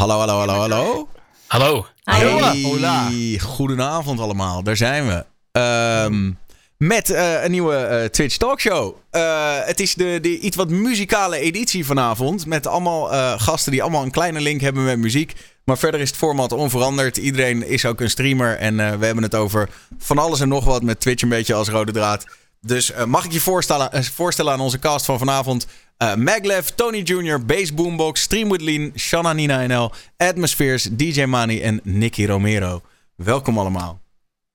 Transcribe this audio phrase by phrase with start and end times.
[0.00, 1.08] Hallo, hallo, hallo, hallo.
[1.46, 1.86] Hallo.
[2.04, 3.10] Hey, Hola.
[3.40, 4.62] goedenavond allemaal.
[4.62, 5.24] Daar zijn we.
[5.52, 6.30] Ehm,
[6.76, 8.96] met eh, een nieuwe eh, Twitch Talkshow.
[9.10, 12.46] Eh het is de, de iets wat muzikale editie vanavond.
[12.46, 15.34] Met allemaal eh, gasten die allemaal een kleine link hebben met muziek.
[15.64, 17.16] Maar verder is het format onveranderd.
[17.16, 18.56] Iedereen is ook een streamer.
[18.56, 20.82] En eh, we hebben het over van alles en nog wat.
[20.82, 22.26] Met Twitch een beetje als rode draad.
[22.60, 25.66] Dus eh, mag ik je voorstellen, eh, voorstellen aan onze cast van vanavond.
[25.96, 31.60] Eh Maglev, Tony Jr., Bass Boombox, Stream with Lean, Shanna Nina NL, Atmospheres, DJ Mani
[31.60, 32.82] en Nicky Romero.
[33.16, 34.00] Welkom allemaal.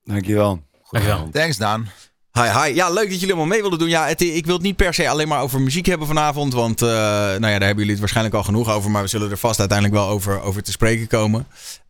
[0.03, 0.61] Dankjewel.
[0.91, 1.29] Dankjewel.
[1.31, 1.89] Thanks, Daan.
[2.31, 2.75] Hi, hi.
[2.75, 3.89] Ja, leuk dat jullie allemaal mee willen doen.
[3.89, 6.53] Ja, het, ik wil het niet per se alleen maar over muziek hebben vanavond.
[6.53, 8.91] Want eh, nou ja, daar hebben jullie het waarschijnlijk al genoeg over.
[8.91, 11.47] Maar we zullen er vast uiteindelijk wel over, over te spreken komen.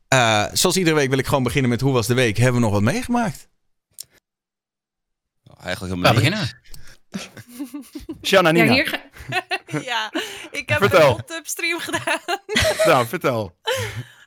[0.07, 2.37] Eh, zoals iedere week wil ik gewoon beginnen met hoe was de week?
[2.37, 3.47] Hebben we nog wat meegemaakt?
[5.65, 6.31] Eigenlijk We helemaal niet.
[6.31, 6.63] beginnen.
[8.27, 8.73] Shanna, Ja, Nina.
[8.73, 9.03] hier ga-
[9.91, 10.11] ja,
[10.51, 10.99] ik heb Vertel.
[11.09, 12.19] een hot tub stream gedaan.
[12.91, 13.57] Nou, vertel.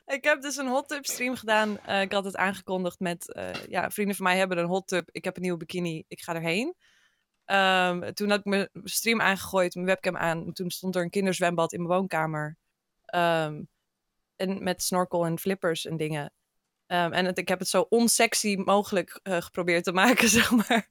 [0.05, 1.79] ik heb dus een hot tub stream gedaan.
[1.79, 5.09] Eh, ik had het aangekondigd met, eh, ja, vrienden van mij hebben een hot tub.
[5.11, 6.75] Ik heb een nieuwe bikini, ik ga erheen.
[7.45, 10.45] Ehm, toen had ik mijn stream aangegooid, mijn webcam aan.
[10.45, 12.57] En toen stond er een kinderzwembad in mijn woonkamer.
[13.05, 13.61] Ehm,
[14.35, 16.33] en met snorkel en flippers en dingen.
[16.85, 20.87] Ehm, en het, ik heb het zo onsexy mogelijk eh, geprobeerd te maken, zeg maar.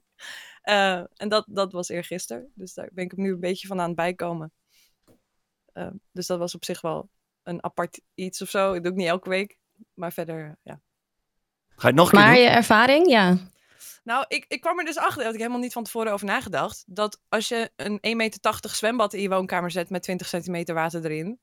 [0.62, 2.52] Eh, en dat, dat was eergisteren.
[2.54, 4.52] Dus daar ben ik nu een beetje van aan het bijkomen.
[5.72, 7.10] Ehm, dus dat was op zich wel
[7.42, 8.72] een apart iets of zo.
[8.72, 9.58] Ik doe het niet elke week.
[9.94, 10.80] Maar verder, ja.
[11.68, 12.42] Ga je het nog een keer Maar doen?
[12.42, 13.36] je ervaring, ja.
[14.04, 16.26] Nou, ik, ik kwam er dus achter, daar had ik helemaal niet van tevoren over
[16.26, 16.84] nagedacht.
[16.86, 21.04] Dat als je een 1,80 meter zwembad in je woonkamer zet met 20 centimeter water
[21.04, 21.40] erin.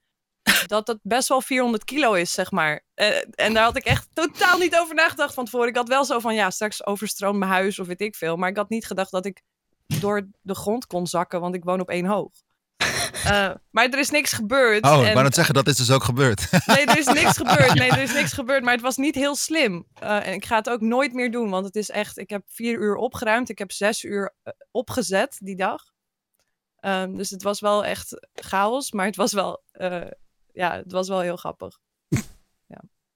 [0.67, 2.83] Dat dat best wel 400 kilo is, zeg maar.
[2.93, 5.67] Eh, en daar had ik echt totaal niet over nagedacht van tevoren.
[5.67, 8.35] Ik had wel zo van, ja, straks overstroomt mijn huis of weet ik veel.
[8.37, 9.41] Maar ik had niet gedacht dat ik
[9.85, 12.31] door de grond kon zakken, want ik woon op één hoog.
[13.23, 14.85] Eh, maar er is niks gebeurd.
[14.85, 16.47] Oh, ik en- wou net zeggen, dat is dus ook gebeurd.
[16.65, 17.73] Nee, er is niks gebeurd.
[17.73, 18.63] Nee, er is niks gebeurd.
[18.63, 19.85] Maar het was niet heel slim.
[19.93, 21.49] Eh, en ik ga het ook nooit meer doen.
[21.49, 22.17] Want het is echt...
[22.17, 23.49] Ik heb vier uur opgeruimd.
[23.49, 24.35] Ik heb zes uur
[24.71, 25.83] opgezet die dag.
[26.79, 28.91] Ehm, dus het was wel echt chaos.
[28.91, 29.63] Maar het was wel...
[30.55, 31.77] ja, het was wel heel grappig.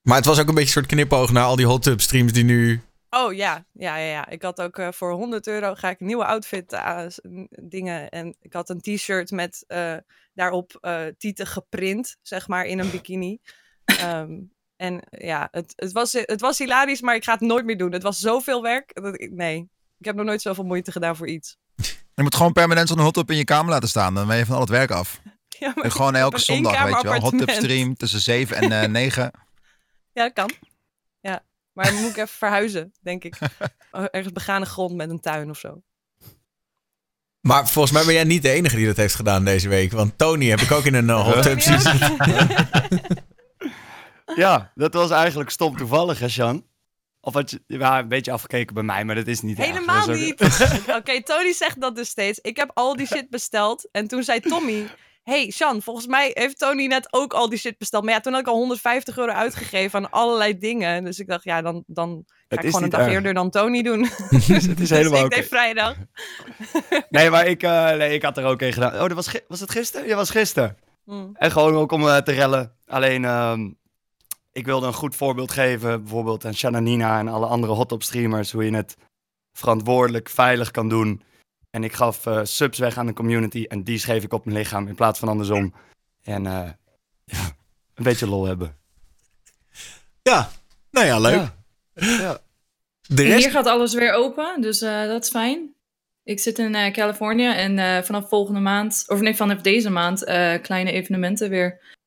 [0.02, 2.34] Maar het was ook een beetje een soort knipoog naar al die hot tub streams
[2.34, 2.82] die nu...
[3.10, 4.30] Oh ja, ja, ja, ja.
[4.30, 7.10] Ik had ook eh, voor 100 euro ga ik een nieuwe outfit aan
[7.50, 8.10] dingen.
[8.10, 9.96] En ik had een t-shirt met eh,
[10.34, 13.40] daarop eh tieten geprint, zeg maar, in een bikini.
[13.86, 14.32] Ehm,
[14.76, 17.92] en ja, het, het, was, het was hilarisch, maar ik ga het nooit meer doen.
[17.92, 19.02] Het was zoveel werk.
[19.02, 21.58] Dat ik, nee, ik heb nog nooit zoveel moeite gedaan voor iets.
[22.14, 24.14] Je moet gewoon permanent zo'n hot-up in je kamer laten staan.
[24.14, 25.22] Dan ben je van al het werk af.
[25.66, 26.94] Ja, maar En gewoon elke zondag, weet je wel.
[26.96, 27.64] Hot-up eenkamerappartement.
[27.64, 29.32] stream tussen 7 en eh 9.
[30.14, 30.52] Ja, dat kan.
[31.22, 31.44] Ja,
[31.74, 33.38] maar dan moet ik even verhuizen, denk ik.
[33.92, 35.82] Ergens begane grond met een tuin of zo.
[37.40, 39.92] Maar volgens mij ben jij niet de enige die dat heeft gedaan deze week.
[39.92, 42.18] Want Tony heb ik ook in een eh, hot tub zien zitten.
[44.36, 46.66] Ja, dat was eigenlijk stom toevallig, hè, Sjan?
[47.22, 49.58] Of had je ja, een beetje afgekeken bij mij, maar dat is niet.
[49.58, 50.42] Helemaal niet.
[50.98, 52.40] Oké, Tony zegt dat dus steeds.
[52.40, 53.90] Ik heb al die shit besteld.
[53.92, 54.88] En toen zei Tommy...
[55.30, 58.04] hey, Sjan, volgens mij heeft Tony net ook al die shit besteld.
[58.04, 61.04] Maar ja, toen had ik al 150 euro uitgegeven aan allerlei dingen.
[61.04, 63.12] Dus ik dacht, ja, dan, dan ga Het ik gewoon een dag erg.
[63.12, 64.04] eerder dan Tony doen.
[64.30, 65.96] Het is helemaal dus ik deed vrijdag.
[67.10, 68.94] Nee, maar ik, eh, nee, ik had er ook een gedaan.
[68.94, 70.08] Oh, dat was, was het gisteren?
[70.08, 70.78] Ja, was gisteren.
[71.06, 71.28] Hm.
[71.34, 72.76] En gewoon ook om eh, te rellen.
[72.86, 73.70] Alleen, ehm,
[74.52, 76.02] ik wilde een goed voorbeeld geven.
[76.02, 78.52] Bijvoorbeeld aan Shanna Nina en alle andere hot-up streamers.
[78.52, 78.98] Hoe je het
[79.54, 81.22] verantwoordelijk, veilig kan doen.
[81.70, 83.66] En ik gaf eh, subs weg aan de community.
[83.68, 85.74] En die schreef ik op mijn lichaam in plaats van andersom.
[86.24, 86.70] En eh,
[87.26, 87.46] ja,
[87.94, 88.78] een beetje lol hebben.
[90.22, 90.50] Ja,
[90.92, 91.34] nou ja, leuk.
[91.34, 91.52] Ja.
[91.94, 92.40] Ja.
[93.08, 93.44] De rest...
[93.44, 95.74] Hier gaat alles weer open, dus eh, dat is fijn.
[96.24, 100.24] Ik zit in eh, Californië en eh, vanaf volgende maand, of nee, vanaf deze maand,
[100.24, 101.98] eh, kleine evenementen weer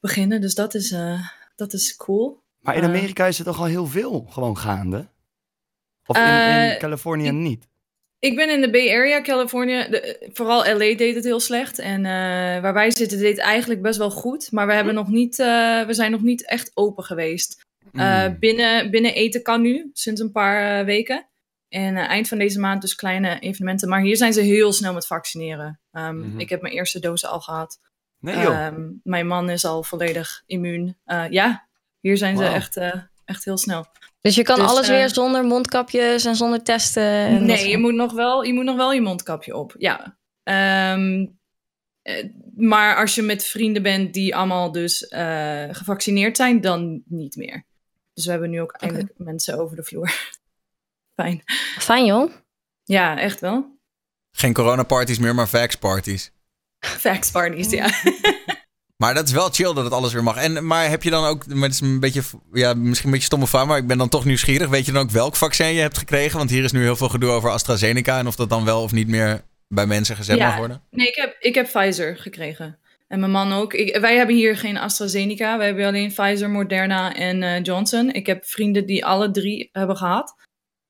[0.00, 0.40] beginnen.
[0.40, 2.42] Dus dat is, eh, dat is cool.
[2.60, 2.84] Maar in.
[2.84, 5.08] Amerika is er toch al heel veel gewoon gaande?
[6.06, 7.68] Of in, in Californië niet?
[8.20, 9.86] Ik ben in de Bay Area, Californië.
[9.90, 11.78] De- vooral LA deed het heel slecht.
[11.78, 12.12] En eh,
[12.62, 14.52] waar wij zitten deed het eigenlijk best wel goed.
[14.52, 17.66] Maar we, hebben nog niet, eh, we zijn nog niet echt open geweest.
[17.92, 18.38] Eh, Mm.
[18.38, 21.28] binnen, binnen eten kan nu, sinds een paar weken.
[21.68, 23.88] En eind van deze maand dus kleine evenementen.
[23.88, 25.80] Maar hier zijn ze heel snel met vaccineren.
[25.92, 26.40] Ehm, Mhm.
[26.40, 27.78] Ik heb mijn eerste dosis al gehad.
[28.18, 28.66] Nee joh.
[28.66, 30.98] Ehm, mijn man is al volledig immuun.
[31.30, 31.68] Ja,
[32.00, 32.76] hier zijn ze echt,
[33.30, 33.86] echt heel snel.
[34.20, 37.02] Dus je kan Dus, alles eh, weer zonder mondkapjes en zonder testen?
[37.02, 39.74] En Nee, je moet, nog wel, je moet nog wel je mondkapje op.
[39.78, 40.18] Ja.
[40.42, 41.26] Ehm,
[42.02, 47.36] eh, maar als je met vrienden bent die allemaal dus eh, gevaccineerd zijn, dan niet
[47.36, 47.64] meer.
[48.14, 50.12] Dus we hebben nu ook eindelijk mensen over de vloer.
[51.20, 51.42] Fijn.
[51.78, 52.32] Fijn joh.
[52.84, 53.78] Ja, echt wel.
[54.30, 56.32] Geen coronaparties meer, maar vax-parties.
[56.80, 57.88] Facts parties, ja.
[59.00, 60.36] Maar dat is wel chill dat het alles weer mag.
[60.36, 63.26] En, maar heb je dan ook, maar het is een beetje, ja, misschien een beetje
[63.26, 64.68] stomme vraag, maar ik ben dan toch nieuwsgierig.
[64.68, 66.38] Weet je dan ook welk vaccin je hebt gekregen?
[66.38, 68.92] Want hier is nu heel veel gedoe over AstraZeneca en of dat dan wel of
[68.92, 70.46] niet meer bij mensen gezet Ja.
[70.46, 70.82] mag worden.
[70.90, 72.78] Nee, ik heb, ik heb Pfizer gekregen.
[73.08, 73.74] En mijn man ook.
[73.74, 75.56] Ik, wij hebben hier geen AstraZeneca.
[75.56, 78.12] Wij hebben alleen Pfizer, Moderna en eh, Johnson.
[78.12, 80.34] Ik heb vrienden die alle drie hebben gehad.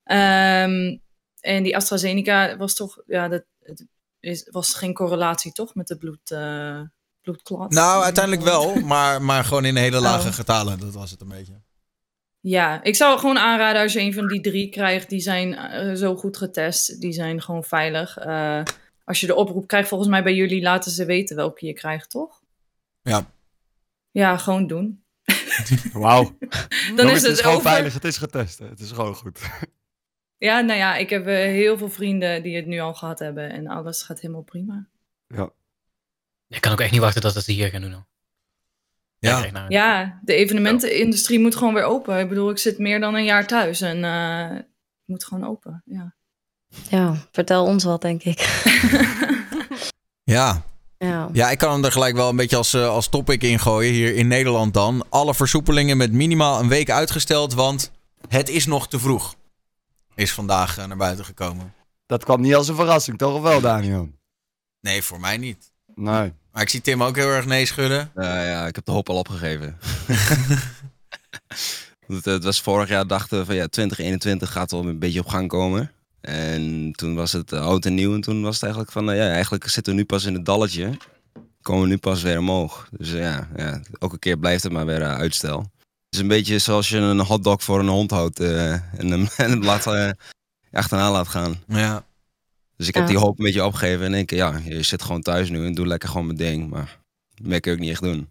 [0.04, 0.96] Ehm,
[1.40, 3.02] en die AstraZeneca was toch...
[3.06, 3.86] Ja, dat het
[4.20, 6.80] is, was geen correlatie toch met de bloed, eh
[7.22, 7.72] bloedklot?
[7.72, 10.34] Nou, uiteindelijk wel, maar, maar gewoon in hele lage Oh.
[10.34, 10.80] getalen.
[10.80, 11.60] Dat was het een beetje.
[12.40, 15.08] Ja, ik zou gewoon aanraden als je een van die drie krijgt.
[15.08, 17.00] Die zijn eh, zo goed getest.
[17.00, 18.16] Die zijn gewoon veilig.
[18.18, 18.62] Eh,
[19.04, 22.10] als je de oproep krijgt, volgens mij bij jullie laten ze weten welke je krijgt,
[22.10, 22.40] toch?
[23.02, 23.30] Ja.
[24.10, 25.04] Ja, gewoon doen.
[25.92, 26.22] Wauw.
[26.96, 27.70] Dan Jongens, is het, gewoon over.
[27.70, 28.58] veilig, het is getest.
[28.58, 28.66] hè.
[28.68, 29.40] Het is gewoon goed.
[30.38, 33.50] Ja, nou ja, ik heb eh, heel veel vrienden die het nu al gehad hebben.
[33.50, 34.86] En alles gaat helemaal prima.
[35.26, 35.50] Ja.
[36.50, 37.92] Ik kan ook echt niet wachten dat ze het hier gaan doen.
[37.92, 38.06] hoor.
[39.18, 39.66] Ja.
[39.68, 42.18] Ja, de evenementenindustrie moet gewoon weer open.
[42.18, 44.66] Ik bedoel, ik zit meer dan een jaar thuis en eh, het
[45.04, 45.82] moet gewoon open.
[45.84, 46.14] Ja.
[46.88, 48.38] Ja, vertel ons wat, denk ik.
[50.22, 50.62] Ja.
[50.98, 51.28] Ja.
[51.32, 53.92] ja, ik kan hem er gelijk wel een beetje als, eh, als topic in gooien.
[53.92, 55.04] Hier in Nederland dan.
[55.08, 57.90] Alle versoepelingen met minimaal een week uitgesteld, want
[58.28, 59.34] het is nog te vroeg.
[60.14, 61.74] Is vandaag eh, naar buiten gekomen.
[62.06, 64.08] Dat kwam niet als een verrassing, toch of wel, Daniel?
[64.80, 65.72] Nee, voor mij niet.
[65.94, 66.32] Nee.
[66.52, 68.10] Maar ik zie Tim ook heel erg nee schudden.
[68.14, 69.78] Ja, ja, ik heb de hoop al opgegeven.
[72.22, 75.48] Het was vorig jaar dachten we van ja, 2021 gaat wel een beetje op gang
[75.48, 75.92] komen.
[76.20, 79.16] En toen was het eh, oud en nieuw en toen was het eigenlijk van, eh,
[79.16, 80.96] ja, eigenlijk zitten we nu pas in het dalletje.
[81.62, 82.88] Komen we nu pas weer omhoog.
[82.90, 85.58] Dus ja, ja elke keer blijft het maar weer eh, uitstel.
[85.58, 89.50] Het is een beetje zoals je een hotdog voor een hond houdt en hem, en
[89.50, 90.16] hem laat,
[90.72, 91.62] achterna laat gaan.
[91.66, 92.04] Ja.
[92.80, 95.50] Dus ik heb die hoop een beetje opgegeven en denk, ja, je zit gewoon thuis
[95.50, 96.70] nu en doe lekker gewoon mijn ding.
[96.70, 96.98] Maar
[97.42, 98.28] meer kun je ook niet echt doen.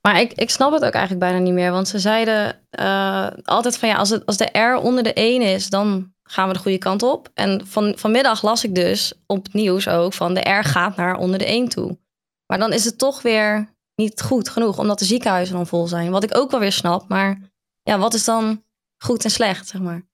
[0.00, 1.70] Maar ik, ik snap het ook eigenlijk bijna niet meer.
[1.70, 5.42] Want ze zeiden eh, altijd van ja, als, het, als de R onder de 1
[5.42, 7.30] is, dan gaan we de goede kant op.
[7.34, 11.16] En van, vanmiddag las ik dus op het nieuws ook van de R gaat naar
[11.16, 11.98] onder de 1 toe.
[12.46, 16.10] Maar dan is het toch weer niet goed genoeg, omdat de ziekenhuizen dan vol zijn.
[16.10, 17.50] Wat ik ook wel weer snap, maar
[17.82, 18.64] ja, wat is dan
[19.04, 20.08] goed en slecht, zeg maar?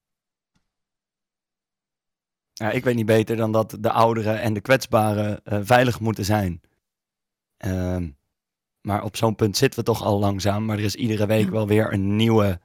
[2.59, 6.25] Ja, ik weet niet beter dan dat de ouderen en de kwetsbaren eh, veilig moeten
[6.25, 6.61] zijn.
[7.57, 8.09] Ehm,
[8.81, 10.65] maar op zo'n punt zitten we toch al langzaam.
[10.65, 11.51] Maar er is iedere week Ja.
[11.51, 12.61] wel weer een nieuwe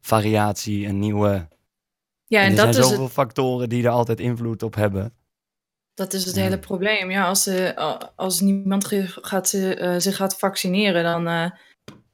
[0.00, 1.48] variatie, een nieuwe...
[2.26, 5.12] Ja, en en er dat zijn het, zoveel factoren die er altijd invloed op hebben.
[5.94, 6.42] dat is het Ja.
[6.42, 7.10] hele probleem.
[7.10, 7.76] Ja, als, ze,
[8.16, 11.52] als niemand gaat, eh, zich gaat vaccineren, dan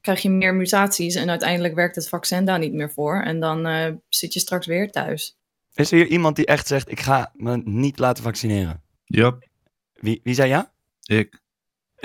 [0.01, 1.15] krijg je meer mutaties.
[1.15, 3.21] En uiteindelijk werkt het vaccin daar niet meer voor.
[3.21, 3.67] En dan
[4.09, 5.37] zit je straks weer thuis.
[5.81, 8.81] Is er hier iemand die echt zegt, ik ga me niet laten vaccineren?
[9.05, 9.47] Yup,
[9.93, 10.71] Wie, wie zei ja?
[11.05, 11.39] ik.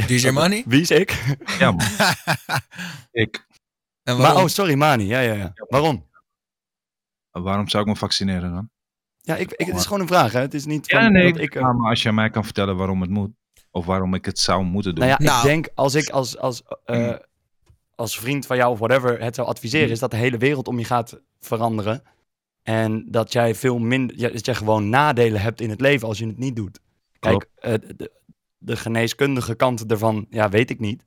[0.06, 0.62] DJ Money?
[0.66, 1.36] Wie is ik?
[1.58, 1.86] Ja, man.
[3.12, 3.46] ik.
[4.02, 5.04] En Maar, oh, sorry, Mani.
[5.06, 5.52] Ja, ja, ja.
[5.54, 6.06] Waarom?
[7.30, 8.70] Waarom zou ik me vaccineren dan?
[9.20, 10.40] Ja, ik, ik, het is gewoon een vraag, hè.
[10.40, 11.54] Het is niet Ja, van nee, dat ik...
[11.54, 13.30] eh, ja, maar als jij mij kan vertellen waarom het moet.
[13.70, 15.06] Of waarom ik het zou moeten doen.
[15.06, 15.38] Nou ja, Nou.
[15.38, 17.14] ik denk als ik als, als, eh,
[17.94, 20.78] als vriend van jou of whatever het zou adviseren, is dat de hele wereld om
[20.78, 22.02] je gaat veranderen.
[22.66, 26.26] En dat jij veel minder, dat jij gewoon nadelen hebt in het leven als je
[26.26, 26.80] het niet doet.
[27.18, 28.12] Kijk, eh, de,
[28.58, 31.04] de geneeskundige kant ervan, ja, weet ik niet.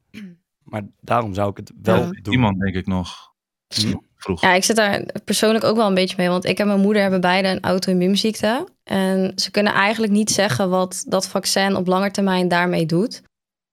[0.64, 2.12] Maar daarom zou ik het wel Ja.
[2.22, 2.34] doen.
[2.34, 3.34] Iemand denk ik nog.
[3.68, 3.94] Hm?
[4.16, 4.42] Vroeg.
[4.42, 6.30] Ja, ik zit daar persoonlijk ook wel een beetje mee.
[6.30, 8.68] Want ik en mijn moeder hebben beide een auto-immuunziekte.
[8.84, 13.22] En ze kunnen eigenlijk niet zeggen wat dat vaccin op lange termijn daarmee doet.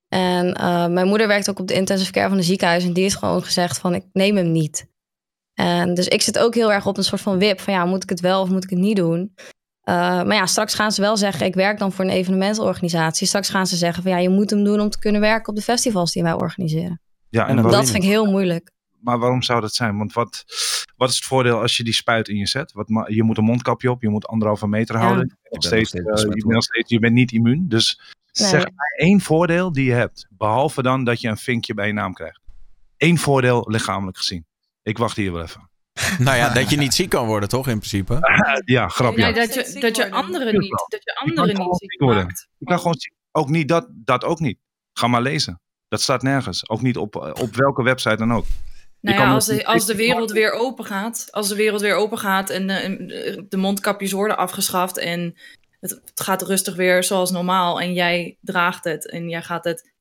[0.08, 2.84] En eh, mijn moeder werkt ook op de intensive care van een ziekenhuis.
[2.84, 4.86] En die heeft gewoon gezegd van ik neem hem niet.
[5.56, 7.60] En dus ik zit ook heel erg op een soort van wip.
[7.60, 9.34] Van ja, moet ik het wel of moet ik het niet doen?
[9.80, 13.26] Eh, maar ja, straks gaan ze wel zeggen, ik werk dan voor een evenementenorganisatie.
[13.26, 15.56] Straks gaan ze zeggen van ja, je moet hem doen om te kunnen werken op
[15.56, 17.00] de festivals die wij organiseren.
[17.28, 18.70] Ja, En Dat vind ik heel moeilijk.
[19.00, 19.98] maar waarom zou dat zijn?
[19.98, 20.44] Want wat,
[20.96, 22.72] wat is het voordeel als je die spuit in je zet?
[22.72, 25.00] Wat, ma- je moet een mondkapje op, je moet anderhalve meter Ja.
[25.00, 25.26] houden.
[25.42, 27.68] Je bent, steeds, eh, je, bent nog steeds, je bent niet immuun.
[27.68, 28.00] Dus
[28.32, 28.48] Nee.
[28.48, 30.26] zeg mij één voordeel die je hebt.
[30.30, 32.40] Behalve dan dat je een vinkje bij je naam krijgt.
[32.96, 34.46] Eén voordeel lichamelijk gezien.
[34.86, 35.70] Ik wacht hier wel even.
[36.18, 38.18] Nou ja, dat je niet ziek kan worden, toch, in principe?
[38.64, 39.24] Ja, grap, ja.
[39.24, 42.24] Nee, dat, je, dat je anderen niet, dat je kan anderen niet ziek worden.
[42.24, 42.48] maakt.
[42.58, 42.96] Je kan gewoon.
[43.32, 44.58] Ook niet dat, dat ook niet.
[44.92, 45.60] Ga maar lezen.
[45.88, 46.68] Dat staat nergens.
[46.68, 48.44] Ook niet op, op welke website dan ook.
[49.00, 52.18] Nou ja, als de, als de wereld weer open gaat, als de wereld weer open
[52.18, 55.34] gaat en de, de mondkapjes worden afgeschaft en
[55.80, 59.92] het, het gaat rustig weer zoals normaal en jij draagt het en jij gaat het.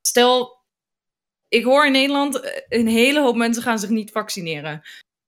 [0.00, 0.57] Stel
[1.48, 4.82] ik hoor in Nederland eh, een hele hoop mensen gaan zich niet vaccineren.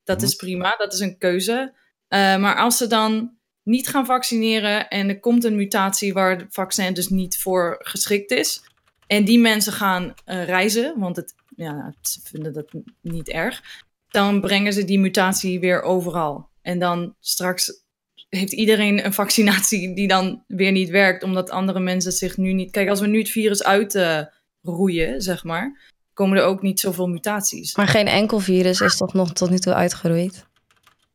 [0.05, 1.75] Dat is prima, dat is een keuze.
[2.09, 6.47] Eh, maar als ze dan niet gaan vaccineren en er komt een mutatie waar het
[6.49, 8.63] vaccin dus niet voor geschikt is,
[9.07, 13.63] en die mensen gaan eh, reizen, want het, ja, ze vinden dat niet erg,
[14.09, 16.49] dan brengen ze die mutatie weer overal.
[16.63, 17.85] En dan straks
[18.29, 22.71] heeft iedereen een vaccinatie die dan weer niet werkt, omdat andere mensen zich nu niet.
[22.71, 27.77] Kijk, als we nu het virus uitroeien, zeg maar, komen er ook niet zoveel mutaties.
[27.77, 30.47] Maar geen enkel virus is toch nog tot nu toe uitgeroeid,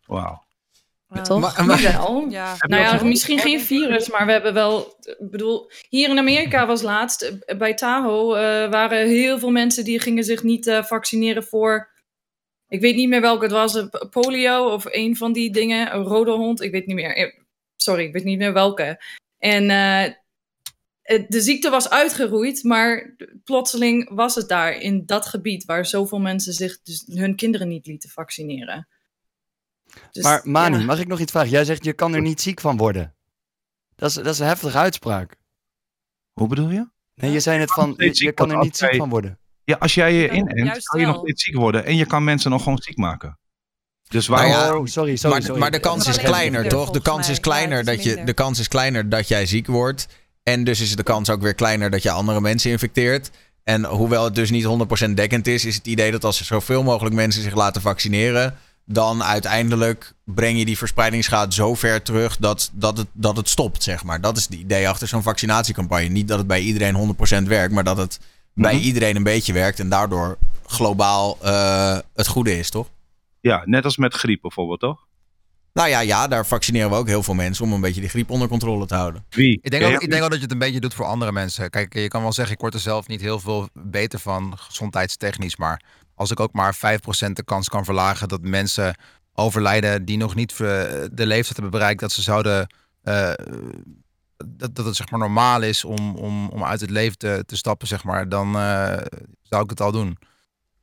[0.06, 0.44] Wauw.
[1.24, 1.40] toch?
[1.40, 2.26] Maar- maar- Wel.
[2.30, 2.56] Ja.
[2.60, 4.96] Nou ja, misschien geen virus, maar we hebben wel.
[5.02, 9.84] Ik bedoel, hier in Amerika was laatst eh, bij Tahoe eh, waren heel veel mensen
[9.84, 11.90] die gingen zich niet eh, vaccineren voor.
[12.68, 16.32] Ik weet niet meer welke het was, polio of een van die dingen, een rode
[16.32, 17.44] hond, ik weet niet meer.
[17.76, 19.04] Sorry, ik weet niet meer welke.
[19.38, 19.70] En
[21.06, 26.54] de ziekte was uitgeroeid, maar plotseling was het daar in dat gebied waar zoveel mensen
[26.54, 28.88] zich dus hun kinderen niet lieten vaccineren.
[30.12, 30.84] Dus, maar Mani, ja.
[30.84, 31.50] mag ik nog iets vragen?
[31.50, 33.16] Jij zegt je kan er niet ziek van worden.
[33.96, 35.36] Dat is, dat is een heftige uitspraak.
[36.34, 36.90] Hoe bedoel je?
[37.16, 39.40] Nee, je zei net van, je, kan er niet ziek van worden.
[39.64, 41.86] Ja, als jij je inent, kan je nog steeds ziek worden.
[41.86, 43.40] En je kan mensen nog gewoon ziek maken.
[44.08, 44.74] Dus Nou waarom...
[44.74, 45.60] ja, oh, sorry, sorry, maar, sorry.
[45.60, 46.90] maar de kans Het is kleiner, toch?
[46.90, 50.08] De kans is kleiner het dat je de kans is kleiner dat jij ziek wordt.
[50.46, 53.32] En dus is de kans ook weer kleiner dat je andere mensen infecteert.
[53.64, 54.66] En hoewel het dus niet
[55.08, 58.58] 100% dekkend is, is het idee dat als er zoveel mogelijk mensen zich laten vaccineren,
[58.86, 63.84] dan uiteindelijk breng je die verspreidingsgraad zo ver terug dat, dat, het, dat het stopt,
[63.84, 64.22] zeg maar.
[64.22, 66.08] Dat is het idee achter zo'n vaccinatiecampagne.
[66.08, 68.20] Niet dat het bij iedereen 100% werkt, maar dat het
[68.54, 68.84] bij Mhm.
[68.84, 72.88] iedereen een beetje werkt en daardoor globaal eh, het goede is, toch?
[73.40, 75.05] Ja, net als met griep bijvoorbeeld, toch?
[75.76, 78.30] Nou ja, ja, daar vaccineren we ook heel veel mensen om een beetje die griep
[78.30, 79.26] onder controle te houden.
[79.30, 79.60] Wie?
[79.62, 81.70] Ik denk, ook, ik denk ook dat je het een beetje doet voor andere mensen.
[81.70, 85.56] Kijk, je kan wel zeggen, ik word er zelf niet heel veel beter van, gezondheidstechnisch.
[85.56, 85.82] Maar
[86.16, 88.96] als ik ook maar 5% de kans kan verlagen dat mensen
[89.34, 90.58] overlijden die nog niet eh,
[91.12, 92.68] de leeftijd hebben bereikt dat ze zouden.
[93.04, 93.32] eh,
[94.38, 97.56] dat, dat het zeg maar normaal is om, om, om uit het leven te, te
[97.56, 98.98] stappen, zeg maar, dan eh,
[99.42, 100.18] zou ik het al doen.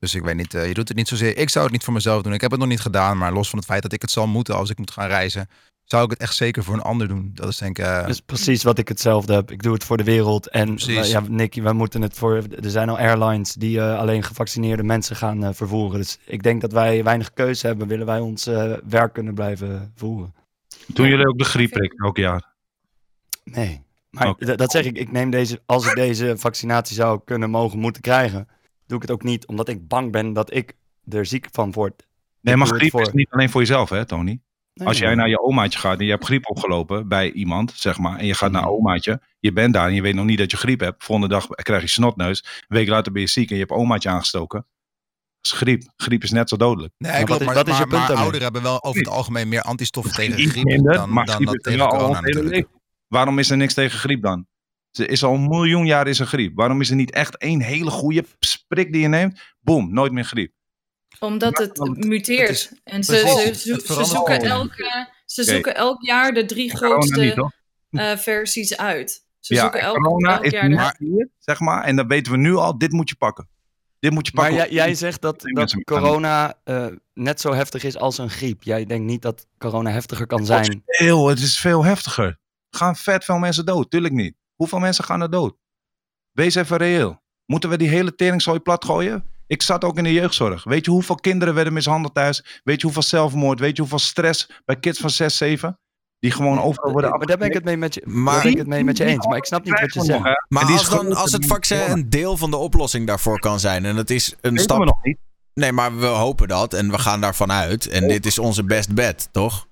[0.02, 1.36] Dus ik weet niet, eh, je doet het niet zozeer.
[1.36, 2.32] Ik zou het niet voor mezelf doen.
[2.32, 4.26] Ik heb het nog niet gedaan, maar los van het feit dat ik het zal
[4.26, 5.48] moeten als ik moet gaan reizen,
[5.84, 7.30] zou ik het echt zeker voor een ander doen.
[7.34, 7.84] Dat is denk ik.
[7.84, 9.50] eh, Dat is precies wat ik hetzelfde heb.
[9.50, 10.48] Ik doe het voor de wereld.
[10.48, 12.34] En wij- ja, Nicky, wij moeten het voor.
[12.62, 15.98] Er zijn al airlines die eh, alleen gevaccineerde mensen gaan eh, vervoeren.
[16.00, 17.88] Dus ik denk dat wij weinig keuze hebben.
[17.88, 20.34] Willen wij ons eh, werk kunnen blijven voeren?
[20.86, 22.52] Doen jullie ook de griepprik elk jaar?
[23.44, 23.82] Nee.
[24.10, 24.96] Maar dat zeg ik.
[24.98, 25.60] Ik neem deze.
[25.66, 28.48] Als ik deze vaccinatie zou kunnen, mogen, moeten krijgen.
[28.92, 30.74] Doe ik het ook niet omdat ik bang ben dat ik
[31.08, 32.06] er ziek van word.
[32.40, 34.40] Nee, maar griep is niet alleen voor jezelf, hè, Tony?
[34.74, 35.16] Nee, Als jij nee.
[35.16, 38.34] naar je omaatje gaat en je hebt griep opgelopen bij iemand, zeg maar, en je
[38.34, 38.70] gaat naar Mhm.
[38.70, 41.04] omaatje, je bent daar en je weet nog niet dat je griep hebt.
[41.04, 42.44] Volgende dag krijg je snotneus.
[42.68, 44.66] Een week later ben je ziek en je hebt omaatje aangestoken.
[45.40, 45.82] Dat is griep.
[45.96, 46.92] Griep is net zo dodelijk.
[46.98, 47.40] Nee, Maar klopt.
[47.40, 50.12] is- Maar, wat is je punt maar ouderen hebben wel over het algemeen meer antistoffen
[50.14, 52.64] tegen griep minder, dan, maar dan griep dat tegen corona.
[53.08, 54.46] Waarom is er niks tegen griep dan?
[54.92, 56.52] Er is al een miljoen jaar is er griep.
[56.56, 58.24] Waarom is er niet echt één hele goede
[58.68, 59.40] prik die je neemt?
[59.60, 60.52] Boom, nooit meer griep.
[61.18, 62.48] Omdat het muteert.
[62.48, 66.76] het is- en ze, ze, zo- ze zoeken, elke, ze zoeken elk jaar de drie
[66.76, 67.52] grootste niet,
[67.90, 69.24] eh, versies uit.
[69.40, 70.94] Ze Ja, zoeken en elk, corona elk is jaar de...
[71.04, 71.84] hier, zeg maar.
[71.84, 73.48] En dan weten we nu al, dit moet je pakken.
[73.98, 74.64] Dit moet je Maar pakken.
[74.66, 78.62] jij, jij zegt dat, dat ze- corona eh, net zo heftig is als een griep.
[78.62, 80.82] Jij denkt niet dat corona heftiger kan zijn.
[80.86, 82.38] Heel, het is veel heftiger.
[82.70, 83.90] Gaan vet veel mensen dood?
[83.90, 84.34] Tuurlijk niet.
[84.62, 85.54] Hoeveel mensen gaan er dood?
[86.32, 87.22] Wees even reëel.
[87.46, 89.24] Moeten we die hele teringzooi plat gooien?
[89.46, 90.64] Ik zat ook in de jeugdzorg.
[90.64, 92.60] Weet je hoeveel kinderen werden mishandeld thuis?
[92.64, 93.60] Weet je hoeveel zelfmoord?
[93.60, 95.78] Weet je hoeveel stress bij kids van 6, 7?
[96.18, 98.66] Die gewoon overal worden Maar daar ben ik het mee met je, Maar- ik het
[98.66, 99.26] mee met je eens.
[99.26, 100.22] Maar ik snap niet wat je zegt.
[100.48, 103.06] Maar En die is als, dan, groter als het vaccin een deel van de oplossing
[103.06, 103.84] daarvoor kan zijn.
[103.84, 104.78] En het is een stap.
[104.78, 105.18] we nog niet.
[105.54, 106.74] Nee, maar we hopen dat.
[106.74, 107.88] En we gaan daarvan uit.
[107.88, 109.66] En dit is onze best bet, toch?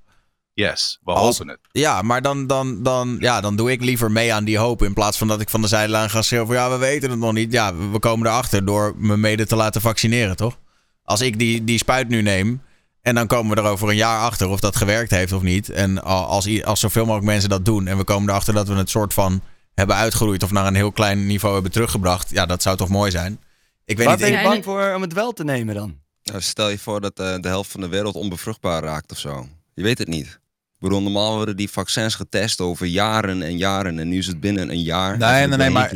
[0.55, 1.61] Yes, we Als- hopen het.
[1.73, 4.83] Ja, maar dan, dan, dan, ja, dan doe ik liever mee aan die hoop.
[4.83, 6.47] In plaats van dat ik van de zijlijn ga schreeuwen.
[6.47, 7.53] van, Ja, we weten het nog niet.
[7.53, 10.59] Ja, we komen erachter door me mede te laten vaccineren, toch?
[11.05, 12.63] Als ik die, die spuit nu neem.
[13.03, 15.69] En dan komen we er over een jaar achter of dat gewerkt heeft of niet.
[15.71, 17.87] En als, als zoveel mogelijk mensen dat doen.
[17.87, 19.41] En we komen erachter dat we het soort van
[19.75, 20.43] hebben uitgeroeid.
[20.43, 22.31] Of naar een heel klein niveau hebben teruggebracht.
[22.31, 23.41] Ja, dat zou toch mooi zijn.
[23.85, 24.27] Ik weet Waar niet.
[24.29, 25.99] ben je bang voor om het wel te nemen dan?
[26.23, 29.47] Nou, stel je voor dat eh, de helft van de wereld onbevruchtbaar raakt of zo.
[29.75, 30.40] Je weet het niet.
[30.81, 33.99] Bedoel, normaal worden die vaccins getest over jaren en jaren.
[33.99, 35.19] En nu is het binnen een jaar.
[35.19, 35.89] Nee, het nee, nee, maar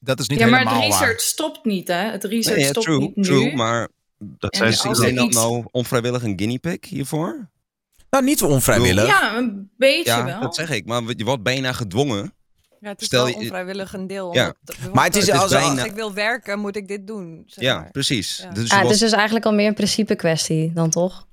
[0.00, 1.20] dat is niet Ja, maar helemaal het research waar.
[1.20, 1.94] stopt niet, hè?
[2.10, 3.22] Het research Nee, ja, stopt true, niet nu.
[3.22, 4.88] true, maar Dat zijn ze.
[4.88, 7.48] er dat iets- nou onvrijwillig een guinea pig hiervoor?
[8.10, 9.06] Nou, niet onvrijwillig.
[9.06, 10.40] Ja, een beetje Ja, wel.
[10.40, 10.86] dat zeg ik.
[10.86, 12.34] Maar je wordt bijna gedwongen.
[12.80, 14.34] Ja, het is Stel wel je- onvrijwillig een deel.
[14.34, 14.54] Ja.
[14.60, 17.42] omdat- Maar het is als- als- bijna- Als ik wil werken, moet ik dit doen.
[17.46, 17.90] Zeg Ja, maar.
[17.90, 18.38] precies.
[18.42, 18.50] Ja.
[18.50, 21.26] Dus Ah, het wordt- is dus eigenlijk al meer een principe kwestie dan toch?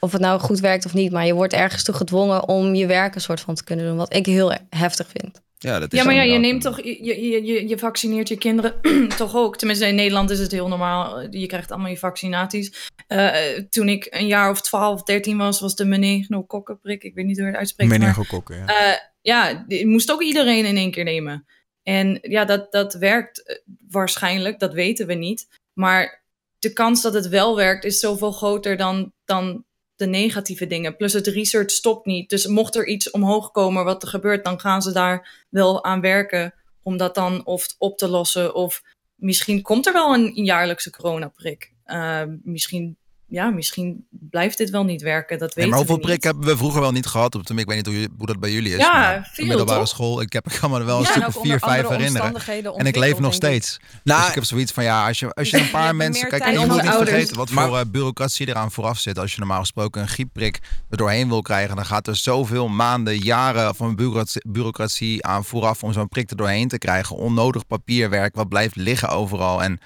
[0.00, 2.86] Of het nou goed werkt of niet, maar je wordt ergens toe gedwongen om je
[2.86, 3.96] werk een soort van te kunnen doen.
[3.96, 5.40] Wat ik heel heftig vind.
[5.58, 8.36] Ja, dat is Ja, maar ja, je neemt toch, je, je, je, je vaccineert je
[8.36, 8.74] kinderen
[9.16, 9.56] toch ook.
[9.56, 11.20] Tenminste, in Nederland is het heel normaal.
[11.30, 12.90] Je krijgt allemaal je vaccinaties.
[13.06, 13.30] Eh,
[13.70, 17.02] toen ik een jaar of 12, 13 was, was de meningokokkenprik.
[17.02, 17.90] Ik weet niet hoe je het uitspreekt.
[17.90, 18.66] Meningokokken, ja.
[18.66, 21.46] Eh, ja, die moest ook iedereen in één keer nemen.
[21.82, 23.56] En ja, dat, dat werkt eh,
[23.88, 25.48] waarschijnlijk, dat weten we niet.
[25.72, 26.24] Maar
[26.58, 29.64] de kans dat het wel werkt is zoveel groter dan, dan
[29.98, 30.96] de negatieve dingen.
[30.96, 32.30] Plus het research stopt niet.
[32.30, 36.00] Dus mocht er iets omhoog komen wat er gebeurt, dan gaan ze daar wel aan
[36.00, 38.54] werken om dat dan of op te lossen.
[38.54, 38.82] Of
[39.14, 41.72] misschien komt er wel een jaarlijkse coronaprik.
[41.84, 42.96] Eh, misschien,
[43.30, 45.38] ja, misschien blijft dit wel niet werken.
[45.38, 47.34] Dat Nee, weten maar hoeveel we prikken hebben we vroeger wel niet gehad?
[47.34, 48.78] Op, ik weet niet hoe, hoe dat bij jullie is.
[48.78, 49.88] Ja, maar veel, de middelbare toch?
[49.88, 50.20] school.
[50.20, 52.34] Ik, heb, ik kan me er wel een Ja, stuk of vier, vijf herinneren.
[52.76, 53.76] En ik leef nog steeds.
[54.04, 56.28] Nou, dus ik heb zoiets van, ja, als je, als je een paar mensen...
[56.28, 57.10] Kijk, je moet niet ouders.
[57.10, 59.18] vergeten wat Maar- voor eh, bureaucratie eraan vooraf zit.
[59.18, 60.58] Als je normaal gesproken een griepprik
[60.90, 61.76] er doorheen wil krijgen...
[61.76, 65.82] dan gaat er zoveel maanden, jaren van bureaucratie, bureaucratie aan vooraf...
[65.82, 67.16] om zo'n prik er doorheen te krijgen.
[67.16, 69.62] Onnodig papierwerk, wat blijft liggen overal.
[69.62, 69.78] En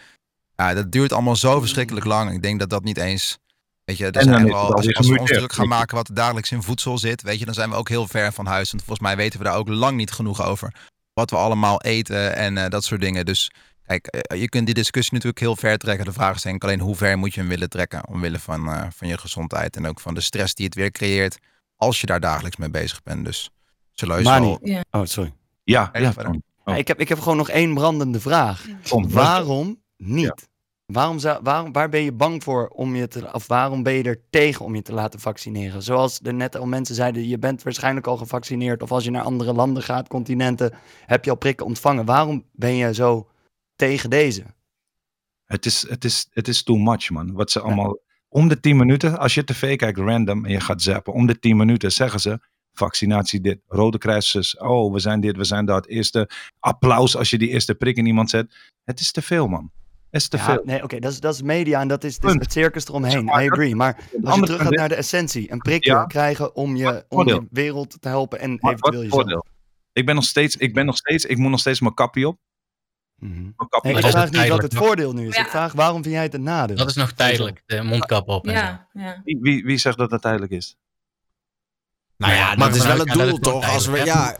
[0.57, 2.33] ja, dat duurt allemaal zo verschrikkelijk lang.
[2.33, 3.41] Ik denk dat dat niet eens...
[3.85, 6.51] Weet je, er En zijn het als, we ons druk gaan maken wat er dagelijks
[6.51, 8.71] in voedsel zit, weet je, dan zijn we ook heel ver van huis.
[8.71, 10.75] Want volgens mij weten we daar ook lang niet genoeg over.
[11.13, 13.25] Wat we allemaal eten en eh, dat soort dingen.
[13.25, 13.51] Dus
[13.87, 16.05] kijk, eh, je kunt die discussie natuurlijk heel ver trekken.
[16.05, 18.09] De vraag is denk ik alleen hoe ver moet je hem willen trekken.
[18.09, 21.39] Omwille van, eh, van je gezondheid en ook van de stress die het weer creëert.
[21.77, 23.25] Als je daar dagelijks mee bezig bent.
[23.25, 23.51] Dus
[23.95, 24.61] we wel...
[24.91, 25.33] Oh, sorry.
[25.65, 26.15] Ja, ja.
[26.77, 28.65] ik, heb, ik heb gewoon nog één brandende vraag.
[28.91, 30.51] Waarom niet?
[30.87, 34.03] Waarom zou, waarom, waar ben je bang voor om je te, of waarom ben je
[34.03, 35.83] er tegen om je te laten vaccineren?
[35.83, 38.83] Zoals er net al mensen zeiden, je bent waarschijnlijk al gevaccineerd.
[38.83, 40.73] Of als je naar andere landen gaat, continenten,
[41.07, 42.05] heb je al prikken ontvangen.
[42.05, 43.29] Waarom ben je zo
[43.77, 44.45] tegen deze?
[45.45, 47.33] Het is, het, is, het is too much, man.
[47.33, 48.01] Wat ze allemaal.
[48.29, 51.39] Om de 10 minuten, als je tv kijkt random en je gaat zappen, om de
[51.39, 52.39] 10 minuten zeggen ze:
[52.73, 55.87] vaccinatie dit, Rode Kruisers, oh, we zijn dit, we zijn dat.
[55.87, 58.55] Eerste applaus als je die eerste prik in iemand zet.
[58.85, 59.71] Het is te veel, man.
[60.13, 60.63] Het is te Ja, veel.
[60.65, 62.43] nee, oké, dat, is, dat is media en dat is, het is Punt.
[62.43, 63.25] het circus eromheen.
[63.25, 63.75] Maar I agree.
[63.77, 66.05] Maar als je terug gaat naar de essentie, een prikje Ja.
[66.05, 69.23] krijgen om je, om je wereld te helpen en Maar wat eventueel is het jezelf.
[69.23, 69.47] voordeel?
[69.93, 72.39] Ik ben nog steeds, ik ben nog steeds, ik moet nog steeds mijn kapje op.
[73.17, 73.33] Mhm.
[73.43, 75.37] Mijn kapje Nee, Maar ik vraag niet wat het voordeel nu is.
[75.37, 75.43] Ja.
[75.43, 76.77] Ik vraag waarom vind jij het een nadeel?
[76.77, 78.65] Dat is nog tijdelijk, de mondkap op en zo.
[78.65, 79.21] Ja, ja.
[79.25, 80.77] Wie, wie, wie zegt dat het tijdelijk is?
[82.17, 83.73] Nou ja, maar dat is wel het doel, toch?
[83.73, 84.37] Als we, ja,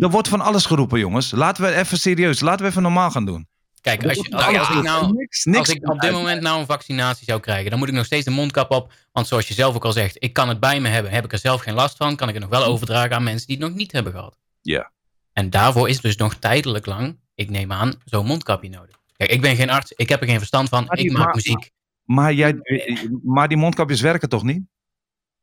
[0.00, 1.30] Er wordt van alles geroepen, jongens.
[1.30, 3.48] Laten we even serieus, laten we even normaal gaan doen.
[3.86, 5.16] Kijk, als, je, wordt als, ik nou, geroepen.
[5.16, 7.94] niks, niks als ik op dit moment nou een vaccinatie zou krijgen, dan moet ik
[7.94, 8.92] nog steeds de mondkap op.
[9.12, 11.12] Want zoals je zelf ook al zegt, ik kan het bij me hebben.
[11.12, 13.46] Heb ik er zelf geen last van, kan ik het nog wel overdragen aan mensen
[13.46, 14.38] die het nog niet hebben gehad.
[14.62, 14.90] Ja.
[15.32, 18.96] En daarvoor is dus nog tijdelijk lang, ik neem aan, zo'n mondkapje nodig.
[19.16, 21.34] Kijk, ik ben geen arts, ik heb er geen verstand van, die- ik maak maar-
[21.34, 21.70] muziek.
[22.04, 22.54] Maar, jij,
[23.22, 24.62] maar die mondkapjes werken toch niet?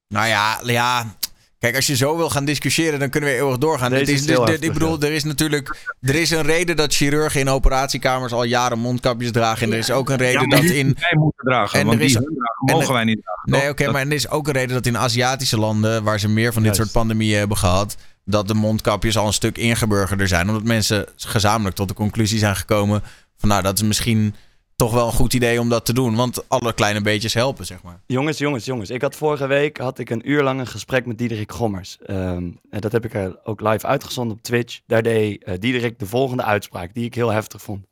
[0.07, 1.15] Nou ja, ja.
[1.63, 3.89] Kijk, als je zo wil gaan discussiëren, dan kunnen we eeuwig doorgaan.
[3.89, 7.39] Deze Het is, dus- ik bedoel, er is natuurlijk er is een reden dat chirurgen
[7.39, 9.67] in operatiekamers al jaren mondkapjes dragen.
[9.67, 10.95] En er is ook een reden dat in.
[10.99, 13.63] Wij moeten dragen, En want er is- die hun dragen, en mogen wij niet dragen.
[13.63, 16.53] Nee, oké, maar er is ook een reden dat in Aziatische landen, waar ze meer
[16.53, 16.91] van dit Juist.
[16.91, 17.95] soort pandemieën hebben gehad,
[18.25, 20.47] dat de mondkapjes al een stuk ingeburgerder zijn.
[20.47, 23.03] Omdat mensen gezamenlijk tot de conclusie zijn gekomen
[23.37, 24.35] van, nou, dat is misschien
[24.75, 26.15] toch wel een goed idee om dat te doen.
[26.15, 28.01] Want alle kleine beetjes helpen, zeg maar.
[28.05, 28.89] Jongens, jongens, jongens.
[28.89, 31.97] Ik had vorige week had ik een uur lang een gesprek met Diederik Gommers.
[32.05, 34.79] Ehm, en dat heb ik er ook live uitgezonden op Twitch.
[34.85, 37.85] Daar deed eh, Diederik de volgende uitspraak, die ik heel heftig vond.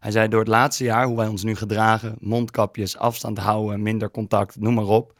[0.00, 4.10] Hij zei, door het laatste jaar, hoe wij ons nu gedragen, mondkapjes, afstand houden, minder
[4.10, 5.12] contact, noem maar op,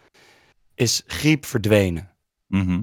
[0.74, 2.10] is griep verdwenen.
[2.46, 2.82] Mhm.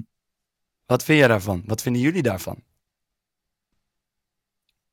[0.86, 1.62] Wat vind jij daarvan?
[1.66, 2.62] Wat vinden jullie daarvan?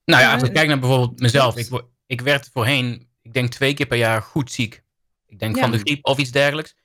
[0.06, 1.58] Nou ja, als ik kijk naar bijvoorbeeld mezelf.
[1.58, 4.84] Ik, ik werd voorheen, ik denk twee keer per jaar goed ziek.
[5.26, 5.62] Ik denk Ja.
[5.62, 6.76] van de griep of iets dergelijks.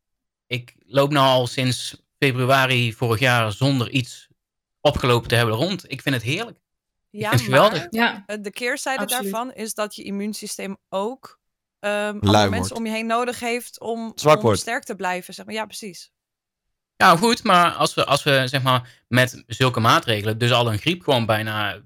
[0.46, 4.28] Ik loop nou al sinds februari vorig jaar zonder iets
[4.80, 5.90] opgelopen te hebben rond.
[5.90, 6.58] Ik vind het heerlijk.
[7.10, 7.78] Ja, vind het geweldig.
[7.78, 9.22] maar Ja, eh, de keerzijde Absoluut.
[9.32, 11.40] daarvan is dat je immuunsysteem ook
[11.78, 12.50] ehm wordt.
[12.50, 15.34] mensen om je heen nodig heeft om, om sterk te blijven.
[15.34, 15.54] Zeg maar.
[15.54, 16.10] Ja, precies.
[16.96, 20.78] Ja, goed, maar als we, als we zeg maar met zulke maatregelen dus al een
[20.78, 21.82] griep gewoon bijna,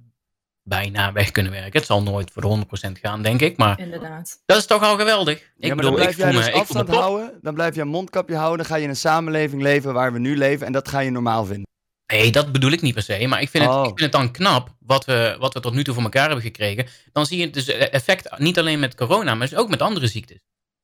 [0.63, 1.79] bijna weg kunnen werken.
[1.79, 3.57] Het zal nooit voor de 100% gaan, denk ik.
[3.57, 4.43] Maar inderdaad.
[4.47, 5.39] dat is toch al geweldig.
[5.39, 6.87] Ik ja, maar bedoel, dan blijf ik voel jij me, dus ik voel me afstand
[6.87, 7.01] top.
[7.01, 10.13] houden, dan blijf je een mondkapje houden, dan ga je in een samenleving leven waar
[10.13, 11.71] we nu leven en dat ga je normaal vinden.
[12.07, 13.27] Nee, dat bedoel ik niet per se.
[13.27, 13.81] Maar ik vind, het, Oh.
[13.81, 16.45] ik vind het dan knap wat we, wat we tot nu toe voor elkaar hebben
[16.45, 16.87] gekregen.
[17.13, 20.39] Dan zie je dus effect niet alleen met corona, maar dus ook met andere ziektes.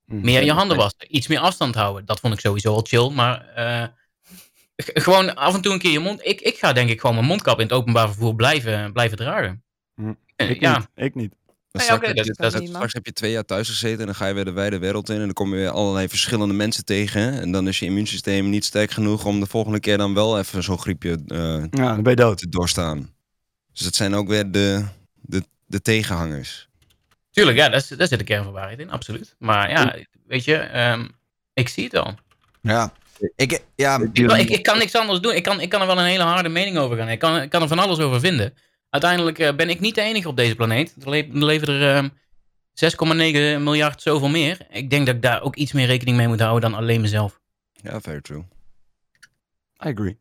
[0.05, 0.21] Hm.
[0.21, 2.05] Meer je handen wassen, iets meer afstand houden.
[2.05, 3.11] Dat vond ik sowieso al chill.
[3.11, 3.85] Maar eh,
[4.77, 6.27] gewoon af en toe een keer je mond.
[6.27, 9.65] Ik, ik ga denk ik gewoon mijn mondkap in het openbaar vervoer blijven, blijven dragen.
[9.99, 10.13] Hm.
[10.37, 10.89] Eh, Ik ja, niet.
[10.95, 11.33] Ik niet.
[11.71, 14.27] Ja, straks, heb dat- je, dat straks- heb twee jaar thuis gezeten en dan ga
[14.27, 15.15] je weer de wijde wereld in.
[15.17, 17.41] En dan kom je weer allerlei verschillende mensen tegen.
[17.41, 20.63] En dan is je immuunsysteem niet sterk genoeg om de volgende keer dan wel even
[20.63, 21.39] zo'n griepje eh,
[21.71, 22.39] Ja, dan ben je dood.
[22.39, 23.15] te doorstaan.
[23.73, 24.85] Dus het zijn ook weer de,
[25.15, 26.69] de, de tegenhangers.
[27.31, 29.35] Tuurlijk, ja, daar, zit- daar zit de kern van waarheid in, absoluut.
[29.39, 31.07] Maar ja, weet je, ehm,
[31.55, 32.15] ik zie het al.
[32.61, 32.93] Ja.
[33.37, 35.35] Ik, ja, Ik, ik, ik kan niks anders doen.
[35.35, 37.09] Ik kan, ik kan er wel een hele harde mening over gaan.
[37.09, 38.55] Ik kan, ik kan er van alles over vinden.
[38.91, 40.95] Uiteindelijk eh, ben ik niet de enige op deze planeet.
[41.03, 42.09] Er, le er leven er ehm,
[43.59, 44.67] 6,9 miljard zoveel meer.
[44.71, 47.41] Ik denk dat ik daar ook iets meer rekening mee moet houden dan alleen mezelf.
[47.73, 48.45] Ja, very true.
[49.85, 50.19] I agree.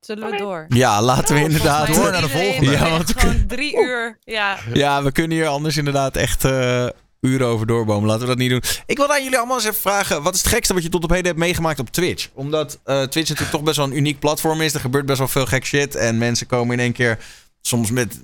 [0.00, 0.66] Zullen we door?
[0.68, 1.88] ja, laten we inderdaad...
[1.88, 2.70] Mij Door naar de volgende.
[2.70, 4.18] Ja, want we gewoon drie uur.
[4.24, 6.86] Ja, Ja, we kunnen hier anders inderdaad echt eh,
[7.20, 8.08] uren over doorbomen.
[8.08, 8.62] Laten we dat niet doen.
[8.86, 11.04] Ik wil aan jullie allemaal eens even vragen: wat is het gekste wat je tot
[11.04, 12.28] op heden hebt meegemaakt op Twitch?
[12.34, 14.74] Omdat eh, Twitch natuurlijk toch best wel een uniek platform is.
[14.74, 15.94] Er gebeurt best wel veel gek shit.
[15.94, 17.18] En mensen komen in één keer
[17.60, 18.20] soms met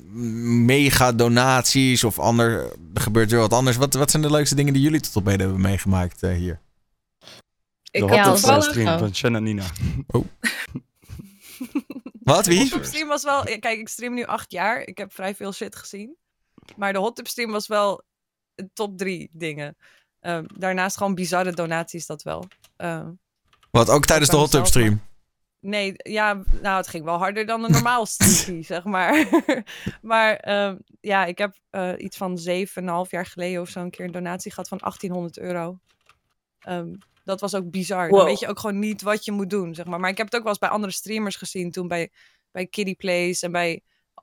[0.66, 2.72] mega donaties of ander.
[2.94, 3.76] Er gebeurt weer wat anders.
[3.76, 6.60] Wat, wat zijn de leukste dingen die jullie tot op heden hebben meegemaakt eh, hier?
[7.18, 7.28] De
[7.90, 8.98] Ik hot heb Ja, stream oh.
[8.98, 9.64] van Shannon Nina.
[12.24, 12.46] Wat?
[12.46, 12.58] Wie?
[12.58, 13.48] hot tub stream was wel...
[13.48, 14.80] ja, Kijk, ik stream nu acht jaar.
[14.80, 16.16] Ik heb vrij veel shit gezien.
[16.76, 18.02] Maar de hot tub stream was wel
[18.72, 19.76] top drie dingen.
[20.20, 22.48] Ehm, daarnaast gewoon bizarre donaties, dat wel.
[22.76, 23.10] Ehm,
[23.70, 25.00] Wat ook tijdens de hot tub stream.
[25.64, 29.26] Nee, ja, nou, het ging wel harder dan een normaal streampie, zeg maar.
[30.02, 34.04] maar ehm, ja, ik heb eh, iets van 7,5 jaar geleden of zo een keer
[34.04, 35.78] een donatie gehad van 1800 euro.
[36.60, 38.08] Ehm, dat was ook bizar.
[38.08, 40.00] Dan weet je ook gewoon niet wat je moet doen, zeg maar.
[40.00, 41.70] Maar ik heb het ook wel eens bij andere streamers gezien.
[41.70, 42.10] Toen bij,
[42.50, 43.80] bij Kiddie Plays en bij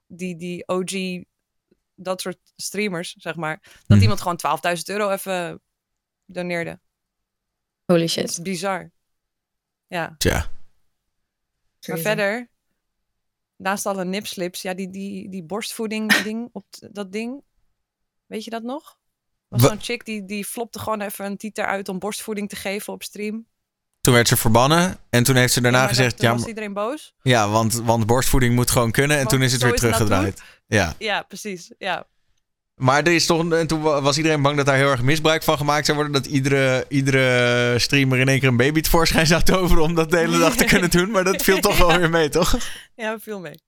[0.08, 1.23] die, die OG,
[1.95, 3.60] dat soort streamers, zeg maar.
[3.62, 4.01] Dat Mhm.
[4.01, 5.62] iemand gewoon 12.000 euro even
[6.25, 6.80] doneerde.
[7.86, 8.39] Holy shit.
[8.43, 8.91] bizar.
[9.88, 10.15] Ja.
[10.17, 10.49] Tja.
[11.88, 12.50] Maar verder,
[13.56, 17.44] naast alle nipslips, ja, die, die, die borstvoeding ding op dat ding.
[18.26, 18.98] Weet je dat nog?
[19.48, 22.56] Was Wa- zo'n chick die, die flopte gewoon even een tieter uit om borstvoeding te
[22.56, 23.46] geven op stream.
[24.02, 24.98] Toen werd ze verbannen.
[25.10, 27.13] En toen heeft ze daarna Ja, maar gezegd: toen ja, was iedereen boos.
[27.22, 29.17] ja want, want borstvoeding moet gewoon kunnen.
[29.17, 30.41] En Want toen is het weer teruggedraaid.
[30.67, 30.96] Ja.
[30.98, 31.72] Ja, precies.
[31.78, 32.08] Ja.
[32.82, 35.44] Maar er is toch, en toen wa- was iedereen bang dat daar heel erg misbruik
[35.44, 36.22] van gemaakt zou worden.
[36.22, 40.17] Dat iedere, iedere streamer in één keer een baby tevoorschijn zou toveren om dat de
[40.17, 41.12] hele dag te kunnen doen.
[41.12, 42.58] Maar dat viel toch wel weer mee, toch?
[42.96, 43.60] ja, veel mee.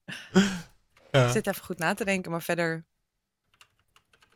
[1.12, 1.26] Ja.
[1.26, 2.86] Ik zit even goed na te denken, maar verder...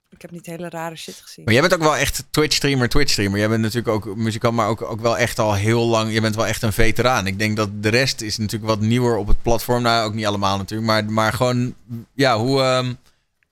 [0.09, 1.43] Ik heb niet hele rare shit gezien.
[1.45, 3.39] Maar jij bent ook wel echt Twitch-streamer, Twitch-streamer.
[3.39, 6.13] Jij bent natuurlijk ook muzikant, maar ook, ook wel echt al heel lang.
[6.13, 7.27] Je bent wel echt een veteraan.
[7.27, 9.81] Ik denk dat de rest is natuurlijk wat nieuwer op het platform.
[9.81, 10.89] Nou, ook niet allemaal natuurlijk.
[10.89, 11.75] Maar, maar gewoon,
[12.13, 12.61] ja, hoe...
[12.61, 12.93] ehm,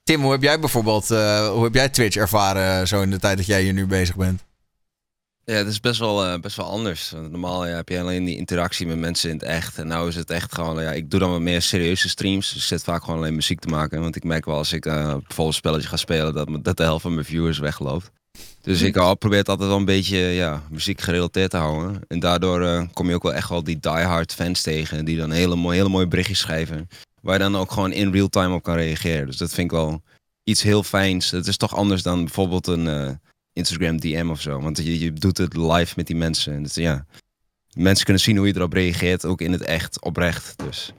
[0.06, 3.20] Tim, hoe heb jij bijvoorbeeld, eh, hoe heb jij Twitch ervaren eh, zo in de
[3.20, 4.44] tijd dat jij hier nu bezig bent?
[5.44, 7.12] Ja, het is best wel, eh, best wel anders.
[7.12, 9.78] Normaal ja, heb je alleen die interactie met mensen in het echt.
[9.78, 12.54] En nou is het echt gewoon, ja, ik doe dan wat meer serieuze streams.
[12.54, 14.02] Dus ik zit vaak gewoon alleen muziek te maken.
[14.02, 16.84] Want ik merk wel als ik eh bijvoorbeeld een spelletje ga spelen, dat, dat de
[16.84, 18.12] helft van mijn viewers wegloopt.
[18.62, 22.02] Dus ik uh, probeer het altijd wel een beetje ja, muziek gerelateerd te houden.
[22.08, 25.06] En daardoor kom je ook wel echt wel die diehard fans tegen.
[25.06, 26.90] Die dan hele, mooie hele mooie berichtjes schrijven.
[27.26, 29.26] Waar je dan ook gewoon in real time op kan reageren.
[29.26, 30.02] Dus dat vind ik wel
[30.44, 31.32] iets heel fijns.
[31.32, 33.12] Het is toch anders dan bijvoorbeeld een eh,
[33.54, 34.62] Instagram DM of zo.
[34.62, 36.54] Want je, je doet het live met die mensen.
[36.54, 37.06] En ja,
[37.74, 39.26] mensen kunnen zien hoe je erop reageert.
[39.26, 40.58] Ook in het echt, oprecht.
[40.58, 40.94] Dus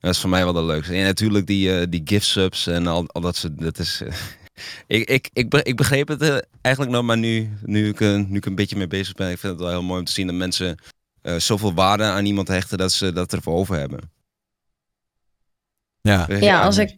[0.00, 0.94] dat is voor mij wel de leukste.
[0.94, 3.60] En natuurlijk die, eh, die gift subs en al, al dat soort...
[3.60, 4.02] Dat is,
[4.86, 8.46] ik, ik, ik, ik begreep het eh, eigenlijk nog maar nu, nu, ik, nu ik
[8.46, 9.30] een beetje mee bezig ben.
[9.30, 10.78] Ik vind het wel heel mooi om te zien dat mensen
[11.36, 14.17] zoveel waarde aan iemand hechten dat ze dat ervoor over hebben.
[16.08, 16.26] Ja.
[16.40, 16.94] Ja, als ik,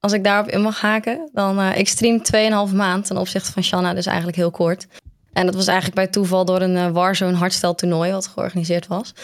[0.00, 2.22] als ik daarop in mag haken, dan uh, ik stream
[2.68, 4.86] 2,5 maand ten opzichte van Shanna, dus eigenlijk heel kort.
[5.32, 9.14] En dat was eigenlijk bij toeval door een uh, Warzone hardstyle toernooi wat georganiseerd was.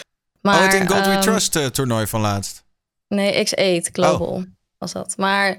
[0.41, 2.63] Maar, oh, het in Gold We ehm, Trust uh, toernooi van laatst.
[3.07, 4.43] Nee, X8 Global Oh.
[4.77, 5.13] was dat.
[5.17, 5.49] Maar,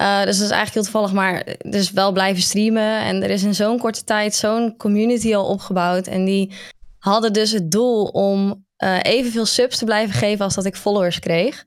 [0.00, 3.00] uh, dus dat is eigenlijk heel toevallig, maar dus wel blijven streamen.
[3.00, 6.06] En er is in zo'n korte tijd zo'n community al opgebouwd.
[6.06, 6.52] En die
[6.98, 11.18] hadden dus het doel om uh, evenveel subs te blijven geven als dat ik followers
[11.18, 11.64] kreeg.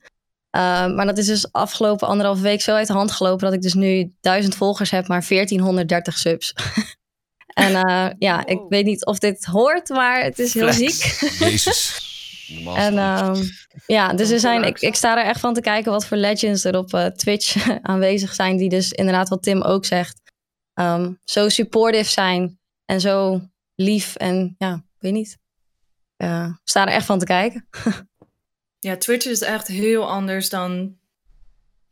[0.55, 3.61] Uh, maar dat is dus afgelopen anderhalve week zo uit de hand gelopen dat ik
[3.61, 6.53] dus nu 1000 volgers heb, maar 1430 subs.
[7.53, 11.19] en uh, ja, ik weet niet of dit hoort, maar het is heel Flex.
[11.19, 11.29] ziek.
[11.49, 12.07] Jezus.
[12.75, 13.49] En um,
[13.85, 16.63] ja, dus er zijn, ik, ik sta er echt van te kijken wat voor legends
[16.63, 18.57] er op uh, Twitch aanwezig zijn.
[18.57, 20.21] Die dus inderdaad, wat Tim ook zegt,
[20.73, 23.41] um, zo supportive zijn en zo
[23.75, 24.15] lief.
[24.15, 25.37] En ja, ik weet niet.
[26.17, 27.67] Uh, ik sta er echt van te kijken.
[28.79, 30.97] Ja, Twitch is echt heel anders dan,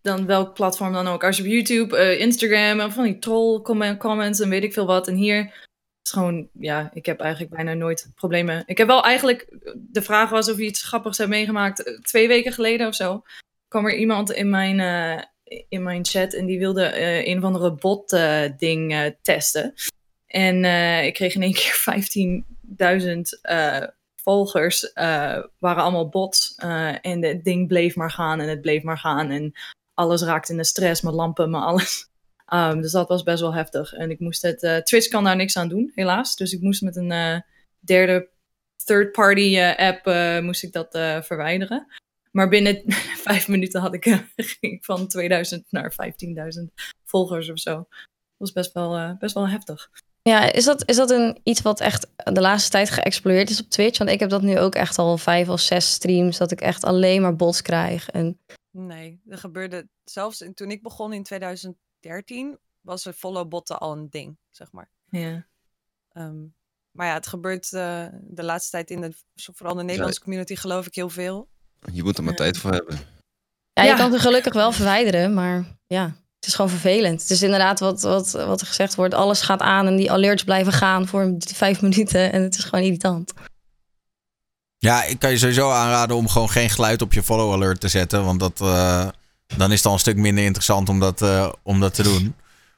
[0.01, 1.23] dan welk platform dan ook.
[1.23, 4.73] Als je op YouTube, uh, Instagram en van die troll comment, comments en weet ik
[4.73, 5.07] veel wat.
[5.07, 5.65] En hier
[6.03, 8.63] is gewoon, ja, ik heb eigenlijk bijna nooit problemen.
[8.65, 11.87] Ik heb wel eigenlijk, de vraag was of je iets grappigs hebt meegemaakt.
[11.87, 13.23] uh, Twee weken geleden of zo
[13.67, 15.23] kwam er iemand in mijn, uh,
[15.69, 16.91] in mijn chat en die wilde
[17.27, 18.09] een of andere bot
[18.57, 19.73] ding testen.
[20.27, 20.65] En
[21.05, 21.73] ik kreeg in één keer
[22.77, 23.41] 15.000
[24.27, 26.55] volgers uh, waren allemaal bots.
[26.63, 29.29] Uh, en het ding bleef maar gaan en het bleef maar gaan.
[29.29, 29.53] En
[29.93, 32.09] alles raakte in de stress, mijn lampen, mijn alles.
[32.53, 33.93] Um, dus dat was best wel heftig.
[33.93, 36.35] En ik moest het, uh, Twitch kan daar niks aan doen, helaas.
[36.35, 37.43] Dus ik moest met een
[37.79, 38.29] derde
[38.85, 40.05] third-party app
[40.43, 40.89] moest ik dat
[41.25, 41.87] verwijderen.
[42.31, 42.83] Maar binnen
[43.27, 44.03] vijf minuten had ik,
[44.59, 45.91] ging van 2000 naar
[46.59, 46.63] 15.000
[47.03, 47.75] volgers of zo.
[47.75, 47.87] Dat
[48.37, 49.89] was best wel, best wel heftig.
[50.27, 53.69] Ja, is dat, is dat een, iets wat echt de laatste tijd geëxplodeerd is op
[53.69, 53.97] Twitch?
[53.97, 56.83] Want ik heb dat nu ook echt al vijf of zes streams, dat ik echt
[56.83, 58.09] alleen maar bots krijg.
[58.09, 58.39] En...
[58.71, 64.09] Nee, er gebeurde zelfs toen ik begon in 2013, was er follow botten al een
[64.09, 64.89] ding, zeg maar.
[65.09, 65.47] Ja.
[66.13, 66.55] Um,
[66.91, 70.55] maar ja, het gebeurt uh, de laatste tijd in de, vooral in de Nederlandse community
[70.55, 71.49] geloof ik heel veel.
[71.91, 72.99] Je moet er maar tijd voor hebben.
[73.73, 73.95] Ja, je ja.
[73.95, 77.21] kan het gelukkig wel verwijderen, maar ja, het is gewoon vervelend.
[77.21, 80.43] Het is inderdaad wat, wat, wat er gezegd wordt, alles gaat aan en die alerts
[80.43, 83.33] blijven gaan voor vijf minuten en het is gewoon irritant.
[84.77, 87.87] Ja, ik kan je sowieso aanraden om gewoon geen geluid op je follow alert te
[87.87, 89.07] zetten, want dat, uh,
[89.57, 92.35] dan is het al een stuk minder interessant om dat, uh, om dat te doen.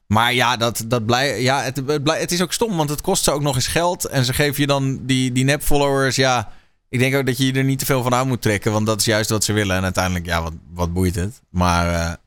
[0.08, 3.32] Maar ja, dat, dat blij, ja het, het, is ook stom, want het kost ze
[3.32, 4.06] ook nog eens geld.
[4.06, 6.16] En ze geven je dan die, die nep-followers.
[6.16, 6.52] Ja,
[6.90, 8.72] ik denk ook dat je er niet te veel van aan moet trekken.
[8.72, 9.76] Want dat is juist wat ze willen.
[9.76, 11.42] En uiteindelijk, ja, wat, wat boeit het?
[11.50, 12.18] Maar ik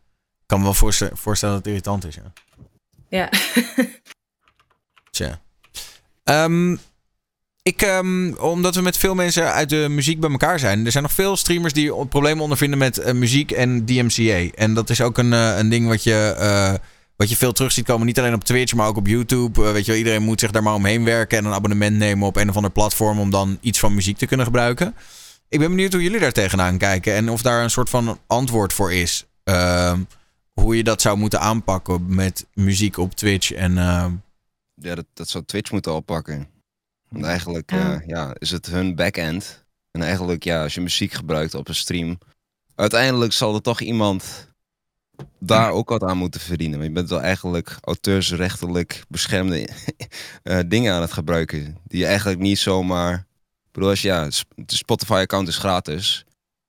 [0.52, 2.14] kan me wel voorstellen, voorstellen dat het irritant is.
[2.14, 2.32] Ja.
[3.08, 3.30] Ja.
[5.10, 5.40] Tja.
[6.24, 6.78] Um,
[7.62, 10.84] ik, um, omdat we met veel mensen uit de muziek bij elkaar zijn.
[10.84, 14.54] Er zijn nog veel streamers die problemen ondervinden met uh, muziek en DMCA.
[14.54, 16.36] En dat is ook een, uh, een ding wat je...
[16.38, 16.74] Uh,
[17.16, 19.72] wat je veel terug ziet komen, niet alleen op Twitch, maar ook op YouTube.
[19.72, 22.36] Weet je wel, iedereen moet zich daar maar omheen werken en een abonnement nemen op
[22.36, 24.94] een of ander platform om dan iets van muziek te kunnen gebruiken.
[25.48, 28.72] Ik ben benieuwd hoe jullie daar tegenaan kijken en of daar een soort van antwoord
[28.72, 29.26] voor is.
[29.44, 29.92] Uh,
[30.52, 33.52] hoe je dat zou moeten aanpakken met muziek op Twitch.
[33.52, 34.06] En, uh...
[34.74, 36.48] Ja, dat, dat zou Twitch moeten oppakken.
[37.08, 38.02] Want eigenlijk ja.
[38.06, 39.64] ja, is het hun backend.
[39.90, 42.18] En eigenlijk, ja, als je muziek gebruikt op een stream,
[42.74, 44.50] uiteindelijk zal er toch iemand
[45.38, 46.78] daar ook wat aan moeten verdienen.
[46.78, 49.68] Maar je bent wel eigenlijk auteursrechtelijk beschermde
[50.44, 51.76] uh, dingen aan het gebruiken.
[51.86, 53.14] Die je eigenlijk niet zomaar.
[53.14, 56.24] Ik bedoel, als ja, de Spotify-account is gratis.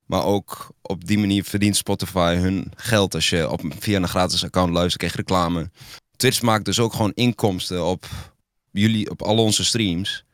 [0.05, 3.15] Maar ook op die manier verdient Spotify hun geld.
[3.15, 5.69] Als je op, via een gratis account luistert, krijg je reclame.
[6.15, 8.05] Twitch maakt dus ook gewoon inkomsten op
[8.71, 10.25] jullie, op al onze streams.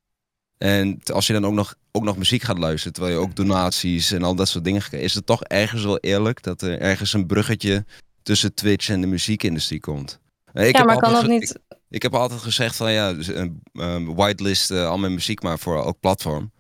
[0.58, 4.12] En als je dan ook nog, ook nog muziek gaat luisteren, terwijl je ook donaties
[4.12, 7.14] en al dat soort dingen krijgt, is het toch ergens wel eerlijk dat er ergens
[7.14, 7.86] een bruggetje
[8.24, 10.20] tussen Twitch en de muziekindustrie komt.
[10.54, 11.50] Ik ja, maar kan dat niet...
[11.50, 15.60] Ik, ik, heb altijd gezegd van ja, uh, uh, whitelist uh, al mijn muziek maar
[15.60, 16.52] voor elk platform.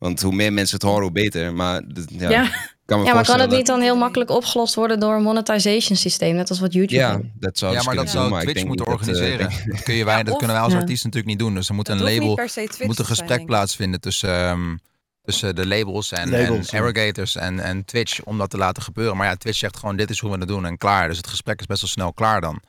[0.00, 1.54] Want hoe meer mensen het horen, hoe beter.
[1.54, 2.50] Maar ja, ja.
[2.84, 6.34] Kan ja, maar kan het niet dan heel makkelijk opgelost worden door een monetization systeem,
[6.34, 9.38] net als wat YouTube Ja, dat zou ja maar dat zou doen, Twitch moeten organiseren.
[9.38, 11.54] Dat, dat, kun je wij, dat kunnen wij als artiest natuurlijk niet doen.
[11.54, 12.38] Dus er moet een label,
[12.82, 14.80] moet een gesprek plaatsvinden tussen, um,
[15.22, 19.16] tussen de labels en, labels, en aggregators en, en Twitch om dat te laten gebeuren.
[19.16, 21.08] Maar ja, Twitch zegt gewoon dit is hoe we het doen en klaar.
[21.08, 22.60] Dus het gesprek is best wel snel klaar dan.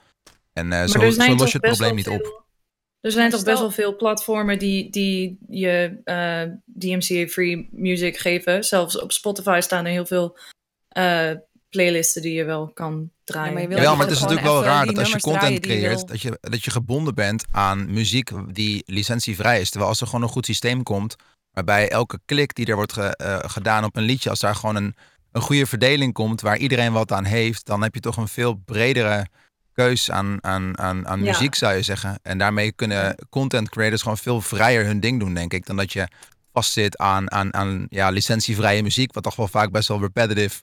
[0.54, 2.41] En uh, zo, zo los je het probleem niet op.
[3.02, 8.64] Er zijn toch best wel veel platformen die, die je uh, DMCA-free music geven.
[8.64, 10.38] Zelfs op Spotify staan er heel veel
[10.98, 11.32] uh,
[11.70, 13.62] playlisten die je wel kan draaien.
[13.62, 16.22] Ja, maar, ja, maar het is natuurlijk wel raar dat als je content creëert, dat
[16.22, 19.70] je, dat je gebonden bent aan muziek die licentievrij is.
[19.70, 21.16] Terwijl als er gewoon een goed systeem komt,
[21.52, 24.76] waarbij elke klik die er wordt ge, uh, gedaan op een liedje, als daar gewoon
[24.76, 24.96] een,
[25.32, 28.54] een goede verdeling komt, waar iedereen wat aan heeft, dan heb je toch een veel
[28.54, 29.26] bredere
[29.74, 31.32] keus aan, aan, aan, aan ja.
[31.32, 32.20] muziek, zou je zeggen.
[32.22, 35.66] En daarmee kunnen content creators gewoon veel vrijer hun ding doen, denk ik.
[35.66, 36.08] Dan dat je
[36.54, 40.62] vastzit aan, aan, aan ja, licentievrije muziek, wat toch wel vaak best wel repetitive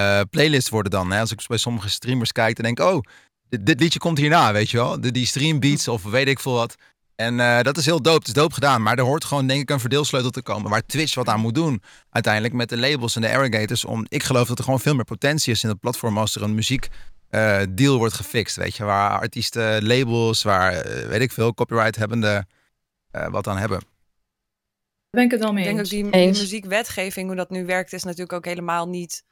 [0.00, 1.12] uh, playlists worden dan.
[1.12, 1.20] Hè?
[1.20, 3.00] Als ik bij sommige streamers kijk, dan denk ik, oh,
[3.48, 5.00] dit, dit liedje komt hierna, weet je wel.
[5.00, 6.76] De, die streambeats of weet ik veel wat.
[7.16, 8.82] En uh, dat is heel dope, het is dope gedaan.
[8.82, 10.70] Maar er hoort gewoon denk ik een verdeelsleutel te komen.
[10.70, 11.82] Waar Twitch wat aan moet doen.
[12.10, 13.84] Uiteindelijk met de labels en de aggregators.
[13.84, 16.42] Om, ik geloof dat er gewoon veel meer potentie is in het platform als er
[16.42, 16.88] een muziek
[17.30, 18.56] uh, deal wordt gefixt.
[18.56, 22.46] Weet je, waar artiesten, labels, waar uh, weet ik veel, copyright hebbende
[23.12, 23.80] uh, wat aan hebben.
[25.10, 27.92] Ben ik het wel mee Ik denk ook die, die muziekwetgeving, hoe dat nu werkt,
[27.92, 29.24] is natuurlijk ook helemaal niet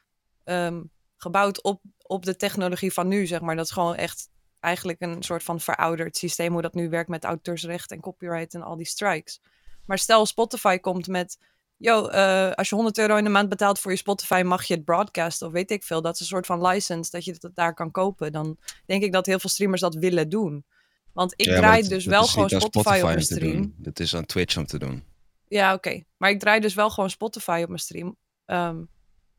[0.44, 3.56] um, gebouwd op, op de technologie van nu, zeg maar.
[3.56, 4.28] Dat is gewoon echt
[4.60, 8.62] eigenlijk een soort van verouderd systeem, hoe dat nu werkt met auteursrecht en copyright en
[8.62, 9.40] al die strikes.
[9.86, 11.38] Maar stel Spotify komt met
[11.84, 14.74] yo, uh, als je 100 euro in de maand betaalt voor je Spotify, mag je
[14.74, 16.02] het broadcasten of weet ik veel.
[16.02, 18.32] Dat is een soort van license dat je het daar kan kopen.
[18.32, 20.64] Dan denk ik dat heel veel streamers dat willen doen.
[21.12, 23.74] Want ik ja, draai dat, dus dat wel gewoon Spotify, op mijn stream.
[23.76, 25.04] Dat is aan Twitch om te doen.
[25.48, 26.02] Ja, oké.
[26.16, 28.16] Maar ik draai dus wel gewoon Spotify op mijn stream.
[28.46, 28.88] Um,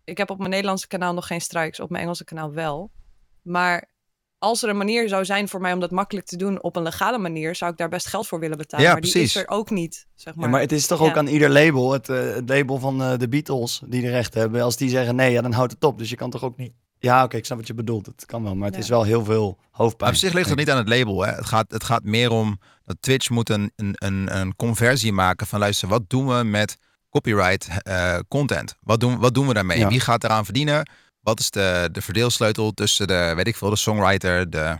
[0.04, 2.92] ik heb op mijn Nederlandse kanaal nog geen strikes, op mijn Engelse kanaal wel.
[3.42, 3.90] Maar
[4.46, 6.84] als er een manier zou zijn voor mij om dat makkelijk te doen op een
[6.84, 8.86] legale manier, zou ik daar best geld voor willen betalen.
[8.86, 9.36] Ja, maar die precies.
[9.36, 10.08] is er ook niet.
[10.16, 10.46] Zeg maar.
[10.46, 11.06] Ja, maar het is toch Ja.
[11.06, 14.34] ook aan ieder label, het, eh, het label van eh, de Beatles, die de recht
[14.34, 14.62] hebben.
[14.62, 15.98] Als die zeggen nee, ja, dan houdt het op.
[15.98, 18.06] Dus je kan toch ook niet Ja, oké, ik snap wat je bedoelt.
[18.06, 18.82] Het kan wel, maar het Ja.
[18.82, 20.10] is wel heel veel hoofdpijn.
[20.10, 21.22] Maar op zich ligt het niet aan het label.
[21.26, 21.32] Hè.
[21.32, 25.48] Het, gaat, het gaat meer om dat Twitch moet een, een, een, een conversie maken
[25.48, 26.78] van luister, wat doen we met
[27.10, 28.76] copyright eh, content?
[28.82, 29.80] Wat doen, wat doen we daarmee?
[29.80, 29.88] Ja.
[29.88, 30.90] Wie gaat eraan verdienen?
[31.26, 34.78] Wat is de, de verdeelsleutel tussen de, weet ik veel, de songwriter, de,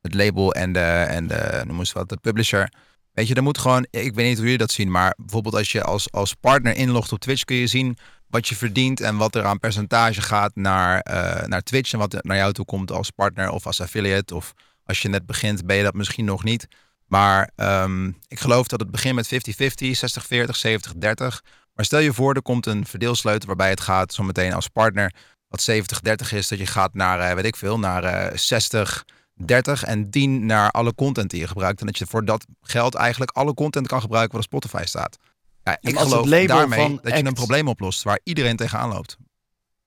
[0.00, 2.72] het label en de, en de, noem eens wat, de publisher?
[3.12, 5.72] Weet je, er moet gewoon, ik weet niet hoe jullie dat zien, maar bijvoorbeeld als
[5.72, 7.96] je als, als partner inlogt op Twitch kun je zien
[8.28, 12.22] wat je verdient en wat er aan percentage gaat naar, eh, naar Twitch en wat
[12.22, 14.34] naar jou toe komt als partner of als affiliate.
[14.34, 14.52] Of
[14.84, 16.68] als je net begint, ben je dat misschien nog niet.
[17.06, 21.40] Maar ehm, ik geloof dat het begint met 50-50, 60-40, 70-30.
[21.74, 25.14] Maar stel je voor, er komt een verdeelsleutel waarbij het gaat zometeen als partner,
[25.50, 29.04] wat 70-30 is, dat je gaat naar, eh, weet ik veel, naar eh 60.
[29.46, 31.80] 30 en 10 naar alle content die je gebruikt.
[31.80, 35.18] En dat je voor dat geld eigenlijk alle content kan gebruiken wat op Spotify staat.
[35.64, 38.56] Ja, ik als het geloof label daarmee van dat je een probleem oplost waar iedereen
[38.56, 39.16] tegenaan loopt.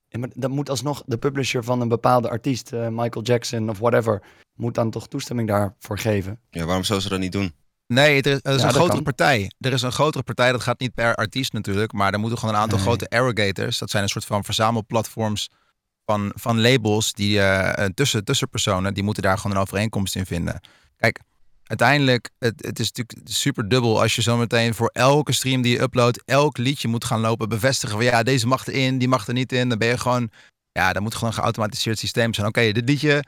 [0.08, 3.78] Ja, maar dan moet alsnog de publisher van een bepaalde artiest, eh, Michael Jackson of
[3.78, 4.22] whatever,
[4.54, 6.40] moet dan toch toestemming daarvoor geven.
[6.50, 7.52] Ja, waarom zou ze dat niet doen?
[7.94, 9.02] Nee, er is, Ja, een grotere kan.
[9.02, 9.50] partij.
[9.60, 11.92] Er is een grotere partij, dat gaat niet per artiest natuurlijk.
[11.92, 12.86] Maar er moeten gewoon een aantal Nee.
[12.86, 13.78] grote aggregators.
[13.78, 15.48] Dat zijn een soort van verzamelplatforms
[16.04, 17.12] van, van labels.
[17.12, 20.60] Die eh, tussen, tussenpersonen, die moeten daar gewoon een overeenkomst in vinden.
[20.96, 21.20] Kijk,
[21.64, 25.80] uiteindelijk, het, het is natuurlijk super dubbel als je zometeen voor elke stream die je
[25.82, 29.34] uploadt, elk liedje moet gaan lopen bevestigen van ja, deze mag erin, die mag er
[29.34, 29.68] niet in.
[29.68, 30.30] Dan ben je gewoon,
[30.72, 32.46] ja, dan moet gewoon een geautomatiseerd systeem zijn.
[32.46, 33.24] Oké, dit liedje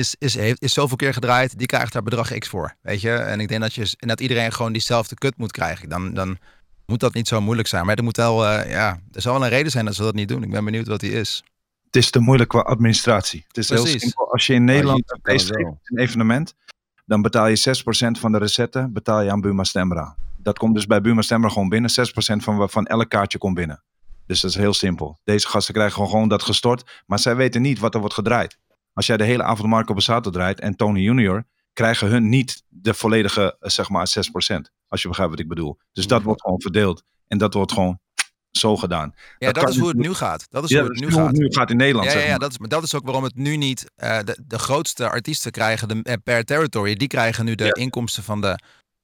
[0.00, 2.74] is, is, heeft, is zoveel keer gedraaid, die krijgt daar bedrag X voor.
[2.82, 3.12] Weet je?
[3.12, 5.88] En ik denk dat, je, en dat iedereen gewoon diezelfde kut moet krijgen.
[5.88, 6.38] Dan, dan
[6.86, 7.86] moet dat niet zo moeilijk zijn.
[7.86, 10.14] Maar er moet wel, eh, ja, er zal wel een reden zijn dat ze dat
[10.14, 10.42] niet doen.
[10.42, 11.44] Ik ben benieuwd wat die is.
[11.86, 13.44] Het is te moeilijk qua administratie.
[13.46, 14.32] Het is heel simpel.
[14.32, 16.54] Als je in Nederland een een evenement,
[17.06, 20.16] dan betaal je 6% van de recetten betaal je aan Buma Stemra.
[20.36, 21.90] Dat komt dus bij Buma Stemra gewoon binnen.
[21.90, 21.92] 6%
[22.42, 23.82] van, van elk kaartje komt binnen.
[24.26, 25.18] Dus dat is heel simpel.
[25.24, 28.58] Deze gasten krijgen gewoon, gewoon dat gestort, maar zij weten niet wat er wordt gedraaid.
[28.92, 32.94] Als jij de hele avond Marco Bassato draait en Tony Junior, krijgen hun niet de
[32.94, 34.70] volledige, eh, zeg maar, 6%.
[34.88, 35.78] Als je begrijpt wat ik bedoel.
[35.92, 37.02] Dus dat wordt gewoon verdeeld.
[37.26, 37.98] En dat wordt gewoon
[38.50, 39.14] zo gedaan.
[39.38, 40.46] Ja, Dat is hoe het nu gaat.
[40.48, 41.32] Dat is Ja, hoe het nu hoe gaat.
[41.32, 42.06] nu gaat in Nederland.
[42.06, 42.40] Ja, ja, zeg ja maar.
[42.40, 43.90] dat is, maar dat is ook waarom het nu niet.
[43.94, 46.94] eh, de, de grootste artiesten krijgen de, eh, per territory.
[46.94, 47.72] Die krijgen nu de Ja.
[47.74, 48.58] inkomsten van de,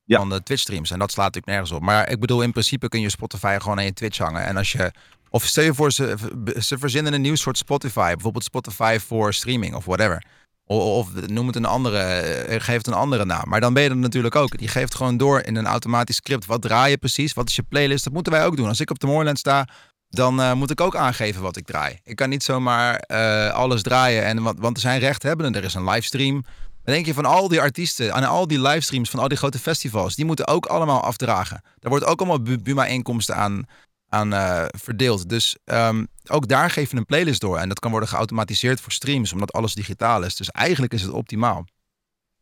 [0.07, 0.91] van de Twitch streams.
[0.91, 1.83] En dat slaat natuurlijk nergens op.
[1.83, 4.45] Maar ik bedoel, in principe kun je Spotify gewoon aan je Twitch hangen.
[4.45, 4.93] En als je.
[5.31, 6.15] Of stel je voor, ze,
[6.59, 8.13] ze verzinnen een nieuw soort Spotify.
[8.13, 10.25] Bijvoorbeeld Spotify voor streaming of whatever.
[10.69, 13.49] Of noem het een andere, eh, geef het een andere naam.
[13.49, 14.59] Maar dan ben je er natuurlijk ook.
[14.59, 16.47] Die geeft gewoon door in een automatisch script.
[16.47, 17.33] Wat draai je precies?
[17.33, 18.05] Wat is je playlist?
[18.05, 18.69] Dat moeten wij ook doen.
[18.69, 19.69] Als ik op de Moorland sta,
[20.09, 21.99] dan eh, moet ik ook aangeven wat ik draai.
[22.05, 24.25] Ik kan niet zomaar eh, alles draaien.
[24.25, 25.61] En, want, want er zijn rechthebbenden.
[25.61, 26.45] Er is een livestream.
[26.85, 29.59] Dan denk je van al die artiesten en al die livestreams van al die grote
[29.59, 30.15] festivals.
[30.15, 31.63] Die moeten ook allemaal afdragen.
[31.79, 33.65] Daar wordt ook allemaal Bu- Buma-inkomsten aan,
[34.09, 35.29] aan eh, verdeeld.
[35.29, 37.59] Dus ehm, ook daar geef je een playlist door.
[37.59, 40.37] En dat kan worden geautomatiseerd voor streams, omdat alles digitaal is.
[40.37, 41.65] Dus eigenlijk is het optimaal.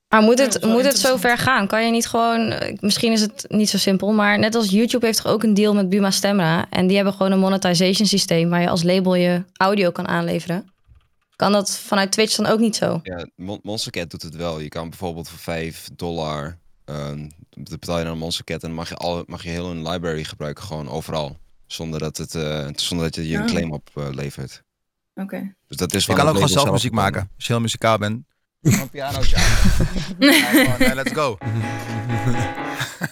[0.09, 1.67] Maar moet het, moet het zo ver gaan?
[1.67, 2.51] Kan je niet gewoon...
[2.51, 5.55] eh, Misschien is het niet zo simpel, maar net als YouTube heeft toch ook een
[5.55, 6.67] deal met Buma Stemra.
[6.71, 10.73] En die hebben gewoon een monetization systeem waar je als label je audio kan aanleveren.
[11.37, 13.01] Kan dat vanuit Twitch dan ook niet zo?
[13.03, 14.61] Ja, Mon- Monstercat doet het wel.
[14.61, 16.59] Je kan bijvoorbeeld voor 5 dollar.
[16.85, 19.89] ehm dat betaal je naar Monstercat en dan mag je, al, mag je heel een
[19.89, 21.37] library gebruiken, gewoon overal.
[21.75, 23.49] Zonder dat het, eh, zonder dat je je een Oh.
[23.49, 24.63] claim oplevert.
[25.15, 25.55] Oké.
[25.69, 27.31] Dus dat is Je kan ook gewoon zelf muziek maken.
[27.37, 28.23] Als je heel muzikaal bent.
[28.63, 29.43] Gewoon een pianootje aan.
[30.19, 31.39] Ja, gewoon, eh, let's go.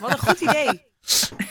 [0.00, 0.82] Wat een goed idee.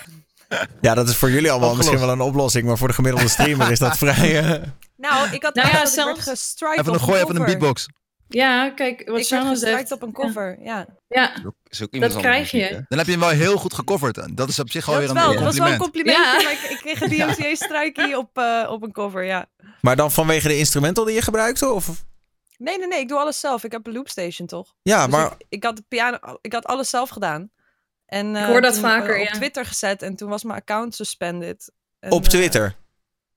[0.81, 1.89] Ja, dat is voor jullie allemaal Opgelost.
[1.91, 4.39] misschien wel een oplossing, maar voor de gemiddelde streamer is dat vrij.
[4.43, 4.61] eh,
[4.97, 7.87] Nou, ik had Nou ja, zelfs- gestrikt Even op een gooi, even een beatbox.
[8.33, 9.91] Ja, kijk, wat Ik Shannon zegt.
[9.91, 10.85] op een cover, ja.
[11.07, 11.33] Ja,
[11.69, 12.61] Is ook iemand Dat krijg je.
[12.61, 12.79] hè?
[12.87, 14.35] Dan heb je hem wel heel goed gecoverd.
[14.37, 16.17] Dat is op zich alweer wel, een dat was wel een compliment.
[16.17, 16.41] compliment.
[16.41, 16.43] Ja.
[16.43, 19.49] maar ik, ik kreeg een DMCA-strikie op, eh, op een cover, ja.
[19.81, 21.69] Maar dan vanwege de instrumental die je gebruikte?
[21.71, 22.05] Of?
[22.57, 23.63] Nee, nee, nee, ik doe alles zelf.
[23.63, 24.73] Ik heb een loopstation, toch?
[24.81, 27.51] Ja, Dus maar ik, ik had de piano, ik had alles zelf gedaan.
[28.05, 29.27] En, eh, hoor dat toen, vaker, eh, op.
[29.27, 31.71] Twitter gezet en toen was mijn account suspended.
[31.99, 32.75] En, op Twitter.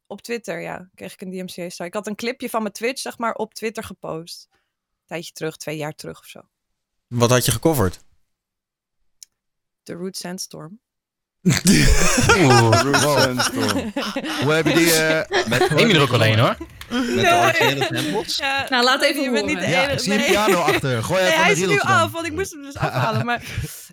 [0.07, 0.89] op Twitter, ja.
[0.95, 1.85] Kreeg ik een DMCA-strike.
[1.85, 4.49] Ik had een clipje van mijn Twitch, zeg maar, op Twitter gepost.
[5.05, 6.41] Een tijdje terug, twee jaar terug of zo.
[7.09, 8.01] Wat had je gecoverd?
[9.83, 10.81] The Root Sandstorm.
[14.43, 14.93] Hoe heb je die...
[14.93, 16.57] eh, Met, Neem je er ook wel een hoor.
[16.89, 18.37] met de originele samples?
[18.37, 19.71] Ja, Nou, laat even je bent niet horen.
[19.71, 19.93] de ja, enige.
[19.93, 20.29] ik zie een nee.
[20.31, 21.05] piano achter.
[21.05, 23.25] Gooi Nee, even hij de is nu af, want ik moest hem dus afhalen.
[23.27, 23.43] Maar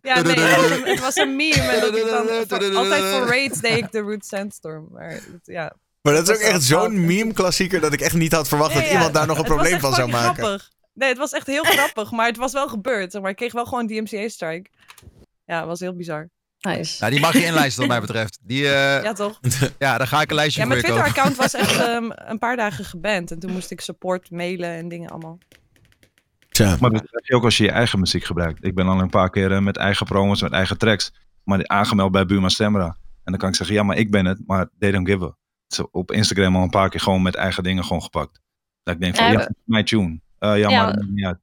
[0.01, 1.55] ja, nee, het was een, het was een meme.
[1.61, 4.88] En dat ik dan voor- altijd voor raids deed ik de Root Sandstorm.
[4.91, 5.73] Maar ja.
[6.01, 8.88] Maar dat is ook echt zo'n meme-klassieker dat ik echt niet had verwacht Nee, dat
[8.89, 10.43] ja, iemand daar nog een probleem van zou maken.
[10.43, 10.69] Grappig.
[10.93, 13.11] Nee, het was echt heel grappig, maar het was wel gebeurd.
[13.11, 14.69] zeg Maar ik kreeg wel gewoon DMCA-strike.
[15.45, 16.29] Ja, het was heel bizar.
[16.61, 16.97] Nice.
[16.99, 18.39] Nou, die mag je inlijsten wat mij betreft.
[18.41, 19.39] Die, eh, Ja, toch?
[19.79, 20.93] ja, daar ga ik een lijstje Ja, voor mijn je.
[20.93, 23.31] Twitter-account was echt ehm, een paar dagen geband.
[23.31, 25.37] En toen moest ik support mailen en dingen allemaal.
[26.49, 26.77] Tja.
[26.79, 28.65] Maar dat heb je ook als je je eigen muziek gebruikt.
[28.65, 31.13] Ik ben al een paar keer eh, met eigen promos, met eigen tracks,
[31.43, 32.97] maar die aangemeld bij Buma Stemra.
[33.23, 35.35] En dan kan ik zeggen, ja, maar ik ben het, maar they don't give a.
[35.67, 38.41] Zo op Instagram al een paar keer gewoon met eigen dingen gewoon gepakt.
[38.83, 40.19] Dat ik denk van, Ja, is mijn tune.
[40.41, 41.39] Eh, ja, Ja, maar uit.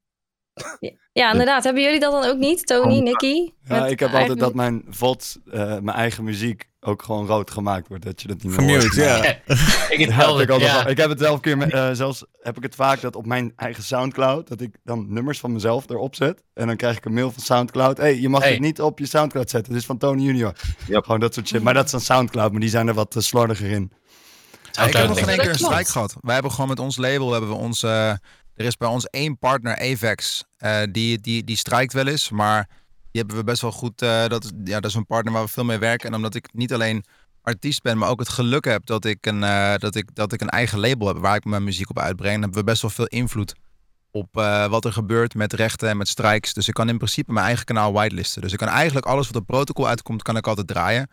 [1.13, 1.65] Ja, inderdaad.
[1.65, 3.51] Hebben jullie dat dan ook niet, Tony, Oh, Nicky?
[3.65, 7.89] Ja, ik heb altijd dat mijn VODs, eh, mijn eigen muziek, ook gewoon rood gemaakt
[7.89, 8.05] wordt.
[8.05, 8.95] Dat je dat niet meer hoort.
[8.95, 9.25] Ja.
[9.25, 10.43] ik Ja, hetzelfde.
[10.43, 10.83] ik, altijd ja.
[10.83, 13.17] wel- ik heb het zelf een keer, met, eh, zelfs heb ik het vaak dat
[13.17, 16.43] op mijn eigen Soundcloud, dat ik dan nummers van mezelf erop zet.
[16.55, 17.97] En dan krijg ik een mail van Soundcloud.
[17.97, 18.51] hey, je mag Hey.
[18.51, 19.73] dit niet op je Soundcloud zetten.
[19.73, 20.53] Het is van Tony Junior.
[20.87, 21.05] Yep.
[21.05, 21.63] Gewoon dat soort shit.
[21.63, 23.93] Maar dat is dan Soundcloud, maar die zijn er wat uh, slordiger in.
[24.73, 26.17] Ja, ik heb nog geen één keer een strijk gehad.
[26.21, 28.13] Wij hebben gewoon met ons label, hebben we ons, eh,
[28.59, 32.69] er is bij ons één partner, Avex, eh, die, die, die strijkt wel eens, maar
[33.11, 35.43] die hebben we best wel goed, eh, dat, is- ja, dat is een partner waar
[35.45, 36.09] we veel mee werken.
[36.09, 37.05] En omdat ik niet alleen
[37.43, 40.41] artiest ben, maar ook het geluk heb dat ik een, eh, dat ik, dat ik
[40.41, 42.91] een eigen label heb waar ik mijn muziek op uitbreng, dan hebben we best wel
[42.91, 43.55] veel invloed
[44.11, 44.29] op
[44.71, 46.53] wat er gebeurt met rechten en met strijks.
[46.55, 48.43] Dus ik kan in principe mijn eigen kanaal whitelisten.
[48.43, 51.11] Dus ik kan eigenlijk alles wat op protocol uitkomt, kan ik altijd draaien.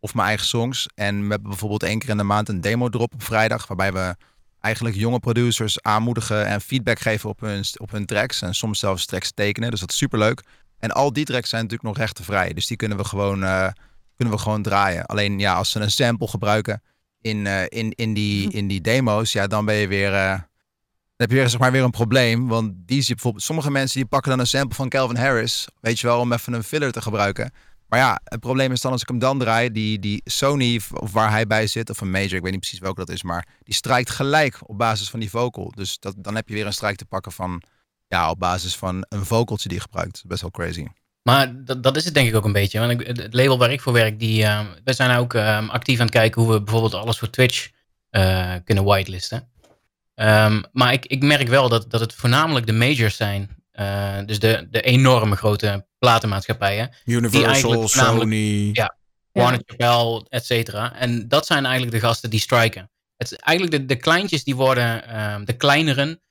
[0.00, 0.86] Of mijn eigen songs.
[0.94, 3.66] En we hebben bijvoorbeeld één keer in de maand een demo drop op vrijdag.
[3.66, 4.16] Waarbij we
[4.64, 8.42] eigenlijk jonge producers aanmoedigen en feedback geven op hun, op hun tracks.
[8.42, 9.70] En soms zelfs tracks tekenen.
[9.70, 10.42] Dus dat is superleuk.
[10.78, 12.52] En al die tracks zijn natuurlijk nog rechtenvrij.
[12.52, 13.68] Dus die kunnen we gewoon, eh,
[14.16, 15.06] kunnen we gewoon draaien.
[15.06, 16.82] Alleen ja, als ze een sample gebruiken
[17.20, 20.14] in, eh, in, in, die, in die demo's, ja, dan ben je weer.
[20.14, 20.38] eh,
[21.16, 22.48] dan heb je weer, zeg maar, weer een probleem.
[22.48, 25.68] Want die zie je bijvoorbeeld, sommige mensen die pakken dan een sample van Calvin Harris.
[25.80, 27.52] Weet je wel, om even een filler te gebruiken.
[27.94, 31.12] Maar ja, het probleem is dan als ik hem dan draai, die, die Sony of
[31.12, 33.46] waar hij bij zit, of een major, ik weet niet precies welke dat is, maar
[33.62, 35.72] die strijkt gelijk op basis van die vocal.
[35.74, 37.62] Dus dat, dan heb je weer een strijk te pakken van,
[38.06, 40.22] ja, op basis van een vocaltje die je gebruikt.
[40.26, 40.86] Best wel crazy.
[41.22, 42.78] Maar dat, dat is het denk ik ook een beetje.
[42.78, 46.06] Want het label waar ik voor werk, die, ehm, we zijn ook ehm, actief aan
[46.06, 47.70] het kijken hoe we bijvoorbeeld alles voor Twitch
[48.10, 49.48] eh, kunnen whitelisten.
[50.14, 53.63] Ehm, maar ik, ik merk wel dat, dat het voornamelijk de majors zijn.
[53.74, 56.94] Eh, dus de, de enorme grote platenmaatschappijen.
[57.04, 58.70] Universal, Sony.
[58.72, 58.96] Ja.
[59.32, 60.94] Warner Chappell, et cetera.
[60.96, 62.90] En dat zijn eigenlijk de gasten die striken.
[63.16, 66.22] Het, is eigenlijk de, de kleintjes die worden, ehm, de kleineren,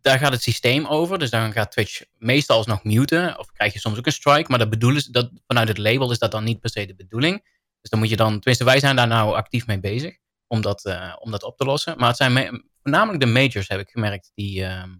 [0.00, 1.18] daar gaat het systeem over.
[1.18, 3.38] Dus dan gaat Twitch meestal alsnog muten.
[3.38, 4.48] Of krijg je soms ook een strike.
[4.50, 6.94] Maar dat bedoelen ze, dat, vanuit het label is dat dan niet per se de
[6.94, 7.42] bedoeling.
[7.80, 10.16] Dus dan moet je dan, tenminste wij zijn daar nou actief mee bezig.
[10.46, 11.94] Om dat, eh, om dat op te lossen.
[11.98, 14.64] Maar het zijn me- voornamelijk de majors, heb ik gemerkt, die...
[14.64, 14.90] ehm,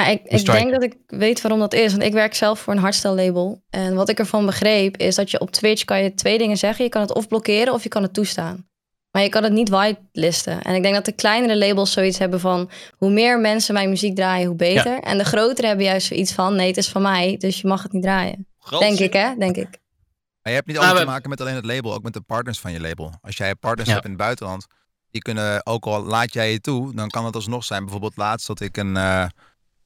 [0.00, 1.90] Ja, ik, ik denk dat ik weet waarom dat is.
[1.92, 3.62] Want ik werk zelf voor een hardstyle label.
[3.70, 6.84] En wat ik ervan begreep is dat je op Twitch kan je twee dingen zeggen.
[6.84, 8.68] Je kan het of blokkeren of je kan het toestaan.
[9.10, 10.62] Maar je kan het niet whitelisten.
[10.62, 12.70] En ik denk dat de kleinere labels zoiets hebben van...
[12.96, 15.00] hoe meer mensen mijn muziek draaien, hoe beter.
[15.00, 16.54] En de grotere hebben juist zoiets van...
[16.56, 18.46] nee, het is van mij, dus je mag het niet draaien.
[18.78, 19.34] Denk ik, hè?
[19.38, 19.68] Denk ik.
[20.42, 22.20] Maar je hebt niet Maar altijd te maken met alleen het label, ook met de
[22.20, 23.12] partners van je label.
[23.20, 23.94] Als jij partners Ja.
[23.94, 24.66] hebt in het buitenland,
[25.10, 27.82] die kunnen, ook al laat jij je toe, dan kan het alsnog zijn.
[27.82, 29.26] Bijvoorbeeld laatst dat ik een, eh,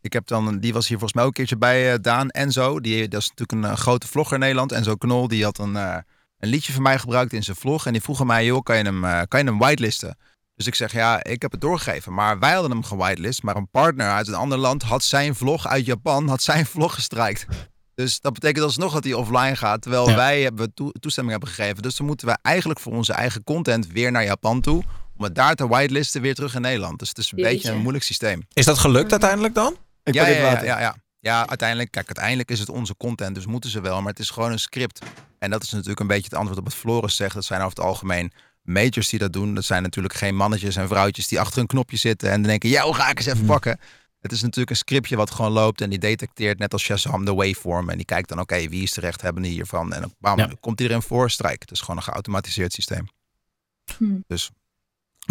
[0.00, 2.80] ik heb dan, die was hier volgens mij ook een keertje bij eh, Daan Enzo.
[2.80, 4.72] Die, dat is natuurlijk een eh, grote vlogger in Nederland.
[4.72, 5.96] Enzo Knol, die had een, eh,
[6.38, 7.86] een liedje van mij gebruikt in zijn vlog.
[7.86, 10.16] En die vroegen mij, joh, kan je hem, eh, kan je hem whitelisten?
[10.54, 12.14] Dus ik zeg, ja, ik heb het doorgegeven.
[12.14, 13.42] Maar wij hadden hem gewitelist.
[13.42, 16.94] Maar een partner uit een ander land had zijn vlog uit Japan, had zijn vlog
[16.94, 17.46] gestrijkt.
[17.94, 19.82] Dus dat betekent alsnog dat hij offline gaat.
[19.82, 20.16] Terwijl Ja.
[20.16, 21.82] wij hebben toe- toestemming hebben gegeven.
[21.82, 24.82] Dus dan moeten we eigenlijk voor onze eigen content weer naar Japan toe.
[25.16, 26.98] Om het daar te whitelisten weer terug in Nederland.
[26.98, 27.54] Dus het is een Jeetje.
[27.54, 28.42] beetje een moeilijk systeem.
[28.52, 29.76] Is dat gelukt uiteindelijk dan?
[30.10, 30.64] Ik Ja, ja, ja, water.
[30.64, 30.96] ja, ja.
[31.20, 34.00] ja, uiteindelijk, kijk, uiteindelijk is het onze content, dus moeten ze wel.
[34.00, 34.98] Maar het is gewoon een script.
[35.38, 37.34] En dat is natuurlijk een beetje het antwoord op wat Floris zegt.
[37.34, 38.32] Dat zijn over het algemeen
[38.62, 39.54] majors die dat doen.
[39.54, 42.82] Dat zijn natuurlijk geen mannetjes en vrouwtjes die achter een knopje zitten en denken, ja,
[42.82, 43.78] hoe ga ik eens even pakken?
[44.20, 47.34] Het is natuurlijk een scriptje wat gewoon loopt en die detecteert net als Shazam de
[47.34, 47.88] waveform.
[47.90, 49.92] En die kijkt dan, oké, wie is de rechthebbende hiervan?
[49.92, 50.50] En dan bam, Ja.
[50.60, 51.60] komt iedereen voor, strijk.
[51.60, 53.08] Het is gewoon een geautomatiseerd systeem.
[53.98, 54.04] Hm.
[54.26, 54.50] Dus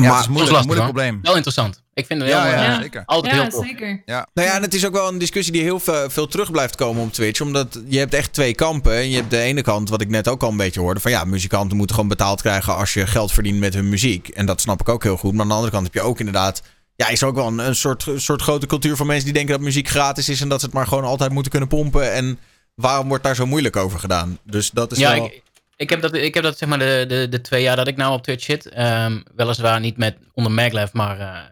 [0.03, 1.19] ja, Maar- het is een moeilijk, lastig, moeilijk probleem.
[1.21, 1.81] Wel interessant.
[1.93, 2.81] Ik vind het Ja, heel, ja, Ja.
[2.81, 3.03] zeker.
[3.05, 3.65] altijd Ja, heel tof.
[3.65, 4.01] zeker.
[4.05, 6.75] Nou ja, en het is ook wel een discussie die heel veel, veel terug blijft
[6.75, 7.41] komen op Twitch.
[7.41, 8.93] Omdat je hebt echt twee kampen.
[8.93, 10.99] En je hebt de ene kant, wat ik net ook al een beetje hoorde.
[10.99, 14.27] Van ja, muzikanten moeten gewoon betaald krijgen als je geld verdient met hun muziek.
[14.27, 15.31] En dat snap ik ook heel goed.
[15.33, 16.61] Maar aan de andere kant heb je ook inderdaad...
[16.95, 19.33] Ja, is er ook wel een, een soort, een soort grote cultuur van mensen die
[19.33, 20.41] denken dat muziek gratis is.
[20.41, 22.13] En dat ze het maar gewoon altijd moeten kunnen pompen.
[22.13, 22.39] En
[22.75, 24.37] waarom wordt daar zo moeilijk over gedaan?
[24.43, 25.25] Dus dat is Ja, wel...
[25.25, 25.41] ik,
[25.79, 27.97] ik heb dat, ik heb dat zeg maar de, de, de twee jaar dat ik
[27.97, 28.65] nou op Twitch zit.
[28.69, 31.49] ehm, weliswaar niet met onder Maglev, maar eh,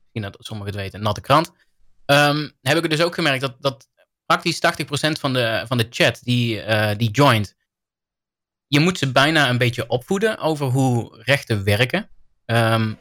[0.00, 1.52] misschien dat sommigen het weten, natte krant.
[2.04, 3.88] ehm, heb ik dus ook gemerkt dat, dat
[4.26, 7.54] praktisch 80% van de, van de chat die, eh, die joint.
[8.66, 12.10] Je moet ze bijna een beetje opvoeden over hoe rechten werken.
[12.44, 12.94] Ehm,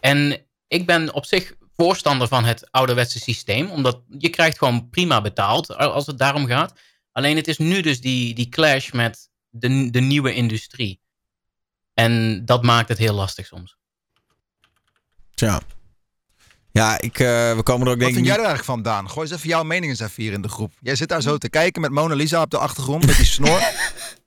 [0.00, 3.70] en ik ben op zich voorstander van het ouderwetse systeem.
[3.70, 6.80] Omdat je krijgt gewoon prima betaald als het daarom gaat.
[7.12, 11.00] Alleen het is nu dus die, die clash met de, de nieuwe industrie.
[11.94, 13.76] En dat maakt het heel lastig soms.
[15.34, 15.60] Tja.
[16.70, 18.82] Ja, ik, eh, we komen er ook Wat denk ik vind jij er eigenlijk van,
[18.82, 19.10] Daan?
[19.10, 20.72] Gooi eens even jouw mening eens even hier in de groep.
[20.80, 23.60] Jij zit daar zo te kijken met Mona Lisa op de achtergrond, met die snor.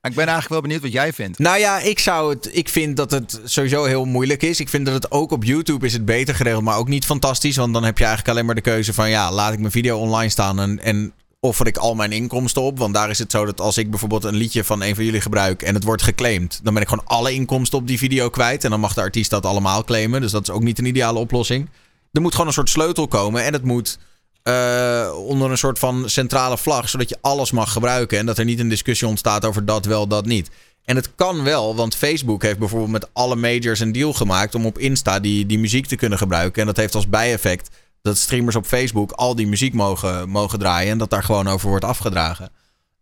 [0.01, 1.39] Maar ik ben eigenlijk wel benieuwd wat jij vindt.
[1.39, 2.49] Nou ja, ik zou het.
[2.55, 4.59] Ik vind dat het sowieso heel moeilijk is.
[4.59, 7.55] Ik vind dat het ook op YouTube is het beter geregeld, maar ook niet fantastisch.
[7.55, 9.97] Want dan heb je eigenlijk alleen maar de keuze van ja, laat ik mijn video
[9.97, 11.13] online staan en, en
[11.43, 12.77] offer ik al mijn inkomsten op.
[12.77, 15.21] Want daar is het zo dat als ik bijvoorbeeld een liedje van een van jullie
[15.21, 18.63] gebruik en het wordt geclaimd, dan ben ik gewoon alle inkomsten op die video kwijt.
[18.63, 20.21] En dan mag de artiest dat allemaal claimen.
[20.21, 21.69] Dus dat is ook niet een ideale oplossing.
[22.11, 23.99] Er moet gewoon een soort sleutel komen en het moet
[24.43, 28.45] eh, onder een soort van centrale vlag, zodat je alles mag gebruiken en dat er
[28.45, 30.49] niet een discussie ontstaat over dat wel, dat niet.
[30.85, 34.65] En het kan wel, want Facebook heeft bijvoorbeeld met alle majors een deal gemaakt om
[34.65, 36.61] op Insta die, die muziek te kunnen gebruiken.
[36.61, 37.69] En dat heeft als bijeffect
[38.01, 41.69] dat streamers op Facebook al die muziek mogen, mogen draaien en dat daar gewoon over
[41.69, 42.49] wordt afgedragen.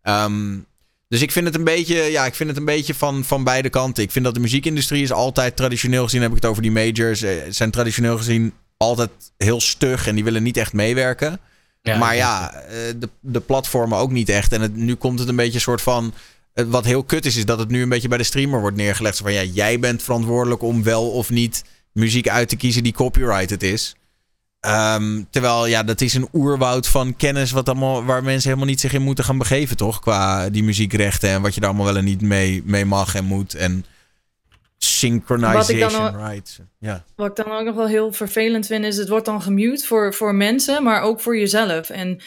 [0.02, 0.58] Ehm,
[1.08, 3.68] dus ik vind het een beetje, ja, ik vind het een beetje van, van beide
[3.68, 4.02] kanten.
[4.02, 7.22] Ik vind dat de muziekindustrie is altijd traditioneel gezien, heb ik het over die majors,
[7.22, 11.40] eh, zijn traditioneel gezien altijd heel stug en die willen niet echt meewerken.
[11.82, 14.52] Ja, maar ja, eh, de, de platformen ook niet echt.
[14.52, 16.14] En het, nu komt het een beetje een soort van.
[16.54, 19.18] Wat heel kut is, is dat het nu een beetje bij de streamer wordt neergelegd.
[19.18, 23.62] Van ja, jij bent verantwoordelijk om wel of niet muziek uit te kiezen die copyrighted
[23.62, 23.94] is.
[24.60, 28.80] Ehm, terwijl ja, dat is een oerwoud van kennis wat allemaal, waar mensen helemaal niet
[28.80, 30.00] zich in moeten gaan begeven, toch?
[30.00, 33.24] Qua die muziekrechten en wat je daar allemaal wel en niet mee, mee mag en
[33.24, 33.54] moet.
[33.54, 33.84] En
[34.78, 36.58] synchronization Wat ik dan rights.
[36.78, 37.04] Ja.
[37.16, 40.14] Wat ik dan ook nog wel heel vervelend vind, is het wordt dan gemute voor,
[40.14, 41.90] voor mensen, maar ook voor jezelf.
[41.90, 42.20] En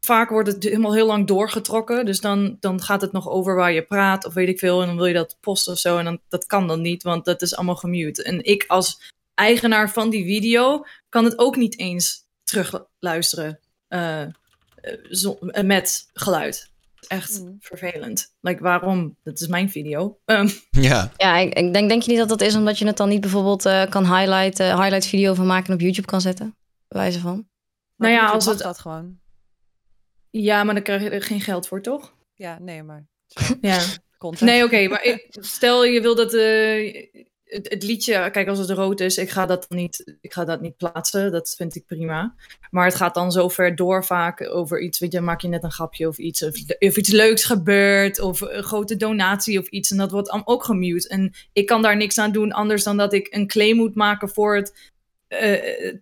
[0.00, 2.06] vaak wordt het helemaal heel lang doorgetrokken.
[2.06, 4.80] Dus dan, dan gaat het nog over waar je praat of weet ik veel.
[4.80, 5.98] En dan wil je dat posten of zo.
[5.98, 8.22] En dan, dat kan dan niet, want dat is allemaal gemute.
[8.22, 9.00] En ik als
[9.34, 14.22] eigenaar van die video kan het ook niet eens terugluisteren eh,
[15.10, 16.70] zo- eh, met geluid.
[17.08, 17.56] Echt Mm.
[17.60, 18.34] vervelend.
[18.40, 19.16] Like, waarom?
[19.22, 20.18] Dat is mijn video.
[20.24, 21.12] Ehm, ja.
[21.16, 23.20] Ja, ik, ik denk, denk je niet dat dat is omdat je het dan niet
[23.20, 26.56] bijvoorbeeld eh, kan highlighten, highlight video van maken en op YouTube kan zetten?
[26.88, 27.48] Bij wijze van.
[27.96, 29.18] Maar Nou ja, YouTube als het- dat gewoon.
[30.30, 32.14] ja, maar dan krijg je er geen geld voor, toch?
[32.34, 33.06] Ja, nee, maar
[33.60, 33.80] Ja.
[34.18, 34.50] content.
[34.50, 37.04] Nee, oké, maar ik- stel je wil dat eh,
[37.48, 40.76] het, liedje, kijk als het rood is, ik ga dat niet, ik ga dat niet
[40.76, 42.34] plaatsen, dat vind ik prima.
[42.70, 45.64] Maar het gaat dan zo ver door vaak over iets, weet je, maak je net
[45.64, 46.56] een grapje of iets, of,
[46.96, 51.08] iets leuks gebeurt, of een grote donatie of iets, en dat wordt dan ook gemute.
[51.08, 54.28] En ik kan daar niks aan doen anders dan dat ik een claim moet maken
[54.28, 54.92] voor het,
[55.28, 55.94] eh,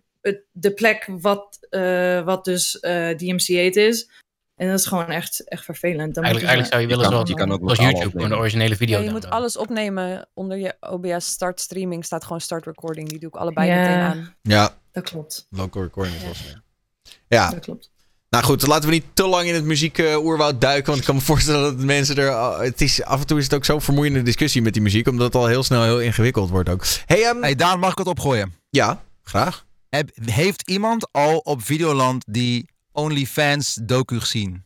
[0.51, 4.09] de plek wat, eh, wat dus eh DMCA is.
[4.57, 6.15] En dat is gewoon echt, echt vervelend.
[6.15, 8.17] Dan Eigenlijk, eigenlijk zou je willen kan- zoals, je kan ook zoals YouTube, gewoon de
[8.17, 8.37] opnemen.
[8.37, 12.05] originele video Ja, je moet alles opnemen onder je OBS start streaming.
[12.05, 13.09] Staat gewoon start recording.
[13.09, 13.75] Die doe ik allebei Ja.
[13.81, 14.35] meteen aan.
[14.41, 16.43] ja, Dat klopt, local recording is wel zo.
[17.27, 17.91] Ja, dat klopt.
[18.29, 20.85] Nou goed, laten we niet te lang in het muziek-oerwoud duiken.
[20.85, 22.59] Want ik kan me voorstellen dat mensen er.
[22.61, 25.07] Het is, af en toe is het ook zo'n vermoeiende discussie met die muziek.
[25.07, 26.85] Omdat het al heel snel heel ingewikkeld wordt ook.
[27.05, 28.53] Hey, ehm, Hey Daan, mag ik het opgooien?
[28.69, 29.65] Ja, graag.
[29.89, 34.65] Heb, heeft iemand al op Videoland die OnlyFans docu gezien?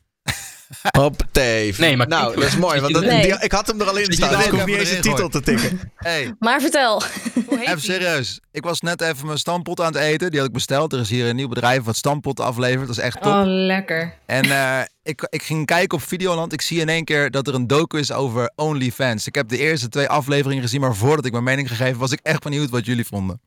[0.97, 1.73] Hoppatee.
[1.77, 2.79] Nee, maar Nou, dat is mooi.
[2.81, 3.21] Want dat, Nee.
[3.21, 4.29] die- ik had hem er al in staan.
[4.37, 5.79] Dus ik hoef niet eens titel te tikken.
[5.95, 7.01] Hey, Maar vertel.
[7.33, 7.91] Hoe heet even die?
[7.91, 8.39] serieus.
[8.51, 10.29] Ik was net even mijn stampot aan het eten.
[10.29, 10.93] Die had ik besteld.
[10.93, 12.87] Er is hier een nieuw bedrijf wat stampotten aflevert.
[12.87, 13.33] Dat is echt top.
[13.33, 14.13] Oh, lekker.
[14.25, 16.53] En eh, ik, ik ging kijken op Videoland.
[16.53, 19.27] Ik zie in één keer dat er een docu is over OnlyFans.
[19.27, 22.19] Ik heb de eerste twee afleveringen gezien, maar voordat ik mijn mening gegeven was ik
[22.23, 23.41] echt benieuwd wat jullie vonden.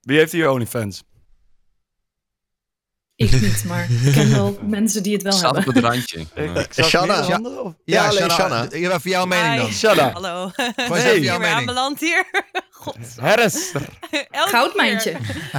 [0.00, 1.02] Wie heeft hier OnlyFans?
[3.22, 5.74] Ik niet, maar ik ken wel mensen die het wel Staat op hebben.
[5.74, 6.26] het randje.
[6.34, 6.84] Ja.
[6.84, 7.40] Shanna.
[7.62, 7.74] of?
[7.84, 9.72] Ja, alleen Shanna, Even jouw mening dan.
[9.72, 10.12] Shanna.
[10.12, 10.50] Hallo.
[10.76, 11.56] Even Niet jouw mening.
[11.56, 12.24] aanbeland hier.
[12.70, 12.96] God.
[13.18, 15.16] Elke Goudmijntje.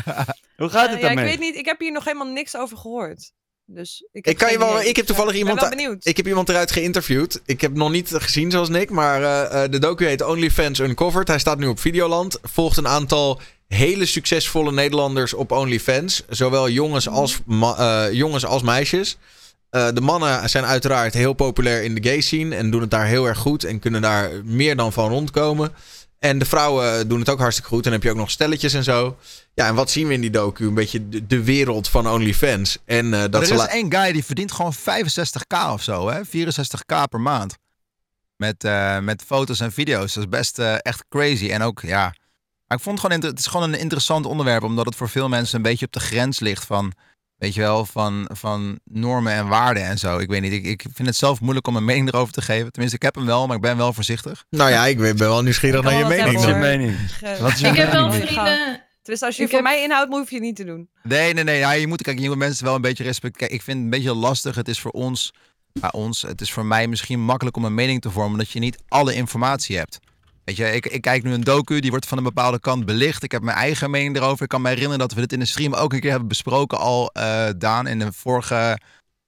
[0.57, 1.55] hoe gaat het ja, ik weet niet.
[1.55, 3.31] Ik heb hier nog helemaal niks over gehoord.
[3.65, 5.39] Dus ik, heb Ik, kan je wel, ik heb toevallig ben
[5.79, 6.05] iemand.
[6.05, 7.41] Ik heb iemand eruit geïnterviewd.
[7.45, 11.27] Ik heb nog niet gezien zoals Nick, maar eh, eh, de docu heet OnlyFans Uncovered.
[11.27, 12.39] Hij staat nu op Videoland.
[12.41, 13.41] Volgt een aantal
[13.73, 16.23] hele succesvolle Nederlanders op OnlyFans.
[16.29, 19.17] Zowel jongens als, eh, jongens als meisjes.
[19.69, 23.05] Eh, de mannen zijn uiteraard heel populair in de gay scene en doen het daar
[23.05, 25.71] heel erg goed en kunnen daar meer dan van rondkomen.
[26.19, 27.77] En de vrouwen doen het ook hartstikke goed.
[27.77, 29.17] En dan heb je ook nog stelletjes en zo.
[29.53, 30.65] Ja, en wat zien we in die docu?
[30.65, 32.77] Een beetje de, de wereld van OnlyFans.
[32.85, 36.21] En eh, dat er is één guy die verdient gewoon 65k of zo, hè?
[36.25, 37.57] 64k per maand.
[38.35, 38.63] Met,
[39.01, 40.13] met foto's en video's.
[40.13, 41.49] Dat is best echt crazy.
[41.49, 42.13] En ook, ja.
[42.73, 45.09] Maar ik vond het gewoon, inter- het is gewoon een interessant onderwerp, omdat het voor
[45.09, 46.91] veel mensen een beetje op de grens ligt van,
[47.37, 50.17] weet je wel, van, van normen en waarden en zo.
[50.17, 52.71] Ik weet niet, ik, ik vind het zelf moeilijk om een mening erover te geven.
[52.71, 54.45] Tenminste, ik heb hem wel, maar ik ben wel voorzichtig.
[54.49, 56.33] Nou ja, ik ben wel nieuwsgierig naar je mening.
[56.33, 56.95] Wat is je mening?
[57.39, 58.81] Wat is je Ik heb wel vrienden.
[59.03, 60.89] Dus als je Ik voor heb- mij inhoudt, hoef je niet te doen.
[61.03, 61.57] Nee, nee, nee.
[61.57, 63.37] Ja, je moet, kijk, je moet mensen wel een beetje respect.
[63.37, 64.55] Kijk, ik vind het een beetje lastig.
[64.55, 65.33] Het is voor ons
[65.79, 66.21] bij ons.
[66.21, 69.13] Het is voor mij misschien makkelijk om een mening te vormen, omdat je niet alle
[69.15, 69.99] informatie hebt.
[70.45, 73.23] Weet je, ik, ik kijk nu een docu, die wordt van een bepaalde kant belicht.
[73.23, 74.43] Ik heb mijn eigen mening erover.
[74.43, 76.77] Ik kan me herinneren dat we dit in de stream ook een keer hebben besproken
[76.79, 78.79] al, eh, Daan, in de vorige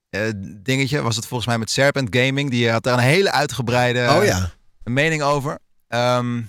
[0.10, 0.22] eh,
[0.64, 1.02] dingetje.
[1.02, 2.50] Was het volgens mij met Serpent Gaming.
[2.50, 4.52] Die had daar een hele uitgebreide Oh ja.
[4.84, 5.60] een mening over.
[5.88, 6.42] Ehm,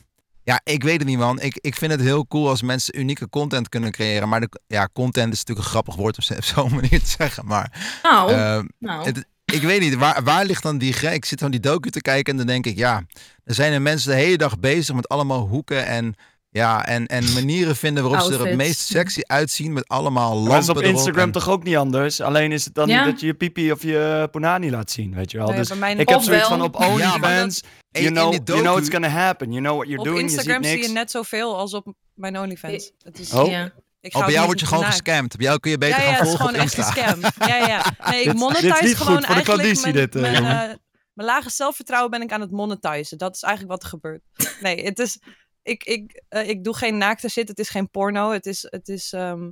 [0.42, 1.40] ja, ik weet het niet, man.
[1.40, 4.28] Ik, ik vind het heel cool als mensen unieke content kunnen creëren.
[4.28, 7.14] Maar de, ja, content is natuurlijk een grappig woord om zo- op zo'n manier te
[7.18, 7.46] zeggen.
[7.46, 9.04] Maar Nou, ehm, nou.
[9.04, 11.14] het, ik weet niet, waar, waar ligt dan die grens?
[11.14, 13.03] Ik zit dan die docu te kijken en dan denk ik, ja,
[13.44, 16.14] er zijn er mensen de hele dag bezig met allemaal hoeken en,
[16.51, 20.51] ja, en, en manieren vinden waarop ze er het meest sexy uitzien met allemaal Maar
[20.51, 22.20] dat is lampen op Instagram en- toch ook niet anders?
[22.20, 22.97] Alleen is het dan Ja.
[23.05, 25.51] niet dat je je pipi of je punani laat zien, weet je wel?
[25.51, 26.59] Ja, dus ik heb zoiets wel.
[26.59, 29.49] van op Ja, OnlyFans, in- you, know, you know it's gonna happen.
[29.53, 31.94] You know what you're Op doing, Instagram je ziet zie je net zoveel als op
[32.14, 32.92] mijn OnlyFans.
[33.03, 33.51] Het is, Oh.
[33.51, 33.72] ja.
[34.01, 34.94] Ik ga Oh, bij jou word je gewoon naakt.
[34.94, 35.36] gescamd.
[35.36, 37.49] Bij jou kun je beter ja, ja, gaan het is volgen gewoon op echt scam.
[37.49, 38.11] Ja, ja.
[38.11, 40.76] Nee, ik Dit- dit is monetize niet goed gewoon eigenlijk mijn, dit, eh, mijn, eh,
[41.12, 43.18] mijn lage zelfvertrouwen ben ik aan het monetizen.
[43.18, 44.22] Dat is eigenlijk wat er gebeurt.
[44.61, 45.18] Nee, het is...
[45.62, 47.49] Ik, ik, eh, ik doe geen naakte shit.
[47.49, 48.30] Het is geen porno.
[48.30, 49.51] Het is, het is ehm,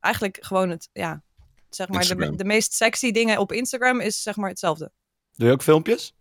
[0.00, 0.88] eigenlijk gewoon het...
[0.92, 1.22] Ja,
[1.70, 2.36] zeg maar, de, Instagram.
[2.36, 4.92] de meest sexy dingen op Instagram is zeg maar hetzelfde.
[5.32, 6.14] Doe je ook filmpjes?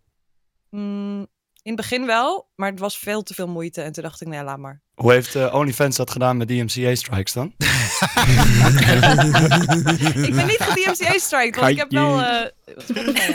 [0.70, 1.28] Mm,
[1.64, 3.82] in het begin wel, maar het was veel te veel moeite.
[3.82, 4.82] En toen dacht ik, nee, laat maar.
[4.96, 7.54] Hoe heeft eh, OnlyFans dat gedaan met DMCA strikes dan?
[10.28, 12.22] ik ben niet DMCA strike, want ik heb wel...
[12.22, 12.46] Eh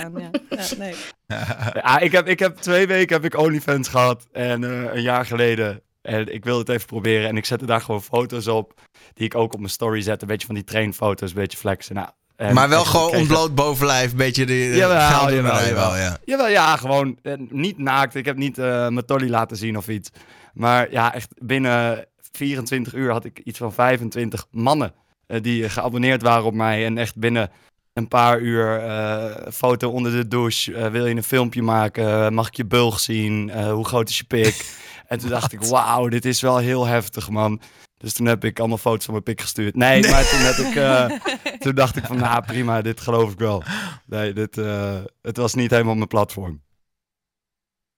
[0.05, 0.31] aan, ja.
[0.49, 0.95] ja nee.
[1.27, 4.27] Ja, ik heb, ik heb twee weken heb ik OnlyFans gehad.
[4.33, 5.83] En eh, een jaar geleden.
[6.03, 7.29] En ik wilde het even proberen.
[7.29, 8.81] En ik zette daar gewoon foto's op.
[9.15, 10.23] Die ik ook op mijn story zette.
[10.23, 11.31] Een beetje van die trainfoto's.
[11.31, 11.95] Een beetje flexen.
[11.95, 16.19] Nou, en maar wel gewoon ontbloot bovenlijf, een beetje de Jawel, geldenarij jawel, wel, ja.
[16.25, 18.15] Jawel, ja, gewoon eh, niet naakt.
[18.15, 20.11] Ik heb niet eh, mijn tolly laten zien of iets.
[20.55, 24.95] Maar ja, echt binnen 24 uur had ik iets van 25 mannen
[25.27, 26.85] eh, die geabonneerd waren op mij.
[26.85, 27.51] En echt binnen
[27.97, 30.75] een paar uur eh, foto onder de douche.
[30.75, 32.35] Eh, wil je een filmpje maken?
[32.35, 33.51] Mag ik je bulg zien?
[33.51, 34.67] Eh, hoe groot is je pik?
[35.09, 37.61] en toen dacht ik, wauw, dit is wel heel heftig, man.
[38.07, 39.77] Dus toen heb ik allemaal foto's van mijn pik gestuurd.
[39.77, 41.11] Nee, maar toen, heb ik, eh,
[41.63, 43.63] toen dacht ik van, nou prima, dit geloof ik wel.
[44.07, 46.63] Nee, dit, eh, het was niet helemaal mijn platform.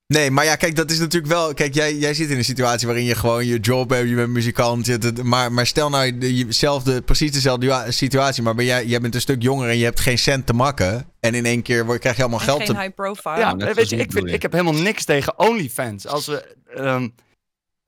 [0.06, 1.54] Nee, maar ja, kijk, dat is natuurlijk wel...
[1.54, 4.28] Kijk, jij, jij zit in een situatie waarin je gewoon je job hebt, je bent
[4.28, 4.86] muzikant.
[4.86, 9.00] Je, het- maar, maar stel nou de- jezelfde, precies dezelfde situatie, maar ben jij, jij
[9.00, 11.06] bent een stuk jonger en je hebt geen cent te makken.
[11.20, 12.80] En in één keer word, krijg je allemaal En geld geen te...
[12.80, 13.38] high profile.
[13.38, 16.06] Ja, weet je, ik vind, ik heb helemaal niks tegen OnlyFans.
[16.06, 17.08] Als we, ehm,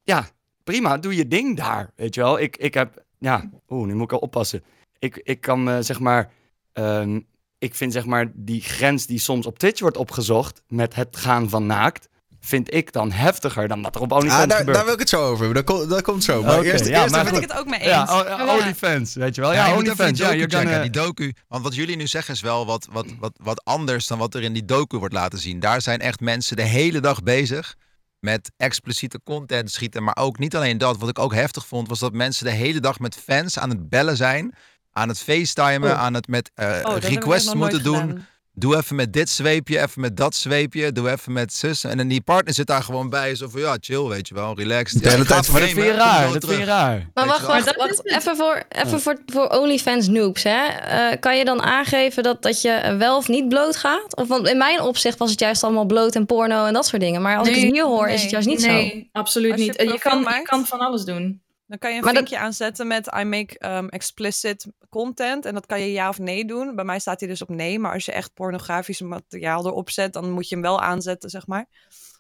[0.03, 0.29] ja,
[0.71, 2.41] prima, doe je ding daar, weet je wel.
[2.41, 4.63] Ik, ik heb, ja, oeh, nu moet ik al oppassen.
[4.99, 6.31] Ik, ik kan eh, zeg maar,
[6.73, 7.21] ehm,
[7.59, 11.49] ik vind zeg maar die grens die soms op Twitch wordt opgezocht met het gaan
[11.49, 12.09] van naakt,
[12.41, 14.77] vind ik dan heftiger dan wat er op OnlyFans Ah, daar, gebeurt.
[14.77, 15.65] daar wil ik het zo over hebben.
[15.65, 16.43] Dat, komt- dat komt zo.
[16.43, 17.89] Maar eerst, ja, eerst maar Daar ben ik het ook mee eens.
[17.91, 18.57] ja, o- Ja.
[18.57, 19.53] OnlyFans, weet je wel.
[19.53, 20.83] Ja, Ja, je OnlyFans, ja, checken, gonna...
[20.83, 21.33] die docu.
[21.49, 24.43] Want wat jullie nu zeggen is wel wat, wat, wat, wat anders dan wat er
[24.43, 25.61] in die docu wordt laten zien.
[25.61, 27.77] Daar zijn echt mensen de hele dag bezig
[28.21, 30.03] met expliciete content schieten.
[30.05, 30.99] Maar ook niet alleen dat.
[30.99, 33.89] Wat ik ook heftig vond, was dat mensen de hele dag met fans aan het
[33.89, 34.55] bellen zijn.
[34.93, 35.99] Aan het facetimen, Oh.
[36.01, 38.01] aan het met eh, Oh, requests moeten doen.
[38.01, 38.27] gedaan.
[38.53, 40.93] Doe even met dit zweepje, even met dat zweepje.
[40.93, 41.85] Doe even met zus.
[41.85, 43.35] En dan die partner zit daar gewoon bij.
[43.35, 44.55] Zo van, ja, chill, weet je wel.
[44.57, 45.03] Relaxed.
[45.03, 47.11] De hele Ja, tijd gaat Maar dat vind je raar, dat vind je raar.
[47.15, 48.01] Maar wacht, wacht, dat.
[48.05, 50.67] Even, voor, even voor, voor OnlyFans noobs, hè.
[50.67, 54.17] Eh, kan je dan aangeven dat, dat je wel of niet bloot gaat?
[54.17, 57.03] Of want in mijn opzicht was het juist allemaal bloot en porno en dat soort
[57.03, 57.23] dingen.
[57.23, 58.69] Maar als ik het hier hoor, is het juist niet zo.
[58.69, 59.67] Nee, absoluut je niet.
[59.67, 61.43] Je profiel kan, je kan van alles doen.
[61.71, 65.45] Dan kan je een Maar dat- vinkje aanzetten met I make um, explicit content.
[65.45, 66.75] En dat kan je ja of nee doen.
[66.75, 67.79] Bij mij staat hij dus op nee.
[67.79, 71.47] Maar als je echt pornografisch materiaal erop zet, dan moet je hem wel aanzetten, zeg
[71.47, 71.67] maar.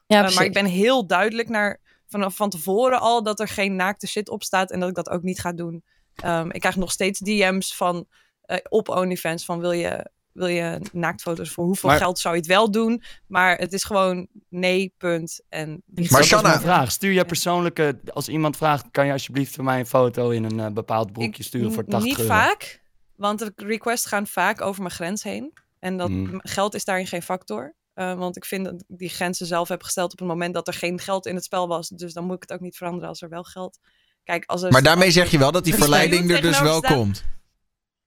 [0.06, 3.76] Ja, Eh, maar ik ben heel duidelijk naar, vanaf van tevoren al dat er geen
[3.76, 4.70] naakte shit op staat.
[4.70, 5.84] En dat ik dat ook niet ga doen.
[6.14, 8.06] Ehm, ik krijg nog steeds DM's van,
[8.42, 12.40] eh, op OnlyFans van wil je, wil je naaktfoto's voor hoeveel Maar- geld zou je
[12.40, 13.02] het wel doen?
[13.26, 15.40] Maar het is gewoon nee, punt.
[15.48, 16.90] En Maar Shanna- vraag.
[16.92, 18.00] Stuur je persoonlijke...
[18.12, 21.40] Als iemand vraagt, kan je alsjeblieft voor mij een foto in een eh, bepaald broekje
[21.42, 22.32] Ik- sturen voor n- 80 Niet euro?
[22.34, 22.80] vaak,
[23.16, 25.52] want de requests gaan vaak over mijn grens heen.
[25.78, 26.22] En dat Mm.
[26.36, 27.74] m- geld is daarin geen factor.
[27.94, 30.66] Eh, want ik vind dat ik die grenzen zelf heb gesteld op het moment dat
[30.68, 31.88] er geen geld in het spel was.
[31.88, 33.78] Dus dan moet ik het ook niet veranderen als er wel geld.
[34.24, 36.78] Kijk, als er Maar daarmee zeg je wel dat die er verleiding er dus wel
[36.78, 37.24] staat- komt.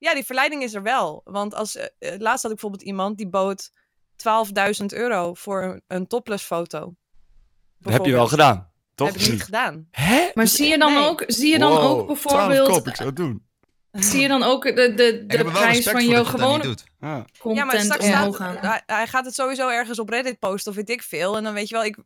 [0.04, 1.22] Ja, die verleiding is er wel.
[1.24, 3.72] Want als, eh, eh, laatst had ik bijvoorbeeld iemand die bood
[4.16, 6.96] 12.000 euro voor een, een topless foto.
[7.80, 9.08] Dat heb je wel gedaan, toch?
[9.08, 9.88] Heb ik niet gedaan.
[9.92, 10.30] Hè?
[10.34, 11.04] Maar zie je dan Nee.
[11.04, 13.46] ook, zie je dan Wow, ook 12 bijvoorbeeld, kop, ik zou het doen.
[14.10, 16.64] zie je dan ook de, de, de prijs van je gewone.
[16.64, 16.76] Ja.
[17.00, 18.70] Ja, maar content straks omhoog staat, gaan?
[18.70, 21.38] hij, hij gaat het sowieso ergens op Reddit posten of weet ik veel.
[21.38, 21.98] En dan weet je wel, ik,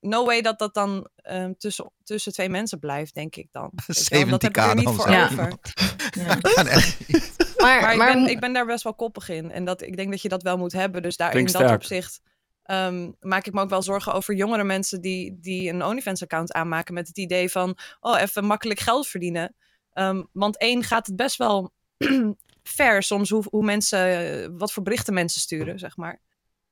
[0.00, 3.70] no way dat dat dan ehm, tussen, tussen twee mensen blijft, denk ik dan.
[3.86, 5.10] Weet je wel, Dat heb ik er 70k niet voor zo.
[5.12, 5.24] Ja.
[5.24, 5.52] over.
[6.10, 6.34] Ja.
[6.34, 7.36] Niet.
[7.58, 9.50] Maar, Maar, maar, ik, ben, ik ben daar best wel koppig in.
[9.50, 11.02] En dat, ik denk dat je dat wel moet hebben.
[11.02, 11.74] Dus daar, in dat sterk.
[11.74, 12.20] opzicht
[12.62, 16.94] ehm, maak ik me ook wel zorgen over jongere mensen die, die een OnlyFans-account aanmaken
[16.94, 19.54] met het idee van, oh, even makkelijk geld verdienen.
[19.92, 21.72] Ehm, want één gaat het best wel
[22.62, 26.20] ver soms hoe, hoe mensen, wat voor berichten mensen sturen, zeg maar.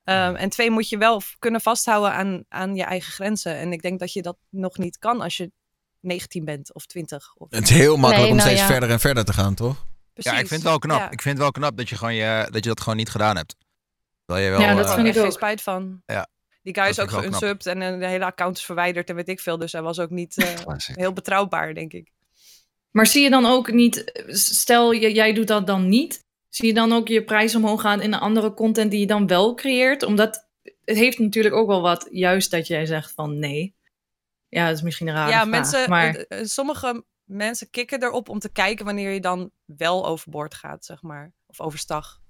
[0.06, 3.54] Ehm, en twee, moet je wel kunnen vasthouden aan, aan je eigen grenzen.
[3.56, 5.50] En ik denk dat je dat nog niet kan als je
[6.00, 7.34] 19 bent of 20.
[7.36, 7.50] Of...
[7.50, 8.66] Het is heel makkelijk Nee, om nou steeds ja.
[8.66, 9.86] verder en verder te gaan, toch?
[10.12, 10.32] Precies.
[10.32, 10.98] Ja, ik vind het wel knap.
[10.98, 11.10] Ja.
[11.10, 13.36] Ik vind het wel knap dat je, gewoon je, dat je dat gewoon niet gedaan
[13.36, 13.56] hebt.
[14.24, 16.02] Terwijl je wel, Ja, dat eh, Ik vind ik geen spijt van.
[16.06, 16.28] Ja,
[16.62, 19.28] Die guy is ook wel geunsubbed en eh, de hele account is verwijderd en weet
[19.28, 19.58] ik veel.
[19.58, 22.10] Dus hij was ook niet eh, heel betrouwbaar, denk ik.
[22.90, 26.74] Maar zie je dan ook niet, stel je- jij doet dat dan niet, zie je
[26.74, 30.02] dan ook je prijs omhoog gaan in de andere content die je dan wel creëert?
[30.02, 30.46] Omdat
[30.84, 33.74] het heeft natuurlijk ook wel wat, juist dat jij zegt van nee.
[34.48, 35.50] Ja, dat is misschien een rare ja, vraag.
[35.50, 40.06] mensen, maar eh, eh, sommige mensen kicken erop om te kijken wanneer je dan wel
[40.06, 41.32] overboord gaat, zeg maar.
[41.46, 42.20] Of overstag.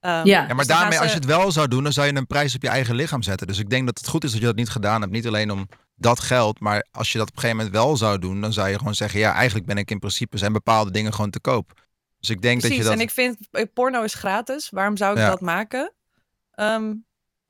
[0.00, 0.40] Ehm, Ja.
[0.40, 2.54] Ja, maar dus daarmee, als je het wel zou doen, dan zou je een prijs
[2.54, 3.46] op je eigen lichaam zetten.
[3.46, 5.12] Dus ik denk dat het goed is dat je dat niet gedaan hebt.
[5.12, 8.18] Niet alleen om dat geld, maar als je dat op een gegeven moment wel zou
[8.18, 11.14] doen, dan zou je gewoon zeggen, ja, eigenlijk ben ik in principe zijn bepaalde dingen
[11.14, 11.88] gewoon te koop.
[12.20, 12.92] Dus ik denk Precies, dat je dat...
[13.00, 14.70] en ik vind eh, porno is gratis.
[14.70, 15.28] Waarom zou ik Ja.
[15.28, 15.94] dat maken?
[16.54, 16.94] Ehm,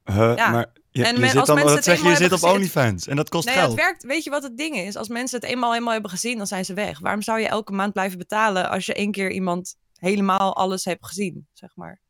[0.05, 0.51] Huh, Ja.
[0.51, 2.39] Maar je, En je men- zit als dan, dat het zeg je, zit op hebben
[2.39, 3.77] gezien- OnlyFans en dat kost nee, het geld.
[3.77, 4.03] werkt.
[4.03, 4.97] Weet je wat het ding is?
[4.97, 6.99] Als mensen het eenmaal helemaal hebben gezien, dan zijn ze weg.
[6.99, 11.07] Waarom zou je elke maand blijven betalen als je één keer iemand helemaal alles hebt
[11.07, 12.01] gezien, zeg maar?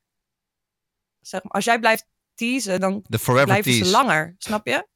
[1.20, 3.84] Zeg maar als jij blijft teasen, dan De forever blijven tease.
[3.84, 4.86] ze langer, snap je?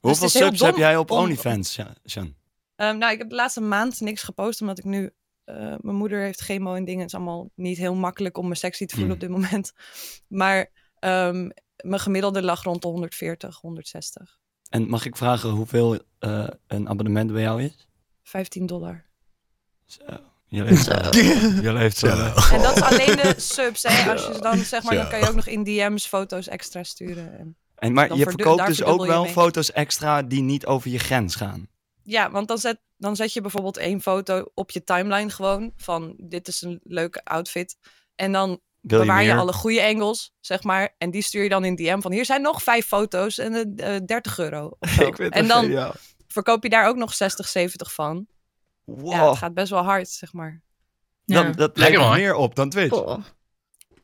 [0.00, 2.34] Hoeveel het is heel subs heb jij op OnlyFans, Sjan- Sjan?
[2.76, 5.10] Ehm, nou, ik heb de laatste maand niks gepost, omdat ik nu...
[5.44, 7.00] eh, mijn moeder heeft chemo en dingen.
[7.00, 9.22] Het is allemaal niet heel makkelijk om me sexy te voelen Mm.
[9.22, 9.72] op dit moment.
[10.28, 14.38] Maar ehm, mijn gemiddelde lag rond de 140, 160.
[14.68, 17.88] En mag ik vragen hoeveel eh, een abonnement bij jou is?
[18.22, 19.04] 15 dollar.
[19.86, 20.02] Zo.
[20.46, 20.92] Je leeft zo.
[21.62, 22.06] Je leeft zo.
[22.52, 24.12] En dat is alleen de subs, hè.
[24.12, 27.38] Als je dan, zeg maar, dan kan je ook nog in DM's foto's extra sturen.
[27.38, 29.32] En, En, maar je verkoopt dus ook wel mee.
[29.32, 31.68] foto's extra die niet over je grens gaan.
[32.04, 35.72] Ja, want dan zet, dan zet je bijvoorbeeld één foto op je timeline gewoon.
[35.76, 37.76] Van, dit is een leuke outfit.
[38.14, 38.58] En dan je
[38.98, 39.38] bewaar je, meer?
[39.38, 40.94] alle goede angles, zeg maar.
[40.98, 43.94] En die stuur je dan in DM van, hier zijn nog vijf foto's en eh,
[43.96, 44.76] eh, 30 euro.
[44.78, 45.02] of zo.
[45.06, 45.94] Ik vind en dan geniaal.
[46.28, 48.26] verkoop je daar ook nog 60, 70 van.
[48.84, 49.12] Wow.
[49.12, 50.62] Ja, het gaat best wel hard, zeg maar.
[51.24, 51.42] ja.
[51.42, 52.14] Dan, dat levert hoor.
[52.14, 53.16] meer op dan Twitch.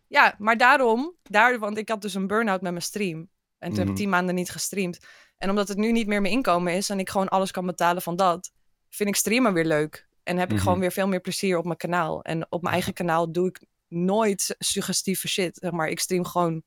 [0.06, 3.18] Ja, maar daarom, daar, want ik had dus een burn-out met mijn stream.
[3.58, 3.90] En toen heb Mhm.
[3.94, 4.98] ik tien maanden niet gestreamd.
[5.38, 8.02] En omdat het nu niet meer mijn inkomen is en ik gewoon alles kan betalen
[8.02, 8.50] van dat,
[8.90, 10.06] vind ik streamen weer leuk.
[10.22, 10.62] En heb ik Mhm.
[10.64, 12.22] gewoon weer veel meer plezier op mijn kanaal.
[12.22, 15.56] En op mijn eigen kanaal doe ik nooit suggestieve shit.
[15.60, 16.62] Zeg maar, ik stream gewoon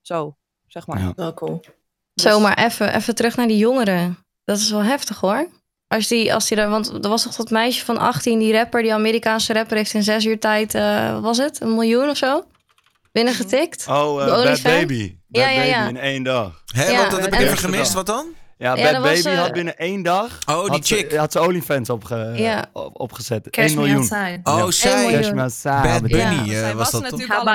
[0.00, 0.36] zo,
[0.66, 0.98] zeg maar.
[0.98, 1.12] Ja.
[1.16, 1.60] wel cool.
[2.14, 4.18] Zo, maar even, even terug naar die jongeren.
[4.44, 5.48] Dat is wel heftig hoor.
[5.88, 8.92] Als die, als die want er was toch dat meisje van 18, die rapper, die
[8.94, 12.44] Amerikaanse rapper, heeft in zes uur tijd, eh, wat was het, een miljoen of zo?
[13.16, 13.86] Binnengetikt.
[13.88, 14.62] Oh, eh, Bad?
[14.62, 15.16] Baby.
[15.28, 15.78] Bad Ja, ja, ja.
[15.84, 16.62] Baby in één dag.
[16.66, 17.92] Hé, Ja, wat, dat heb ik en- even gemist.
[17.92, 18.26] Wat dan?
[18.58, 21.10] Ja, Ja, Bad was, Baby eh, had binnen één dag Oh, die had chick.
[21.10, 22.66] Ze, had ze OnlyFans opge, Ja.
[22.72, 23.50] op, opgezet.
[23.50, 24.02] Cash 1 me miljoen.
[24.02, 24.70] Oh, Ja.
[24.70, 25.02] zij.
[25.02, 25.20] miljoen.
[25.20, 25.80] Cash me outside.
[25.82, 26.68] Bad Bunny Ja.
[26.68, 27.10] eh, was dat toch?
[27.10, 27.54] natuurlijk al?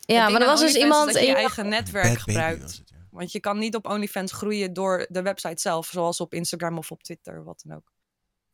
[0.00, 1.12] Ja, maar er was dus iemand.
[1.12, 2.82] je eigen netwerk gebruikt.
[3.10, 6.90] Want je kan niet op OnlyFans groeien door de website zelf, zoals op Instagram of
[6.90, 7.92] op Twitter, wat dan ook.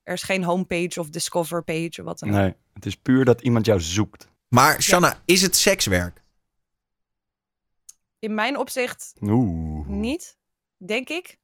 [0.03, 2.35] Er is geen homepage of discover page of wat dan ook.
[2.35, 4.33] Nee, het is puur dat iemand jou zoekt.
[4.55, 6.23] Maar Shanna, is het sekswerk?
[8.19, 9.87] In mijn opzicht Oeh.
[9.87, 10.37] niet,
[10.77, 11.39] denk ik.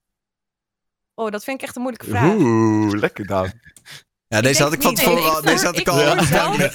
[1.14, 2.34] Oh, dat vind ik echt een moeilijke vraag.
[2.34, 3.52] Oeh, lekker dan.
[4.26, 5.42] Ja, deze had ik van tevoren al.
[5.42, 6.70] Deze had ik al.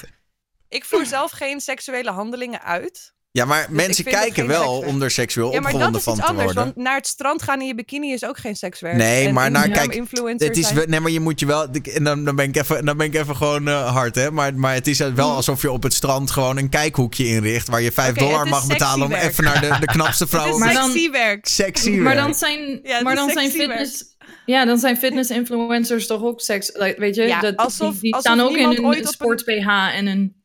[0.67, 3.14] Ik voer zelf geen seksuele handelingen uit.
[3.35, 6.13] Ja, maar ik mensen kijken wel om er seksueel Ja, maar dat opgewonden is van
[6.13, 6.45] iets te anders.
[6.53, 6.63] worden.
[6.73, 8.95] Want naar het strand gaan in je bikini is ook geen sekswerk.
[8.95, 11.67] Nee, En maar naar, Instagram kijk, Het is, nee, maar je moet je wel.
[11.93, 14.31] En dan, dan, ben, ik even, dan ben ik even gewoon eh, hard, hè?
[14.31, 17.67] Maar, maar het is wel alsof je op het strand gewoon een kijkhoekje inricht.
[17.67, 20.33] Waar je 5 Oké, dollar is mag betalen om even naar de, de knapste Het
[20.33, 20.53] vrouw.
[20.53, 21.45] is Maar dan- sexy werk.
[21.47, 21.89] Sexy.
[21.89, 22.17] Maar werk.
[22.17, 24.03] dan zijn, Ja, maar is dan zijn fitness...
[24.45, 26.71] Ja, dan zijn fitness-influencers toch ook seks...
[26.73, 30.07] like, Weet je, Ja, dat, alsof- die, die alsof staan ook in een- sport-BH en
[30.07, 30.43] een...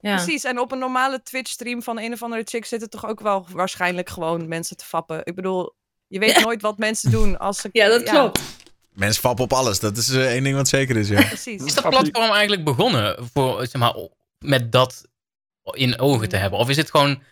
[0.00, 0.14] Ja.
[0.14, 3.46] Precies, en op een normale Twitch-stream van een of andere chick zitten toch ook wel
[3.52, 5.20] waarschijnlijk gewoon mensen te fappen.
[5.24, 5.74] Ik bedoel,
[6.06, 7.68] je weet nooit wat mensen doen als ze...
[7.72, 8.40] ja, dat klopt.
[8.92, 9.80] Mensen fappen op alles.
[9.80, 11.22] Dat is eh, één ding wat zeker is, ja.
[11.26, 11.64] Precies.
[11.64, 13.94] Is dat platform eigenlijk begonnen voor, zeg maar,
[14.38, 15.02] met dat
[15.70, 16.58] in ogen te hebben?
[16.58, 17.22] Of is het gewoon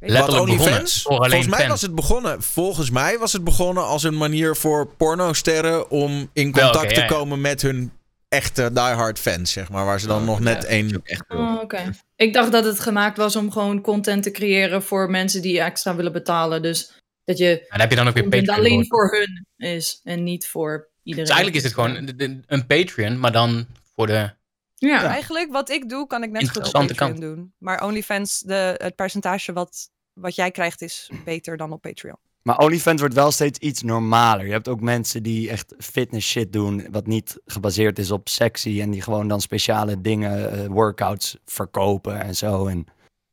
[0.00, 1.02] letterlijk Wat, begonnen OnlyFans?
[1.02, 1.70] voor alleen Volgens mij fans?
[1.70, 2.42] was het begonnen.
[2.42, 7.00] Volgens mij was het begonnen als een manier voor pornosterren om in contact te ja,
[7.00, 7.06] ja.
[7.06, 7.92] komen met hun
[8.28, 9.84] echte diehard fans, zeg maar.
[9.84, 11.02] Waar ze dan nog net één.
[11.28, 11.90] Oh, oké.
[12.16, 15.96] Ik dacht dat het gemaakt was om gewoon content te creëren voor mensen die extra
[15.96, 16.62] willen betalen.
[16.62, 16.92] Dus
[17.24, 18.56] dat je En dan heb je dan ook weer Patreon.
[18.56, 19.08] alleen voor.
[19.08, 21.28] voor hun is en niet voor iedereen.
[21.28, 24.30] Dus eigenlijk is het gewoon een Patreon, maar dan voor de
[24.74, 25.04] Ja.
[25.04, 27.54] Eigenlijk, wat ik doe, kan ik net zo goed op Interessante Patreon doen.
[27.58, 32.18] Maar OnlyFans, de, het percentage wat, wat jij krijgt, is beter dan op Patreon.
[32.46, 34.46] Maar OnlyFans wordt wel steeds iets normaler.
[34.46, 38.80] Je hebt ook mensen die echt fitness shit doen, wat niet gebaseerd is op sexy.
[38.80, 42.66] En die gewoon dan speciale dingen, eh, workouts verkopen en zo.
[42.66, 42.86] En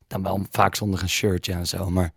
[0.08, 1.90] dan wel vaak zonder een shirtje en zo.
[1.90, 2.14] Maar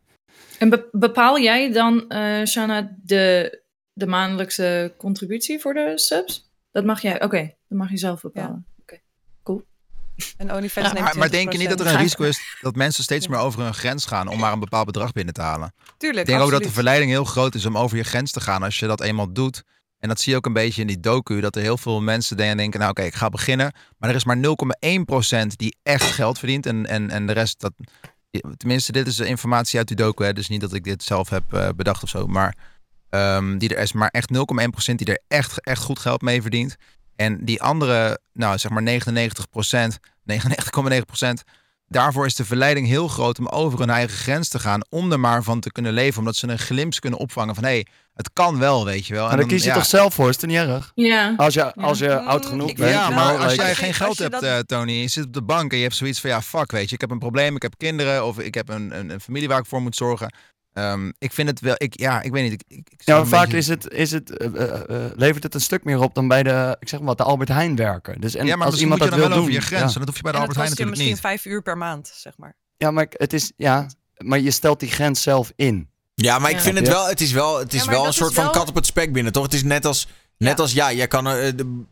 [0.59, 6.51] En be- bepaal jij dan, eh Shana, de, de maandelijkse contributie voor de subs?
[6.71, 8.67] Dat mag jij, oké, dat mag je zelf bepalen.
[10.37, 11.99] En OnlyFans neemt Maar, maar denk je niet dat er een 20%.
[11.99, 15.13] risico is dat mensen steeds meer over hun grens gaan om maar een bepaald bedrag
[15.13, 15.75] binnen te halen?
[15.99, 18.41] Tuurlijk, Ik denk ook dat de verleiding heel groot is om over je grens te
[18.41, 19.63] gaan als je dat eenmaal doet.
[19.99, 22.37] En dat zie je ook een beetje in die docu, dat er heel veel mensen
[22.37, 23.73] denken, denken nou oké, ik ga beginnen.
[23.99, 26.67] Maar er is maar 0,1% die echt geld verdient.
[26.67, 27.73] En, en, en de rest, dat,
[28.57, 31.29] tenminste dit is de informatie uit die docu, hè, dus niet dat ik dit zelf
[31.29, 32.27] heb eh, bedacht of zo.
[32.27, 32.57] Maar
[33.11, 34.31] ehm, die er is maar echt
[34.91, 36.77] 0,1% die er echt, echt goed geld mee verdient.
[37.17, 39.99] En die andere, nou zeg maar 99%,
[40.33, 41.27] 99,9%,
[41.89, 44.81] daarvoor is de verleiding heel groot om over hun eigen grens te gaan.
[44.89, 46.19] Om er maar van te kunnen leven.
[46.19, 49.27] Omdat ze een glimp kunnen opvangen van hé, hey, het kan wel, weet je wel.
[49.29, 50.93] Maar dan kies je toch zelf voor, is het niet erg?
[50.95, 51.35] Ja.
[51.37, 52.91] Als je, als je oud genoeg bent.
[52.91, 55.25] Ja, maar als like- jij geen als geld je hebt, dat- eh, Tony, je zit
[55.25, 57.19] op de bank en je hebt zoiets van ja, fuck, weet je, ik heb een
[57.19, 59.97] probleem, ik heb kinderen of ik heb een, een, een familie waar ik voor moet
[59.97, 60.33] zorgen.
[60.77, 62.53] Ehm, ik vind het wel, ik, ja, ik weet niet.
[62.53, 65.85] Ik, ik, ik Ja, vaak beetje- is het, is het, eh, levert het een stuk
[65.85, 68.21] meer op dan bij de, ik zeg maar wat, de Albert Heijn werken.
[68.21, 69.53] Dus en ja, maar als misschien iemand moet je dat dan wil wel doen, over
[69.53, 69.93] je grens.
[69.95, 70.01] ja.
[70.01, 71.41] En dat hoef je bij de En Albert Heijn natuurlijk misschien niet.
[71.43, 72.57] vijf uur per maand, zeg maar.
[72.77, 75.89] Ja, maar het is, ja, maar je stelt die grens zelf in.
[76.15, 76.63] Ja, maar ik Ja.
[76.63, 78.75] vind het wel, het is wel, het is Ja, wel een soort van kat op
[78.75, 79.43] het spek binnen, toch?
[79.43, 80.09] Het is net als,
[80.39, 80.63] net Ja.
[80.63, 81.35] als ja, jij kan, eh,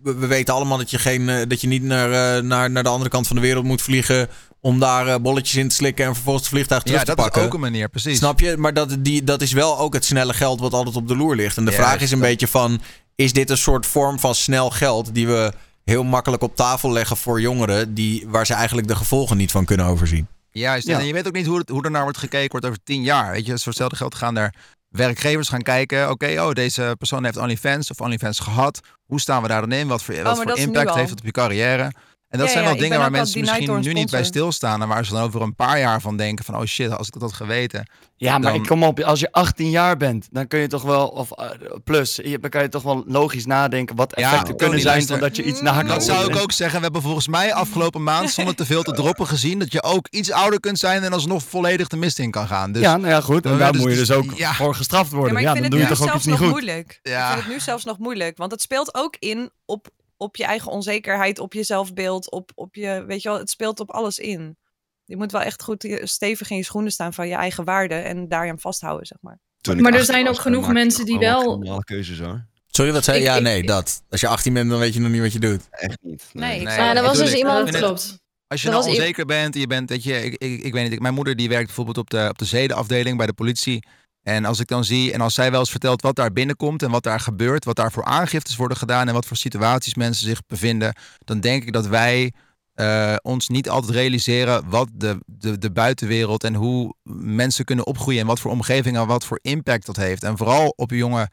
[0.02, 2.82] we we weten allemaal dat je, geen, eh, dat je niet naar, eh, naar, naar
[2.82, 4.28] de andere kant van de wereld moet vliegen
[4.60, 7.40] om daar bolletjes in te slikken en vervolgens het vliegtuig terug Ja, te dat pakken.
[7.40, 8.18] is ook een manier, precies.
[8.18, 8.56] Snap je?
[8.56, 11.36] Maar dat, die, dat is wel ook het snelle geld wat altijd op de loer
[11.36, 11.56] ligt.
[11.56, 12.80] En de Ja, vraag is een dat- beetje van,
[13.14, 15.52] is dit een soort vorm van snel geld die we
[15.84, 19.64] heel makkelijk op tafel leggen voor jongeren die, waar ze eigenlijk de gevolgen niet van
[19.64, 20.26] kunnen overzien?
[20.50, 20.98] Juist, Ja.
[20.98, 23.02] en je weet ook niet hoe, het, hoe er naar wordt gekeken wordt over tien
[23.02, 23.32] jaar.
[23.32, 24.54] Weet je, voor hetzelfde geld gaan er
[24.96, 26.10] werkgevers gaan kijken.
[26.10, 28.80] Oké, oh, deze persoon heeft OnlyFans of OnlyFans gehad.
[29.04, 29.88] Hoe staan we daar dan in?
[29.88, 31.92] Wat voor, wat Oh, maar voor impact heeft het op je carrière?
[32.34, 34.82] En dat Ja, zijn ja, wel dingen waar mensen misschien nu niet bij stilstaan.
[34.82, 36.56] En waar ze dan over een paar jaar van denken van...
[36.56, 37.88] oh shit, als ik dat had geweten.
[38.16, 40.82] Ja, maar Dan- ik kom op, als je 18 jaar bent, dan kun je toch
[40.82, 41.50] wel, of eh,
[41.84, 44.92] plus, je- dan kan je toch wel logisch nadenken wat Ja, effecten Tony, kunnen zijn
[44.94, 45.18] luister.
[45.18, 46.76] van dat je iets na Dat zou ik ook zeggen.
[46.76, 49.58] We hebben volgens mij afgelopen maand zonder te veel te droppen gezien...
[49.58, 52.72] dat je ook iets ouder kunt zijn en alsnog volledig de mist in kan gaan.
[52.72, 53.44] Dus ja, nou ja, goed.
[53.44, 54.52] En Ja, daar dus- moet je dus- dus ook ja.
[54.54, 55.32] voor gestraft Ja, worden.
[55.34, 56.60] maar Ja, ik vind dan het doe je nu toch ook zelfs iets niet nog
[56.60, 56.66] goed.
[56.66, 56.98] moeilijk.
[57.02, 57.26] Ja.
[57.26, 58.36] Ik vind het nu zelfs nog moeilijk.
[58.36, 62.74] Want het speelt ook in op, op je eigen onzekerheid, op je zelfbeeld, op, op
[62.74, 64.56] je, weet je wel, het speelt op alles in.
[65.04, 67.94] Je moet wel echt goed eh, stevig in je schoenen staan van je eigen waarde
[67.94, 69.38] en daar je aan vasthouden, zeg maar.
[69.66, 72.46] Maar er 18 zijn ook genoeg maakte ik mensen die wel- normale keuzes hoor.
[72.66, 73.24] Sorry, wat zei je?
[73.24, 74.02] Ja, ik- nee, dat.
[74.10, 75.60] Als je 18 bent, dan weet je nog niet wat je doet.
[75.70, 76.24] Echt niet.
[76.32, 77.68] Nee, ik Nee, Maar er was dus iemand...
[77.68, 78.18] het- Klopt.
[78.46, 80.82] Als je Er nou onzeker bent, en je bent, weet je, ik, ik, ik weet
[80.82, 83.86] niet, ik- mijn moeder die werkt bijvoorbeeld op de, op de zedenafdeling bij de politie.
[84.24, 86.90] En als ik dan zie, en als zij wel eens vertelt wat daar binnenkomt en
[86.90, 90.46] wat daar gebeurt, wat daar voor aangiftes worden gedaan en wat voor situaties mensen zich
[90.46, 92.32] bevinden, dan denk ik dat wij
[92.74, 98.20] eh, ons niet altijd realiseren wat de, de, de buitenwereld en hoe mensen kunnen opgroeien
[98.20, 100.22] en wat voor omgeving en wat voor impact dat heeft.
[100.22, 101.28] En vooral op jonge,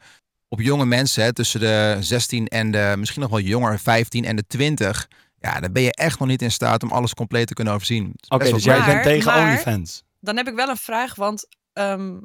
[0.48, 4.36] op jonge mensen hè, tussen de 16 en de misschien nog wel jonger, 15 en
[4.36, 5.08] de 20.
[5.38, 8.14] Ja, dan ben je echt nog niet in staat om alles compleet te kunnen overzien.
[8.28, 10.02] Oké, dus jij bent tegen maar- OnlyFans.
[10.20, 12.18] Dan heb ik wel een vraag, want ehm,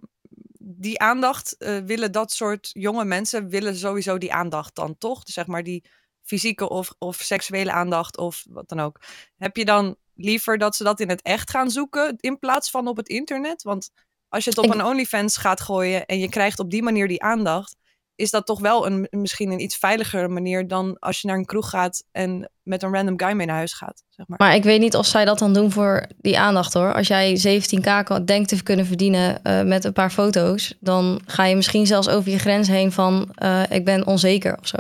[0.78, 5.24] die aandacht eh, willen dat soort jonge mensen willen sowieso die aandacht dan toch?
[5.24, 5.90] Dus zeg maar die
[6.24, 9.00] fysieke of, of seksuele aandacht of wat dan ook.
[9.38, 12.88] Heb je dan liever dat ze dat in het echt gaan zoeken in plaats van
[12.88, 13.64] op het internet?
[13.64, 13.90] Want
[14.30, 17.08] als je het op Ik- een OnlyFans gaat gooien en je krijgt op die manier
[17.08, 17.76] die aandacht,
[18.18, 21.46] is dat toch wel een, misschien een iets veiligere manier dan als je naar een
[21.46, 24.04] kroeg gaat en met een random guy mee naar huis gaat.
[24.10, 24.38] Zeg maar.
[24.38, 26.94] Maar ik weet niet of zij dat dan doen voor die aandacht hoor.
[26.94, 31.44] Als jij 17k kan- denkt te kunnen verdienen eh, met een paar foto's, dan ga
[31.46, 34.78] je misschien zelfs over je grens heen van eh, ik ben onzeker of zo.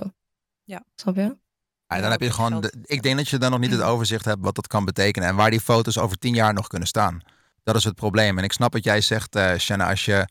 [0.63, 0.83] Ja.
[0.95, 1.38] Snap je?
[1.88, 2.61] Ja, dan heb je gewoon.
[2.61, 5.27] de- ik denk dat je dan nog niet het overzicht hebt wat dat kan betekenen
[5.29, 7.19] en waar die foto's over tien jaar nog kunnen staan.
[7.63, 8.38] Dat is het probleem.
[8.38, 10.27] En ik snap wat jij zegt, eh Shanna, als je,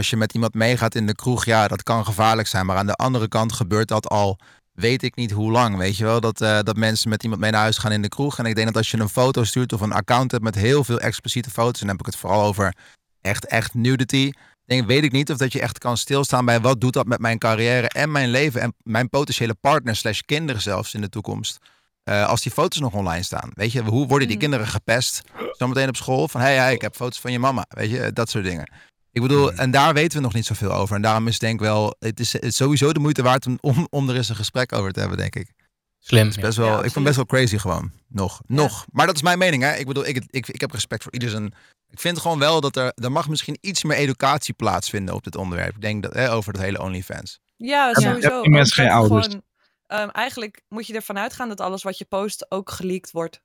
[0.00, 2.66] als je met iemand meegaat in de kroeg, ja, dat kan gevaarlijk zijn.
[2.66, 4.38] Maar aan de andere kant gebeurt dat al,
[4.72, 5.76] weet ik niet hoe lang.
[5.76, 8.08] Weet je wel, dat, eh, dat mensen met iemand mee naar huis gaan in de
[8.08, 8.38] kroeg.
[8.38, 10.84] En ik denk dat als je een foto stuurt of een account hebt met heel
[10.84, 12.74] veel expliciete foto's, en dan heb ik het vooral over
[13.20, 14.30] echt, echt nudity.
[14.64, 17.20] Denk, weet ik niet of dat je echt kan stilstaan bij wat doet dat met
[17.20, 21.58] mijn carrière en mijn leven en mijn potentiële partner slash kinderen zelfs in de toekomst.
[22.02, 23.50] Eh, als die foto's nog online staan.
[23.54, 24.38] Weet je, hoe worden die Mhm.
[24.38, 25.22] kinderen gepest?
[25.52, 27.64] Zometeen op school van, hé, hey, ik heb foto's van je mama.
[27.68, 28.70] Weet je, dat soort dingen.
[29.12, 30.96] Ik bedoel, en daar weten we nog niet zoveel over.
[30.96, 33.58] En daarom is denk ik wel, het is, het is sowieso de moeite waard om,
[33.60, 35.52] om, om er eens een gesprek over te hebben, denk ik.
[35.98, 36.28] Slim.
[36.28, 37.92] Is best Ja, wel, ik vind het best wel crazy gewoon.
[38.08, 38.40] Nog.
[38.46, 38.54] Ja.
[38.54, 38.86] Nog.
[38.92, 39.74] Maar dat is mijn mening, hè.
[39.74, 41.54] Ik bedoel, ik, ik, ik heb respect voor ieder zijn...
[41.90, 42.92] Ik vind gewoon wel dat er...
[42.94, 45.74] Er mag misschien iets meer educatie plaatsvinden op dit onderwerp.
[45.74, 47.38] Ik denk dat, hè, over het hele OnlyFans.
[47.56, 48.42] Ja, Ja, sowieso.
[48.44, 49.26] mensen geen ouders?
[49.26, 49.42] gewoon,
[49.86, 53.40] ehm, eigenlijk moet je ervan uitgaan dat alles wat je post ook geleakt wordt.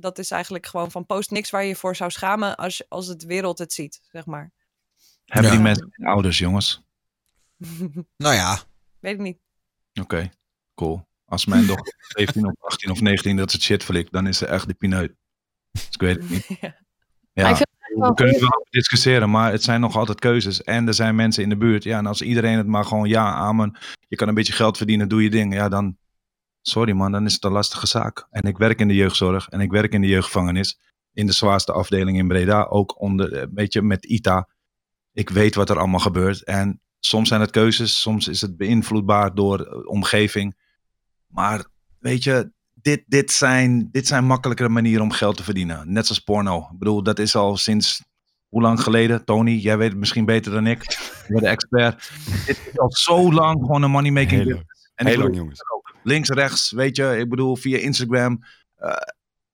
[0.00, 3.06] Dat is eigenlijk gewoon van post niks waar je je voor zou schamen als, als
[3.06, 4.52] het wereld het ziet, zeg maar.
[5.24, 5.56] Hebben Ja.
[5.56, 6.82] die mensen ouders, jongens?
[8.16, 8.58] Nou ja,
[9.00, 9.38] Weet ik niet.
[10.00, 10.30] Oké,
[10.74, 11.08] cool.
[11.24, 14.46] Als mijn dochter 17 of 18 of 19 dat ze shit flikt, dan is ze
[14.46, 15.14] echt de pineut.
[15.70, 16.46] Dus ik weet het niet.
[17.32, 17.58] Ja.
[17.94, 20.62] We kunnen er wel over discussiëren, maar het zijn nog altijd keuzes.
[20.62, 21.82] En er zijn mensen in de buurt.
[21.84, 23.78] Ja, en als iedereen het maar gewoon ja, amen.
[24.08, 25.54] Je kan een beetje geld verdienen, doe je ding.
[25.54, 25.96] Ja, dan,
[26.62, 28.26] sorry man, dan is het een lastige zaak.
[28.30, 30.80] En ik werk in de jeugdzorg en ik werk in de jeugdgevangenis.
[31.12, 34.48] In de zwaarste afdeling in Breda, ook onder, een beetje met ITA.
[35.12, 36.44] Ik weet wat er allemaal gebeurt.
[36.44, 40.56] En soms zijn het keuzes, soms is het beïnvloedbaar door eh, omgeving.
[41.26, 41.64] Maar
[41.98, 45.92] weet je, dit, dit, zijn, dit zijn makkelijkere manieren om geld te verdienen.
[45.92, 46.68] Net zoals porno.
[46.72, 48.02] Ik bedoel, dat is al sinds
[48.48, 49.24] hoe lang geleden?
[49.24, 50.82] Tony, jij weet het misschien beter dan ik.
[50.90, 52.10] Je bent de expert.
[52.46, 54.90] dit is al zo lang gewoon een money making business.
[54.94, 55.60] En ik Heel lang, jongens.
[56.02, 57.16] Links, rechts, weet je.
[57.18, 58.38] Ik bedoel, via Instagram.
[58.76, 58.92] eh,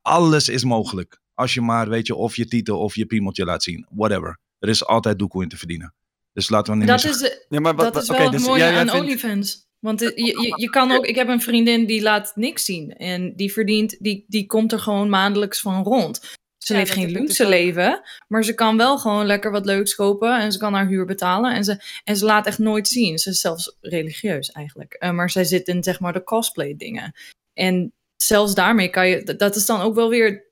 [0.03, 1.21] alles is mogelijk.
[1.35, 3.87] Als je maar, weet je, of je titel of je piemeltje laat zien.
[3.91, 4.39] Whatever.
[4.59, 5.95] Er is altijd doekoe in te verdienen.
[6.33, 8.39] Dus laten we niet Dat is, de- Ja, maar wat, dat is oké, wel het
[8.39, 9.67] dus mooie aan vindt- OnlyFans.
[9.79, 12.91] Want eh, je, je, je kan ook, ik heb een vriendin die laat niks zien.
[12.91, 16.37] En die verdient, die, die komt er gewoon maandelijks van rond.
[16.67, 17.49] Ze Ja, leeft geen ik dus luxe ook.
[17.49, 18.01] leven.
[18.29, 20.41] Maar ze kan wel gewoon lekker wat leuks kopen.
[20.41, 21.55] En ze kan haar huur betalen.
[21.55, 23.19] En ze, en ze laat echt nooit zien.
[23.19, 24.93] Ze is zelfs religieus eigenlijk.
[24.93, 27.13] Eh, maar zij zit in zeg maar de cosplay dingen.
[27.55, 30.45] En zelfs daarmee kan je, dat- is dan ook wel weer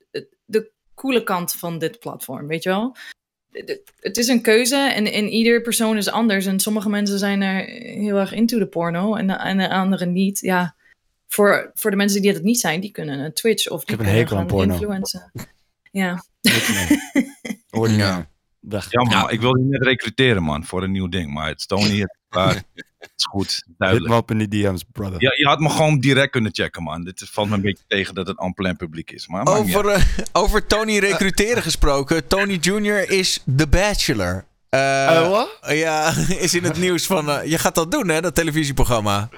[0.45, 2.97] de coole kant van dit platform, weet je wel?
[4.01, 6.47] Het is een keuze en, en ieder persoon is anders.
[6.47, 7.65] En sommige mensen zijn er
[8.01, 10.41] heel erg into de porno en, en de anderen niet.
[10.41, 10.75] Ja,
[11.29, 13.99] voor, voor de mensen die dat niet zijn, die kunnen een Twitch of die heb
[13.99, 14.73] een kunnen hekel aan gaan porno.
[14.73, 15.33] influencen.
[15.95, 16.25] Ja,
[17.71, 19.29] Hoor je Ja.
[19.29, 21.33] ik wil je net recruteren, man, voor een nieuw ding.
[21.33, 22.55] Maar het is Tony, het is klaar.
[22.55, 24.11] Het is goed, Hit duidelijk.
[24.13, 25.23] me up in die DM's, brother.
[25.23, 27.05] Ja, je had me gewoon direct kunnen checken, man.
[27.05, 29.29] Dit valt me een beetje tegen dat het en publiek is.
[29.29, 32.27] Maar over, eh, over Tony recruteren gesproken.
[32.27, 33.11] Tony Jr.
[33.11, 34.45] is The Bachelor.
[35.31, 35.59] Wat?
[35.69, 37.31] ja, is in het nieuws van...
[37.31, 39.29] eh, je gaat dat doen, hè, dat televisieprogramma.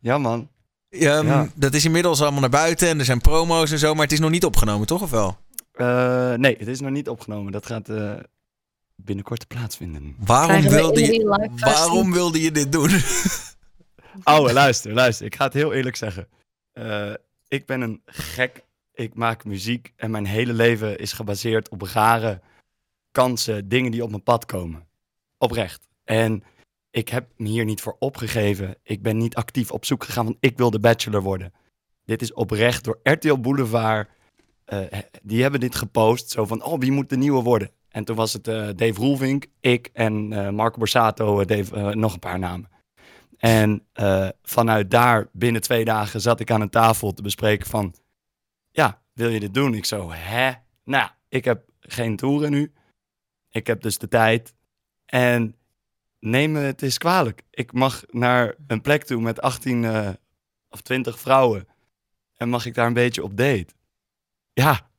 [0.00, 0.48] Ja, man.
[0.90, 1.48] Ehm, Ja.
[1.54, 4.20] Dat is inmiddels allemaal naar buiten en er zijn promo's en zo, maar het is
[4.20, 5.02] nog niet opgenomen, toch?
[5.02, 5.38] Of wel?
[5.72, 7.52] Eh, nee, het is nog niet opgenomen.
[7.52, 8.18] Dat gaat eh,
[8.96, 10.16] binnenkort plaatsvinden.
[10.18, 12.90] Waarom wilde, je, waarom wilde je dit doen?
[14.24, 15.26] Oh, luister, luister.
[15.26, 16.28] Ik ga het heel eerlijk zeggen.
[16.72, 17.12] Eh,
[17.48, 18.64] ik ben een gek.
[18.92, 22.40] Ik maak muziek en mijn hele leven is gebaseerd op rare
[23.10, 24.86] kansen, dingen die op mijn pad komen.
[25.38, 25.88] Oprecht.
[26.04, 26.44] En
[26.90, 28.76] ik heb me hier niet voor opgegeven.
[28.82, 31.52] Ik ben niet actief op zoek gegaan van ik wil de bachelor worden.
[32.04, 34.08] Dit is oprecht door RTL Boulevard.
[34.72, 36.30] Eh, die hebben dit gepost.
[36.30, 37.70] Zo van, oh, wie moet de nieuwe worden?
[37.88, 42.18] En toen was het eh, Dave Roelvink, ik en eh, Marco Borsato, Dave, nog een
[42.18, 42.70] paar namen.
[43.38, 43.86] En
[44.42, 47.94] vanuit daar, binnen twee dagen, zat ik aan een tafel te bespreken van...
[48.70, 49.74] Ja, wil je dit doen?
[49.74, 50.52] Ik zo, hè?
[50.84, 52.72] Nou, ik heb geen toeren nu.
[53.50, 54.54] Ik heb dus de tijd.
[55.06, 55.56] En
[56.18, 57.42] neem het eens kwalijk.
[57.50, 60.08] Ik mag naar een plek toe met 18 eh,
[60.68, 61.68] of 20 vrouwen.
[62.36, 63.66] En mag ik daar een beetje op date?
[64.52, 64.90] Ja,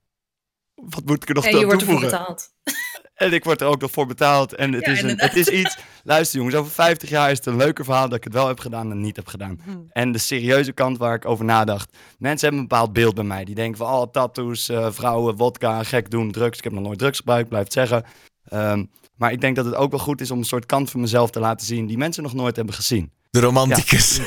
[0.76, 2.20] wat moet ik er nog en je wordt ervoor toevoegen?
[2.20, 2.50] betaald.
[3.14, 4.54] En ik word er ook nog voor betaald.
[4.56, 5.78] En het, Ja, is, een, het is iets...
[6.04, 8.60] Luister jongens, over 50 jaar is het een leuker verhaal dat ik het wel heb
[8.60, 9.60] gedaan en niet heb gedaan.
[9.64, 9.72] Hm.
[9.90, 11.98] En de serieuze kant waar ik over nadacht.
[12.18, 13.44] Mensen hebben een bepaald beeld bij mij.
[13.44, 16.58] Die denken van, oh, tattoos, eh, vrouwen, wodka, gek doen, drugs.
[16.58, 18.04] Ik heb nog nooit drugs gebruikt, blijf het zeggen.
[18.44, 18.86] Ehm,
[19.16, 21.30] maar ik denk dat het ook wel goed is om een soort kant van mezelf
[21.30, 21.86] te laten zien...
[21.86, 23.12] die mensen nog nooit hebben gezien.
[23.30, 24.18] De romanticus.
[24.18, 24.24] Ja,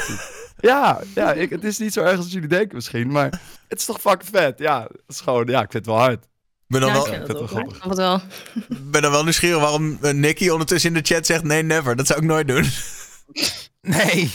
[1.14, 4.00] ja ik, het is niet zo erg als jullie denken misschien, maar het is toch
[4.00, 4.58] fucking vet.
[4.58, 6.26] Ja, het is gewoon, ja, ik vind het wel hard.
[6.66, 8.20] ben dan Ja, wel, ik wel.
[8.68, 11.96] ben dan wel nieuwsgierig waarom eh, Nicky ondertussen in de chat zegt nee, never.
[11.96, 12.64] Dat zou ik nooit doen.
[13.86, 14.32] Nee,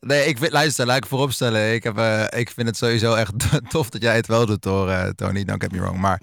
[0.00, 1.74] nee ik vind, luister, laat ik vooropstellen.
[1.74, 3.32] Ik, heb, eh, ik vind het sowieso echt
[3.68, 5.44] tof dat jij het wel doet hoor, eh, Tony.
[5.44, 5.98] Don't get me wrong.
[5.98, 6.20] Maar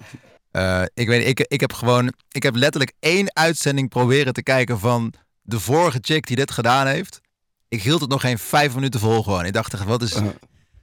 [0.50, 4.78] eh, ik weet ik, ik heb gewoon, ik heb letterlijk één uitzending proberen te kijken
[4.78, 7.20] van de vorige chick die dit gedaan heeft.
[7.72, 9.44] Ik hield het nog geen vijf minuten vol gewoon.
[9.44, 10.16] Ik dacht wat is...
[10.16, 10.22] Uh.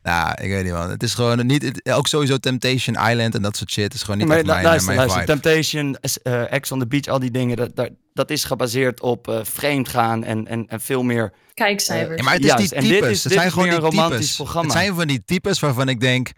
[0.04, 0.90] Nou, ik weet niet man.
[0.90, 1.62] Het is gewoon niet...
[1.64, 4.86] het- ook sowieso Temptation Island en dat soort shit is gewoon niet maar mijn, luister,
[4.96, 5.20] mijn luister.
[5.22, 5.32] vibe.
[5.42, 9.28] Temptation, eh Ex on the Beach, al die dingen, dat, dat, dat is gebaseerd op
[9.28, 11.34] eh vreemd gaan en, en, en veel meer.
[11.54, 12.18] Kijkcijfers.
[12.18, 13.10] Ja, maar het is die en dit types.
[13.10, 14.36] is- het dit zijn is gewoon die een romantisch types.
[14.36, 14.68] programma.
[14.74, 16.32] Het zijn van die types waarvan ik denk,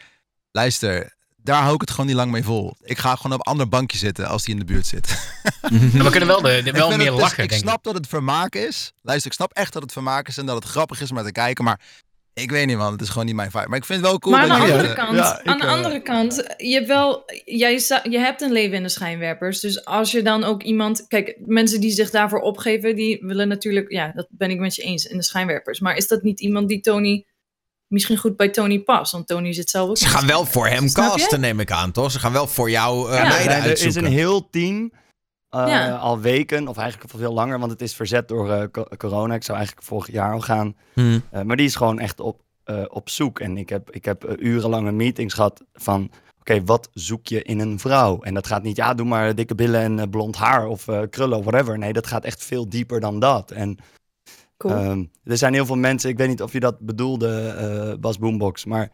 [0.51, 2.75] luister, daar hou ik het gewoon niet lang mee vol.
[2.81, 5.09] Ik ga gewoon op een ander bankje zitten als die in de buurt zit.
[5.93, 7.67] Maar we kunnen wel, de, wel meer het dus- lachen, Ik denk ik.
[7.67, 8.91] snap dat het vermaak is.
[9.01, 11.25] Luister, ik snap echt dat het vermaak is en dat het grappig is om naar
[11.25, 11.63] te kijken.
[11.63, 11.79] Maar
[12.33, 12.91] Ik weet niet, man.
[12.91, 13.67] Het is gewoon niet mijn vibe.
[13.67, 14.73] Maar ik vind het wel cool maar aan dat de je...
[14.73, 17.73] andere kant, Ja, ik, aan de eh, andere kant, je hebt wel, jij,
[18.09, 19.59] je hebt een leven in de schijnwerpers.
[19.59, 23.91] Dus als je dan ook iemand, kijk, mensen die zich daarvoor opgeven, die willen natuurlijk,
[23.91, 25.79] ja, dat ben ik met je eens in de schijnwerpers.
[25.79, 27.25] Maar is dat niet iemand die Tony
[27.91, 29.11] misschien goed bij Tony past?
[29.11, 29.97] Want Tony zit zelf ook.
[29.97, 31.11] Ze gaan wel voor hem Snap je?
[31.19, 32.11] casten, neem ik aan, toch?
[32.11, 33.27] Ze gaan wel voor jou eh Ja.
[33.27, 34.91] meiden er is een heel team.
[35.49, 35.95] eh, Ja.
[35.95, 39.33] Al weken, of eigenlijk al veel langer, want het is verzet door eh, co- corona.
[39.33, 40.75] Ik zou eigenlijk vorig jaar al gaan.
[40.93, 41.23] Hmm.
[41.31, 43.39] Eh, maar die is gewoon echt op, eh, op zoek.
[43.39, 46.11] En ik heb, ik heb urenlange meetings gehad van...
[46.39, 48.21] Oké, wat zoek je in een vrouw?
[48.21, 51.37] En dat gaat niet, ja, doe maar dikke billen en blond haar of eh, krullen
[51.37, 51.77] of whatever.
[51.77, 53.51] Nee, dat gaat echt veel dieper dan dat.
[53.51, 53.77] En
[54.69, 58.17] Ehm, er zijn heel veel mensen, ik weet niet of je dat bedoelde, eh, Bas
[58.17, 58.91] Boombox, maar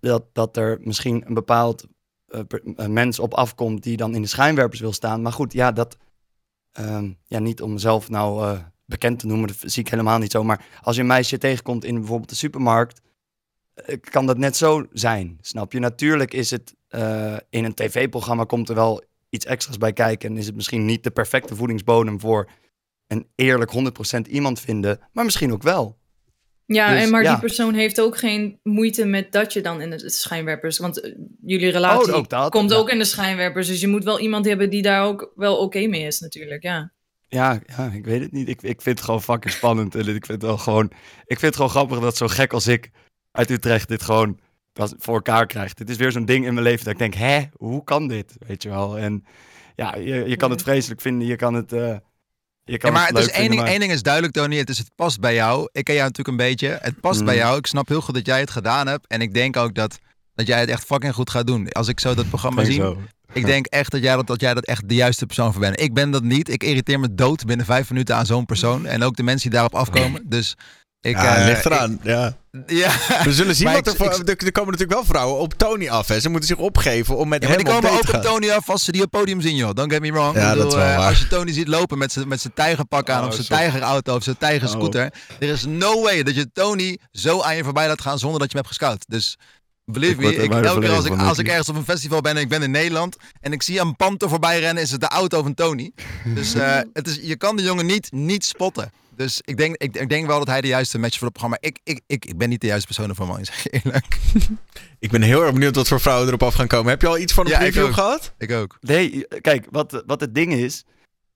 [0.00, 1.86] dat, dat er misschien een bepaald
[2.26, 5.22] eh, mens op afkomt die dan in de schijnwerpers wil staan.
[5.22, 5.96] Maar goed, ja, dat,
[6.72, 10.30] ehm, ja, niet om mezelf nou eh, bekend te noemen, dat zie ik helemaal niet
[10.30, 10.44] zo.
[10.44, 13.00] Maar als je een meisje tegenkomt in bijvoorbeeld de supermarkt,
[14.10, 15.78] kan dat net zo zijn, snap je?
[15.78, 16.74] Natuurlijk is het
[17.50, 21.04] in een tv-programma komt er wel iets extra's bij kijken en is het misschien niet
[21.04, 22.48] de perfecte voedingsbodem voor
[23.06, 23.72] een eerlijk
[24.26, 25.98] 100% iemand vinden, maar misschien ook wel.
[26.66, 27.30] Ja, Dus, en maar ja.
[27.30, 30.78] die persoon heeft ook geen moeite met dat je dan in de schijnwerpers.
[30.78, 32.76] Want eh, jullie relatie Oh, ook dat, komt ja.
[32.76, 33.66] ook in de schijnwerpers.
[33.66, 36.62] Dus je moet wel iemand hebben die daar ook wel oké mee is, natuurlijk.
[36.62, 36.92] Ja.
[37.28, 38.48] Ja, ja, ik weet het niet.
[38.48, 39.94] Ik, ik vind het gewoon fucking spannend.
[39.94, 40.84] En ik vind het wel gewoon.
[41.24, 42.90] Ik vind het gewoon grappig dat zo'n gek als ik
[43.30, 44.38] uit Utrecht dit gewoon
[44.74, 45.78] voor elkaar krijgt.
[45.78, 48.36] Dit is weer zo'n ding in mijn leven dat ik denk, hè, hoe kan dit?
[48.46, 48.98] Weet je wel.
[48.98, 49.24] En
[49.74, 51.26] ja, je, je kan het vreselijk vinden.
[51.26, 51.72] Je kan het.
[51.72, 51.96] eh,
[52.66, 54.56] je kan Ja, maar het het leuk is één, ding, één ding is duidelijk, Tony.
[54.56, 55.68] Het, is, het past bij jou.
[55.72, 56.78] Ik ken jou natuurlijk een beetje.
[56.80, 57.40] Het past bij Mm.
[57.40, 57.58] jou.
[57.58, 59.06] Ik snap heel goed dat jij het gedaan hebt.
[59.06, 59.98] En ik denk ook dat,
[60.34, 61.68] dat jij het echt fucking goed gaat doen.
[61.72, 62.98] Als ik zo dat programma zie, zo.
[63.32, 65.80] ik denk echt dat jij dat, dat jij dat echt de juiste persoon voor bent.
[65.80, 66.48] Ik ben dat niet.
[66.48, 68.86] Ik irriteer me dood binnen vijf minuten aan zo'n persoon.
[68.86, 70.22] En ook de mensen die daarop afkomen.
[70.36, 70.54] Dus
[71.08, 71.16] ik...
[71.16, 71.98] ja, eh, ligt eraan.
[72.02, 72.26] ja.
[72.26, 72.34] ik-
[72.66, 72.90] ja.
[73.24, 73.92] We zullen zien wat er
[74.30, 76.08] ik- er, komen natuurlijk wel vrouwen op Tony af.
[76.08, 76.20] Hè.
[76.20, 78.20] Ze moeten zich opgeven om met Ja, hem die komen ook op te gaan.
[78.20, 79.70] Tony af als ze die op podium zien, joh.
[79.74, 80.36] Don't get me wrong.
[80.36, 81.08] Ja, Ik dat is wel eh, waar.
[81.08, 84.14] Als je Tony ziet lopen met zijn met zijn tijgerpak aan Oh, of zijn tijgerauto
[84.14, 85.04] of zijn tijgerscooter.
[85.04, 85.36] Oh.
[85.38, 88.52] Er is no way dat je Tony zo aan je voorbij laat gaan zonder dat
[88.52, 89.04] je hem hebt gescout.
[89.08, 89.36] Dus
[89.84, 92.42] believe me, ik, elke keer als ik, als ik ergens op een festival ben en
[92.42, 95.42] ik ben in Nederland en ik zie een panter voorbij rennen, is het de auto
[95.42, 95.92] van Tony.
[96.34, 98.92] Dus eh, het is, je kan de jongen niet, niet spotten.
[99.16, 101.56] Dus ik denk, ik, ik denk wel dat hij de juiste match voor het programma.
[101.60, 103.38] Ik, ik, ik, ik ben niet de juiste persoon ervoor, man.
[103.40, 104.18] Ik zeg je eerlijk.
[104.98, 106.88] Ik ben heel erg benieuwd wat voor vrouwen erop af gaan komen.
[106.90, 108.34] Heb je al iets van een Ja, preview gehad?
[108.38, 108.76] Ik ook.
[108.80, 110.84] Nee, kijk, wat, wat het ding is.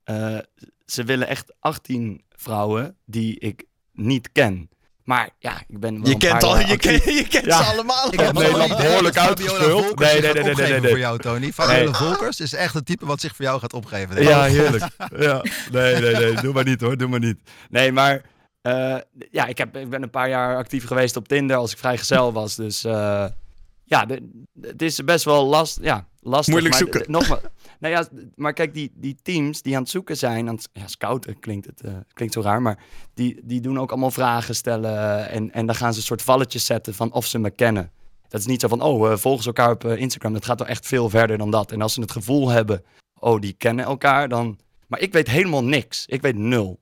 [0.05, 0.39] eh,
[0.87, 4.69] ze willen echt 18 vrouwen die ik niet ken.
[5.05, 7.57] Maar ja, ik ben wel Je een kent, paar al, jaar je je kent Ja.
[7.65, 8.13] ze allemaal.
[8.13, 9.99] Ik heb Nederland behoorlijk uitgespeeld.
[9.99, 11.53] Nee, nee, nee, nee, opgeven nee, voor jou, Tony.
[11.53, 11.95] Fabiola Nee.
[11.95, 14.15] Volkers is echt het type wat zich voor jou gaat opgeven.
[14.15, 14.29] denk.
[14.29, 14.85] Ja, heerlijk.
[15.19, 15.45] Ja.
[15.73, 16.35] Nee, nee, nee.
[16.35, 16.97] Doe maar niet hoor.
[16.97, 17.39] Doe maar niet.
[17.71, 18.23] Nee, maar
[18.63, 18.97] eh,
[19.31, 22.33] ja, ik, heb, ik ben een paar jaar actief geweest op Tinder als ik vrijgezel
[22.33, 22.55] was.
[22.55, 23.25] Dus eh,
[23.85, 24.07] ja,
[24.61, 26.53] het is best wel last, ja, lastig.
[26.53, 27.11] Moeilijk maar, zoeken.
[27.11, 27.41] Nogmaals,
[27.81, 30.87] nou ja, maar kijk, die, die teams die aan het zoeken zijn, aan het, ja,
[30.87, 32.79] scouten klinkt het eh, klinkt zo raar, maar
[33.15, 36.67] die, die doen ook allemaal vragen stellen en, en dan gaan ze een soort valletjes
[36.67, 37.91] zetten van of ze me kennen.
[38.31, 40.33] Dat is niet zo van, oh, eh, volgen ze elkaar op eh, Instagram.
[40.33, 41.73] Dat gaat wel echt veel verder dan dat.
[41.73, 44.59] En als ze het gevoel hebben, oh, die kennen elkaar, dan...
[44.87, 46.07] Maar ik weet helemaal niks.
[46.07, 46.81] Ik weet nul.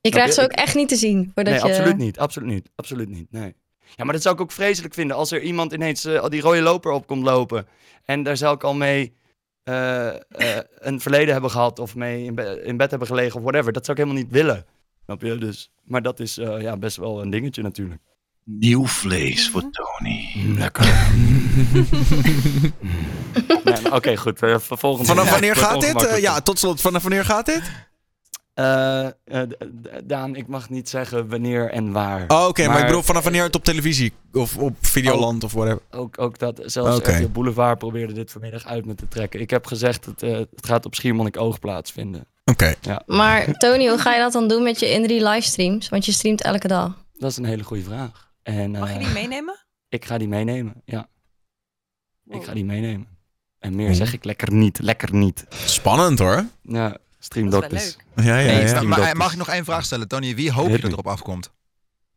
[0.00, 0.40] Je krijgt je?
[0.40, 1.30] ze ook echt niet te zien.
[1.34, 1.68] Voordat nee, je...
[1.68, 2.18] absoluut niet.
[2.18, 2.70] Absoluut niet.
[2.74, 3.32] Absoluut niet.
[3.32, 3.54] Nee.
[3.96, 6.60] Ja, maar dat zou ik ook vreselijk vinden als er iemand ineens al die rode
[6.60, 7.66] loper op komt lopen.
[8.04, 9.14] En daar zou ik al mee
[9.64, 10.14] eh, eh,
[10.78, 13.72] een verleden hebben gehad of mee in, be- in bed hebben gelegen of whatever.
[13.72, 14.64] Dat zou ik helemaal niet willen.
[15.04, 15.38] Snap je?
[15.38, 18.00] Dus, maar dat is eh, ja, best wel een dingetje natuurlijk.
[18.44, 20.28] Nieuw vlees voor Tony.
[20.58, 20.84] Lekker.
[23.64, 24.42] nee, maar Oké, goed.
[24.42, 25.08] eh, vervolgens.
[25.08, 26.04] Vanaf wanneer gaat dit?
[26.06, 26.80] Eh, ja, tot slot.
[26.80, 27.62] Vanaf wanneer gaat dit?
[28.54, 29.56] Eh, eh, d-
[30.04, 32.24] Daan, ik mag niet zeggen wanneer en waar.
[32.28, 32.60] Oh, oké.
[32.62, 35.82] maar, Maar- ik bedoel vanaf wanneer het op televisie of op Videoland of whatever.
[35.90, 37.10] Ook, ook dat, zelfs Oké.
[37.16, 39.40] RTL Boulevard probeerde dit vanmiddag uit me te trekken.
[39.40, 42.26] Ik heb gezegd, het, eh, het gaat op Schiermonnik Oog plaatsvinden.
[42.44, 42.74] Oké.
[43.06, 45.88] Maar Tony, hoe ga je dat dan doen met je Indie livestreams?
[45.88, 47.04] Want je streamt elke dag.
[47.12, 48.30] Dat is een hele goede vraag.
[48.42, 49.64] En, Mag je die meenemen?
[49.88, 51.08] Ik ga die meenemen, ja.
[52.28, 53.06] Ik ga die meenemen.
[53.58, 53.94] En meer Hmm.
[53.94, 55.46] zeg ik lekker niet, lekker niet.
[55.50, 56.44] Spannend hoor.
[56.62, 57.96] Ja, stream Dat is wel doctors.
[58.14, 58.26] leuk.
[58.26, 58.82] Ja, ja, ja.
[58.82, 59.18] maar, Dokters.
[59.18, 60.34] mag ik nog één vraag stellen, Tony?
[60.34, 61.50] Wie hoop je dat erop afkomt?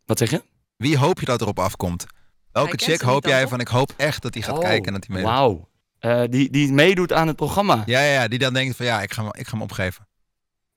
[0.06, 0.44] Wat zeg je?
[0.77, 2.06] Wie hoop je dat erop afkomt?
[2.52, 3.60] Welke chick hoop jij van?
[3.60, 5.32] Ik hoop echt dat hij gaat Oh, kijken en dat hij meedoet.
[5.34, 5.69] Wauw.
[5.99, 7.84] Eh, die, die meedoet aan het programma.
[7.86, 9.61] Ja, Ja, ja, ja, die dan denkt van ja, ik ga, hem- ik ga hem
[9.61, 10.07] opgeven.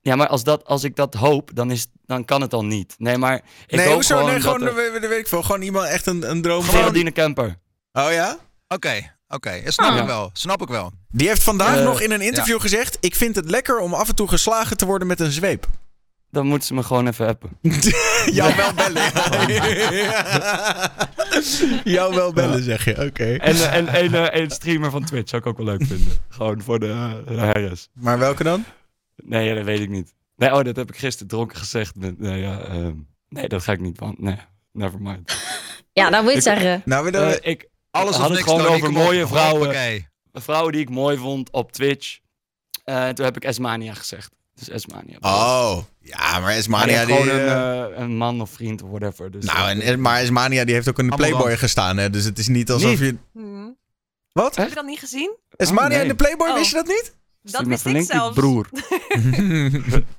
[0.01, 2.95] maar als, dat, als ik dat hoop, dan, is, dan kan het al niet.
[2.97, 3.35] Nee, maar
[3.67, 4.15] ik nee, hoop hoezo?
[4.17, 5.43] gewoon, Nee, gewoon, dat er- weet, weet ik veel.
[5.43, 6.63] Gewoon iemand echt een, een droom.
[6.63, 7.57] Geraldine Kemper.
[7.93, 8.37] Oh ja?
[8.67, 9.61] Oké, oké.
[9.65, 9.97] Snap Ah.
[9.97, 10.29] ik wel.
[10.33, 10.91] Snap ik wel.
[11.09, 14.09] Die heeft vandaag Eh, nog in een interview gezegd: Ik vind het lekker om af
[14.09, 15.67] en toe geslagen te worden met een zweep.
[16.31, 17.49] dan moeten ze me gewoon even appen.
[18.39, 19.11] Jou wel bellen.
[21.95, 23.05] Jou wel bellen, zeg je.
[23.05, 23.23] Oké.
[23.35, 26.07] En, eh, en een, eh, een streamer van Twitch zou ik ook wel leuk vinden.
[26.29, 27.13] Gewoon voor de, eh,
[27.53, 27.89] de RS.
[27.93, 28.63] Maar welke dan?
[29.15, 30.13] Nee, dat weet ik niet.
[30.35, 31.95] Nee, oh, dat heb ik gisteren dronken gezegd.
[31.95, 32.93] Met, nee, ja, ehm,
[33.29, 34.15] nee, dat ga ik niet van.
[34.17, 34.37] Nee,
[34.71, 35.37] never mind.
[35.93, 36.81] Ja, dat moet je het Ik- zeggen.
[36.85, 37.37] Nou, we Eh, dan...
[37.41, 38.93] ik Alles had of het niks, gewoon over op.
[38.93, 39.57] mooie vrouwen.
[39.61, 40.07] Hoppakee.
[40.33, 42.17] vrouwen die ik mooi vond op Twitch.
[42.83, 44.31] Eh, toen heb ik Esmania gezegd.
[44.55, 45.17] Dus Esmania.
[45.19, 47.15] Oh, ja, maar Maar Esmania die...
[47.15, 49.31] gewoon een, eh, eh, een man of vriend of whatever.
[49.31, 52.09] Dus, nou, en, maar Esmania die heeft ook in de Playboy gestaan, hè?
[52.09, 52.99] Dus het is niet alsof Niet?
[52.99, 53.17] je...
[53.33, 53.77] Hmm.
[54.31, 54.55] Wat?
[54.55, 55.35] Heb je dat niet gezien?
[55.55, 56.01] Esmania nee.
[56.01, 56.55] in de Playboy, Oh.
[56.55, 57.15] wist je dat niet?
[57.41, 58.35] Dat stuur me wist ik een linkje, zelfs.
[58.35, 58.69] broer.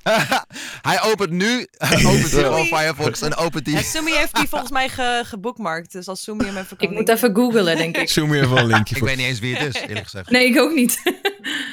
[0.91, 2.29] Hij opent nu, hij opent
[2.67, 3.77] Firefox en opent die.
[3.77, 5.93] En Sumi heeft die volgens mij ge gebookmarkt.
[5.93, 8.09] Dus als Sumi hem even kan Ik moet even googlen, denk ik.
[8.21, 10.31] Zoom je even een linkje Ik weet niet eens wie het is, eerlijk gezegd.
[10.31, 11.03] Nee, ik ook niet.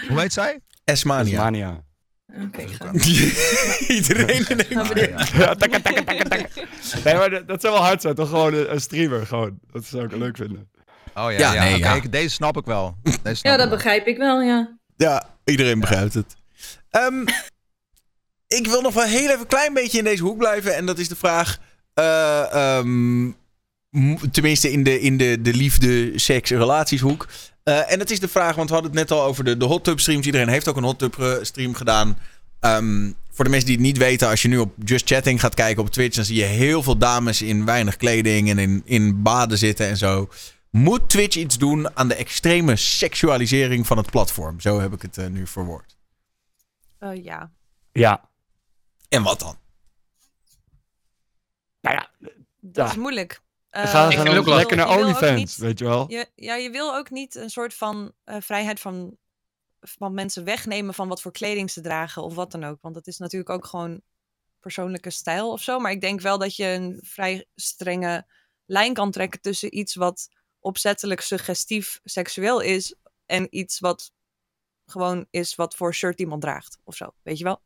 [0.08, 0.60] Hoe heet zij?
[0.84, 1.32] Esmania.
[1.34, 1.84] Esmania.
[2.46, 2.64] Oké.
[3.88, 5.16] Iedereen in één.
[5.38, 6.48] Ja, takka, takka, takka, takka.
[7.04, 8.16] Nee, maar dat, zou wel hard zijn.
[8.16, 9.26] Toch gewoon een, streamer.
[9.26, 9.60] Gewoon.
[9.72, 10.70] Dat zou ik leuk vinden.
[11.14, 12.00] Oh ja, Ja, ja, nee, ja.
[12.10, 12.98] deze snap ik wel.
[13.04, 13.76] Deze snap Ja, dat wel.
[13.76, 14.78] begrijp ik wel, ja.
[14.96, 16.36] Ja, iedereen begrijpt het.
[16.90, 17.22] Ehm,
[18.48, 20.76] ik wil nog wel heel even een klein beetje in deze hoek blijven.
[20.76, 21.58] En dat is de vraag...
[21.94, 23.32] eh, ehm,
[24.32, 27.28] tenminste in de, in de, de liefde, seks, relatieshoek.
[27.64, 29.66] Eh, en dat is de vraag, want we hadden het net al over de, de
[29.66, 30.26] hot tub streams.
[30.26, 32.18] Iedereen heeft ook een hot tub eh, stream gedaan.
[32.60, 35.54] Ehm, voor de mensen die het niet weten, als je nu op Just Chatting gaat
[35.54, 36.16] kijken op Twitch...
[36.16, 39.98] dan zie je heel veel dames in weinig kleding en in, in baden zitten en
[39.98, 40.30] zo.
[40.70, 44.60] Moet Twitch iets doen aan de extreme seksualisering van het platform?
[44.60, 45.98] Zo heb ik het eh, nu verwoord.
[46.98, 47.52] Eh, ja.
[47.92, 48.30] Ja.
[49.10, 49.58] En wat dan?
[51.82, 52.30] Nou ja.
[52.60, 53.42] Dat is moeilijk.
[53.70, 56.12] Eh, vind dan het ook lekker naar wil OnlyFans, niet- weet je wel.
[56.12, 59.18] Je, ja, je wil ook niet een soort van eh, vrijheid van,
[59.80, 62.78] van mensen wegnemen van wat voor kleding ze dragen of wat dan ook.
[62.82, 64.02] Want dat is natuurlijk ook gewoon
[64.60, 65.80] persoonlijke stijl of zo.
[65.80, 68.28] Maar ik denk wel dat je een vrij strenge
[68.66, 70.30] lijn kan trekken tussen iets wat
[70.68, 72.96] opzettelijk suggestief seksueel is
[73.26, 74.12] en iets wat
[74.86, 77.14] gewoon is wat voor shirt iemand draagt of zo.
[77.24, 77.62] Weet je wel?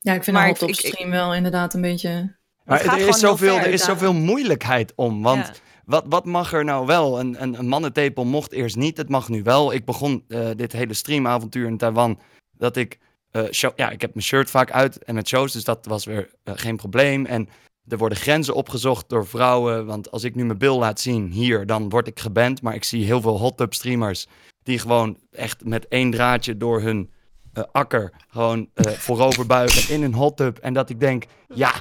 [0.00, 2.36] Ja, ik vind Maar hot ik- stream wel inderdaad een beetje...
[2.64, 5.22] Maar er is, zoveel, ver er is zoveel moeilijkheid om.
[5.22, 5.52] Want Ja.
[5.84, 7.20] wat, wat mag er nou wel?
[7.20, 8.96] Een, een, een mannentepel mocht eerst niet.
[8.96, 9.72] Het mag nu wel.
[9.72, 12.20] Ik begon eh, dit hele streamavontuur in Taiwan.
[12.52, 12.98] Dat ik.
[13.30, 15.52] eh, show, ja, ik heb mijn shirt vaak uit en met shows.
[15.52, 17.26] Dus dat was weer eh, geen probleem.
[17.26, 17.48] En
[17.88, 19.86] er worden grenzen opgezocht door vrouwen.
[19.86, 22.62] Want als ik nu mijn bil laat zien hier, dan word ik geband.
[22.62, 24.26] Maar ik zie heel veel hot tub streamers.
[24.62, 27.10] die gewoon echt met één draadje door hun
[27.52, 28.12] eh, akker.
[28.28, 30.58] gewoon eh, voorover buigen in een hot tub.
[30.58, 31.24] En dat ik denk,
[31.54, 31.72] ja.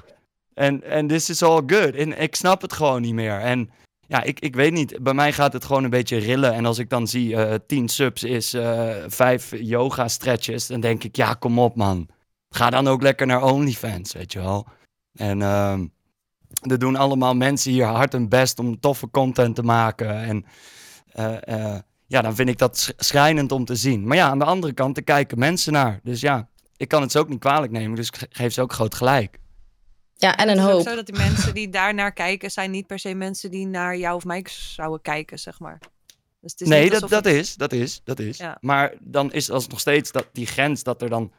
[0.54, 1.96] En, this is all good.
[1.96, 3.40] En ik snap het gewoon niet meer.
[3.40, 3.70] En
[4.08, 5.04] ja, ik, ik weet niet.
[5.04, 6.54] Bij mij gaat het gewoon een beetje rillen.
[6.54, 8.56] En als ik dan zie eh 10 subs is
[9.08, 10.68] vijf yoga stretches.
[10.68, 12.08] Dan denk ik, ja, kom op man.
[12.50, 14.68] Ga dan ook lekker naar OnlyFans, weet je wel.
[15.14, 15.86] En ehm
[16.70, 20.16] er doen allemaal mensen hier hard hun best om toffe content te maken.
[20.24, 20.46] En
[21.12, 24.08] eh, eh, ja, dan vind ik dat sch- schrijnend om te zien.
[24.08, 26.00] Maar ja, aan de andere kant, er kijken mensen naar.
[26.04, 27.96] Dus ja, ik kan het ze ook niet kwalijk nemen.
[27.96, 29.40] Dus ik ge- geef ze ook groot gelijk.
[30.16, 30.88] Ja, en een Het is ook hoop.
[30.88, 33.98] zo dat die mensen die daar naar kijken, zijn niet per se mensen die naar
[33.98, 35.80] jou of mij zouden kijken, zeg maar.
[36.42, 38.38] Dus het is nee, dat, dat het- is, dat is, dat is.
[38.38, 38.58] Ja.
[38.62, 41.32] Maar dan is als nog steeds dat die grens dat er dan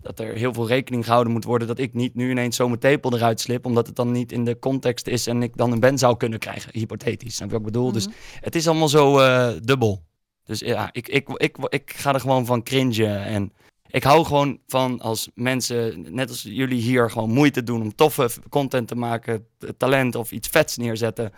[0.00, 2.80] dat er heel veel rekening gehouden moet worden dat ik niet nu ineens zo mijn
[2.80, 5.80] tepel eruit slip, omdat het dan niet in de context is en ik dan een
[5.80, 7.34] band zou kunnen krijgen, hypothetisch.
[7.34, 7.92] Snap je wat ik bedoel?
[7.92, 8.16] Dus Mhm.
[8.40, 10.02] het is allemaal zo eh, dubbel.
[10.44, 13.52] Dus ja, ik, ik, ik, ik, ga er gewoon van cringen en
[13.86, 18.30] ik hou gewoon van als mensen, net als jullie hier, gewoon moeite doen om toffe
[18.48, 19.46] content te maken,
[19.76, 21.32] talent of iets vets neerzetten.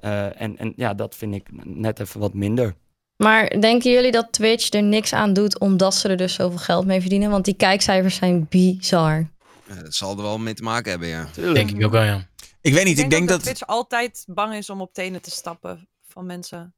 [0.00, 2.74] Eh, en, en ja, dat vind ik net even wat minder.
[3.16, 6.86] Maar denken jullie dat Twitch er niks aan doet omdat ze er dus zoveel geld
[6.86, 7.30] mee verdienen?
[7.30, 9.30] Want die kijkcijfers zijn bizar.
[9.68, 11.28] Ja, dat zal er wel mee te maken hebben, ja.
[11.34, 12.26] Denk ik ook wel, ja.
[12.60, 13.36] Ik weet niet, Ik ik denk, dat...
[13.36, 16.74] dat Twitch altijd bang is om op tenen te stappen van mensen.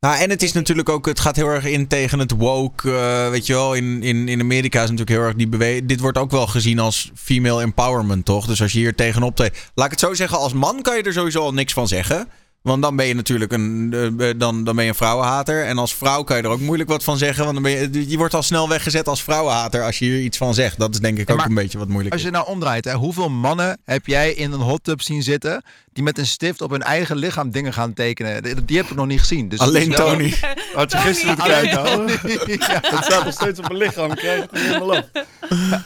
[0.00, 3.30] Nou, en het is natuurlijk ook, het gaat heel erg in tegen het woke, eh,
[3.30, 3.74] weet je wel.
[3.74, 5.88] In, in, in Amerika is natuurlijk heel erg die beweging.
[5.88, 8.46] Dit wordt ook wel gezien als female empowerment, toch?
[8.46, 9.70] Dus als je hier tegenop treedt.
[9.74, 12.28] Laat ik het zo zeggen, als man kan je er sowieso al niks van zeggen.
[12.68, 15.64] Want dan ben je natuurlijk een, eh, dan, dan ben je een vrouwenhater.
[15.64, 17.42] En als vrouw kan je er ook moeilijk wat van zeggen.
[17.42, 20.36] Want dan ben je, je wordt al snel weggezet als vrouwenhater als je hier iets
[20.36, 20.78] van zegt.
[20.78, 22.26] Dat is denk ik ook maar een beetje wat moeilijk Als is.
[22.28, 25.62] je nou omdraait, hè, hoeveel mannen heb jij in een hot tub zien zitten
[25.92, 28.42] die met een stift op hun eigen lichaam dingen gaan tekenen?
[28.42, 29.48] Die, die heb ik nog niet gezien.
[29.48, 30.34] Dus Alleen Tony.
[30.74, 31.06] Had je Tony.
[31.06, 32.56] gisteren moeten Alleen kijken.
[32.68, 32.80] Ja.
[32.94, 35.10] Het staat nog steeds op mijn lichaam, ik krijg het niet helemaal op.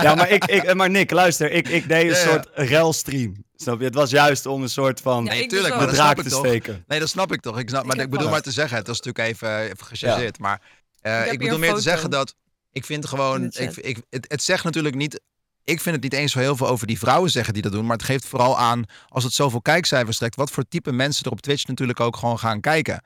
[0.03, 2.29] Ja, maar, ik, ik, maar Nick, luister, ik, ik deed een Ja, ja.
[2.31, 3.45] soort relstream.
[3.63, 3.85] Snap je?
[3.85, 6.47] Het was juist om een soort van Nee, ik tuurlijk, dus maar draak te toch.
[6.47, 6.85] steken.
[6.87, 7.59] Nee, dat snap ik toch.
[7.59, 10.39] Ik, snap, maar Ik bedoel maar te zeggen, het was natuurlijk even, even gechargeerd.
[10.39, 10.61] Maar
[11.01, 12.35] eh, Ik bedoel meer te zeggen dat
[12.73, 15.21] ik vind in gewoon, ik, ik, het, het zegt natuurlijk niet
[15.65, 17.87] ik vind het niet eens zo heel veel over die vrouwen zeggen die dat doen.
[17.87, 21.31] Maar het geeft vooral aan, als het zoveel kijkcijfers trekt, wat voor type mensen er
[21.31, 23.05] op Twitch natuurlijk ook gewoon gaan kijken.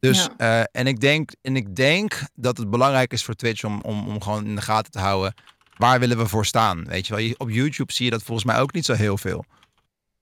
[0.00, 3.80] Dus, eh, en, ik denk, en ik denk dat het belangrijk is voor Twitch om,
[3.80, 5.34] om, om gewoon in de gaten te houden.
[5.76, 6.84] Waar willen we voor staan?
[6.84, 9.18] Weet je wel, Je- op YouTube zie je dat volgens mij ook niet zo heel
[9.18, 9.44] veel.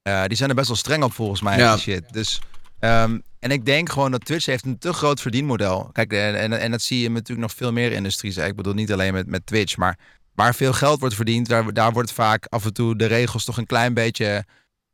[0.03, 1.59] Eh, die zijn er best wel streng op volgens mij.
[1.59, 1.77] Ja.
[1.77, 2.12] Shit.
[2.12, 2.41] Dus,
[2.79, 5.91] ehm, en ik denk gewoon dat Twitch heeft een te groot verdienmodel.
[5.93, 8.37] Kijk, en, en, en dat zie je natuurlijk nog veel meer industries.
[8.37, 9.99] Ik bedoel niet alleen met, met Twitch, maar
[10.35, 13.57] waar veel geld wordt verdiend, daar, daar wordt vaak af en toe de regels toch
[13.57, 14.45] een klein beetje,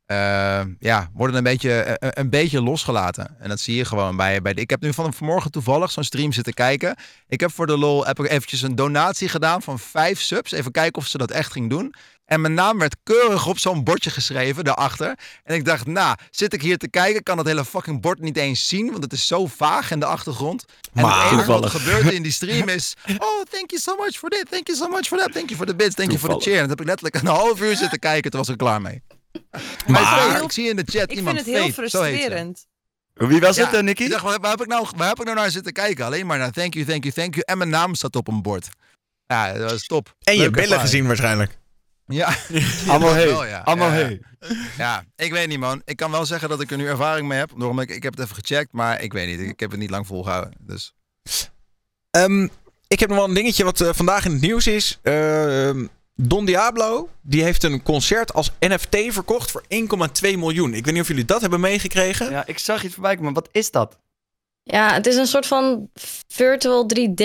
[0.05, 3.35] eh, ja, worden een beetje, een, een beetje losgelaten.
[3.39, 6.03] En dat zie je gewoon bij, bij de, ik heb nu van vanmorgen toevallig zo'n
[6.03, 6.95] stream zitten kijken.
[7.27, 10.51] Ik heb voor de lol heb ik eventjes een donatie gedaan van vijf subs.
[10.51, 11.93] Even kijken of ze dat echt ging doen.
[12.29, 15.17] En mijn naam werd keurig op zo'n bordje geschreven daarachter.
[15.43, 18.37] En ik dacht, nou, zit ik hier te kijken, kan dat hele fucking bord niet
[18.37, 20.65] eens zien, want het is zo vaag in de achtergrond.
[20.93, 21.91] En Maar- het enige wat er Toevallig.
[21.91, 24.87] gebeurde in die stream is, oh, thank you so much for dit, thank you so
[24.87, 26.53] much for that, thank you for the bits, thank you for the cheer.
[26.55, 28.81] En dat heb ik letterlijk een half uur zitten kijken, toen was ik er klaar
[28.81, 29.01] mee.
[29.87, 32.65] Maar- Maar ik zie in de chat Ik iemand vind het heel Fate, frustrerend.
[33.13, 34.03] Wie was Ja, het, eh, Nicky?
[34.03, 36.05] Ik dacht, waar, waar heb ik nou, waar heb ik nou naar zitten kijken?
[36.05, 37.45] Alleen maar naar thank you, thank you, thank you.
[37.45, 38.67] En mijn naam staat op een bord.
[39.27, 40.13] Ja, dat was top.
[40.23, 41.57] En je billen gezien waarschijnlijk.
[42.09, 42.35] Ja.
[42.87, 43.25] Allemaal hey.
[43.25, 43.59] wel, ja.
[43.59, 44.05] Allemaal Ja, ja.
[44.05, 44.21] hey.
[44.77, 45.81] Ja, ik weet niet man.
[45.85, 47.51] Ik kan wel zeggen dat ik er nu ervaring mee heb.
[47.57, 49.39] Daarom ik, ik heb het even gecheckt, maar ik weet niet.
[49.39, 50.53] Ik, ik heb het niet lang volgehouden.
[50.59, 50.93] Dus.
[52.11, 52.47] Ehm,
[52.87, 54.99] ik heb nog wel een dingetje wat eh, vandaag in het nieuws is.
[55.01, 60.73] Ehm, Don Diablo, die heeft een concert als NFT verkocht voor 1,2 miljoen.
[60.73, 62.31] Ik weet niet of jullie dat hebben meegekregen.
[62.31, 63.33] Ja, ik zag iets voorbij komen.
[63.33, 63.97] Wat is dat?
[64.63, 65.89] Ja, het is een soort van
[66.27, 67.23] virtual 3D,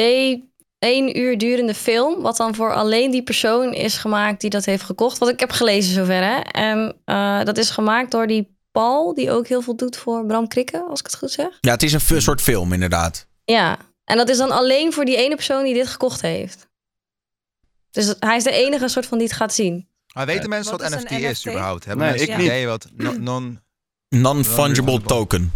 [0.85, 2.23] één uur durende film.
[2.23, 5.19] Wat dan voor alleen die persoon is gemaakt die dat heeft gekocht.
[5.19, 6.23] Wat ik heb gelezen zover.
[6.25, 6.37] Hè?
[6.41, 10.49] En eh, dat is gemaakt door die Paul, die ook heel veel doet voor Bram
[10.49, 11.49] Krikke, als ik het goed zeg.
[11.61, 13.27] Ja, het is een soort film inderdaad.
[13.45, 16.69] Ja, en dat is dan alleen voor die ene persoon die dit gekocht heeft.
[17.91, 19.89] Dus dat- hij is de enige soort van die het gaat zien.
[20.15, 21.47] Maar weten mensen Wat wat, is NFT is NFT?
[21.47, 21.85] überhaupt?
[21.85, 23.63] Hebben Nee, mensen ik idee wat no- non-token,
[24.09, 25.53] Non-fungible token.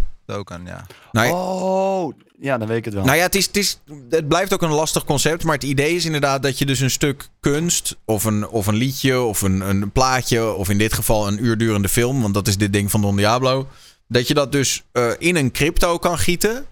[0.64, 0.86] Ja.
[1.12, 1.32] Nee.
[1.32, 3.04] Oh, ja, dan weet ik het wel.
[3.04, 3.80] Nou ja, het, is, het, is,
[4.10, 5.44] het blijft ook een lastig concept.
[5.44, 7.96] Maar het idee is inderdaad dat je dus een stuk kunst.
[8.04, 9.20] of een, of een liedje.
[9.20, 10.52] of een, een plaatje.
[10.52, 12.22] of in dit geval een uur durende film.
[12.22, 13.66] want dat is dit ding van Don Diablo.
[14.08, 16.66] Dat je dat dus eh, in een crypto kan gieten.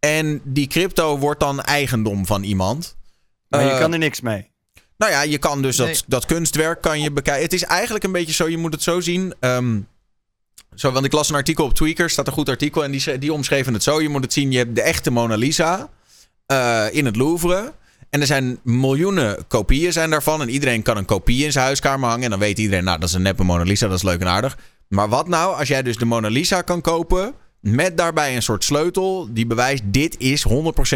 [0.00, 2.96] En die crypto wordt dan eigendom van iemand.
[3.48, 4.50] maar je Eh, kan er niks mee.
[4.98, 5.86] Nou ja, je kan dus Nee.
[5.88, 7.42] dat, dat kunstwerk kan je bekijken.
[7.42, 9.34] Het is eigenlijk een beetje zo, je moet het zo zien.
[9.40, 9.80] ehm,
[10.76, 12.84] zo, want ik las een artikel op Tweaker, staat een goed artikel.
[12.84, 14.02] En die, die omschreven het zo.
[14.02, 15.88] Je moet het zien, je hebt de echte Mona Lisa
[16.46, 17.72] eh, in het Louvre.
[18.10, 20.40] En er zijn miljoenen kopieën zijn daarvan.
[20.40, 22.24] En iedereen kan een kopie in zijn huiskamer hangen.
[22.24, 24.28] En dan weet iedereen, nou dat is een neppe Mona Lisa, dat is leuk en
[24.28, 24.58] aardig.
[24.88, 27.34] Maar wat nou als jij dus de Mona Lisa kan kopen...
[27.60, 29.82] met daarbij een soort sleutel die bewijst...
[29.86, 30.52] dit is 100%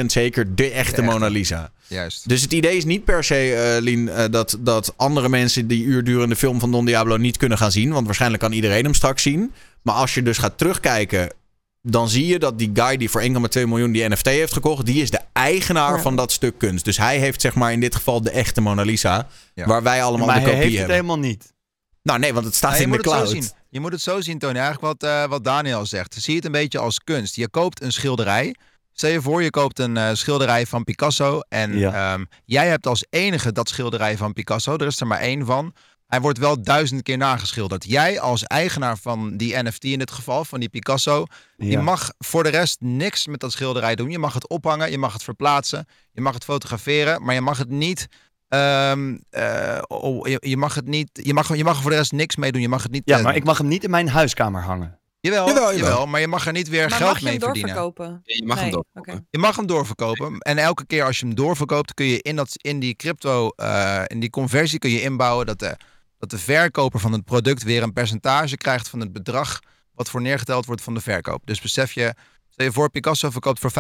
[0.06, 1.02] zeker de echte echte.
[1.02, 1.70] Mona Lisa.
[1.86, 2.28] Juist.
[2.28, 5.84] Dus het idee is niet per se, eh Lien, eh, dat, dat andere mensen die
[5.84, 7.92] uurdurende film van Don Diablo niet kunnen gaan zien.
[7.92, 9.52] Want waarschijnlijk kan iedereen hem straks zien.
[9.82, 11.32] Maar als je dus gaat terugkijken,
[11.82, 15.02] dan zie je dat die guy die voor 1,2 miljoen die NFT heeft gekocht, die
[15.02, 16.02] is de eigenaar Ja.
[16.02, 16.84] van dat stuk kunst.
[16.84, 19.66] Dus hij heeft zeg maar in dit geval de echte Mona Lisa, Ja.
[19.66, 21.06] waar wij allemaal maar de hij kopie heeft het hebben.
[21.06, 21.52] helemaal niet.
[22.02, 23.44] Nou nee, want het staat Nou, je in de moet het zo cloud.
[23.44, 23.52] zien.
[23.68, 24.58] Je moet het zo zien, Tony.
[24.58, 26.14] Eigenlijk wat, eh, wat Daniel zegt.
[26.18, 27.36] Zie het een beetje als kunst.
[27.36, 28.54] Je koopt een schilderij.
[28.92, 31.40] Stel je voor, je koopt een eh, schilderij van Picasso.
[31.48, 32.12] En Ja.
[32.12, 34.74] ehm, jij hebt als enige dat schilderij van Picasso.
[34.74, 35.72] Er is er maar één van.
[36.10, 37.84] Hij wordt wel duizend keer nageschilderd.
[37.84, 41.24] Jij als eigenaar van die NFT in dit geval, van die Picasso.
[41.56, 44.10] Je mag voor de rest niks met dat schilderij doen.
[44.10, 45.86] Je mag het ophangen, je mag het verplaatsen.
[46.12, 47.22] Je mag het fotograferen.
[47.24, 48.06] Maar je mag het niet...
[48.48, 51.10] ehm, eh, oh, je, je mag het niet.
[51.12, 52.60] Je mag, je mag er voor de rest niks mee doen.
[52.60, 53.02] Je mag het niet.
[53.04, 54.98] Ja, maar ik mag hem niet in mijn huiskamer hangen.
[55.22, 56.06] Jawel, Jawel, jawel, jawel.
[56.06, 57.74] maar je mag er niet weer Maar geld mag je mee hem verdienen.
[57.74, 58.20] doorverkopen?
[58.24, 59.12] Je mag hem doorverkopen.
[59.14, 59.24] oké.
[59.30, 60.38] Je mag hem doorverkopen.
[60.38, 64.02] En elke keer als je hem doorverkoopt, kun je in, dat, in die crypto, eh,
[64.06, 65.76] in die conversie kun je inbouwen dat de,
[66.20, 69.60] dat de verkoper van het product weer een percentage krijgt van het bedrag
[69.94, 71.46] wat voor neergeteld wordt van de verkoop.
[71.46, 72.14] Dus besef je,
[72.48, 73.72] stel je voor Picasso verkoopt voor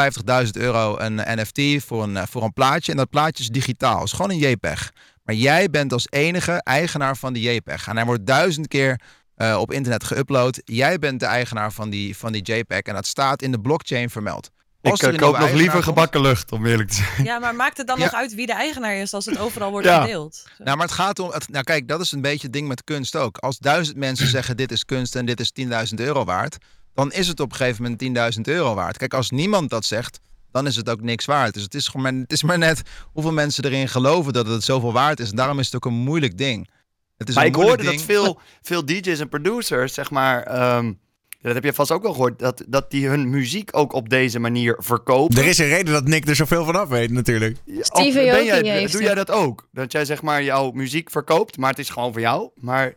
[0.44, 2.92] 50.000 euro een NFT voor een, voor een plaatje.
[2.92, 4.92] En dat plaatje is digitaal, is gewoon een JPEG.
[5.22, 7.88] Maar jij bent als enige eigenaar van die JPEG.
[7.88, 9.00] En hij wordt duizend keer
[9.34, 10.62] eh, op internet geüpload.
[10.64, 14.10] Jij bent de eigenaar van die, van die JPEG en dat staat in de blockchain
[14.10, 14.50] vermeld.
[14.82, 17.24] Ik Als eh, koop nog liever gebakken lucht, om eerlijk te zijn.
[17.26, 18.04] Ja, maar maakt het dan Ja.
[18.04, 20.00] nog uit wie de eigenaar is als het overal wordt Ja.
[20.00, 20.44] gedeeld?
[20.58, 21.30] Nou, maar het gaat om.
[21.30, 23.38] Het, nou, kijk, dat is een beetje het ding met kunst ook.
[23.38, 26.56] Als duizend mensen zeggen: dit is kunst en dit is 10.000 euro waard.
[26.94, 28.96] dan is het op een gegeven moment 10.000 euro waard.
[28.96, 30.20] Kijk, als niemand dat zegt.
[30.52, 31.54] dan is het ook niks waard.
[31.54, 32.82] Dus het is, gewoon maar, het is maar net
[33.12, 35.30] hoeveel mensen erin geloven dat het zoveel waard is.
[35.30, 36.70] En daarom is het ook een moeilijk ding.
[37.16, 40.92] Het is Maar een ik hoorde dat veel, veel DJ's en producers, zeg maar, ehm,
[41.42, 44.38] dat heb je vast ook wel gehoord, dat, dat die hun muziek ook op deze
[44.38, 45.38] manier verkopen.
[45.38, 47.56] Er is een reden dat Nick er zoveel van af weet, natuurlijk.
[47.64, 49.10] Ja, Steve of ben jij, heeft Doe het.
[49.10, 49.68] jij dat ook?
[49.72, 52.50] Dat jij zeg maar jouw muziek verkoopt, maar het is gewoon voor jou.
[52.54, 52.94] Maar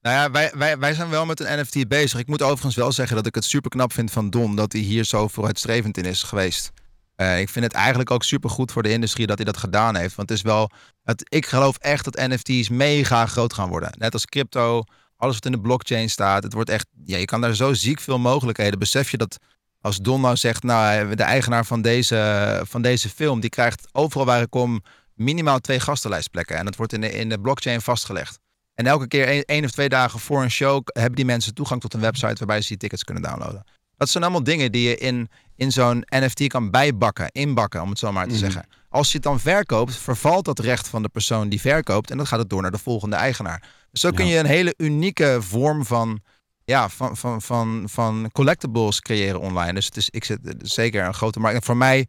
[0.00, 2.20] Nou ja, wij, wij, wij zijn wel met een NFT bezig.
[2.20, 4.80] Ik moet overigens wel zeggen dat ik het super knap vind van Don dat hij
[4.80, 6.70] hier zo vooruitstrevend in is geweest.
[7.14, 9.96] Eh, ik vind het eigenlijk ook super goed voor de industrie dat hij dat gedaan
[9.96, 10.14] heeft.
[10.14, 10.70] Want het is wel.
[11.02, 13.90] Het, ik geloof echt dat NFT's mega groot gaan worden.
[13.98, 14.82] Net als crypto,
[15.18, 16.42] alles wat in de blockchain staat.
[16.42, 16.86] Het wordt echt.
[17.04, 18.78] Ja, je kan daar zo ziek veel mogelijkheden.
[18.78, 19.38] Besef je dat
[19.80, 24.26] als Don nou zegt, nou, de eigenaar van deze, van deze film, die krijgt overal
[24.26, 24.82] waar ik kom
[25.14, 26.56] minimaal twee gastenlijstplekken.
[26.56, 28.38] En dat wordt in de, in de blockchain vastgelegd.
[28.74, 31.94] En elke keer één, of twee dagen voor een show hebben die mensen toegang tot
[31.94, 33.64] een website waarbij ze die tickets kunnen downloaden.
[33.96, 37.98] Dat zijn allemaal dingen die je in, in zo'n NFT kan bijbakken, inbakken, om het
[37.98, 38.38] zo maar te Mhm.
[38.38, 38.66] zeggen.
[38.88, 42.26] Als je het dan verkoopt, vervalt dat recht van de persoon die verkoopt en dan
[42.26, 43.62] gaat het door naar de volgende eigenaar.
[43.90, 46.20] Dus zo kun je een hele unieke vorm van,
[46.64, 49.72] ja, van, van, van, van collectibles creëren online.
[49.72, 51.56] Dus het is ik zit, is zeker een grote markt.
[51.56, 52.08] En voor mij,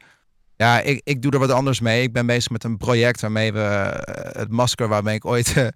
[0.55, 2.03] ja, ik, ik doe er wat anders mee.
[2.03, 5.67] Ik ben bezig met een project waarmee we eh, het masker waarmee ik ooit eh,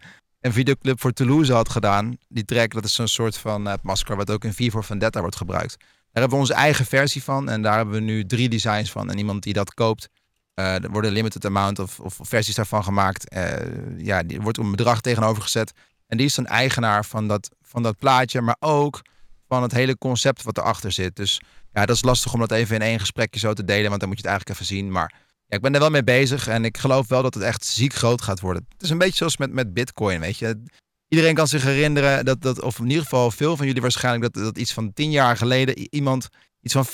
[0.43, 2.17] een videoclip voor Toulouse had gedaan.
[2.27, 4.84] Die track, dat is zo'n soort van eh, het masker wat ook in V voor
[4.84, 5.75] Vendetta wordt gebruikt.
[5.80, 9.09] Daar hebben we onze eigen versie van en daar hebben we nu drie designs van.
[9.09, 10.09] En iemand die dat koopt, eh,
[10.53, 13.30] er worden limited amount of, of versies daarvan gemaakt.
[13.30, 13.53] Eh,
[13.97, 15.71] ja, die wordt een bedrag tegenover gezet.
[16.07, 19.01] En die is dan eigenaar van dat, van dat plaatje, maar ook
[19.47, 21.15] van het hele concept wat erachter zit.
[21.15, 21.41] Dus
[21.73, 24.09] ja, dat is lastig om dat even in één gesprekje zo te delen, want dan
[24.09, 24.91] moet je het eigenlijk even zien.
[24.91, 25.13] Maar
[25.47, 27.93] ja, ik ben er wel mee bezig en ik geloof wel dat het echt ziek
[27.93, 28.65] groot gaat worden.
[28.69, 30.63] Het is een beetje zoals met, met Bitcoin, weet je.
[31.07, 34.43] Iedereen kan zich herinneren dat, dat, of in ieder geval veel van jullie waarschijnlijk, dat,
[34.43, 36.30] dat iets van tien jaar geleden iemand
[36.61, 36.85] iets van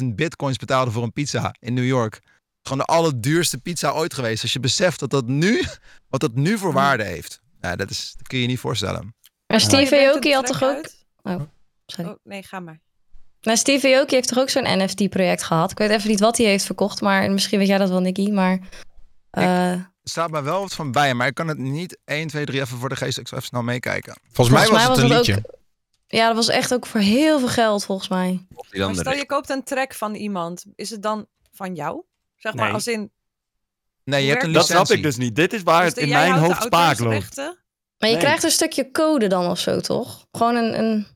[0.00, 2.20] 15.000 bitcoins betaalde voor een pizza in New York.
[2.62, 4.42] Gewoon de allerduurste pizza ooit geweest.
[4.42, 5.62] Als je beseft dat dat nu,
[6.10, 7.42] wat dat nu voor waarde heeft.
[7.60, 9.14] Ja, dat, is, dat kun je je niet voorstellen.
[9.46, 10.88] Maar Steve Aoki had toch ook...
[11.22, 11.40] Oh,
[11.86, 12.10] sorry.
[12.10, 12.80] Oh, nee, ga maar.
[13.40, 15.70] Nou, Steve Aoki heeft toch ook zo'n NFT-project gehad?
[15.70, 18.30] Ik weet even niet wat hij heeft verkocht, maar misschien weet jij dat wel, Nicky.
[18.30, 18.58] Maar
[19.30, 22.44] eh, Er staat mij wel wat van bij, maar ik kan het niet 1, 2,
[22.44, 23.18] 3 even voor de geest.
[23.18, 24.16] Ik zal even snel meekijken.
[24.32, 25.36] Volgens mij was het een liedje.
[25.36, 25.60] ook...
[26.06, 28.46] Ja, dat was echt ook voor heel veel geld, volgens mij.
[28.70, 32.02] Maar stel je koopt een track van iemand, is het dan van jou?
[32.42, 32.74] Zeg maar Nee.
[32.74, 33.12] als in...
[34.04, 35.36] Nee, je hebt een dat snap ik dus niet.
[35.36, 37.36] Dit is waar dus het in jij mijn hoofd spaak loopt.
[37.36, 37.46] Maar
[37.98, 38.16] je Nee.
[38.16, 40.26] krijgt een stukje code dan of zo, toch?
[40.32, 41.06] Gewoon een, een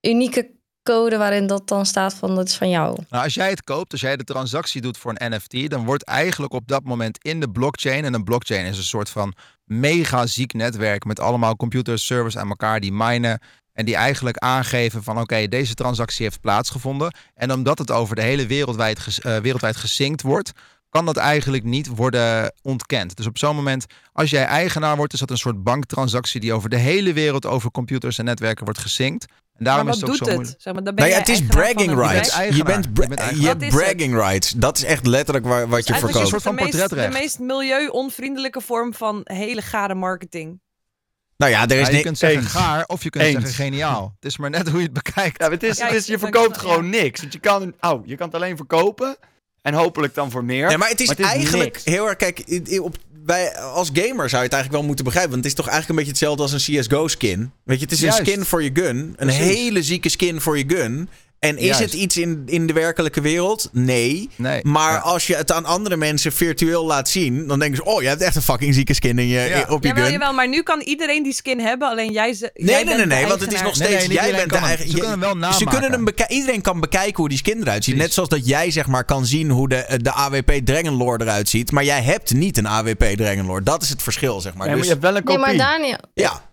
[0.00, 0.50] unieke
[0.82, 2.98] code waarin dat dan staat van dat is van jou.
[3.08, 6.04] Nou, als jij het koopt, als jij de transactie doet voor een NFT, dan wordt
[6.04, 10.26] eigenlijk op dat moment in de blockchain, en een blockchain is een soort van mega
[10.26, 13.40] ziek netwerk met allemaal computers, servers aan elkaar die minen
[13.72, 17.14] en die eigenlijk aangeven van oké, deze transactie heeft plaatsgevonden.
[17.34, 20.52] En omdat het over de hele wereldwijd, ges, eh, wereldwijd gesynct wordt,
[20.88, 23.16] kan dat eigenlijk niet worden ontkend.
[23.16, 26.70] Dus op zo'n moment, als jij eigenaar wordt, is dat een soort banktransactie die over
[26.70, 29.26] de hele wereld over computers en netwerken wordt gesynct.
[29.56, 30.34] En daarom maar is het ook doet zo het?
[30.40, 30.62] moeilijk.
[30.62, 32.56] Zeg maar, dan ben Nou ja, het is eigenaar van bragging een rights.
[32.56, 33.82] Je bent, Je bent hebt is het.
[33.82, 34.50] bragging rights.
[34.50, 36.28] Dat is echt letterlijk wa- wat je Eigenlijk een verkoopt.
[36.28, 37.22] soort van de meest, de portretrecht.
[37.22, 40.60] meest milieu-onvriendelijke vorm van hele gare marketing.
[41.40, 42.50] Nou ja, er is Ja, je kunt zeggen Eens.
[42.50, 43.34] gaar of je kunt Eens.
[43.44, 44.12] zeggen geniaal.
[44.20, 45.40] Het is maar net hoe je het bekijkt.
[45.42, 46.60] Ja, het is, Ja, het is, ik- je verkoopt ja.
[46.60, 47.20] gewoon niks.
[47.20, 49.16] Want je kan, oh, je kan het alleen verkopen.
[49.62, 50.66] En hopelijk dan voor meer.
[50.68, 51.84] Nee, maar het is, Maar het is eigenlijk niks.
[51.84, 52.16] heel erg.
[52.16, 52.44] Kijk,
[52.82, 55.32] op, wij, als gamer zou je het eigenlijk wel moeten begrijpen.
[55.32, 57.52] Want het is toch eigenlijk een beetje hetzelfde als een CSGO-skin.
[57.64, 58.18] Weet je, het is Juist.
[58.18, 58.96] een skin voor je gun.
[58.96, 59.44] Een Precies.
[59.44, 61.08] hele zieke skin voor je gun.
[61.40, 61.80] En is Juist.
[61.80, 63.68] het iets in, in de werkelijke wereld?
[63.72, 64.28] Nee.
[64.36, 64.60] Nee.
[64.64, 64.98] Maar Ja.
[64.98, 68.22] als je het aan andere mensen virtueel laat zien, dan denken ze: Oh, je hebt
[68.22, 69.64] echt een fucking zieke skin in je, Ja.
[69.68, 70.12] op je Jawel, gun.
[70.12, 72.50] jawel, maar nu kan iedereen die skin hebben, alleen jij ze.
[72.54, 74.06] Nee, nee, nee, nee, want het is nog Nee, steeds.
[74.06, 74.86] nee, jij iedereen bent de eigen.
[74.88, 75.66] Ze je- kunnen wel ze namaken.
[75.68, 77.94] kunnen hem iedereen kan bekijken hoe die skin eruit ziet.
[77.94, 78.02] Precies.
[78.02, 81.70] Net zoals dat jij zeg maar kan zien hoe de, de AWP Dragonlord eruit ziet.
[81.70, 83.66] Maar jij hebt niet een AWP Dragonlord.
[83.66, 84.66] Dat is het verschil, zeg maar.
[84.66, 85.56] Nee, maar dus, je hebt wel een Nee, kopie.
[85.56, 85.98] maar Daniel...
[86.14, 86.48] ja.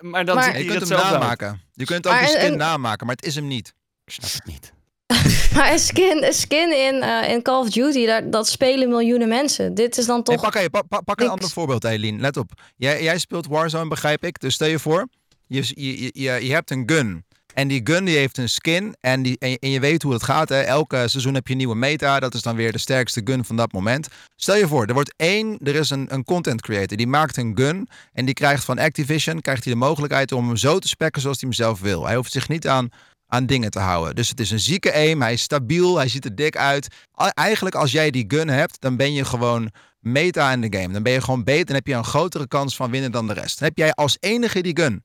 [0.00, 1.60] Maar dan Maar- ziet Je kunt hem namaken.
[1.72, 3.74] Je kunt ook Maar skin en- namaken, maar het is hem niet.
[4.04, 4.72] Ik snap het niet.
[5.54, 9.74] Maar een skin, skin in, eh, in Call of Duty, daar, dat spelen miljoenen mensen.
[9.74, 10.40] Dit is dan toch...
[10.40, 12.20] pak, hey, pak, pak, pak een ander voorbeeld, Eileen.
[12.20, 12.50] Let op.
[12.76, 14.40] Jij, jij speelt Warzone, begrijp ik.
[14.40, 15.08] Dus stel je voor,
[15.46, 17.24] je, je, je, je hebt een gun.
[17.54, 18.96] En die gun die heeft een skin.
[19.00, 20.48] En, die, en, je, en je weet hoe het gaat.
[20.48, 20.60] Hè?
[20.60, 22.20] Elke seizoen heb je een nieuwe meta.
[22.20, 24.08] Dat is dan weer de sterkste gun van dat moment.
[24.36, 26.96] Stel je voor, er wordt één, er is een, een content creator.
[26.96, 27.88] Die maakt een gun.
[28.12, 31.40] En die krijgt van Activision krijgt hij de mogelijkheid om hem zo te spekken zoals
[31.40, 32.06] hij hem zelf wil.
[32.06, 32.88] Hij hoeft zich niet aan,
[33.26, 34.14] aan dingen te houden.
[34.14, 35.22] Dus het is een zieke aim.
[35.22, 35.96] Hij is stabiel.
[35.96, 36.88] Hij ziet er dik uit.
[37.14, 39.70] Eigenlijk als jij die gun hebt, dan ben je gewoon
[40.00, 40.92] meta in de game.
[40.92, 41.66] Dan ben je gewoon beter.
[41.66, 43.58] Dan heb je een grotere kans van winnen dan de rest.
[43.58, 45.04] Dan heb jij als enige die gun.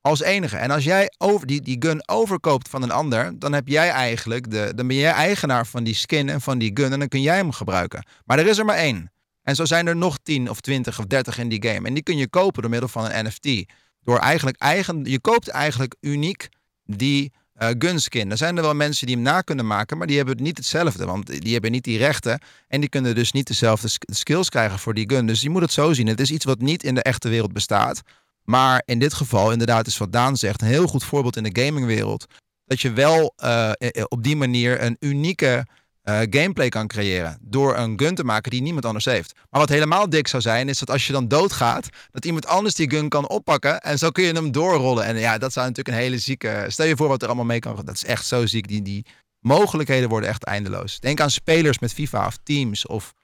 [0.00, 0.56] Als enige.
[0.56, 4.50] En als jij over, die, die gun overkoopt van een ander, dan heb jij eigenlijk
[4.50, 6.92] de, dan ben jij eigenaar van die skin en van die gun.
[6.92, 8.06] En dan kun jij hem gebruiken.
[8.24, 9.12] Maar er is er maar één.
[9.42, 11.88] En zo zijn er nog 10 of 20 of 30 in die game.
[11.88, 13.72] En die kun je kopen door middel van een NFT.
[14.02, 16.48] Door eigenlijk eigen, je koopt eigenlijk uniek
[16.84, 18.30] die eh gunskin.
[18.30, 21.04] Er zijn er wel mensen die hem na kunnen maken, maar die hebben niet hetzelfde.
[21.06, 22.40] Want die hebben niet die rechten.
[22.68, 25.26] En die kunnen dus niet dezelfde sk- skills krijgen voor die gun.
[25.26, 26.06] Dus je moet het zo zien.
[26.06, 28.02] Het is iets wat niet in de echte wereld bestaat.
[28.44, 31.62] Maar in dit geval, inderdaad, is wat Daan zegt, een heel goed voorbeeld in de
[31.62, 32.26] gamingwereld.
[32.64, 35.66] Dat je wel eh, eh, op die manier een unieke
[36.08, 37.38] eh, gameplay kan creëren.
[37.40, 39.34] Door een gun te maken die niemand anders heeft.
[39.50, 42.74] Maar wat helemaal dik zou zijn, is dat als je dan doodgaat, dat iemand anders
[42.74, 43.80] die gun kan oppakken.
[43.80, 45.04] En zo kun je hem doorrollen.
[45.04, 46.64] En ja, dat zou natuurlijk een hele zieke.
[46.68, 47.76] Stel je voor wat er allemaal mee kan.
[47.84, 48.68] Dat is echt zo ziek.
[48.68, 49.06] Die, die
[49.40, 51.00] mogelijkheden worden echt eindeloos.
[51.00, 52.86] Denk aan spelers met FIFA of teams.
[52.86, 53.14] Of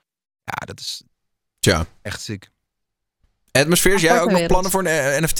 [0.43, 1.03] ja, dat is
[1.59, 1.85] Tja.
[2.01, 2.49] echt ziek.
[3.51, 5.39] Atmospheres, jij ook nog plannen voor een eh, NFT?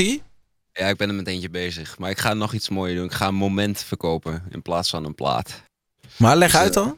[0.72, 1.98] Ja, ik ben er met eentje bezig.
[1.98, 3.06] Maar ik ga nog iets mooier doen.
[3.06, 5.62] Ik ga een moment verkopen in plaats van een plaat.
[6.18, 6.98] Maar leg Dus, uit eh, dan.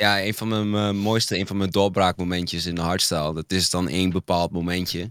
[0.00, 3.34] Ja, een van mijn mooiste, een van mijn doorbraakmomentjes in de hardstyle.
[3.34, 5.10] Dat is dan één bepaald momentje.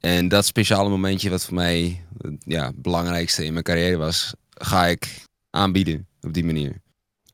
[0.00, 2.04] En dat speciale momentje wat voor mij
[2.44, 6.80] ja, het belangrijkste in mijn carrière was, ga ik aanbieden op die manier.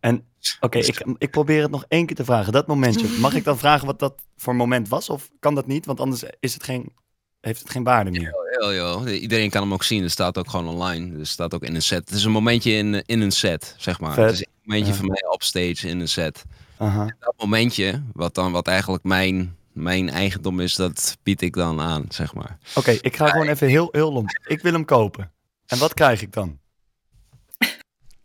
[0.00, 0.24] En
[0.60, 2.52] oké, ik, ik probeer het nog één keer te vragen.
[2.52, 5.08] Dat momentje, mag ik dan vragen wat dat voor moment was?
[5.08, 5.86] Of kan dat niet?
[5.86, 6.92] Want anders is het geen,
[7.40, 8.32] heeft het geen waarde meer.
[8.50, 9.20] Heel, joh.
[9.20, 10.02] Iedereen kan hem ook zien.
[10.02, 11.08] Het staat ook gewoon online.
[11.10, 12.08] Dus het staat ook in een set.
[12.08, 14.14] Het is een momentje in, in een set, zeg maar.
[14.14, 14.24] Vet.
[14.24, 14.98] Het is een momentje Ja.
[14.98, 16.44] van mij op stage in een set.
[16.78, 17.16] Aha.
[17.20, 22.04] Dat momentje, wat dan wat eigenlijk mijn, mijn eigendom is, dat bied ik dan aan,
[22.08, 22.58] zeg maar.
[22.74, 24.38] Oké, ik ga gewoon even heel, heel lomp.
[24.46, 25.32] Ik wil hem kopen.
[25.66, 26.58] En wat krijg ik dan?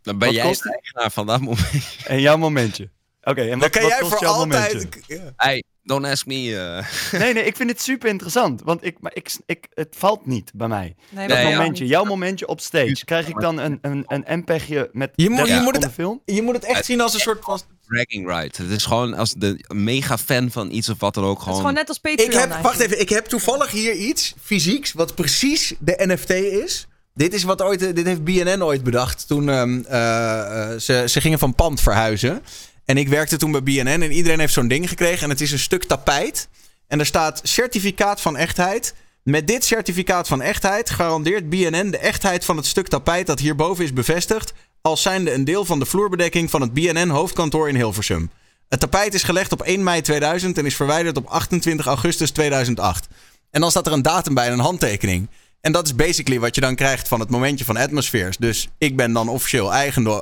[0.02, 1.96] Dan ben Wat jij kost de eigenaar van dat moment.
[2.06, 2.90] En jouw momentje.
[3.22, 4.98] Oké, en Dan wat, kan wat jij kost voor jouw altijd...
[5.06, 5.32] Ja.
[5.36, 6.56] Hey, don't ask me.
[6.56, 6.86] eh.
[7.20, 8.62] Nee, nee, ik vind het super interessant.
[8.62, 10.94] Want ik, maar ik, ik, het valt niet bij mij.
[11.10, 11.56] Nee, Dat Nee, ja.
[11.56, 13.04] momentje, jouw momentje op stage.
[13.04, 15.90] Krijg ik dan een, een, een MPEGje met Je moet- 30 je moet het- seconden
[16.24, 16.36] film?
[16.36, 17.60] Je moet het echt zien als een soort van...
[17.90, 18.56] bragging right.
[18.56, 21.44] Het is gewoon als de mega fan van iets of wat dan ook Het is
[21.44, 21.60] gewoon.
[21.60, 22.68] gewoon net als Patreon Ik heb, eigenlijk.
[22.68, 26.86] wacht even, ik heb toevallig hier iets fysieks wat precies de NFT is.
[27.14, 31.20] Dit is wat ooit, dit heeft BNN ooit bedacht toen ehm, eh, eh, ze, ze
[31.20, 32.42] gingen van pand verhuizen.
[32.84, 35.22] En ik werkte toen bij BNN en iedereen heeft zo'n ding gekregen.
[35.22, 36.48] En het is een stuk tapijt.
[36.86, 38.94] En er staat certificaat van echtheid.
[39.22, 43.84] Met dit certificaat van echtheid garandeert BNN de echtheid van het stuk tapijt dat hierboven
[43.84, 44.52] is bevestigd.
[44.82, 48.30] Als zijnde een deel van de vloerbedekking van het BNN hoofdkantoor in Hilversum.
[48.68, 53.08] Het tapijt is gelegd op 1 mei 2000 en is verwijderd op 28 augustus 2008.
[53.50, 55.28] En dan staat er een datum bij en een handtekening.
[55.60, 58.36] En dat is basically wat je dan krijgt van het momentje van Atmospheres.
[58.36, 59.72] Dus ik ben dan officieel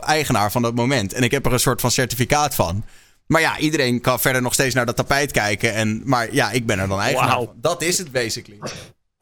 [0.01, 1.13] eigenaar van dat moment.
[1.13, 2.85] En ik heb er een soort van certificaat van.
[3.27, 5.75] Maar ja, iedereen kan verder nog steeds naar dat tapijt kijken.
[5.75, 7.53] En, maar ja, ik ben er dan eigenaar van.
[7.57, 8.59] Dat is het basically.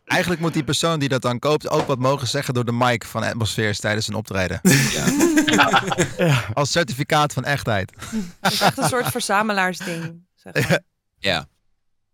[0.07, 3.05] Eigenlijk moet die persoon die dat dan koopt ook wat mogen zeggen door de mic
[3.05, 4.61] van Atmospheres tijdens een optreden.
[6.55, 7.93] Als certificaat van echtheid.
[8.41, 10.27] Het is echt een soort verzamelaarsding.
[10.35, 10.81] Zeg maar.
[11.19, 11.47] Ja.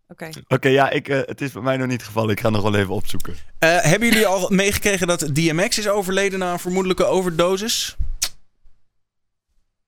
[0.07, 0.29] Oké.
[0.47, 2.29] Oké, ja, ik, eh, het is bij mij nog niet het geval.
[2.29, 3.35] Ik ga nog wel even opzoeken.
[3.59, 7.95] Eh, hebben jullie al meegekregen dat DMX is overleden na een vermoedelijke overdosis?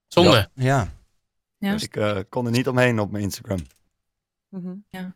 [0.07, 0.49] Zonde.
[0.53, 0.93] Ja.
[1.57, 1.71] Ja.
[1.71, 3.59] Dus ik eh, kon er niet omheen op mijn Instagram.
[4.49, 4.67] Mhm.
[4.67, 5.15] Ehm, ja,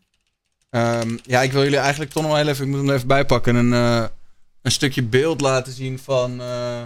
[1.43, 4.05] ik wil jullie eigenlijk toch nog wel even, ik moet hem even bijpakken, een, eh,
[4.61, 6.81] een stukje beeld laten zien van, eh,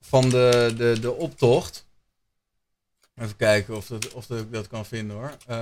[0.00, 1.84] van de, de, de optocht.
[3.14, 5.36] Even kijken of, dat, of dat ik dat kan vinden hoor.
[5.46, 5.56] Eh,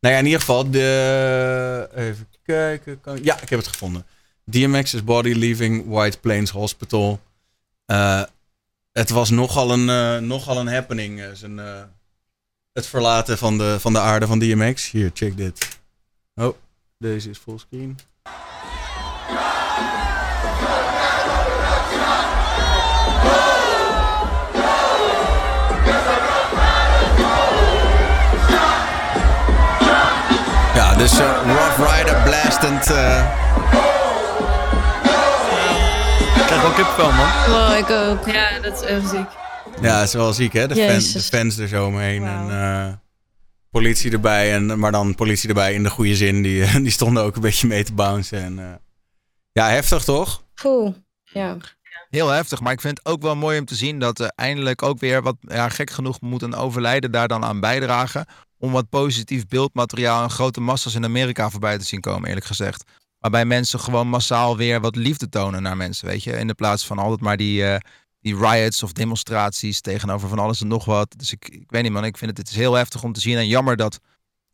[0.00, 3.00] nou ja, in ieder geval, de, even kijken.
[3.00, 4.06] Kan, ja, ik heb het gevonden.
[4.44, 7.20] DMX's body leaving White Plains Hospital.
[8.92, 11.22] Het was nogal een, nogal een happening.
[11.32, 11.58] zijn,
[12.72, 14.90] het verlaten van de, van de aarde van DMX.
[14.90, 15.80] Hier, check dit.
[16.34, 16.54] Oh,
[16.98, 17.96] deze is fullscreen.
[30.74, 32.90] Ja, dus eh, Rough Rider blastend.
[32.90, 33.24] eh,
[36.36, 37.28] Ik krijg wel kipvel, man.
[37.48, 38.26] Wow, ik ook.
[38.34, 39.26] Ja, dat is echt ziek.
[39.80, 42.24] ja, het is wel ziek hè, de, fan, de fans er zo omheen.
[42.26, 42.92] En eh,
[43.72, 46.42] politie erbij, en, maar dan politie erbij in de goede zin.
[46.42, 48.42] Die, die stonden ook een beetje mee te bouncen.
[48.42, 48.74] En, eh,
[49.52, 50.44] ja, heftig toch?
[50.54, 50.94] Poeh.
[51.24, 51.56] Ja.
[52.10, 54.82] Heel heftig, maar ik vind het ook wel mooi om te zien dat er eindelijk
[54.82, 58.26] ook weer wat, ja, gek genoeg moet een overlijden daar dan aan bijdragen.
[58.58, 62.84] Om wat positief beeldmateriaal en grote massa's in Amerika voorbij te zien komen, eerlijk gezegd.
[63.18, 66.32] Waarbij mensen gewoon massaal weer wat liefde tonen naar mensen, weet je.
[66.32, 67.80] In de plaats van altijd maar die, eh,
[68.22, 71.14] die riots of demonstraties tegenover van alles en nog wat.
[71.16, 73.20] Dus ik, ik weet niet man, ik vind het, het is heel heftig om te
[73.20, 73.36] zien.
[73.36, 74.00] En jammer dat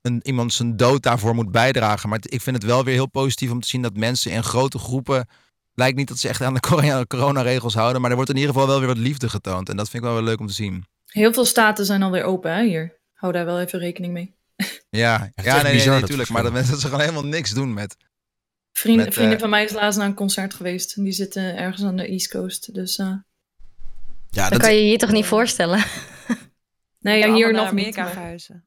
[0.03, 2.09] een, iemand zijn dood daarvoor moet bijdragen.
[2.09, 4.79] Maar ik vind het wel weer heel positief om te zien dat mensen in grote
[4.79, 5.29] groepen
[5.75, 8.01] lijkt niet dat ze echt aan de corona- coronaregels houden.
[8.01, 9.69] Maar er wordt in ieder geval wel weer wat liefde getoond.
[9.69, 10.85] En dat vind ik wel weer leuk om te zien.
[11.07, 12.97] Heel veel staten zijn alweer open hè, hier.
[13.13, 14.37] Hou daar wel even rekening mee.
[14.91, 16.29] Ja, ja nee, nee, bizar, nee, natuurlijk.
[16.29, 17.97] Maar dat mensen dat ze gewoon helemaal niks doen met.
[18.73, 20.97] Vrienden, Met, vrienden eh, van mij is laatst naar een concert geweest.
[20.97, 22.75] En Die zitten ergens aan de East Coast.
[22.75, 23.13] Dus eh,
[24.31, 25.85] Ja, Dat dat, kan je je hier toch niet voorstellen?
[27.01, 27.71] nee, ja, hier nog niet.
[27.71, 28.67] Amerika maar- verhuizen.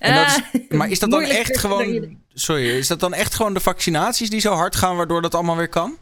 [0.00, 2.18] En dat is- Ah, maar is dat dan echt gewoon...
[2.34, 4.96] Sorry, is dat dan echt gewoon de vaccinaties die zo hard gaan...
[4.96, 5.98] waardoor dat allemaal weer kan?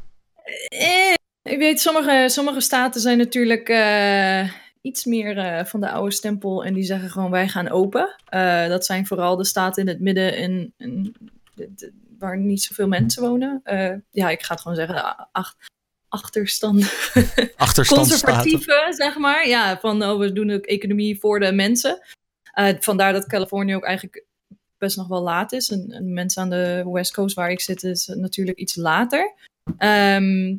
[0.69, 4.51] Eh, ik weet, sommige, sommige staten zijn natuurlijk eh,
[4.81, 6.65] iets meer eh, van de oude stempel.
[6.65, 8.17] En die zeggen gewoon wij gaan open.
[8.25, 11.15] Eh, dat zijn vooral de staten in het midden en, en
[11.55, 13.61] de- de- waar niet zoveel mensen wonen.
[13.65, 14.97] Eh, ja, ik ga het gewoon zeggen.
[14.97, 15.29] a-
[16.15, 16.83] Ach, achterstand.
[17.57, 17.97] Achterstandstaten.
[17.97, 19.49] Conservatieve, zeg maar.
[19.49, 22.01] Ja, van oh, we doen ook economie voor de mensen.
[22.53, 24.25] Eh, vandaar dat Californië ook eigenlijk
[24.79, 25.71] best nog wel laat is.
[25.71, 29.35] En, en mensen aan de West Coast waar ik zit is natuurlijk iets later.
[29.79, 30.57] Ehm,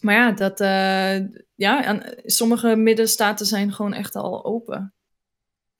[0.00, 1.18] maar ja, dat, eh,
[1.54, 4.94] ja en sommige middenstaten zijn gewoon echt al open.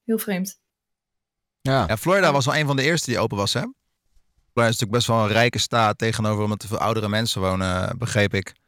[0.05, 0.61] Heel vreemd.
[1.61, 1.85] Ja.
[1.89, 3.61] Ja, Florida was wel een van de eerste die open was, hè?
[3.61, 7.99] Florida is natuurlijk best wel een rijke staat tegenover omdat er veel oudere mensen wonen,
[7.99, 8.61] begreep ik.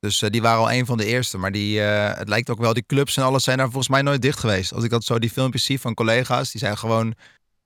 [0.00, 1.38] Dus eh, die waren al een van de eerste.
[1.38, 4.02] Maar die, eh, het lijkt ook wel, die clubs en alles zijn daar volgens mij
[4.02, 4.72] nooit dicht geweest.
[4.72, 7.14] Als ik dat zo die filmpjes zie van collega's, die zijn gewoon,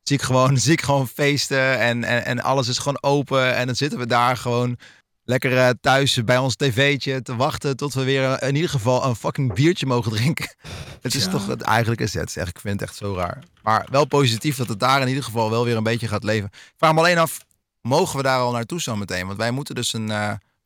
[0.02, 3.54] zie ik gewoon, zie ik gewoon feesten en, en, en alles is gewoon open.
[3.54, 4.78] En dan zitten we daar gewoon
[5.24, 9.16] lekker eh, thuis bij ons tv'tje te wachten tot we weer in ieder geval een
[9.16, 10.54] fucking biertje mogen drinken.
[11.02, 11.30] Het is Ja.
[11.30, 13.38] toch, het, eigenlijk is het, zeg, ik vind het echt zo raar.
[13.62, 16.46] Maar wel positief dat het daar in ieder geval wel weer een beetje gaat leven.
[16.52, 17.38] Ik vraag me alleen af,
[17.80, 19.26] mogen we daar al naartoe zo meteen?
[19.26, 20.10] Want wij moeten dus een,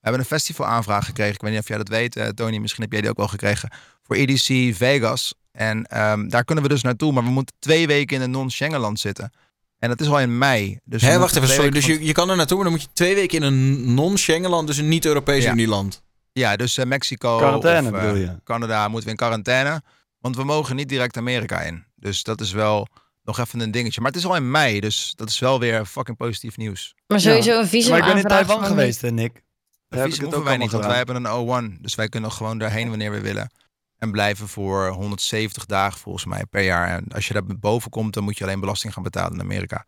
[0.08, 1.34] hebben een festivalaanvraag gekregen.
[1.34, 3.28] Ik weet niet of jij dat weet, eh, Tony, misschien heb jij die ook wel
[3.28, 3.70] gekregen.
[4.02, 5.34] Voor EDC Vegas.
[5.52, 9.00] En ehm, daar kunnen we dus naartoe, maar we moeten twee weken in een non-Schengenland
[9.00, 9.32] zitten.
[9.78, 10.78] En dat is al in mei.
[10.84, 11.70] Dus Hé, wacht even, sorry.
[11.70, 13.94] Dus van- je, je kan er naartoe, maar dan moet je twee weken in een
[13.94, 15.52] non-Schengenland, dus een niet-Europese Ja.
[15.52, 16.02] Unieland.
[16.32, 18.40] Ja, dus eh, Mexico Quarantaine of eh, bedoel je?
[18.44, 19.82] Canada moeten we in quarantaine.
[20.18, 21.84] Want we mogen niet direct Amerika in.
[21.96, 22.86] Dus dat is wel
[23.22, 24.00] nog even een dingetje.
[24.00, 26.94] Maar het is al in mei, dus dat is wel weer fucking positief nieuws.
[27.06, 29.42] Maar sowieso een visum Maar ik ben in Taiwan geweest, hè, Nick.
[29.88, 31.80] Daar het hoeven ook wij niet, want wij hebben een O1.
[31.80, 33.50] Dus wij kunnen gewoon daarheen wanneer we willen.
[33.98, 36.88] En blijven voor 170 dagen volgens mij per jaar.
[36.88, 39.84] En als je daar boven komt, dan moet je alleen belasting gaan betalen in Amerika.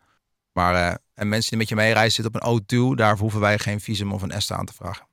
[0.53, 2.97] Maar eh, en mensen die met je meereizen zitten op een O2.
[2.97, 5.07] Daarvoor hoeven wij geen visum of een ESTA aan te vragen.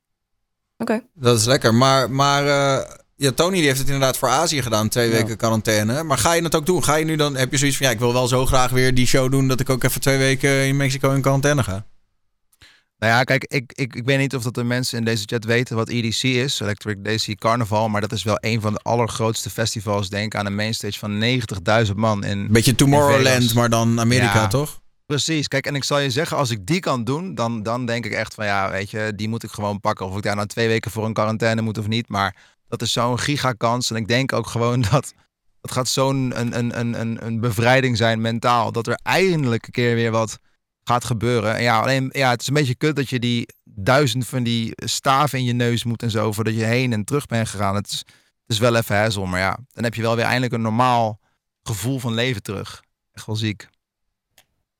[1.13, 1.73] Dat is lekker.
[1.73, 5.13] Maar, maar eh, ja, Tony die heeft het inderdaad voor Azië gedaan, twee Ja.
[5.15, 6.03] weken quarantaine.
[6.03, 6.83] Maar ga je het ook doen?
[6.83, 8.93] Ga je nu dan, heb je zoiets van, ja, ik wil wel zo graag weer
[8.93, 11.85] die show doen dat ik ook even twee weken in Mexico in quarantaine ga?
[12.99, 15.43] Nou ja, kijk, ik, ik, ik weet niet of dat de mensen in deze chat
[15.43, 19.49] weten wat EDC is, Electric Daisy Carnival, maar dat is wel een van de allergrootste
[19.49, 20.09] festivals.
[20.09, 21.23] Denk aan een mainstage van
[21.87, 22.37] 90.000 man in.
[22.37, 24.47] Een beetje Tomorrowland, maar dan Amerika, Ja.
[24.47, 24.79] toch?
[25.05, 28.05] Precies, kijk, en ik zal je zeggen, als ik die kan doen, dan, dan denk
[28.05, 30.05] ik echt van ja, weet je, die moet ik gewoon pakken.
[30.09, 32.35] Of ik daar nou twee weken voor een quarantaine moet of niet, maar
[32.67, 33.89] dat is zo'n gigakans.
[33.89, 35.13] En ik denk ook gewoon dat
[35.61, 39.95] dat gaat zo'n een, een, een, een bevrijding zijn mentaal, dat er eindelijk een keer
[39.95, 40.39] weer wat
[40.87, 41.55] gaat gebeuren.
[41.55, 44.71] En ja, alleen, ja, het is een beetje kut dat je die duizend van die
[44.75, 47.75] staven in je neus moet en zo, voordat je heen en terug bent gegaan.
[47.75, 47.97] Het is,
[48.41, 51.19] het is wel even hassel, maar ja, dan heb je wel weer eindelijk een normaal
[51.63, 52.83] gevoel van leven terug.
[53.13, 53.67] Echt wel ziek.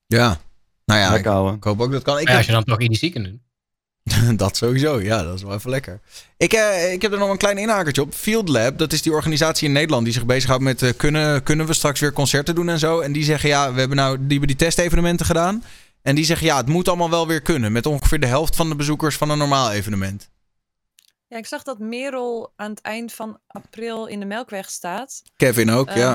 [0.06, 0.40] Ja.
[0.86, 1.56] Nou ja, ik, Lekker, ouwe.
[1.56, 2.20] ik hoop ook dat kan.
[2.20, 3.42] Ik Ja, als je dan toch EDC kunt doen.
[4.38, 6.00] dat sowieso, ja, dat is wel even lekker.
[6.38, 8.14] Ik, eh, ik heb er nog een klein inhakertje op.
[8.14, 11.66] Field Lab, dat is die organisatie in Nederland die zich bezighoudt met eh, kunnen, kunnen
[11.66, 13.00] we straks weer concerten doen en zo.
[13.00, 15.64] En die zeggen ja, we hebben nou die, hebben die testevenementen gedaan.
[16.08, 17.72] En die zeggen ja, het moet allemaal wel weer kunnen.
[17.72, 20.30] Met ongeveer de helft van de bezoekers van een normaal evenement.
[21.28, 25.22] Ja, ik zag dat Merel aan het eind van april in de Melkweg staat.
[25.36, 26.14] Kevin ook, ja.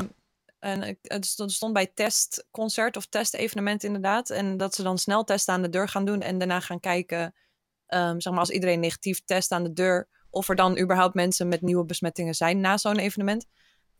[0.59, 4.31] Ehm, En het stond, bij testconcert of testevenement inderdaad.
[4.31, 7.35] En dat ze dan snel testen aan de deur gaan doen en daarna gaan kijken,
[7.86, 11.48] ehm, zeg maar als iedereen negatief test aan de deur, of er dan überhaupt mensen
[11.48, 13.47] met nieuwe besmettingen zijn na zo'n evenement.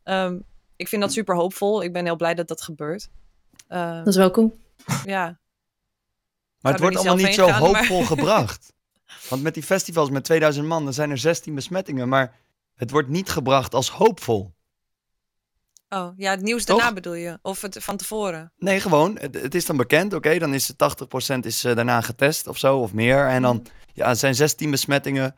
[0.03, 0.39] Ehm,
[0.77, 1.83] ik vind dat super hoopvol.
[1.83, 3.09] Ik ben heel blij dat dat gebeurt.
[3.69, 4.59] Dat is wel cool.
[5.05, 5.41] ja,
[6.63, 8.73] Maar het wordt allemaal niet zo maar- hoopvol gebracht.
[9.29, 12.09] Want met die festivals met 2000 man, dan zijn er 16 besmettingen.
[12.09, 12.35] Maar
[12.77, 14.53] het wordt niet gebracht als hoopvol.
[15.89, 16.77] oh ja, het nieuws Toch?
[16.77, 17.39] daarna bedoel je?
[17.43, 18.53] Of het van tevoren?
[18.59, 19.19] Nee, gewoon.
[19.21, 20.15] Het, het is dan bekend.
[20.15, 20.77] Oké, dan is het
[21.37, 23.27] 80% is eh, daarna getest of zo, of meer.
[23.27, 25.35] En dan ja, het zijn 16 besmettingen.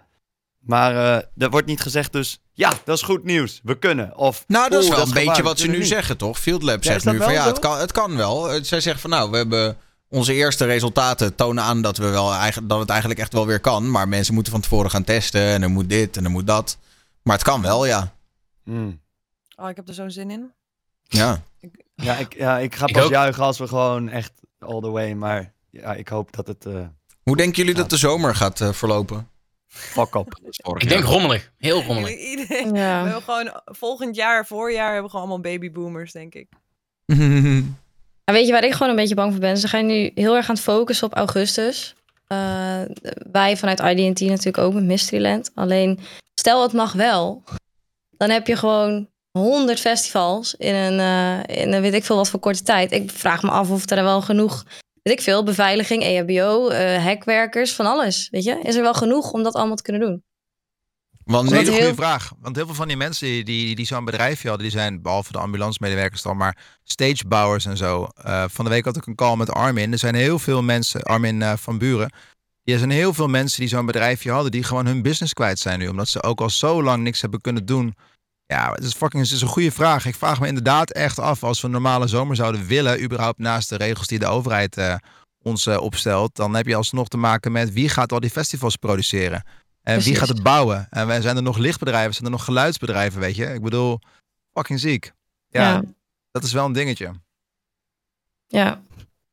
[0.58, 3.60] Maar eh, er wordt niet gezegd dus, ja, dat is goed nieuws.
[3.62, 4.16] We kunnen.
[4.16, 6.38] Of, Nou, dat is wel een beetje wat ze nu zeggen, toch?
[6.38, 7.48] Field Lab Ja, zegt nu van ja, zo?
[7.48, 8.50] het kan, het kan wel.
[8.50, 9.76] Eh, Zij zeggen van nou, we hebben
[10.14, 13.60] onze eerste resultaten tonen aan dat, we wel eigenlijk, dat het eigenlijk echt wel weer
[13.60, 13.90] kan.
[13.90, 16.78] Maar mensen moeten van tevoren gaan testen en er moet dit en er moet dat.
[17.22, 18.14] Maar het kan wel, ja.
[18.64, 19.00] Hmm.
[19.56, 20.52] Oh, ik heb er zo'n zin in.
[21.02, 21.42] Ja.
[21.94, 23.10] Ja, ik, ja, ik ga Ik pas ook.
[23.10, 25.12] juichen als we gewoon echt all the way.
[25.12, 26.86] Maar ja, ik hoop dat het eh
[27.22, 29.28] Hoe denken jullie dat de zomer gaat eh, verlopen?
[29.68, 30.38] fuck up.
[30.82, 31.52] Ik denk rommelig.
[31.58, 32.16] Heel rommelig.
[32.18, 33.04] Iedereen, We Ja.
[33.04, 36.48] hebben gewoon volgend jaar, voorjaar, hebben we gewoon allemaal babyboomers, denk ik.
[38.24, 39.56] En weet je waar ik gewoon een beetje bang voor ben?
[39.56, 41.94] Ze gaan nu heel erg aan het focussen op augustus.
[42.26, 42.80] Eh,
[43.32, 45.50] wij vanuit IDT natuurlijk ook met Mysteryland.
[45.54, 45.98] Alleen,
[46.34, 47.42] stel het mag wel,
[48.16, 52.28] dan heb je gewoon 100 festivals in een, eh, in een weet ik veel wat
[52.28, 52.92] voor korte tijd.
[52.92, 54.64] Ik vraag me af of er wel genoeg,
[55.02, 58.28] weet ik veel, beveiliging, E EHBO, eh hekwerkers, van alles.
[58.30, 60.22] Weet je, is er wel genoeg om dat allemaal te kunnen doen?
[61.24, 62.32] Want een hele heel- goede vraag.
[62.40, 65.38] Want heel veel van die mensen die, die, zo'n bedrijfje hadden, die zijn behalve de
[65.38, 68.08] ambulancemedewerkers dan, maar stagebouwers en zo.
[68.22, 69.92] Eh, van de week had ik een call met Armin.
[69.92, 72.12] Er zijn heel veel mensen, Armin eh, van Buren.
[72.64, 75.78] Er zijn heel veel mensen die zo'n bedrijfje hadden, die gewoon hun business kwijt zijn
[75.78, 75.88] nu.
[75.88, 77.94] Omdat ze ook al zo lang niks hebben kunnen doen.
[78.46, 80.06] Ja, het is fucking het is een goede vraag.
[80.06, 83.68] Ik vraag me inderdaad echt af als we een normale zomer zouden willen, überhaupt naast
[83.68, 84.94] de regels die de overheid eh,
[85.42, 89.44] ons opstelt, dan heb je alsnog te maken met wie gaat al die festivals produceren.
[89.84, 90.86] En wie gaat het bouwen?
[90.90, 93.44] En wij zijn er nog lichtbedrijven, zijn er nog geluidsbedrijven, weet je?
[93.46, 93.98] Ik bedoel,
[94.52, 95.12] fucking ziek.
[95.48, 95.82] Ja, Ja.
[96.30, 97.12] dat is wel een dingetje.
[98.46, 98.80] Ja,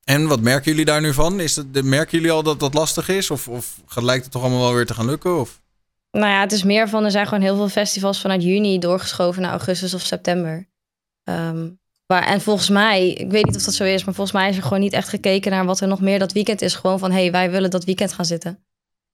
[0.03, 1.39] En wat merken jullie daar nu van?
[1.39, 3.31] Is het, merken jullie al dat dat lastig is?
[3.31, 5.39] Of, of lijkt het toch allemaal wel weer te gaan lukken?
[5.39, 5.61] Of?
[6.11, 9.41] Nou ja, het is meer van, er zijn gewoon heel veel festivals vanuit juni doorgeschoven
[9.41, 10.67] naar augustus of september.
[11.23, 11.69] Ehm,
[12.07, 14.57] maar, en volgens mij, ik weet niet of dat zo is, maar volgens mij is
[14.57, 16.75] er gewoon niet echt gekeken naar wat er nog meer dat weekend is.
[16.75, 18.59] Gewoon van, hé, hey, wij willen dat weekend gaan zitten.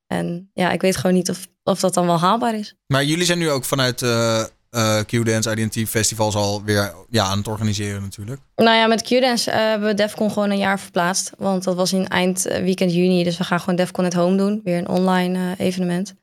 [0.08, 2.76] En ja, ik weet gewoon niet of, of dat dan wel haalbaar is.
[2.88, 7.38] Maar jullie zijn nu ook vanuit eh eh Q-Dance IDT Festivals al weer ja, aan
[7.38, 8.42] het organiseren natuurlijk.
[8.56, 11.32] Nou ja, met Q-Dance eh, hebben we Defcon gewoon een jaar verplaatst.
[11.38, 13.24] Want dat was in eind weekend juni.
[13.24, 14.62] Dus we gaan gewoon Defcon at Home doen.
[14.64, 16.14] Weer een online evenement.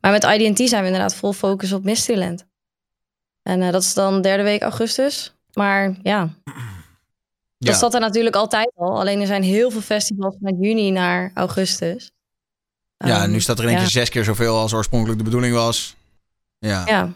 [0.00, 2.44] Maar met IDT zijn we inderdaad vol focus op Mysteryland.
[3.42, 5.34] En dat is dan derde week augustus.
[5.52, 6.20] Maar ja,
[7.58, 7.74] dat Ja.
[7.74, 9.00] zat er natuurlijk altijd al.
[9.00, 12.10] Alleen er zijn heel veel festivals vanuit juni naar augustus.
[13.04, 13.82] Ja, Ehm, nu staat er in één ja.
[13.84, 15.96] keer zes keer zoveel als oorspronkelijk de bedoeling was.
[16.58, 16.82] Ja.
[16.86, 17.12] Ja,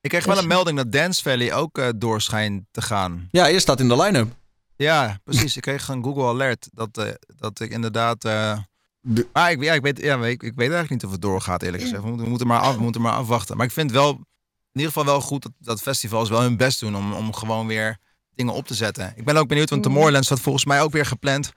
[0.00, 3.28] Ik kreeg wel Dus- een melding dat Dance Valley ook eh door schijnt te gaan.
[3.30, 4.32] ja, je staat in de line-up.
[4.76, 5.56] Ja, precies.
[5.56, 8.24] Ik kreeg een Google alert dat, eh, dat ik inderdaad...
[8.24, 8.58] eh,
[9.00, 11.62] De- maar ik, ja, ik, weet, ja, ik, ik weet eigenlijk niet of het doorgaat,
[11.62, 12.00] eerlijk gezegd.
[12.02, 13.56] We moeten, we moeten, maar, af, we moeten maar afwachten.
[13.56, 16.80] Maar ik vind wel in ieder geval wel goed dat, dat festivals wel hun best
[16.80, 17.98] doen om, om gewoon weer
[18.34, 19.12] dingen op te zetten.
[19.16, 19.86] Ik ben ook benieuwd, want Mm.
[19.88, 21.52] Tomorrowland staat volgens mij ook weer gepland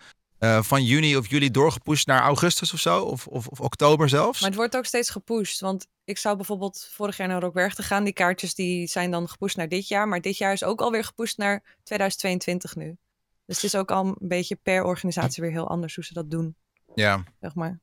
[0.46, 3.02] eh, van juni of juli doorgepusht naar augustus of zo.
[3.04, 4.40] Of, of, of oktober zelfs.
[4.40, 5.60] Maar het wordt ook steeds gepusht.
[5.60, 8.04] Want ik zou bijvoorbeeld vorig jaar naar Rockwerchter gaan.
[8.04, 10.08] Die kaartjes die zijn dan gepusht naar dit jaar.
[10.08, 12.98] Maar dit jaar is ook alweer gepusht naar 2022 nu.
[13.46, 16.32] Dus het is ook al een beetje per organisatie weer heel anders hoe ze dat
[16.32, 16.56] doen.
[16.96, 17.24] Ja.
[17.42, 17.80] Zeg maar.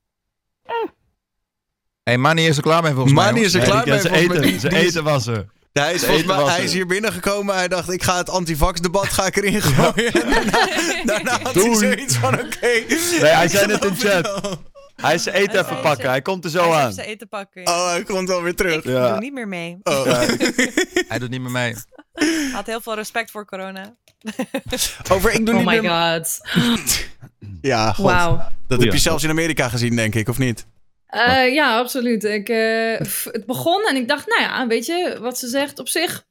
[2.02, 3.24] Hey, Mani is er klaar mee volgens mij.
[3.24, 3.55] Mani jongens.
[3.55, 4.01] is er klaar mee.
[4.01, 4.36] Ze volgens mij.
[4.36, 5.47] eten, Die- ze eten was er.
[5.73, 7.55] Hij, is volgens mij, hij is hier binnengekomen.
[7.55, 10.12] Hij dacht, ik ga het antivax-debat ga ik erin gooien.
[10.23, 12.59] En daarna, daarna had hij zoiets van, oké.
[13.20, 14.59] Nee, hij zei het in chat.
[14.97, 16.93] Hij is eten even pakken, hij komt er zo Hij aan.
[16.93, 17.66] zijn eten pakken.
[17.69, 18.74] Oh, hij komt wel weer terug.
[18.77, 19.09] ik Ja.
[19.11, 19.78] doe niet meer mee.
[19.82, 20.05] Oh.
[21.09, 21.74] Hij doet niet meer mee.
[22.12, 23.94] Hij had heel veel respect voor corona.
[25.12, 25.90] Over ik doe Oh niet my meer...
[25.90, 26.40] god.
[27.61, 28.05] Ja, god.
[28.11, 28.43] Wauw.
[28.69, 30.66] Dat heb je zelfs in Amerika gezien, denk ik, of niet?
[31.12, 32.24] Eh, ja, absoluut.
[32.24, 32.98] Ik, eh,
[33.32, 36.24] het begon en ik dacht, nou ja, weet je wat ze zegt op zich.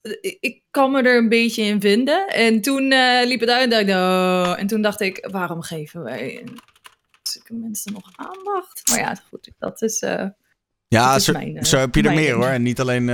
[0.00, 2.26] eh, Ik, kan me er een beetje in vinden.
[2.28, 2.82] En toen
[3.24, 4.54] liep het uit en dacht oh.
[4.60, 6.44] En toen dacht ik, waarom geven wij
[7.22, 8.88] zulke mensen nog aandacht?
[8.90, 9.98] Maar ja, goed, dat is...
[10.88, 12.46] Ja, Dat is zo, mijn, zo heb je er meer hoor.
[12.46, 13.06] En niet alleen...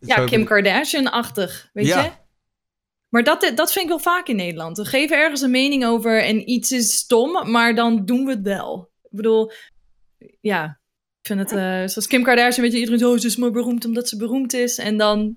[0.00, 2.02] ja, Kim Kardashian-achtig, weet Ja.
[2.02, 2.10] je?
[3.08, 4.76] Maar dat, dat vind ik wel vaak in Nederland.
[4.76, 8.42] We geven ergens een mening over en iets is stom, maar dan doen we het
[8.42, 8.90] wel.
[9.02, 9.52] Ik bedoel,
[10.40, 10.80] ja,
[11.20, 11.56] ik vind het, eh,
[11.88, 14.52] zoals Kim Kardashian, weet je, iedereen zo, oh, ze is maar beroemd omdat ze beroemd
[14.52, 14.78] is.
[14.78, 15.36] En dan,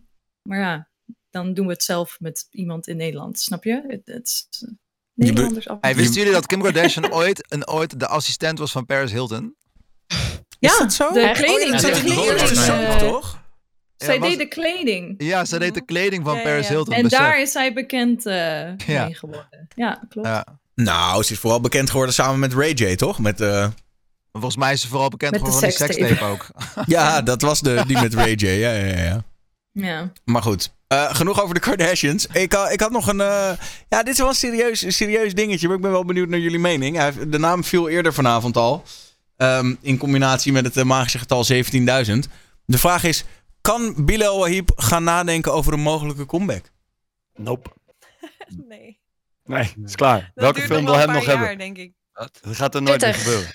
[0.49, 0.89] maar ja,
[1.29, 3.83] dan doen we het zelf met iemand in Nederland, snap je?
[3.87, 4.73] Het, het is eh,
[5.13, 5.77] Nederlanders af.
[5.81, 9.55] Hey, wisten jullie dat Kim Kardashian ooit, een, ooit de assistent was van Paris Hilton?
[10.59, 11.11] ja, Is dat zo?
[11.11, 11.41] de Echt?
[11.43, 11.71] kleding.
[11.71, 13.43] Ja, de dat is kleding, eh, toch?
[13.97, 15.15] Zij was- deed de kleding.
[15.17, 16.73] Ja, ze deed de kleding van Ja, Paris ja.
[16.73, 16.93] Hilton.
[16.93, 17.19] En besef.
[17.19, 19.05] daar is zij bekend eh Ja.
[19.05, 19.67] mee geworden.
[19.75, 20.27] Ja, klopt.
[20.27, 20.45] Ja.
[20.75, 23.19] Nou, ze is vooral bekend geworden samen met Ray J, toch?
[23.19, 23.41] Met,
[24.35, 26.15] eh, Volgens mij is ze vooral bekend Met de geworden van die sekstape.
[26.15, 26.85] sekstape ook.
[26.95, 28.45] ja, dat was de, die met Ray J.
[28.47, 29.23] Ja, ja, ja.
[29.71, 30.11] Ja.
[30.25, 32.25] Maar goed, eh, genoeg over de Kardashians.
[32.27, 33.21] Ik, ha- ik had nog een...
[33.21, 33.51] eh,
[33.89, 36.39] ja, dit is wel een serieus, een serieus dingetje, maar ik ben wel benieuwd naar
[36.39, 37.03] jullie mening.
[37.07, 38.83] De naam viel eerder vanavond al.
[39.37, 42.31] ehm, in combinatie met het eh, magische getal 17.000.
[42.65, 43.23] De vraag is,
[43.61, 46.71] kan Bilal Wahib gaan nadenken over een mogelijke comeback?
[47.33, 47.69] Nope.
[48.69, 48.99] Nee.
[49.43, 50.19] Nee, is klaar.
[50.19, 51.45] Dat Welke film wil hem nog hebben?
[51.47, 51.93] jaar, denk ik.
[52.13, 53.47] Dat gaat er nooit meer gebeuren.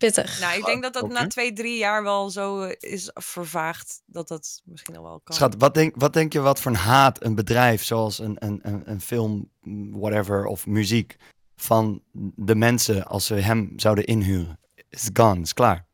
[0.00, 0.40] Pittig.
[0.40, 4.02] Nou, ik denk dat dat na twee, drie jaar wel zo eh, is vervaagd.
[4.06, 5.36] Dat dat misschien al wel kan.
[5.36, 8.60] Schat, wat denk, wat denk je wat voor een haat een bedrijf zoals een, een,
[8.62, 9.50] een, een film,
[9.90, 11.16] whatever, of muziek
[11.56, 12.02] van
[12.34, 14.58] de mensen als ze hem zouden inhuren?
[14.88, 15.86] Is gone, is klaar.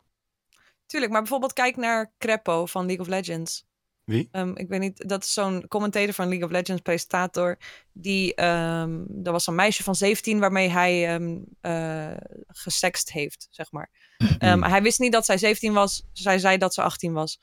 [0.87, 3.65] Tuurlijk, maar bijvoorbeeld kijk naar Crepo van League of Legends.
[4.07, 4.29] Wie?
[4.33, 7.59] Ehm, ik weet niet, dat is zo'n commentator van League of Legends, presentator.
[7.93, 12.17] Die, ehm er was een meisje van 17 waarmee hij ehm eh,
[12.47, 13.91] gesext heeft, zeg maar.
[14.39, 16.03] Ehm, hij wist niet dat zij 17 was.
[16.13, 17.39] Zij zei dat ze 18 was.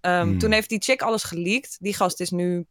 [0.00, 0.38] Ehm, Hmm.
[0.38, 1.76] Toen heeft die chick alles geleakt.
[1.80, 2.66] Die gast is nu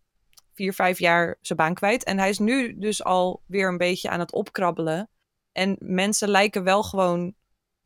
[0.53, 2.03] vier, vijf jaar zijn baan kwijt.
[2.03, 5.09] En hij is nu dus al weer een beetje aan het opkrabbelen.
[5.51, 7.33] En mensen lijken wel gewoon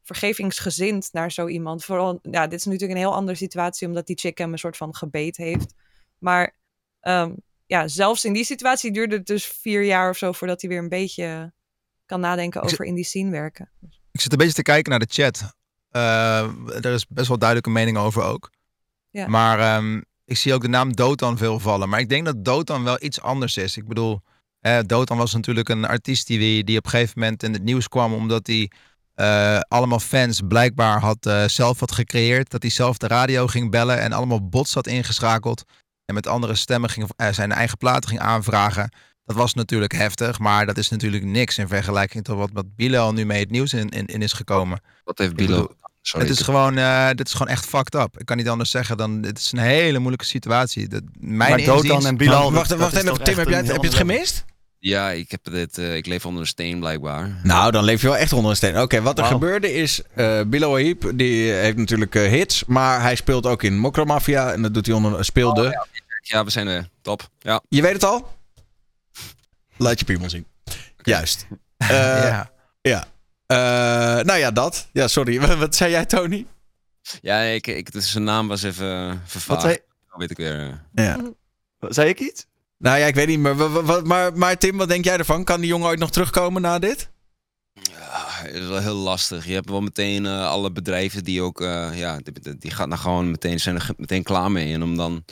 [0.08, 1.86] vergevingsgezind naar zo iemand.
[1.86, 4.78] Vooral, ja, dit is natuurlijk een heel andere situatie, omdat die chick hem een soort
[4.78, 5.74] van gebeet heeft.
[6.18, 6.56] Maar
[7.00, 7.34] ehm,
[7.66, 10.80] ja, zelfs in die situatie duurde het dus vier jaar of zo voordat hij weer
[10.80, 11.54] een beetje
[12.06, 13.70] kan nadenken over in die scene werken.
[14.12, 15.56] Ik zit een beetje te kijken naar de chat.
[15.90, 18.52] Eh, er is best wel duidelijke mening over ook.
[19.10, 19.28] Ja.
[19.28, 21.90] Maar ehm, ik zie ook de naam Dotan veel vallen.
[21.90, 23.78] Maar ik denk dat Dotan wel iets anders is.
[23.78, 24.22] Ik bedoel,
[24.60, 27.88] eh, Dotan was natuurlijk een artiest die, die op een gegeven moment in het nieuws
[27.88, 28.14] kwam.
[28.14, 28.72] Omdat hij
[29.18, 32.50] eh, allemaal fans blijkbaar had, eh, zelf had gecreëerd.
[32.50, 35.64] Dat hij zelf de radio ging bellen en allemaal bots had ingeschakeld.
[36.06, 38.92] En met andere stemmen ging, eh, zijn eigen platen ging aanvragen.
[39.26, 43.14] Dat was natuurlijk heftig, maar dat is natuurlijk niks in vergelijking tot wat, wat Bilal
[43.14, 44.82] nu mee het nieuws in, in, in is gekomen.
[45.04, 45.76] Wat heeft Bilo?
[46.02, 48.20] Sorry, het is gewoon, eh, dit is gewoon echt fucked up.
[48.20, 50.88] Ik kan niet anders zeggen dan, dit is een hele moeilijke situatie.
[50.88, 52.52] Dat, mijn Maar Dotan en Bilal...
[52.52, 54.46] wacht, wacht even, Tim, heb, jij, heb je het gemist?
[54.80, 57.40] Ja, ik, heb dit, eh, ik leef onder een steen blijkbaar.
[57.44, 58.80] Nou, dan leef je wel echt onder een steen.
[58.80, 60.02] Oké, wat er gebeurde is...
[60.16, 62.66] eh Bilal Wahib, die heeft natuurlijk eh, hits...
[62.66, 64.52] maar hij speelt ook in Mokro Mafia...
[64.54, 65.26] en dat doet hij onder...
[65.26, 65.88] speelde...
[66.22, 66.90] Ja, we zijn er.
[67.02, 67.30] Top.
[67.40, 67.62] Ja.
[67.70, 68.36] Je weet het al?
[69.78, 70.46] Laat je piemel zien.
[71.02, 71.48] Juist.
[71.78, 71.90] Eh,
[72.32, 72.52] ja.
[72.82, 73.08] ja.
[73.46, 74.88] Eh, nou ja, dat.
[74.94, 75.40] Ja, sorry.
[75.40, 76.46] Wat, wat zei jij, Tony?
[77.22, 79.62] Ja, ik, ik, dus zijn naam was even Wat vervaagd.
[79.62, 79.78] zei,
[80.08, 80.84] Nou weet ik weer.
[80.94, 81.18] Ja.
[81.80, 82.46] zei ik iets?
[82.78, 83.40] Nou ja, ik weet niet.
[83.40, 83.56] Maar,
[83.86, 85.44] wa- maar, maar Tim, wat denk jij ervan?
[85.44, 87.10] Kan die jongen ooit nog terugkomen na dit?
[87.74, 89.46] Ja, het is wel heel lastig.
[89.46, 92.98] Je hebt wel meteen eh, alle bedrijven die ook, eh, ja, die, die- gaan er
[92.98, 94.74] gewoon meteen, zijn er meteen klaar mee.
[94.74, 95.26] En om dan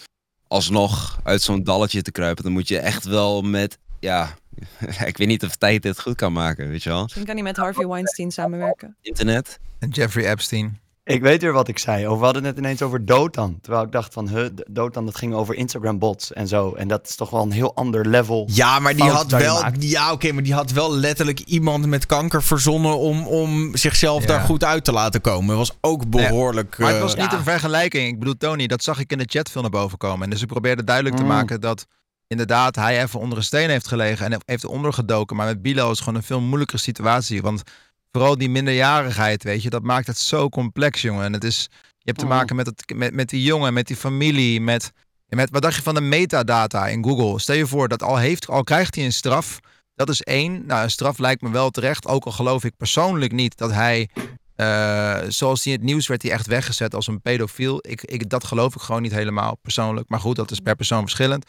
[0.48, 4.36] alsnog uit zo'n dalletje te kruipen, dan moet je echt wel met, ja,
[5.06, 7.02] ik weet niet of tijd dit goed kan maken, weet je wel.
[7.02, 8.96] Misschien kan hij met Harvey Weinstein samenwerken.
[9.02, 9.60] Internet.
[9.80, 10.80] En Jeffrey Epstein.
[11.08, 12.06] Ik weet weer wat ik zei.
[12.08, 13.58] Over, we hadden het ineens over Dotan.
[13.62, 16.74] Terwijl ik dacht van, huh, Dotan, dat ging over Instagram bots en zo.
[16.74, 18.50] En dat is toch wel een heel ander level.
[18.52, 19.64] Ja, maar die had wel.
[19.80, 24.28] Ja, oké, maar die had wel letterlijk iemand met kanker verzonnen om, om zichzelf Ja.
[24.28, 25.48] daar goed uit te laten komen.
[25.50, 26.78] Het was ook behoorlijk.
[26.78, 27.38] Maar het eh, was niet ja.
[27.38, 28.08] een vergelijking.
[28.08, 30.24] Ik bedoel, Tony, dat zag ik in de chat veel naar boven komen.
[30.24, 31.28] En dus ik probeerde duidelijk te Mm.
[31.28, 31.86] maken dat
[32.28, 35.36] inderdaad hij even onder een steen heeft gelegen en heeft ondergedoken.
[35.36, 37.42] Maar met Bilal is het gewoon een veel moeilijkere situatie.
[37.42, 37.64] Want
[38.16, 41.24] vooral die minderjarigheid, weet je, dat maakt het zo complex, jongen.
[41.26, 42.32] En het is, je hebt te Mm.
[42.32, 44.92] maken met, het, met, met die jongen, met die familie, met,
[45.28, 47.40] met wat dacht je van de metadata in Google?
[47.40, 49.60] Stel je voor dat al, heeft, al krijgt hij een straf.
[49.96, 50.66] Dat is één.
[50.66, 52.08] Nou, een straf lijkt me wel terecht.
[52.08, 54.10] Ook al geloof ik persoonlijk niet dat hij
[54.56, 57.78] eh, zoals hij in het nieuws werd hij echt weggezet als een pedofiel.
[57.82, 60.10] Ik, ik, dat geloof ik gewoon niet helemaal persoonlijk.
[60.10, 61.46] Maar goed, dat is per persoon verschillend.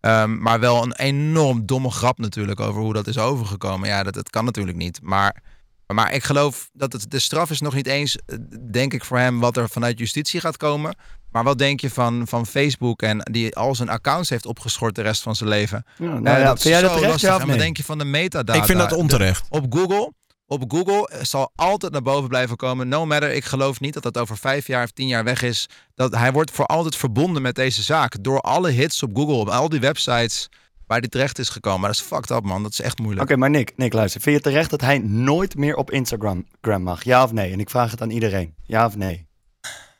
[0.00, 3.88] Ehm, maar wel een enorm domme grap natuurlijk over hoe dat is overgekomen.
[3.88, 5.00] Ja, dat, dat kan natuurlijk niet.
[5.02, 5.42] Maar,
[5.86, 8.36] maar ik geloof dat het, de straf is nog niet eens, eh,
[8.70, 10.96] denk ik voor hem, wat er vanuit justitie gaat komen.
[11.30, 15.02] Maar wat denk je van, van Facebook en die al zijn accounts heeft opgeschort de
[15.02, 15.84] rest van zijn leven?
[15.98, 17.84] Ja, nou Eh, ja, dat is vind jij dat terecht, ja En wat denk je
[17.84, 18.58] van de metadata?
[18.58, 19.46] Ik vind dat De- onterecht.
[19.48, 20.12] op Google,
[20.46, 22.88] op Google zal altijd naar boven blijven komen.
[22.88, 25.68] No matter, ik geloof niet dat dat over vijf jaar of tien jaar weg is.
[25.94, 28.22] Dat hij wordt voor altijd verbonden met deze zaak.
[28.24, 30.48] Door alle hits op Google, op al die websites
[30.86, 31.80] waar hij terecht is gekomen.
[31.80, 32.62] Maar dat is fucked up, man.
[32.62, 33.22] Dat is echt moeilijk.
[33.30, 34.20] Oké, maar Nick, Nick, luister.
[34.20, 37.04] Vind je het terecht dat hij nooit meer op Instagram gram mag?
[37.04, 37.52] Ja of nee?
[37.52, 38.54] En ik vraag het aan iedereen.
[38.62, 39.28] Ja of nee?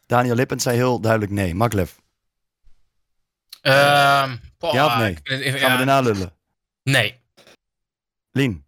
[0.07, 1.55] Daniel Lippens zei heel duidelijk nee.
[1.55, 1.93] Maklev,
[3.61, 5.11] Ehm, Ja of nee?
[5.11, 6.33] ik- ik- gaan ja, we erna lullen?
[6.83, 7.21] Nee.
[8.31, 8.65] Lien,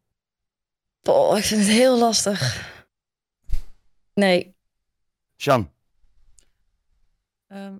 [1.02, 2.66] Boah, ik vind het heel lastig.
[4.14, 4.56] Nee.
[5.36, 5.70] Jean,
[7.48, 7.74] Ehm,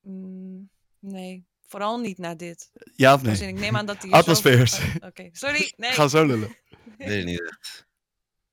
[0.00, 2.70] mm, nee, vooral niet na dit.
[2.94, 3.40] ja of nee?
[3.40, 4.10] in, ik neem aan dat hij...
[4.10, 4.78] er Atmosfeers.
[5.00, 5.72] Oké, sorry.
[5.76, 5.92] Nee.
[5.92, 6.56] Gaan zo lullen.
[6.98, 7.86] Weet ik niet.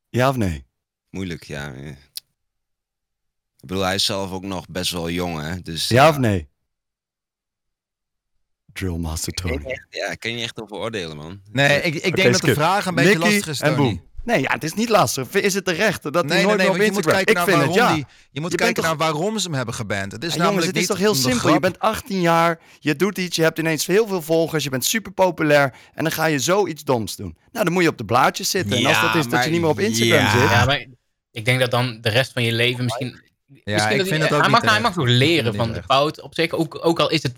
[0.10, 0.66] Ja of nee?
[1.10, 1.74] Moeilijk, ja.
[1.74, 1.88] eh.
[1.88, 5.62] Ik bedoel, hij is zelf ook nog best wel jong, hè.
[5.62, 6.50] Dus, Ja of nee?
[8.74, 9.80] Drillmaster Tony.
[9.90, 11.42] Ja, ik kan je niet echt over oordelen, man.
[11.52, 12.54] Nee, ik, ik denk dat de skip.
[12.54, 14.04] vraag een beetje Nicky lastig is, en Tony.
[14.24, 15.30] Nee, ja, het is niet lastig.
[15.30, 17.26] Is het terecht dat hij Nee, nee, nooit nee, meer op je moet Instagram...
[17.26, 17.96] kijken Ik naar vind het, waarom ja.
[17.96, 20.12] die, je moet Je kijken naar waarom ze hem hebben geband.
[20.12, 21.54] Het is Ja, namelijk jongens, het is niet toch heel simpel.
[21.54, 24.86] Je bent 18 jaar, je doet iets, je hebt ineens heel veel volgers, je bent
[24.86, 27.38] super populair en dan ga je zoiets doms doen.
[27.52, 28.78] Nou, dan moet je op de blaadjes zitten.
[28.78, 30.40] en als Ja, dat is dat maar je niet meer op Instagram ja.
[30.40, 30.50] zit.
[30.50, 30.88] Ja, maar
[31.32, 33.30] ik denk dat dan de rest van je leven misschien...
[33.46, 35.44] Ja, misschien ik dat vind hij, dat ook hij, niet mag, hij mag vind leren
[35.44, 36.52] dat van de fout op zich.
[36.52, 37.34] Ook, ook al is het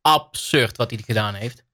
[0.00, 1.64] absurd wat hij gedaan heeft.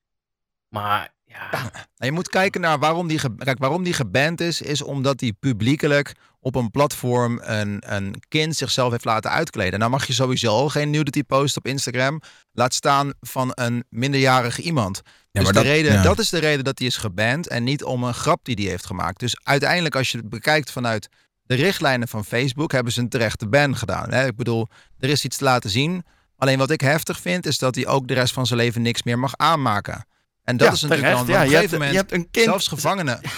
[0.69, 1.15] Maar
[1.51, 5.21] Ja, Nou, je moet kijken naar waarom die, kijk, waarom die geband is, is omdat
[5.21, 9.79] hij publiekelijk op een platform een, een kind zichzelf heeft laten uitkleden.
[9.79, 12.21] Nou mag je sowieso al geen nudity post op Instagram.
[12.53, 15.01] Laat staan van een minderjarige iemand.
[15.05, 16.03] Ja, dus maar de dat- reden, ja.
[16.03, 18.65] dat is de reden dat hij is geband en niet om een grap die hij
[18.65, 19.21] heeft gemaakt.
[19.21, 21.09] Dus uiteindelijk als je het bekijkt vanuit
[21.43, 24.13] de richtlijnen van Facebook, hebben ze een terechte ban gedaan.
[24.13, 24.27] Hè?
[24.27, 24.67] Ik bedoel,
[24.99, 26.05] er is iets te laten zien.
[26.37, 29.03] Alleen wat ik heftig vind, is dat hij ook de rest van zijn leven niks
[29.03, 30.07] meer mag aanmaken.
[30.47, 31.27] En dat Ja, is natuurlijk terecht.
[31.27, 31.93] dan Ja, op een je hebt- gegeven moment...
[31.93, 33.19] je hebt een kind- Zelfs gevangenen.
[33.23, 33.31] ik,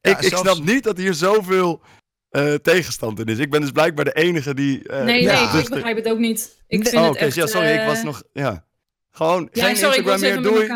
[0.00, 1.80] Ja, ik zelfs- snap niet dat hier zoveel
[2.28, 3.38] eh, tegenstand in is.
[3.38, 4.88] Ik ben dus blijkbaar de enige die...
[4.88, 6.62] eh, nee, ja, nee, dus ik begrijp het ook niet.
[6.66, 6.88] Ik Nee.
[6.88, 7.24] vind Oh, het oké.
[7.24, 7.34] echt...
[7.34, 8.22] ja, sorry, ik eh, was nog...
[8.32, 8.66] Ja.
[9.10, 10.66] Gewoon Ja, geen sorry, ik Instagram meer, doei.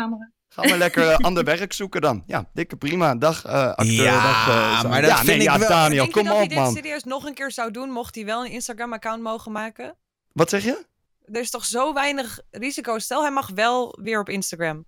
[0.49, 2.23] Ga maar lekker eh, ander werk zoeken dan.
[2.27, 3.15] Ja, dikke prima.
[3.15, 3.85] Dag eh acteur.
[4.03, 4.87] Ja, dag, eh, zo.
[4.89, 6.49] maar dat ja, vind nee, ik ja, wel- Daniel, Denk je kom dat hij op
[6.49, 6.73] dit man.
[6.73, 9.95] serieus nog een keer zou doen, mocht hij wel een Instagram-account mogen maken?
[10.33, 10.85] Wat zeg je?
[11.31, 12.99] Er is toch zo weinig risico.
[12.99, 14.85] Stel, hij mag wel weer op Instagram.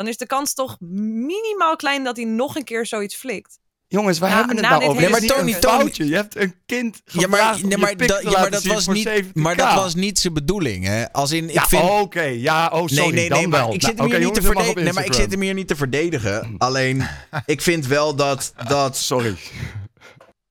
[0.00, 3.58] Dan is de kans toch minimaal klein dat hij nog een keer zoiets flikt.
[3.86, 5.00] Jongens, waar hebben we het nou over?
[5.02, 6.06] Nee, maar een Tony, foutje.
[6.06, 8.64] Je hebt een kind Ja, maar, om nee, maar, pik da- te ja, maar dat
[8.64, 9.32] was niet, 70k.
[9.32, 11.12] maar dat was niet zijn bedoeling, hè?
[11.12, 11.82] Als in, ik Ja, vind...
[11.82, 12.22] oké.
[12.22, 13.74] Ja, oh, sorry, nee, nee, dan nee, maar wel.
[13.74, 14.74] ik zit hem Nou, hier oké, niet te jongens.
[14.74, 16.54] Nee, maar ik zit hem hier niet te verdedigen.
[16.58, 17.06] Alleen,
[17.46, 18.96] ik vind wel dat, dat...
[18.96, 19.36] Sorry.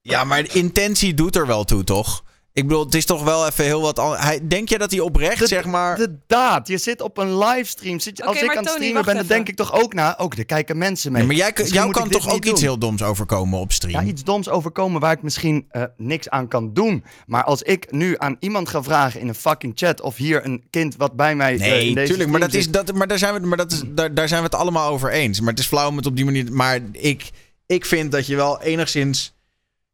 [0.01, 2.23] Ja, maar de intentie doet er wel toe, toch?
[2.60, 3.98] Ik bedoel, het is toch wel even heel wat...
[3.98, 5.98] Hij, denk je dat hij oprecht, De- zeg maar...
[5.98, 6.68] De daad.
[6.68, 7.99] Je zit op een livestream.
[7.99, 10.18] Zit je, als ik aan het streamen ben, dan denk ik toch ook na...
[10.18, 11.22] Ook, er kijken mensen mee.
[11.22, 14.06] Ja, maar jij, jou kan toch ook iets heel doms overkomen op stream?
[14.06, 17.03] Ja, iets doms overkomen waar ik misschien eh, niks aan kan doen.
[17.26, 20.02] Maar als ik nu aan iemand ga vragen in een fucking chat...
[20.02, 22.69] of hier een kind wat bij mij eh, Nee, in deze tuurlijk, maar, dat is,
[22.69, 25.11] dat, maar, daar, zijn we, maar dat is, daar, daar zijn we het allemaal over
[25.11, 25.40] eens.
[25.40, 26.53] Maar het is flauw om het op die manier...
[26.53, 27.30] Maar ik,
[27.65, 29.38] ik vind dat je wel enigszins...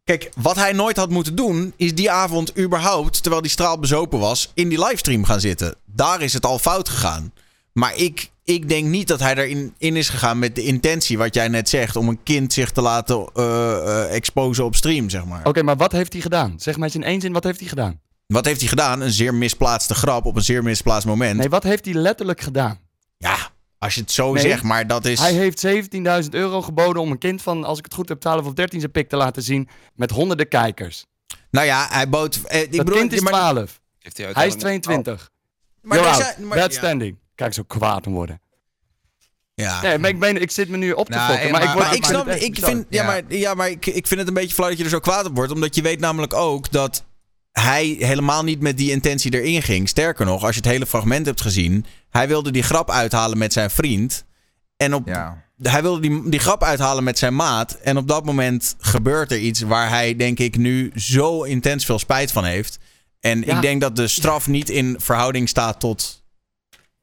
[0.06, 1.74] Kijk, wat hij nooit had moeten doen...
[1.76, 4.52] is die avond überhaupt, terwijl die straal bezopen was...
[4.54, 5.76] in die livestream gaan zitten.
[5.86, 7.34] Daar is het al fout gegaan.
[7.74, 11.18] Maar ik, ik denk niet dat hij erin in is gegaan met de intentie...
[11.18, 15.26] wat jij net zegt, om een kind zich te laten eh, exposen op stream, zeg
[15.26, 15.46] maar.
[15.46, 16.54] Oké, maar wat heeft hij gedaan?
[16.58, 18.00] Zeg maar eens in één zin, wat heeft hij gedaan?
[18.28, 19.02] Wat heeft hij gedaan?
[19.02, 21.38] Een zeer misplaatste grap op een zeer misplaatst moment.
[21.38, 22.80] Nee, wat heeft hij letterlijk gedaan?
[23.18, 23.38] Ja,
[23.86, 25.20] als je het zo Nee, zegt, maar dat is...
[25.20, 25.66] Hij heeft
[26.24, 28.80] 17.000 euro geboden om een kind van, als ik het goed heb, 12 of 13
[28.80, 29.68] zijn pik te laten zien.
[29.96, 31.06] Met honderden kijkers.
[31.52, 32.36] Nou ja, hij bood...
[32.46, 33.82] Eh, ik Dat bedoel, kind is maar, 12.
[34.00, 35.32] Heeft hij, Hij is uiteindelijk- 22.
[35.82, 36.34] maar You're daar out.
[36.36, 36.78] zijn- maar- Bad ja.
[36.80, 37.18] standing.
[37.36, 38.40] Kijk, zo kwaad om worden.
[39.54, 39.82] Ja.
[39.82, 41.52] Nee, maar ik, ben, ik zit me nu op te Nou, fokken.
[41.52, 43.08] Maar, ik maar- word Maar ik snap, ik vind, ja, Ja.
[43.08, 45.26] maar, ja, maar ik, ik vind het een beetje flauw dat je er zo kwaad
[45.26, 45.52] op wordt.
[45.52, 47.04] Omdat je weet namelijk ook dat
[47.60, 49.90] hij helemaal niet met die intentie erin ging.
[49.90, 51.86] Sterker nog, als je het hele fragment hebt gezien.
[52.10, 54.26] Hij wilde die grap uithalen met zijn vriend.
[54.78, 55.44] En op, Ja.
[55.62, 57.72] hij wilde die, die grap uithalen met zijn maat.
[57.74, 62.00] En op dat moment gebeurt er iets waar hij, denk ik, nu zo intens veel
[62.00, 62.80] spijt van heeft.
[63.20, 63.56] En Ja.
[63.56, 66.24] ik denk dat de straf niet in verhouding staat tot.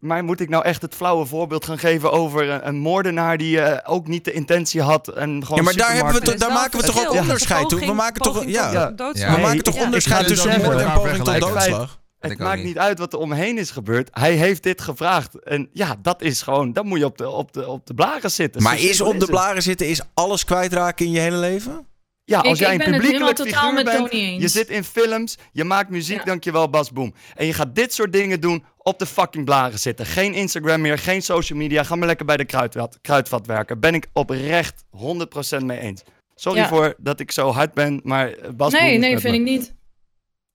[0.03, 3.61] Maar moet ik nou echt het flauwe voorbeeld gaan geven over een, een moordenaar die
[3.61, 6.81] eh, ook niet de intentie had en gewoon Ja, maar daar, hebben we daar maken
[6.81, 7.21] we toch ook Ja.
[7.21, 7.81] onderscheid toe.
[7.81, 11.41] We maken toch, ja, we Nee, maken toch onderscheid ga tussen moord en poging tot
[11.41, 12.01] doodslag.
[12.19, 12.67] Het maakt niet.
[12.67, 14.09] niet uit wat er omheen is gebeurd.
[14.13, 15.43] Hij heeft dit gevraagd.
[15.43, 16.73] En ja, dat is gewoon...
[16.73, 18.63] Dan moet je op de, op de, op de blaren zitten.
[18.63, 19.31] Maar Zo is op de het.
[19.31, 21.87] blaren zitten, is alles kwijtraken in je hele leven?
[22.25, 24.23] Ja, als Ik- jij ik een ben het publiekelijk helemaal totaal figuur met bent, Tony
[24.33, 24.43] eens.
[24.43, 26.25] je zit in films, je maakt muziek, Ja.
[26.25, 27.15] dankjewel Bas Boom.
[27.35, 30.07] En je gaat dit soort dingen doen op de fucking blaren zitten.
[30.07, 31.83] Geen Instagram meer, geen social media.
[31.83, 33.81] Ga maar lekker bij de kruidvat, kruidvat werken.
[33.81, 36.03] Ben ik oprecht 100% mee eens.
[36.35, 36.69] Sorry Ja.
[36.69, 39.39] voor dat ik zo hard ben, maar eh, Bas Nee, nee, vind me.
[39.39, 39.75] ik niet.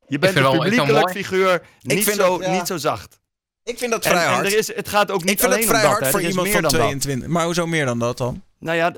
[0.08, 2.54] Je bent een publiekelijk figuur, niet, vind zo, dat, ja.
[2.54, 3.20] niet zo zacht.
[3.64, 4.46] Ik vind dat En, vrij en hard.
[4.46, 6.10] er is, het gaat ook niet ik vind alleen dat vrij om hard hè.
[6.12, 6.82] voor is iemand meer van dan dat.
[6.82, 7.28] 22.
[7.30, 8.44] Maar hoezo meer dan dat dan?
[8.60, 8.94] Nou ja,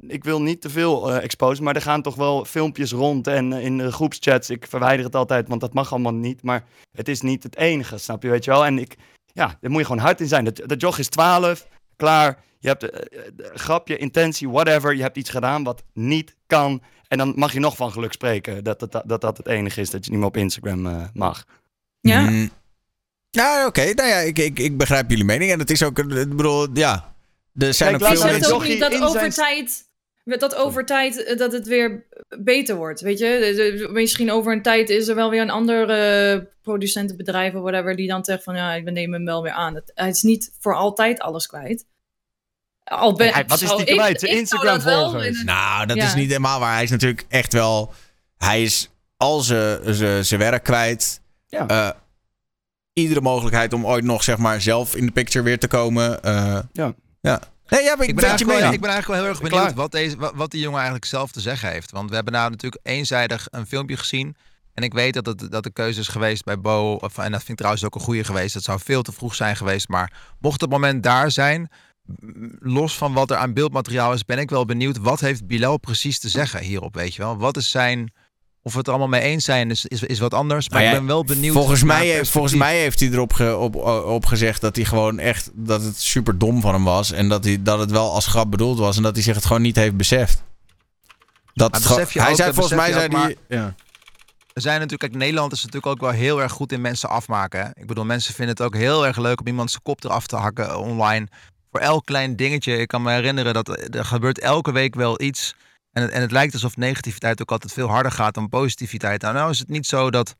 [0.00, 3.52] ik wil niet te veel eh exposen, maar er gaan toch wel filmpjes rond en
[3.52, 4.50] eh, in de groepschats.
[4.50, 6.42] Ik verwijder het altijd, want dat mag allemaal niet.
[6.42, 8.66] Maar het is niet het enige, snap je, weet je wel?
[8.66, 8.96] En ik,
[9.26, 10.44] ja, daar moet je gewoon hard in zijn.
[10.44, 11.66] De, de jog is 12,
[11.96, 12.38] klaar.
[12.58, 13.20] Je hebt eh,
[13.54, 14.94] grapje, intentie, whatever.
[14.94, 16.82] Je hebt iets gedaan wat niet kan.
[17.08, 19.90] En dan mag je nog van geluk spreken dat dat, dat, dat het enige is
[19.90, 21.44] dat je niet meer op Instagram eh, mag.
[22.00, 22.20] Ja.
[22.20, 22.50] Mm.
[23.30, 23.92] Ja, oké.
[23.94, 25.50] Nou ja, ik, ik, ik begrijp jullie mening.
[25.50, 27.11] En het is ook, ik bedoel, ja.
[27.58, 28.42] Er zijn Kijk, ook veel mensen...
[28.42, 29.90] het ook niet dat in over zijn- tijd...
[30.24, 32.06] Dat over tijd eh, dat het weer
[32.38, 33.52] beter wordt, weet je.
[33.56, 37.60] De- de- Misschien over een tijd is er wel weer een ander eh, producentenbedrijf of
[37.62, 37.96] whatever...
[37.96, 39.74] die dan zegt van, ja, we nemen hem wel weer aan.
[39.74, 41.84] Het, hij is niet voor altijd alles kwijt.
[42.84, 44.20] Al ben, hij- wat is die kwijt?
[44.20, 45.38] Zijn ik zou dat wel Instagram-volgers.
[45.40, 46.04] in- Nou, dat Ja.
[46.06, 46.74] is niet helemaal waar.
[46.74, 47.92] Hij is natuurlijk echt wel...
[48.38, 51.20] Hij is al zijn- werk kwijt.
[51.46, 51.66] Ja.
[51.66, 51.90] Eh,
[52.92, 56.22] iedere mogelijkheid om ooit nog, zeg maar, zelf in de picture weer te komen.
[56.22, 56.94] eh, Ja.
[57.22, 57.40] Ja.
[57.68, 58.74] Nee, ja, maar ik, Ik ben, je eigenlijk wel, mening.
[58.74, 59.60] ik ben eigenlijk wel heel erg Klaar.
[59.60, 61.90] benieuwd wat, deze, wat, wat die jongen eigenlijk zelf te zeggen heeft.
[61.90, 64.36] Want we hebben nou natuurlijk eenzijdig een filmpje gezien.
[64.74, 66.92] En ik weet dat, het, dat de keuze is geweest bij Bo.
[66.92, 68.54] Of, en dat vind ik trouwens ook een goede geweest.
[68.54, 69.88] Dat zou veel te vroeg zijn geweest.
[69.88, 71.70] Maar mocht het moment daar zijn.
[72.58, 74.98] los van wat er aan beeldmateriaal is, ben ik wel benieuwd.
[74.98, 77.36] Wat heeft Bilal precies te zeggen hierop, weet je wel?
[77.38, 78.12] Wat is zijn...
[78.64, 80.68] Of we het er allemaal mee eens zijn, is, is, is wat anders.
[80.68, 81.54] Maar Nou ja, ik ben wel benieuwd.
[81.54, 83.76] Volgens mij, heeft, volgens mij heeft hij erop ge- op,
[84.06, 87.12] op gezegd dat hij gewoon echt dat het super dom van hem was.
[87.12, 88.96] En dat, hij, dat het wel als grap bedoeld was.
[88.96, 90.42] En dat hij zich het gewoon niet heeft beseft.
[91.54, 93.74] Dat het besef hij ook, zei volgens mij zei ook, Ja.
[94.52, 97.60] Er zijn natuurlijk, kijk, Nederland is natuurlijk ook wel heel erg goed in mensen afmaken.
[97.60, 97.68] Hè?
[97.74, 100.36] Ik bedoel, mensen vinden het ook heel erg leuk om iemand zijn kop eraf te
[100.36, 101.28] hakken online.
[101.70, 102.76] Voor elk klein dingetje.
[102.76, 105.54] Ik kan me herinneren dat er er gebeurt elke week wel iets.
[105.92, 109.22] En het, en het lijkt alsof negativiteit ook altijd veel harder gaat dan positiviteit.
[109.22, 110.34] Nou, nou is het niet zo dat.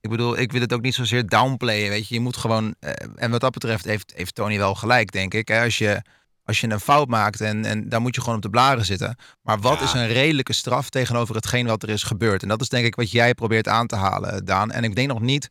[0.00, 1.88] Ik bedoel, ik wil het ook niet zozeer downplayen.
[1.90, 2.74] Weet je, je moet gewoon.
[2.80, 5.48] eh, en wat dat betreft heeft, heeft Tony wel gelijk, denk ik.
[5.48, 5.62] Hè?
[5.62, 6.02] Als je.
[6.46, 9.16] Als je een fout maakt en, en daar moet je gewoon op de blaren zitten.
[9.42, 9.84] Maar wat Ja.
[9.84, 12.42] is een redelijke straf tegenover hetgeen wat er is gebeurd?
[12.42, 14.70] En dat is denk ik wat jij probeert aan te halen, Daan.
[14.70, 15.48] En ik denk nog niet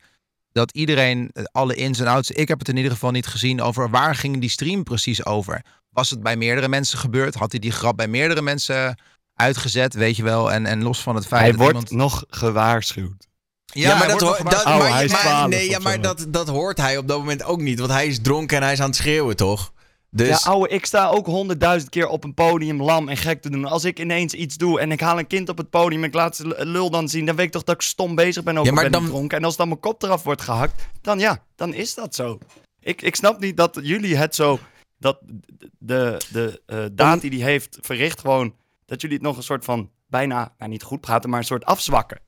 [0.52, 2.32] dat iedereen eh, alle ins en outs...
[2.32, 5.62] Ik heb het in ieder geval niet gezien over waar ging die stream precies over.
[5.90, 7.36] Was het bij meerdere mensen gebeurd?
[7.36, 8.98] Had hij die grap bij meerdere mensen
[9.44, 10.52] uitgezet, weet je wel?
[10.52, 11.92] En, en los van het feit Hij dat wordt iemand...
[12.12, 13.28] nog gewaarschuwd.
[13.66, 16.26] Ja, maar, hij dat, wordt hoor- nog dat, Oh, maar, 12 nee, ja, maar dat,
[16.30, 17.80] dat hoort hij op dat moment ook niet.
[17.80, 19.72] Want hij is dronken en hij is aan het schreeuwen, toch?
[20.10, 23.50] Dus Ja, ouwe, ik sta ook honderdduizend keer op een podium lam en gek te
[23.50, 23.66] doen.
[23.66, 26.14] Als ik ineens iets doe en ik haal een kind op het podium en ik
[26.14, 28.64] laat l- lul dan zien, dan weet ik toch dat ik stom bezig ben of
[28.64, 29.38] Ja, ik maar ben dan- niet dronken.
[29.38, 32.38] En als dan mijn kop eraf wordt gehakt, dan ja, dan is dat zo.
[32.80, 34.60] Ik, ik snap niet dat jullie het zo,
[35.00, 38.54] dat de, de, de eh, daad die die heeft verricht gewoon,
[38.94, 41.66] dat jullie het nog een soort van, bijna, nou niet goed praten, maar een soort
[41.66, 42.20] afzwakken.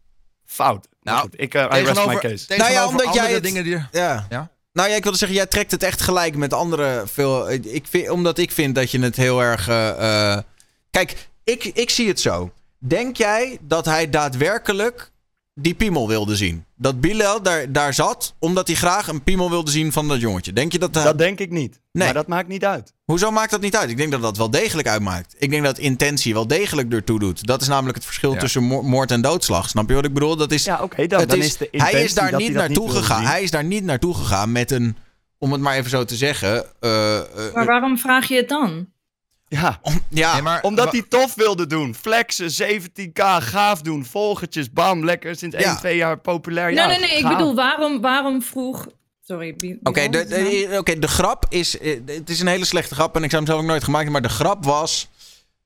[0.45, 0.87] Fout.
[1.01, 2.45] Nou, goed, ik, eh, I rest my tegenover, case.
[2.45, 4.25] tegenover Nou ja, omdat jij het- dingen die Ja.
[4.29, 4.49] Ja?
[4.73, 7.51] Nou ja, ik wilde zeggen, jij trekt het echt gelijk met andere veel.
[7.51, 9.67] Ik vind, omdat ik vind dat je het heel erg.
[9.67, 10.41] eh, eh,
[10.91, 12.51] Kijk, ik, ik zie het zo.
[12.79, 15.11] Denk jij dat hij daadwerkelijk
[15.55, 16.65] die piemel wilde zien?
[16.75, 20.53] Dat Bilal daar, daar zat omdat hij graag een piemel wilde zien van dat jongetje.
[20.53, 20.95] Denk je dat...
[20.95, 21.79] hij- Dat denk ik niet.
[21.91, 22.05] Nee.
[22.05, 22.93] Maar dat maakt niet uit.
[23.05, 23.89] Hoezo maakt dat niet uit?
[23.89, 25.35] Ik denk dat dat wel degelijk uitmaakt.
[25.37, 27.47] Ik denk dat intentie wel degelijk ertoe doet.
[27.47, 28.39] Dat is namelijk het verschil Ja.
[28.39, 29.69] tussen mo- moord en doodslag.
[29.69, 30.35] Snap je wat ik bedoel?
[30.35, 33.19] Dat is, Ja, oké, dan, dan is- is, de hij is daar niet naartoe gegaan.
[33.19, 33.27] zien.
[33.27, 34.97] Hij is daar niet naartoe gegaan met een,
[35.37, 36.65] om het maar even zo te zeggen.
[36.79, 37.23] eh, eh,
[37.53, 38.87] Maar waarom vraag je het dan?
[39.47, 41.95] Ja, om- ja, Nee, maar, Omdat hij tof wilde doen.
[41.95, 44.05] Flexen, 17k, gaaf doen.
[44.05, 45.35] Volgertjes, bam, lekker.
[45.35, 45.69] Sinds Ja.
[45.69, 46.65] 1, 2 jaar populair.
[46.65, 47.17] nee, Ja, nee, nee.
[47.17, 47.31] Ik gaaf.
[47.37, 48.87] bedoel, waarom, waarom vroeg...
[49.21, 49.49] Sorry,
[49.83, 51.77] Oké, Bilal, de, grap is...
[51.79, 54.03] eh, Het is een hele slechte grap en ik zou hem zelf ook nooit gemaakt
[54.03, 54.21] hebben.
[54.21, 55.07] Maar de grap was...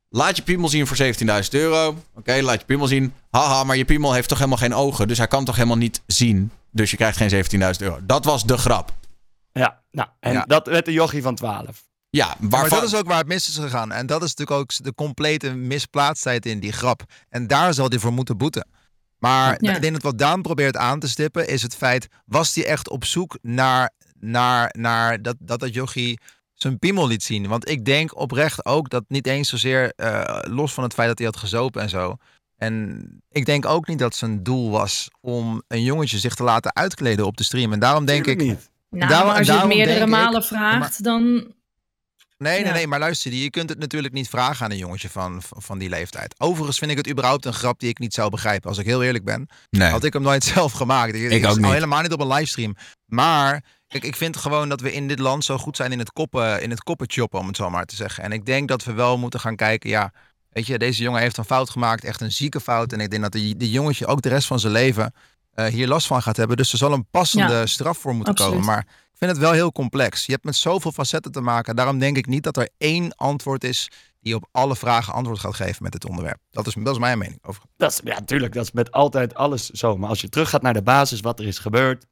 [0.09, 1.95] Laat je piemel zien voor 17.000 euro.
[2.15, 3.13] Oké, laat je piemel zien.
[3.31, 5.07] Haha, maar je piemel heeft toch helemaal geen ogen.
[5.07, 6.51] Dus hij kan toch helemaal niet zien.
[6.71, 7.99] Dus je krijgt geen 17.000 euro.
[8.01, 8.93] Dat was de grap.
[9.51, 10.43] Ja, nou, en Ja.
[10.47, 11.87] dat werd de jochie van 12.
[12.09, 12.79] Ja, Maar waarvan...
[12.79, 13.91] dat is ook waar het mis is gegaan.
[13.91, 17.03] En dat is natuurlijk ook de complete misplaatsheid in die grap.
[17.29, 18.67] En daar zal hij voor moeten boeten.
[19.19, 19.75] Maar Ja.
[19.75, 22.07] ik denk dat wat Daan probeert aan te stippen is het feit...
[22.25, 26.19] was hij echt op zoek naar, naar, naar dat, dat dat jochie
[26.53, 27.47] zijn piemel liet zien?
[27.47, 29.93] Want ik denk oprecht ook dat niet eens zozeer...
[29.95, 32.15] eh, los van het feit dat hij had gezopen en zo...
[32.57, 36.75] En ik denk ook niet dat zijn doel was om een jongetje zich te laten
[36.75, 37.73] uitkleden op de stream.
[37.73, 38.37] En daarom denk ik...
[38.37, 38.69] Niet.
[38.89, 41.53] Nou, daarom- maar als je het meerdere ik- malen vraagt, dan...
[42.43, 42.73] Nee, nee, Ja.
[42.73, 45.89] nee, maar luister, je kunt het natuurlijk niet vragen aan een jongetje van, van die
[45.89, 46.35] leeftijd.
[46.37, 48.69] Overigens vind ik het überhaupt een grap die ik niet zou begrijpen.
[48.69, 49.89] Als ik heel eerlijk ben, Nee.
[49.89, 51.15] had ik hem nooit zelf gemaakt.
[51.15, 51.71] Ik, Ik ook al niet.
[51.71, 52.75] helemaal niet op een livestream.
[53.05, 56.11] Maar ik, ik vind gewoon dat we in dit land zo goed zijn in het
[56.13, 58.23] koppen, in het koppen choppen, om het zo maar te zeggen.
[58.23, 60.11] En ik denk dat we wel moeten gaan kijken, ja,
[60.49, 62.93] weet je, deze jongen heeft een fout gemaakt, echt een zieke fout.
[62.93, 65.13] En ik denk dat die, die jongetje ook de rest van zijn leven
[65.65, 66.57] eh, hier last van gaat hebben.
[66.57, 68.53] Dus er zal een passende Ja, straf voor moeten absoluut.
[68.53, 68.67] komen.
[68.73, 70.25] Maar ik vind het wel heel complex.
[70.25, 71.75] Je hebt met zoveel facetten te maken.
[71.75, 73.87] Daarom denk ik niet dat er één antwoord is
[74.21, 76.37] die op alle vragen antwoord gaat geven met dit onderwerp.
[76.51, 77.61] Dat is, dat is mijn mening over.
[77.77, 79.97] Dat is, ja, tuurlijk, dat is met altijd alles zo.
[79.97, 82.05] Maar als je teruggaat naar de basis, wat er is gebeurd.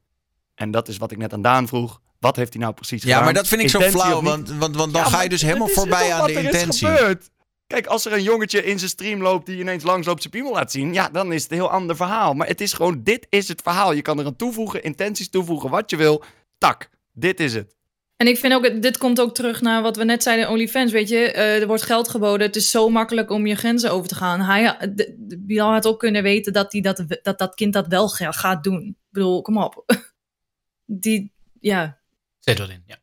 [0.54, 2.00] En dat is wat ik net aan Daan vroeg.
[2.18, 3.18] Wat heeft hij nou precies gedaan?
[3.18, 4.22] Ja, maar dat vind ik zo Intentie flauw.
[4.22, 6.44] Want, want, want dan Ja, ga je dus helemaal voorbij aan wat de er is
[6.52, 6.86] intentie.
[6.88, 7.30] gebeurd?
[7.68, 10.72] Kijk, als er een jongetje in zijn stream loopt die ineens langsloopt zijn piemel laat
[10.72, 12.34] zien, ja, dan is het een heel ander verhaal.
[12.34, 13.92] Maar het is gewoon, dit is het verhaal.
[13.92, 16.24] Je kan er aan toevoegen, intenties toevoegen, wat je wil.
[16.58, 17.76] Tak, dit is het.
[18.16, 20.92] En ik vind ook, dit komt ook terug naar wat we net zeiden in OnlyFans.
[20.92, 22.46] Weet je, eh, er wordt geld geboden.
[22.46, 24.40] Het is zo makkelijk om je grenzen over te gaan.
[24.40, 27.86] Hij, de, de, Bilal had ook kunnen weten dat, die dat, dat dat kind dat
[27.86, 28.82] wel ga- gaat doen.
[28.82, 29.84] Ik bedoel, kom op.
[30.84, 32.00] Die, ja.
[32.38, 32.96] Zit wat in, ja.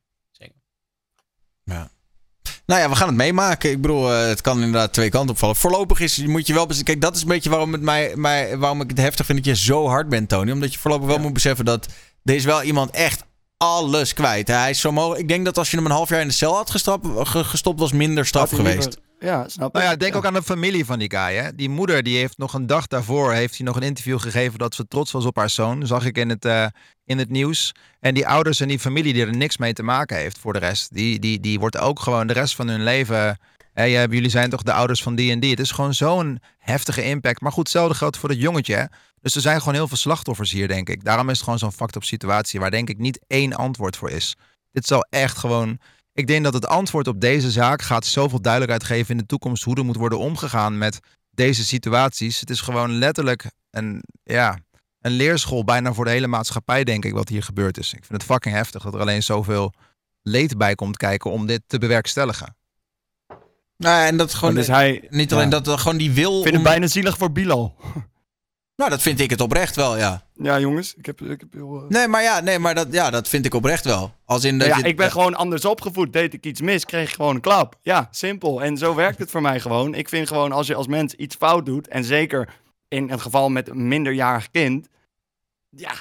[2.65, 3.71] Nou ja, we gaan het meemaken.
[3.71, 5.55] Ik bedoel, eh, het kan inderdaad twee kanten opvallen.
[5.55, 6.65] Voorlopig is, moet je wel...
[6.65, 9.37] bes- Kijk, dat is een beetje waarom, het mij, mij, waarom ik het heftig vind
[9.37, 10.51] dat je zo hard bent, Tony.
[10.51, 11.87] Omdat je voorlopig wel moet beseffen dat...
[12.23, 13.23] Er is wel iemand echt
[13.57, 14.47] alles kwijt.
[14.47, 15.21] Hij is zo mogelijk...
[15.21, 17.79] Ik denk dat als je hem een half jaar in de cel had gestrapt, gestopt,
[17.79, 18.97] was minder straf geweest.
[19.25, 19.91] Ja, snap Nou ik.
[19.91, 21.35] ja, denk ook aan de familie van die guy.
[21.35, 21.55] Hè?
[21.55, 24.75] Die moeder die heeft nog een dag daarvoor heeft hij nog een interview gegeven dat
[24.75, 25.87] ze trots was op haar zoon.
[25.87, 26.65] Zag ik in het, eh,
[27.05, 27.71] in het nieuws.
[27.99, 30.59] En die ouders en die familie die er niks mee te maken heeft voor de
[30.59, 30.93] rest.
[30.93, 33.39] Die, die, die wordt ook gewoon de rest van hun leven.
[33.73, 35.49] Ja, jullie zijn toch de ouders van die en die.
[35.51, 37.41] Het is gewoon zo'n heftige impact.
[37.41, 38.75] Maar goed, hetzelfde geldt voor dat jongetje.
[38.75, 38.83] hè.
[39.21, 41.03] Dus er zijn gewoon heel veel slachtoffers hier, denk ik.
[41.03, 44.09] Daarom is het gewoon zo'n fucked up situatie waar denk ik niet één antwoord voor
[44.09, 44.35] is.
[44.71, 45.79] Dit zal echt gewoon
[46.15, 49.63] ik denk dat het antwoord op deze zaak gaat zoveel duidelijkheid geven in de toekomst
[49.63, 50.99] hoe er moet worden omgegaan met
[51.31, 52.39] deze situaties.
[52.39, 54.57] Het is gewoon letterlijk een, ja,
[54.99, 57.93] een leerschool bijna voor de hele maatschappij, denk ik, wat hier gebeurd is.
[57.93, 59.73] Ik vind het fucking heftig dat er alleen zoveel
[60.21, 62.55] leed bij komt kijken om dit te bewerkstelligen.
[63.77, 64.55] Nou, ja, en dat gewoon.
[64.55, 65.59] Dus hij, niet alleen ja.
[65.59, 66.37] dat, er gewoon die wil.
[66.37, 67.75] Ik vind om- het bijna zielig voor Bilal.
[68.75, 70.23] Nou, dat vind ik het oprecht wel, ja.
[70.33, 70.93] Ja, jongens.
[70.95, 71.81] Ik heb, ik heb heel...
[71.81, 74.13] eh, Nee, maar ja, nee, maar dat, ja, dat vind ik oprecht wel.
[74.25, 76.13] Als in dat ja, je, ik ben gewoon anders opgevoed.
[76.13, 77.75] Deed ik iets mis, kreeg ik gewoon een klap.
[77.81, 78.63] Ja, simpel.
[78.63, 79.93] En zo werkt het voor mij gewoon.
[79.93, 82.53] Ik vind gewoon als je als mens iets fout doet, en zeker
[82.87, 84.87] in het geval met een minderjarig kind,
[85.69, 85.93] ja,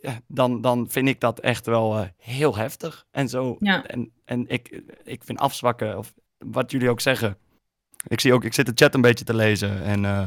[0.00, 3.06] ja dan, dan vind ik dat echt wel eh, heel heftig.
[3.10, 3.56] En zo.
[3.60, 3.86] Ja.
[3.86, 7.38] En, en ik, ik vind afzwakken, of wat jullie ook zeggen.
[8.08, 10.26] Ik zie ook, ik zit de chat een beetje te lezen en eh,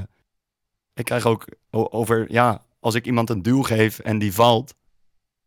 [1.00, 4.74] ik krijg ook over, ja, als ik iemand een duw geef en die valt,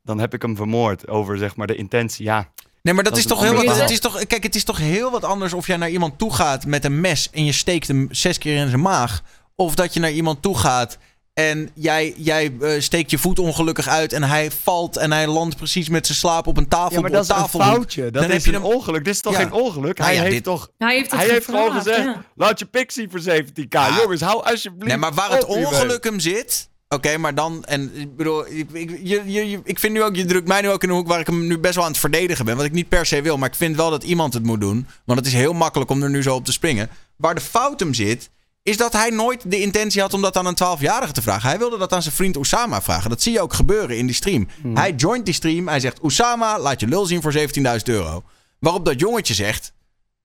[0.02, 2.24] dan heb ik hem vermoord over zeg maar de intentie.
[2.24, 2.52] Ja,
[2.82, 3.66] Nee, maar dat, Dat is is toch heel wat.
[3.66, 6.18] ander Het is toch, kijk, het is toch heel wat anders of jij naar iemand
[6.18, 9.22] toe gaat met een mes en je steekt hem zes keer in zijn maag.
[9.56, 10.98] Of dat je naar iemand toe gaat
[11.34, 15.56] en jij, jij eh, steekt je voet ongelukkig uit en hij valt en hij landt
[15.56, 16.94] precies met zijn slaap op een tafel.
[16.94, 18.02] Ja, maar dat is een foutje.
[18.02, 19.04] Dat Dan is heb je een hem- ongeluk.
[19.04, 19.38] Dit is toch Ja.
[19.38, 19.98] geen ongeluk?
[19.98, 20.70] Nou Hij ja, heeft dit- toch...
[20.78, 22.24] Hij heeft, het Hij heeft gewoon gezegd, ja.
[22.34, 23.72] laat je pixie voor 17k.
[23.72, 23.96] Ja.
[24.00, 26.70] Jongens, hou alsjeblieft Nee, maar waar het ongeluk hem zit.
[26.88, 27.64] Oké, maar dan.
[27.64, 30.82] En ik bedoel, ik, ik, je- ik vind nu ook, je drukt mij nu ook
[30.82, 32.56] in een hoek waar ik hem nu best wel aan het verdedigen ben.
[32.56, 34.86] Wat ik niet per se wil, maar ik vind wel dat iemand het moet doen.
[35.04, 36.88] Want het is heel makkelijk om er nu zo op te springen.
[37.16, 38.30] Waar de fout hem zit,
[38.62, 41.48] is dat hij nooit de intentie had om dat aan een 12-jarige te vragen.
[41.48, 43.10] Hij wilde dat aan zijn vriend Osama vragen.
[43.10, 44.48] Dat zie je ook gebeuren in die stream.
[44.74, 45.68] Hij joint die stream.
[45.68, 47.42] Hij zegt: Osama, laat je lul zien voor 17.000
[47.84, 48.22] euro.
[48.58, 49.72] Waarop dat jongetje zegt.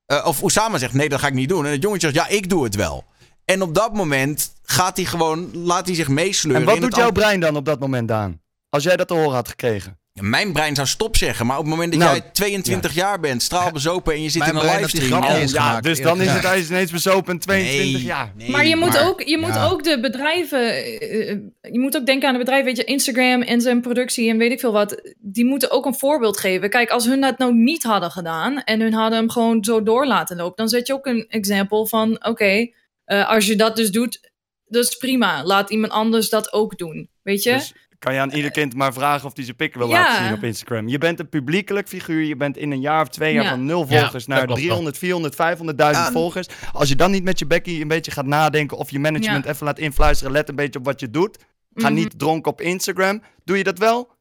[0.05, 1.65] eh, of Osama zegt: nee, dat ga ik niet doen.
[1.65, 3.05] En het jongetje zegt: ja, ik doe het wel.
[3.45, 6.61] En op dat moment gaat hij gewoon, laat hij zich meesleuren.
[6.61, 8.41] En wat doet jouw brein dan op dat moment, Daan?
[8.69, 9.99] Als jij dat te horen had gekregen.
[10.17, 13.19] Ja, Mijn brein zou stop zeggen, maar op het moment dat Nou, jij 22 jaar
[13.19, 15.39] bent, straalbezopen en je zit Mijn in een brein had die livestream.
[15.41, 18.31] niet ja, gemaakt, dus dan is het hij is ineens bezopen en 22 Nee, jaar.
[18.37, 19.65] nee, Maar je moet maar- ook, je moet ja.
[19.67, 20.59] ook de bedrijven.
[20.69, 24.29] eh, eh, je moet ook denken aan de bedrijven, weet je, Instagram en zijn productie
[24.29, 25.13] en weet ik veel wat.
[25.19, 26.69] Die moeten ook een voorbeeld geven.
[26.69, 30.05] Kijk, als hun dat nou niet hadden gedaan en hun hadden hem gewoon zo door
[30.07, 32.69] laten lopen, dan zet je ook een example van: oké,
[33.05, 34.31] eh, als je dat dus doet,
[34.65, 35.43] dat is prima.
[35.43, 37.09] Laat iemand anders dat ook doen.
[37.23, 37.51] Weet je?
[37.51, 39.93] Dus kan je aan ieder kind maar vragen of hij zijn pik wil Ja.
[40.01, 40.87] laten zien op Instagram.
[40.87, 42.23] Je bent een publiekelijk figuur.
[42.23, 43.49] Je bent in een jaar of twee jaar Ja.
[43.49, 46.11] van nul volgers naar klopt 300, 400, 500.000 Ja.
[46.11, 46.47] volgers.
[46.73, 49.51] Als je dan niet met je bekkie een beetje gaat nadenken of je management Ja.
[49.51, 50.31] even laat influisteren.
[50.33, 51.37] Let een beetje op wat je doet.
[51.73, 51.93] Ga Mhm.
[51.97, 53.21] niet dronken op Instagram.
[53.45, 54.15] Doe je dat wel?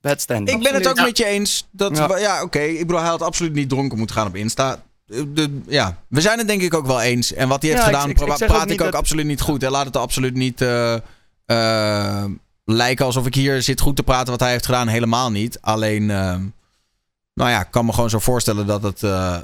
[0.00, 0.56] Bad standing.
[0.58, 1.02] Ik ben het ook Ja.
[1.04, 1.68] met je eens.
[1.72, 2.42] Dat, Ja.
[2.42, 2.58] oké.
[2.60, 4.82] Ik bedoel, hij had absoluut niet dronken moeten gaan op Insta.
[5.06, 7.32] De, de- ja, we zijn het denk ik ook wel eens.
[7.34, 9.40] En wat hij heeft ik- gedaan, ik- ik praat ook ik ook dat- absoluut niet
[9.40, 9.62] goed.
[9.62, 10.94] En laat het absoluut niet eh,
[11.46, 12.24] eh,
[12.76, 14.88] lijken alsof ik hier zit goed te praten wat hij heeft gedaan.
[14.88, 15.60] Helemaal niet.
[15.60, 16.36] Alleen, eh,
[17.34, 19.02] nou ja, ik kan me gewoon zo voorstellen dat het...
[19.02, 19.36] eh,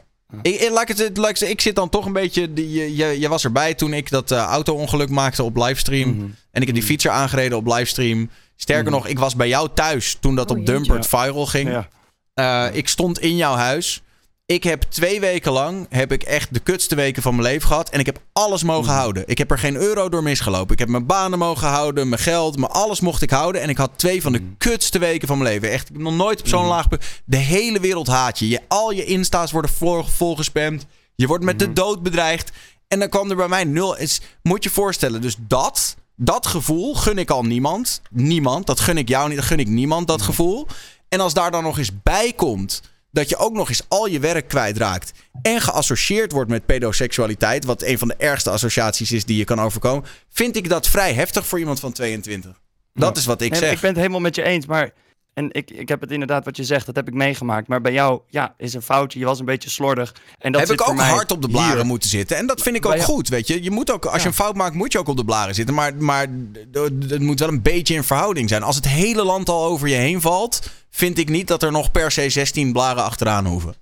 [0.42, 2.52] ik, ik, laat ik, het, laat ik, ik zit dan toch een beetje...
[2.52, 6.08] die- Je, je, je was erbij toen ik dat eh, auto-ongeluk maakte op livestream.
[6.16, 6.26] Mhm.
[6.50, 8.30] En ik heb die fietser aangereden op livestream.
[8.56, 8.92] Sterker Mhm.
[8.92, 10.66] nog, ik was bij jou thuis toen dat Oh, op.
[10.66, 11.68] Dumpert viral ging.
[11.70, 11.88] Ja.
[12.34, 14.02] Eh, ik stond in jouw huis.
[14.46, 17.90] Ik heb twee weken lang heb ik echt de kutste weken van mijn leven gehad.
[17.90, 18.98] En ik heb alles mogen Mhm.
[18.98, 19.22] houden.
[19.26, 20.72] Ik heb er geen euro door misgelopen.
[20.72, 23.60] Ik heb mijn banen mogen houden, mijn geld, mijn alles mocht ik houden.
[23.62, 24.48] En ik had twee van de Mhm.
[24.58, 25.70] kutste weken van mijn leven.
[25.70, 26.68] Echt, ik heb nog nooit op zo'n Mhm.
[26.68, 27.04] laag punt.
[27.24, 28.48] De hele wereld haat je.
[28.48, 28.60] je.
[28.68, 30.86] Al je insta's worden vol, volgespamd.
[31.14, 32.50] Je wordt met de dood bedreigd.
[32.88, 33.96] En dan kwam er bij mij nul.
[33.96, 38.02] Is, moet je voorstellen, dus dat, dat gevoel gun ik al niemand.
[38.10, 38.66] Niemand.
[38.66, 39.36] Dat gun ik jou niet.
[39.36, 40.66] Dat gun ik niemand, dat gevoel.
[41.08, 42.80] En als daar dan nog eens bij komt
[43.14, 45.12] dat je ook nog eens al je werk kwijtraakt.
[45.42, 47.64] En geassocieerd wordt met pedoseksualiteit.
[47.64, 50.04] Wat een van de ergste associaties is die je kan overkomen.
[50.30, 52.60] Vind ik dat vrij heftig voor iemand van 22.
[52.94, 53.20] Dat Ja.
[53.20, 53.72] is wat ik zeg.
[53.72, 54.90] ik ben het helemaal met je eens, maar...
[55.34, 57.68] En ik, ik heb het inderdaad wat je zegt, dat heb ik meegemaakt.
[57.68, 59.18] Maar bij jou, ja, is een foutje.
[59.18, 60.14] Je was een beetje slordig.
[60.38, 61.86] En dat heb zit ik voor ook mij hard op de blaren hier.
[61.86, 62.36] moeten zitten.
[62.36, 63.62] En dat vind ik ook jou- goed, weet je.
[63.62, 65.74] je moet ook, als je een fout maakt, moet je ook op de blaren zitten.
[65.74, 66.26] Maar, maar
[66.72, 68.62] het moet wel een beetje in verhouding zijn.
[68.62, 70.70] Als het hele land al over je heen valt...
[70.90, 73.74] vind ik niet dat er nog per se 16 blaren achteraan hoeven.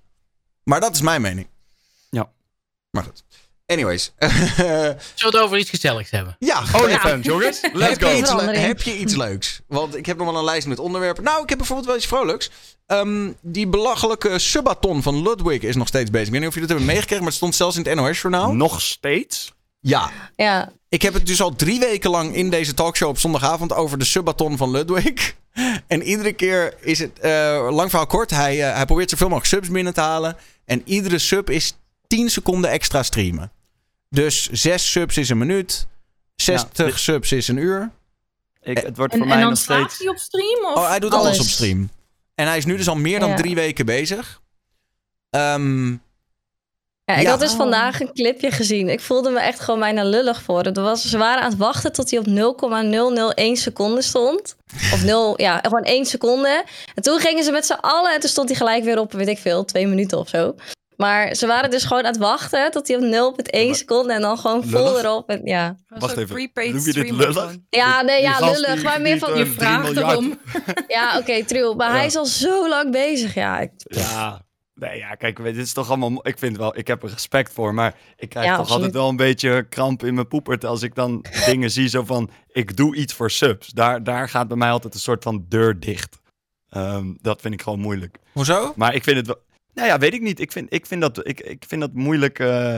[0.65, 1.47] Maar dat is mijn mening.
[2.11, 2.31] Ja.
[2.91, 3.25] Maar goed.
[3.73, 4.13] Anyways.
[4.19, 6.37] Zullen we het over iets gezelligs hebben?
[6.39, 7.61] ja, OnlyFans, jongens.
[7.73, 8.09] Let's Heb go.
[8.09, 9.61] je Iets heb je iets leuks?
[9.67, 11.25] Want ik heb nog wel een lijst met onderwerpen.
[11.25, 12.51] Nou, ik heb bijvoorbeeld wel iets vrolijks.
[12.87, 16.27] Ehm, die belachelijke subathon van Ludwig is nog steeds bezig.
[16.27, 18.53] Ik weet niet of jullie dat hebben meegekregen, maar het stond zelfs in het NOS-journaal.
[18.53, 19.53] Nog steeds?
[19.81, 23.73] Ja, Ja, ik heb het dus al drie weken lang in deze talkshow op zondagavond
[23.73, 25.35] over de subathon van Ludwig.
[25.87, 29.55] En iedere keer is het, eh, lang verhaal kort, hij, eh, hij probeert zoveel mogelijk
[29.55, 30.37] subs binnen te halen.
[30.65, 31.77] En iedere sub is
[32.07, 33.53] 10 seconden extra streamen.
[34.13, 35.87] Dus 6 subs is een minuut,
[36.35, 37.91] 60 dit- subs is een uur.
[38.63, 39.99] Ik, het wordt En, voor en mij dan nog staat steeds...
[39.99, 40.65] hij op stream?
[40.65, 40.75] Of?
[40.77, 41.41] Oh, hij doet alles, Alles.
[41.41, 41.91] op stream.
[42.35, 43.35] En hij is nu dus al meer dan Ja.
[43.37, 44.41] drie weken bezig.
[45.31, 45.91] Ehm,
[47.05, 47.31] Ja, ik Ja.
[47.31, 47.57] had dus Oh.
[47.57, 48.89] vandaag een clipje gezien.
[48.89, 50.63] Ik voelde me echt gewoon bijna lullig voor.
[50.63, 54.57] Het was, ze waren aan het wachten tot hij op 0,001 seconde stond.
[54.93, 56.65] Of 0, ja, gewoon 1 seconde.
[56.95, 59.29] En toen gingen ze met z'n allen en toen stond hij gelijk weer op, weet
[59.29, 60.55] ik veel, twee minuten of zo.
[61.03, 63.37] Maar ze waren dus gewoon aan het wachten tot hij op
[63.73, 65.29] 0,1 seconde en dan gewoon vol erop.
[65.29, 65.77] En, ja.
[65.89, 67.57] Wacht even, noem je dit lullig?
[67.69, 68.75] ja, nee, ja, lullig.
[68.75, 70.39] die- Maar meer van, je vraagt erom.
[70.89, 71.75] Ja, oké, true.
[71.75, 71.95] Maar Ja.
[71.97, 73.35] hij is al zo lang bezig.
[73.35, 74.43] Ja, ik, Ja,
[74.75, 76.27] nee, ja, kijk, dit is toch allemaal...
[76.29, 78.83] Ik vind wel, ik heb er respect voor, maar ik krijg Ja, toch absoluut.
[78.85, 82.31] altijd wel een beetje kramp in mijn poepert als ik dan dingen zie zo van,
[82.53, 83.69] ik doe iets voor subs.
[83.69, 86.21] Daar, daar gaat bij mij altijd een soort van deur dicht.
[86.69, 88.19] Ehm, dat vind ik gewoon moeilijk.
[88.33, 88.73] hoezo?
[88.77, 89.37] Maar ik vind het wel...
[89.75, 90.41] Nou ja, weet ik niet.
[90.41, 92.39] Ik vind, ik vind, dat, ik, ik vind dat moeilijk.
[92.39, 92.75] eh,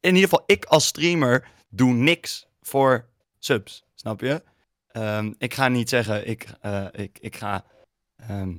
[0.00, 3.08] in ieder geval, ik als streamer doe niks voor
[3.38, 3.84] subs.
[3.94, 4.42] Snap je?
[4.88, 7.64] Ehm, ik ga niet zeggen, ik, eh, ik, ik ga
[8.16, 8.52] ehm,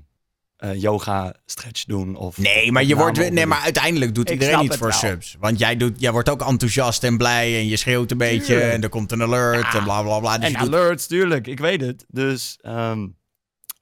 [0.57, 2.15] eh, yoga stretch doen.
[2.15, 4.97] Of Nee, maar, je wordt, nee, maar uiteindelijk doet Ik iedereen iets voor wel.
[4.97, 5.35] subs.
[5.39, 8.71] Want jij, doet, jij wordt ook enthousiast en blij en je schreeuwt een beetje Tuurlijk.
[8.73, 9.77] en er komt een alert Ja.
[9.77, 10.37] en bla bla bla.
[10.37, 11.47] Dus En doet- alerts, tuurlijk.
[11.47, 12.05] Ik weet het.
[12.07, 13.07] Dus, ehm,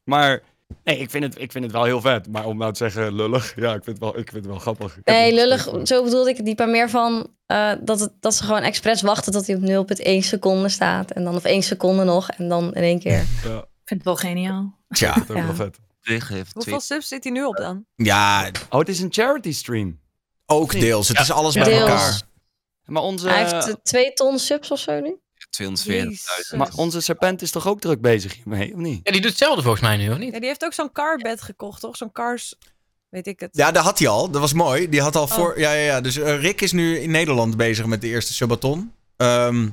[0.03, 0.41] maar
[0.83, 2.27] nee, ik vind, het, ik vind het wel heel vet.
[2.27, 4.59] Maar om nou te zeggen lullig, ja, ik vind het wel, ik vind het wel
[4.59, 4.97] grappig.
[4.97, 5.63] Ik Nee, lullig.
[5.63, 5.87] voor.
[5.87, 6.57] Zo bedoelde ik het niet.
[6.57, 10.03] Maar meer van eh, dat, het, dat ze gewoon expres wachten tot hij op 0,1
[10.27, 11.11] seconde staat.
[11.11, 12.29] En dan of 1 seconde nog.
[12.29, 13.11] En dan in één keer.
[13.43, 14.77] Ja, Ik vind het wel geniaal.
[14.89, 15.45] Tja, dat is Ja.
[15.45, 15.79] wel vet.
[16.03, 16.79] Hoeveel twee...
[16.79, 17.85] subs zit hij nu op dan?
[17.95, 19.99] ja, Oh, het is een charity stream.
[20.45, 21.07] ook deels.
[21.07, 21.79] Het is alles bij Deels.
[21.79, 22.21] elkaar.
[22.85, 25.15] Maar onze, Hij heeft eh, twee ton subs of zo nu.
[25.61, 25.83] 240.000.
[25.83, 26.51] Jezus.
[26.57, 28.99] maar onze serpent is toch ook druk bezig hiermee, of niet?
[29.03, 30.33] Ja, die doet hetzelfde volgens mij nu, of niet?
[30.33, 31.97] Ja, die heeft ook zo'n carbed gekocht, toch?
[31.97, 32.55] Zo'n cars...
[33.09, 33.49] Weet ik het.
[33.55, 34.29] Ja, dat had hij al.
[34.29, 34.89] Dat was mooi.
[34.89, 35.31] Die had al Oh.
[35.31, 35.59] voor.
[35.59, 36.01] Ja, ja, ja.
[36.01, 38.93] Dus eh, Rick is nu in Nederland bezig met de eerste subathon.
[39.17, 39.69] Ehm,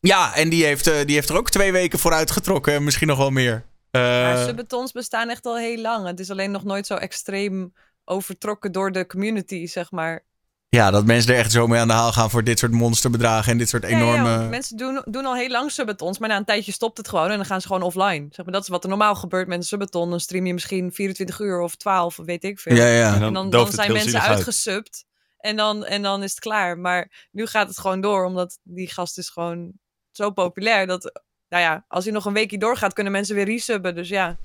[0.00, 2.74] ja, en die heeft, eh, die heeft er ook twee weken voor uitgetrokken.
[2.74, 3.64] en Misschien nog wel meer.
[3.90, 6.06] Eh, Maar subatons bestaan echt al heel lang.
[6.06, 7.72] Het is alleen nog nooit zo extreem
[8.04, 10.24] overtrokken door de community, zeg maar.
[10.70, 13.52] Ja, dat mensen er echt zo mee aan de haal gaan voor dit soort monsterbedragen
[13.52, 14.36] en dit soort Ja, ja, enorme.
[14.36, 17.30] want mensen doen, doen al heel lang subatons, maar na een tijdje stopt het gewoon
[17.30, 18.26] en dan gaan ze gewoon offline.
[18.30, 20.10] Zeg maar, dat is wat er normaal gebeurt met een subaton.
[20.10, 22.76] Dan stream je misschien 24 uur of 12, of weet ik veel.
[22.76, 23.14] Ja, ja.
[23.14, 25.04] En En dan, dan zijn mensen uitgesubt.
[25.38, 26.78] En dan, en dan is het klaar.
[26.78, 29.72] Maar nu gaat het gewoon door, omdat die gast is gewoon
[30.10, 30.86] zo populair.
[30.86, 33.94] Dat, nou ja, als hij nog een weekje doorgaat, kunnen mensen weer resubben.
[33.94, 34.36] Dus ja.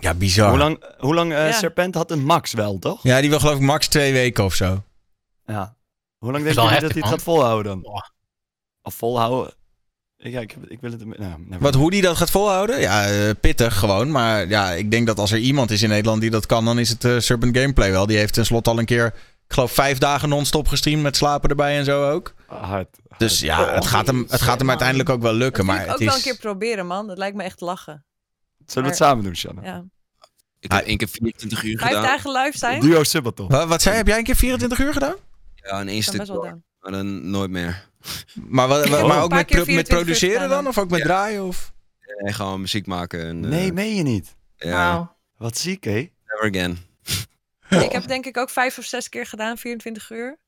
[0.00, 0.48] Ja, bizar.
[0.48, 1.52] Hoe lang, hoe lang eh, Ja.
[1.52, 3.02] serpent had een max wel, toch?
[3.02, 4.82] Ja, die wil geloof ik max twee weken of zo.
[5.46, 5.76] Ja.
[6.18, 7.08] Hoe lang denk je dat hij het man.
[7.08, 8.02] gaat volhouden dan?
[8.82, 9.54] Of volhouden?
[10.16, 11.18] Ja, ik, heb, ik wil het...
[11.18, 12.80] Nou, Wat, hoe die dat gaat volhouden?
[12.80, 14.10] Ja, eh, pittig gewoon.
[14.10, 16.78] Maar ja, ik denk dat als er iemand is in Nederland die dat kan, dan
[16.78, 18.06] is het eh, Serpent Gameplay wel.
[18.06, 19.06] Die heeft tenslotte al een keer,
[19.46, 22.34] ik geloof, vijf dagen non-stop gestreamd met slapen erbij en zo ook.
[22.46, 22.62] Hard.
[22.62, 22.88] hard.
[23.18, 25.66] Dus ja, het gaat hem, het gaat hem uiteindelijk ook wel lukken.
[25.66, 26.06] Dat Maar ik het ook is...
[26.06, 27.06] wel een keer proberen, man.
[27.06, 28.04] Dat lijkt me echt lachen.
[28.66, 29.62] Zullen we het samen doen, Shanna?
[29.64, 29.84] Ja.
[30.60, 32.06] Ik heb één keer 24 uur Vijf gedaan.
[32.06, 32.80] dagen live zijn?
[32.80, 33.48] Duo Subathon.
[33.48, 33.96] Wat, wat zei?
[33.96, 35.14] Heb jij een keer 24 uur gedaan?
[35.62, 36.26] Ja, in één stuk.
[36.80, 37.90] Maar dan nooit meer.
[38.48, 38.90] Maar, wat, Oh.
[38.90, 40.66] maar Een ook met, met 24 uur produceren dan?
[40.66, 41.04] Of ook met Ja.
[41.04, 41.44] draaien?
[41.46, 41.72] Of?
[42.24, 43.26] Gewoon muziek maken.
[43.26, 44.36] En, eh, Nee, meen je niet?
[44.56, 45.16] Ja.
[45.36, 46.10] Wat ziek, hé?
[46.26, 46.78] never again.
[47.84, 50.38] Ik heb denk ik ook vijf of zes keer gedaan, 24 uur.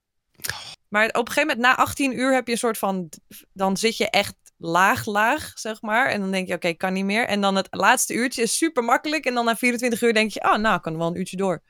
[0.89, 3.09] Maar op een gegeven moment, na 18 uur heb je een soort van...
[3.53, 6.07] Dan zit je echt laag, laag, zeg maar.
[6.09, 7.27] En dan denk je, oké, kan niet meer.
[7.27, 9.25] En dan het laatste uurtje is super makkelijk.
[9.25, 11.63] En dan na 24 uur denk je, oh, nou, kan wel een uurtje door.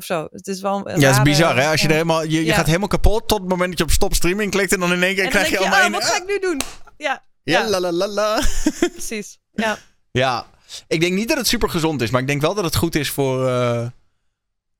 [0.00, 0.28] Of zo.
[0.30, 1.68] Het is wel een Ja, het is bizar hè.
[1.70, 1.92] Als je, ja.
[1.94, 2.54] er helemaal, je, je Ja.
[2.54, 4.72] gaat helemaal kapot tot het moment dat je op stop streaming klikt.
[4.72, 5.92] En dan in één keer krijg je je, allemaal oh, een...
[5.92, 6.60] wat ga ik nu doen?
[6.96, 7.68] Ja, Ja, ja.
[7.68, 8.42] la la la la.
[8.92, 9.38] precies.
[9.52, 9.78] Ja.
[10.10, 10.46] Ja,
[10.86, 12.94] ik denk niet dat het super gezond is, maar ik denk wel dat het goed
[12.94, 13.48] is voor.
[13.48, 13.86] eh,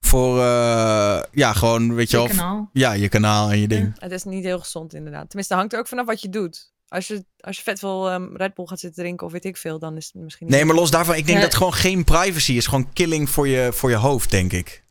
[0.00, 0.38] voor.
[0.40, 2.36] eh, ja, gewoon, weet je Je wel.
[2.36, 2.70] kanaal.
[2.72, 3.92] Ja, je kanaal en je ding.
[3.98, 5.26] Het is niet heel gezond inderdaad.
[5.28, 6.72] Tenminste, hangt er ook vanaf wat je doet.
[6.88, 9.56] Als je, als je vet veel ehm, Red Bull gaat zitten drinken of weet ik
[9.56, 10.56] veel, dan is het misschien niet...
[10.56, 11.44] Nee, maar los daarvan, ik denk Ja.
[11.44, 12.66] dat gewoon geen privacy is.
[12.66, 14.84] Gewoon killing voor je, voor je hoofd, denk ik.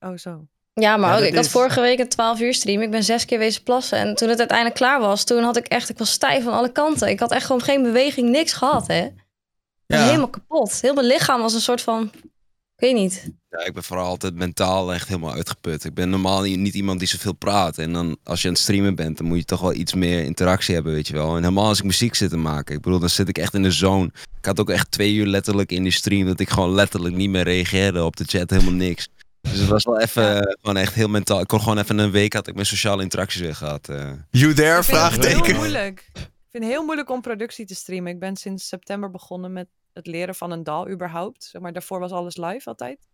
[0.00, 0.46] Oh, zo.
[0.72, 2.82] Ja, maar Ja, ook, dat ik had is- vorige week een 12 uur stream.
[2.82, 3.98] Ik ben zes keer wezen plassen.
[3.98, 6.72] En toen het uiteindelijk klaar was, toen had ik echt, ik was stijf van alle
[6.72, 7.08] kanten.
[7.08, 9.04] Ik had echt gewoon geen beweging, niks gehad, hè.
[9.04, 9.12] Ik
[9.86, 10.04] Ja.
[10.04, 10.80] helemaal kapot.
[10.80, 12.10] Heel mijn lichaam was een soort van
[12.76, 13.30] weet niet.
[13.48, 15.84] Ja, ik ben vooral altijd mentaal echt helemaal uitgeput.
[15.84, 17.78] Ik ben normaal niet, niet iemand die zoveel praat.
[17.78, 20.24] En dan als je aan het streamen bent, dan moet je toch wel iets meer
[20.24, 21.36] interactie hebben, weet je wel.
[21.36, 22.74] En helemaal als ik muziek zit te maken.
[22.74, 24.10] Ik bedoel, dan zit ik echt in de zone.
[24.38, 27.30] Ik had ook echt twee uur letterlijk in die stream dat ik gewoon letterlijk niet
[27.30, 29.08] meer reageerde op de chat, helemaal niks.
[29.40, 31.40] Dus het was wel even, eh, gewoon echt heel mentaal.
[31.40, 33.88] Ik kon gewoon even een week had ik mijn sociale interacties weer gehad.
[33.88, 34.12] eh.
[34.30, 34.78] You there?
[34.78, 35.56] Ik vind het heel Vraagteken.
[35.56, 36.10] moeilijk.
[36.14, 38.12] Ik vind het heel moeilijk om productie te streamen.
[38.12, 41.44] Ik ben sinds september begonnen met het leren van een DAW überhaupt.
[41.44, 43.08] Zeg maar, daarvoor was alles live altijd.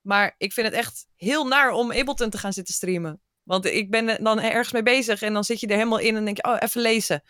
[0.00, 3.20] Maar ik vind het echt heel naar om Ableton te gaan zitten streamen.
[3.42, 6.16] Want ik ben er dan ergens mee bezig en dan zit je er helemaal in
[6.16, 7.22] en denk je, oh, even lezen.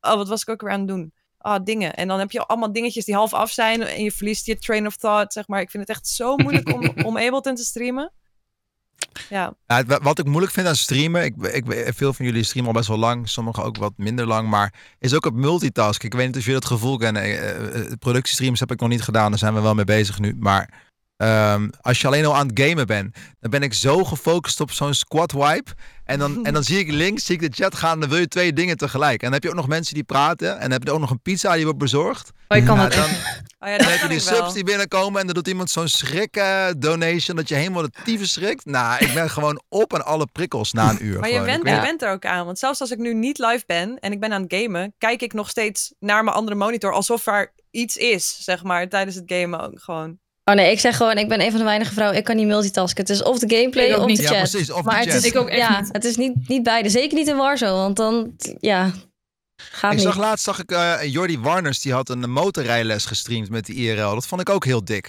[0.00, 1.12] Oh, wat was ik ook weer aan het doen?
[1.42, 1.94] Ah, dingen.
[1.94, 4.86] En dan heb je allemaal dingetjes die half af zijn en je verliest je train
[4.86, 5.60] of thought, zeg maar.
[5.60, 8.12] Ik vind het echt zo moeilijk om, om Ableton te streamen.
[9.28, 12.76] Ja, Ja, wat ik moeilijk vind aan streamen, ik, ik, veel van jullie streamen al
[12.76, 16.06] best wel lang, sommigen ook wat minder lang, maar is ook het multitasken.
[16.06, 17.22] Ik weet niet of jullie dat gevoel kennen.
[17.22, 20.36] Eh, eh, productiestreams heb ik nog niet gedaan, daar zijn we wel mee bezig nu.
[20.38, 20.91] Maar
[21.22, 24.70] ehm, als je alleen al aan het gamen bent, dan ben ik zo gefocust op
[24.70, 25.70] zo'n squad wipe.
[26.04, 28.28] En dan, en dan zie ik links, zie ik de chat gaan, dan wil je
[28.28, 29.18] twee dingen tegelijk.
[29.20, 31.10] En dan heb je ook nog mensen die praten en dan heb je ook nog
[31.10, 32.30] een pizza die wordt bezorgd.
[32.48, 33.42] Oh, ik kan Nou, dat dan, echt.
[33.60, 34.34] oh ja dan heb je die wel.
[34.36, 37.90] subs die binnenkomen en dan doet iemand zo'n schrik eh, donation dat je helemaal de
[38.04, 38.64] tyfus schrikt.
[38.64, 41.20] Nou, ik ben gewoon op aan alle prikkels na een uur.
[41.20, 41.62] Maar je gewoon.
[41.62, 42.44] Weet- je went er ook aan.
[42.46, 45.22] Want zelfs als ik nu niet live ben en ik ben aan het gamen, kijk
[45.22, 49.24] ik nog steeds naar mijn andere monitor alsof er iets is, zeg maar, tijdens het
[49.26, 50.18] gamen ook gewoon.
[50.44, 52.46] Oh nee, ik zeg gewoon, ik ben een van de weinige vrouwen, ik kan niet
[52.46, 53.00] multitasken.
[53.00, 54.16] Het is of de gameplay of niet.
[54.16, 54.38] de Ja, chat.
[54.50, 54.70] precies.
[54.70, 55.22] Of maar de het chat.
[55.24, 55.88] is, Ik ook echt ja, niet.
[55.92, 56.88] het is niet, niet beide.
[56.88, 58.90] Zeker niet in Warzone, want dan, ja,
[59.56, 60.06] gaat Ik niet.
[60.06, 64.14] zag laatst zag ik eh, Jordi Warners, die had een motorrijles gestreamd met de IRL.
[64.14, 65.02] Dat vond ik ook heel dik.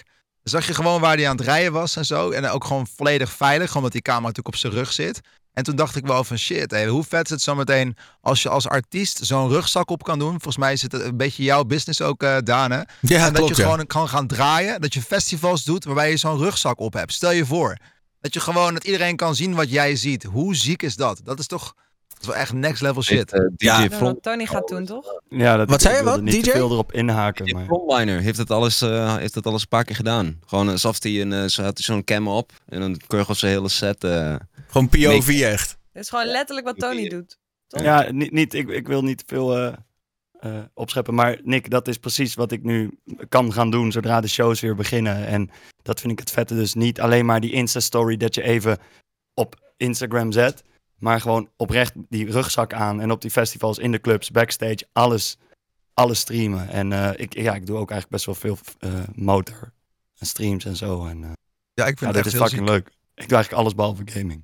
[0.43, 2.31] Dan zag je gewoon waar hij aan het rijden was en zo.
[2.31, 5.19] En ook gewoon volledig veilig, omdat die camera natuurlijk op zijn rug zit.
[5.53, 8.49] En toen dacht ik wel van shit, hé, hoe vet is het zometeen als je
[8.49, 10.31] als artiest zo'n rugzak op kan doen.
[10.31, 12.87] Volgens mij is het een beetje jouw business ook, Dane.
[13.01, 13.55] Ja, en dat klopt.
[13.55, 13.69] je ja.
[13.69, 14.81] gewoon kan gaan draaien.
[14.81, 17.13] Dat je festivals doet waarbij je zo'n rugzak op hebt.
[17.13, 17.77] Stel je voor.
[18.21, 20.23] Dat je gewoon, dat iedereen kan zien wat jij ziet.
[20.23, 21.21] Hoe ziek is dat?
[21.23, 21.75] Dat is toch
[22.23, 23.31] is wel echt next level shit.
[23.31, 23.81] Eh, DJ Ja.
[23.87, 25.19] Dat Front, Tony gaat doen, toch?
[25.29, 26.21] Ja, dat, Wat zei je, wat?
[26.21, 26.51] niet DJ?
[26.51, 27.45] veel erop inhaken.
[27.45, 27.65] DJ Maar...
[27.65, 30.39] Frontliner heeft het alles, eh, heeft het alles een paar keer gedaan.
[30.45, 33.51] Gewoon alsof hij een, eh, zo had hij zo'n cam op en dan gewoon zijn
[33.51, 34.03] hele set.
[34.03, 34.35] eh,
[34.67, 35.77] Gewoon POV echt.
[35.93, 37.37] Dit is gewoon letterlijk wat Tony doet.
[37.67, 39.73] Ja, niet, niet, ik, ik wil niet veel eh,
[40.39, 41.13] eh, opscheppen.
[41.13, 44.75] Maar Nick, dat is precies wat ik nu kan gaan doen zodra de shows weer
[44.75, 45.25] beginnen.
[45.27, 45.49] En
[45.81, 46.55] dat vind ik het vette.
[46.55, 48.77] Dus niet alleen maar die Insta-story dat je even
[49.33, 50.63] op Instagram zet.
[50.97, 53.01] Maar gewoon oprecht die rugzak aan.
[53.01, 55.37] En op die festivals, in de clubs, backstage, alles,
[55.93, 56.69] alles streamen.
[56.69, 59.71] En eh, ik, ja, ik doe ook eigenlijk best wel veel eh, motor
[60.17, 61.05] en streams en zo.
[61.05, 61.29] En, eh,
[61.73, 62.69] Ja, ik vind ja, het echt is heel fucking ziek.
[62.69, 62.87] leuk.
[63.15, 64.43] Ik doe eigenlijk alles behalve gaming.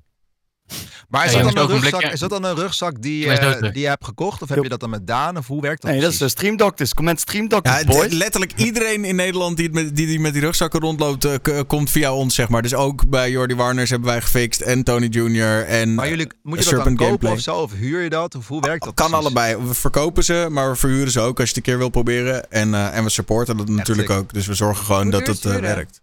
[1.08, 3.82] Maar is, Ja, dat dan een rugzak, is dat dan een rugzak die, eh, die
[3.82, 4.42] je hebt gekocht?
[4.42, 5.36] Of heb je dat dan met Daan?
[5.36, 6.38] Of hoe werkt dat Nee, dat is de precies?
[6.38, 6.94] Stream Doctors.
[6.94, 10.42] Comment Stream Doctors, Ja, letterlijk iedereen in Nederland die, het met, die, die met die
[10.42, 12.62] rugzakken rondloopt, eh, komt via ons, zeg maar.
[12.62, 15.64] Dus ook bij Jordi Warners hebben wij gefixt en Tony Jr.
[15.66, 17.32] En Maar jullie, moet je dat Serpent dan kopen gameplay.
[17.32, 17.54] of zo?
[17.56, 18.34] Of huur je dat?
[18.34, 19.24] Of hoe werkt dat kan precies?
[19.26, 19.56] allebei.
[19.66, 22.50] We verkopen ze, maar we verhuren ze ook als je het een keer wil proberen.
[22.50, 24.18] En, eh, en we supporten dat natuurlijk sick.
[24.18, 24.32] ook.
[24.32, 26.00] Dus we zorgen gewoon Hoe dat het eh, werkt.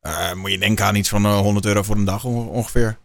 [0.00, 2.98] Eh, moet je denken aan iets van eh, 100 euro voor een dag on- ongeveer.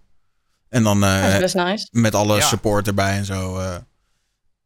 [0.70, 1.88] En dan eh, Dat is best nice.
[1.92, 2.42] met alle Ja.
[2.42, 3.58] support erbij en zo.
[3.60, 3.76] eh.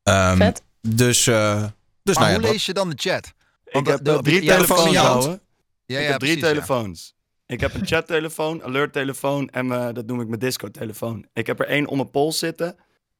[0.04, 0.64] Ehm, Vet.
[0.82, 1.64] Dus, eh,
[2.04, 3.26] dus Maar nou ja, hoe dat- lees je dan de chat?
[3.66, 5.40] Ik Want heb de- eh, drie telefoons, ouwe.
[5.86, 6.48] Ja, ik ja, heb drie precies, ja.
[6.48, 7.14] telefoons.
[7.46, 11.26] Ik heb een chattelefoon, alert-telefoon en dat noem ik mijn disco-telefoon.
[11.34, 12.70] Ik heb er één om mijn pols zitten.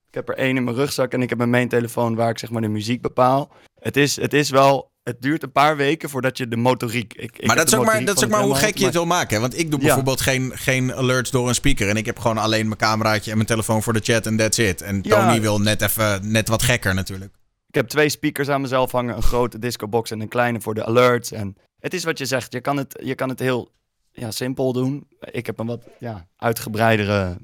[0.08, 2.50] Ik heb er één in mijn rugzak en ik heb mijn main-telefoon waar ik zeg
[2.50, 3.52] maar de muziek bepaal.
[3.80, 7.14] Het is, het is wel, het duurt een paar weken voordat je de motoriek...
[7.14, 8.84] Ik, ik maar dat is de ook maar, dat is ook maar hoe gek je
[8.86, 9.36] het wil maken.
[9.36, 9.42] hè?
[9.42, 9.86] Want ik doe Ja.
[9.86, 11.90] bijvoorbeeld geen, geen alerts door een speaker.
[11.90, 14.58] En ik heb gewoon alleen mijn cameraatje en mijn telefoon voor de chat en that's
[14.58, 14.82] it.
[14.82, 15.26] En Ja.
[15.26, 17.34] Tony wil net even net wat gekker natuurlijk.
[17.68, 20.86] Ik heb twee speakers aan mezelf hangen, een grote discobox en een kleine voor de
[20.86, 21.32] alerts.
[21.32, 23.72] En het is wat je zegt, je kan het, je kan het heel
[24.12, 25.08] ja, simpel doen.
[25.20, 27.38] Ik heb een wat ja, uitgebreidere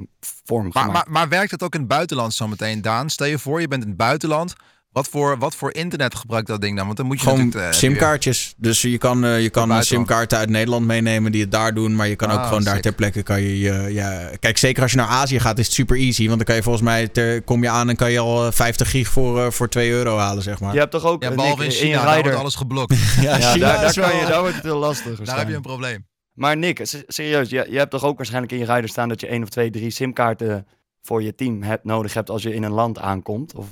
[0.45, 0.93] vorm Maar, gemaakt.
[1.07, 3.09] maar, maar werkt dat ook in het buitenland zometeen, Daan?
[3.09, 4.53] Stel je voor, je bent in het buitenland.
[4.95, 6.85] Wat voor, wat voor internet gebruikt dat ding dan?
[6.85, 7.73] Want dan moet je Gewoon natuurlijk...
[7.73, 8.53] eh, simkaartjes.
[8.57, 11.95] Dus je kan, eh, je kan een simkaarten uit Nederland meenemen die het daar doen.
[11.95, 14.29] Maar je kan ook Ah, gewoon daar ter plekke kan je, je- ja.
[14.39, 16.25] Kijk, zeker als je naar Azië gaat is het super easy.
[16.25, 18.51] Want dan kan je volgens mij, ter- kom je aan en kan je al eh,
[18.51, 20.73] 50 gig voor, eh, voor 2 euro halen, zeg maar.
[20.73, 22.23] Je hebt toch ook Ja, eh, behalve Nick, in in je China, daar rider.
[22.23, 22.95] wordt alles geblokt.
[23.21, 25.19] Ja, Ja, China daar, kan je, daar wordt het heel lastig.
[25.19, 26.07] daar heb je een probleem.
[26.33, 29.21] Maar Nick, se- serieus, je, je hebt toch ook waarschijnlijk in je rider staan dat
[29.21, 30.67] je één of twee, drie simkaarten
[31.01, 33.55] voor je team hebt, nodig hebt als je in een land aankomt?
[33.55, 33.65] Of...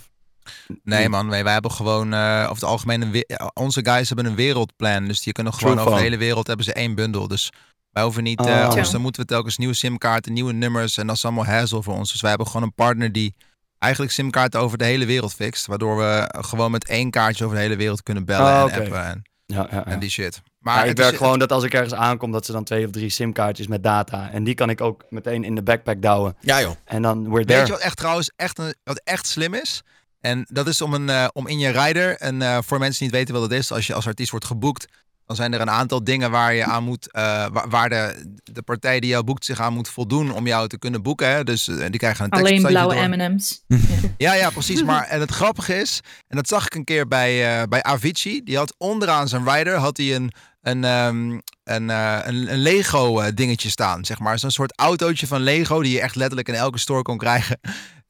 [0.83, 3.23] Nee man, nee, wij hebben gewoon eh over het algemeen...
[3.53, 5.05] Onze guys hebben een wereldplan.
[5.07, 7.27] Dus die kunnen gewoon True over de hele wereld hebben ze één bundel.
[7.27, 7.49] Dus
[7.91, 8.39] wij hoeven niet...
[8.39, 8.49] Oh.
[8.49, 8.91] eh, anders Ja.
[8.91, 10.97] dan moeten we telkens nieuwe simkaarten, nieuwe nummers.
[10.97, 12.11] En dat is allemaal hassle voor ons.
[12.11, 13.35] Dus wij hebben gewoon een partner die
[13.79, 15.65] eigenlijk simkaarten over de hele wereld fixt.
[15.65, 19.05] Waardoor we gewoon met één kaartje over de hele wereld kunnen bellen Ah, en appen
[19.05, 19.85] en, Ja, ja, ja.
[19.85, 20.41] en die shit.
[20.59, 22.85] Maar ik het is- werk gewoon dat als ik ergens aankom, dat ze dan twee
[22.85, 24.29] of drie simkaartjes met data.
[24.31, 26.35] En die kan ik ook meteen in de backpack douwen.
[26.39, 26.71] Ja joh.
[26.85, 27.65] En dan we're Weet there.
[27.65, 29.81] je wat echt trouwens echt, een, wat echt slim is?
[30.25, 33.07] En dat is om, een, eh, om in je rider, en eh, voor mensen die
[33.07, 34.87] niet weten wat het is, als je als artiest wordt geboekt,
[35.25, 38.99] dan zijn er een aantal dingen waar je aan moet, eh, waar, de, de partij
[38.99, 41.29] die jou boekt zich aan moet voldoen om jou te kunnen boeken.
[41.29, 41.43] Hè?
[41.43, 42.45] Dus die krijgen een tekst.
[42.45, 43.63] Alleen blauwe M&M's.
[44.17, 44.83] Ja, ja, precies.
[44.83, 48.57] Maar en het grappige is, en dat zag ik een keer bij, bij Avicii, die
[48.57, 50.31] had onderaan zijn rider had hij een,
[50.61, 54.39] een, ehm, een, een, een Lego dingetje staan, zeg maar.
[54.39, 57.59] Zo'n soort autootje van Lego die je echt letterlijk in elke store kon krijgen.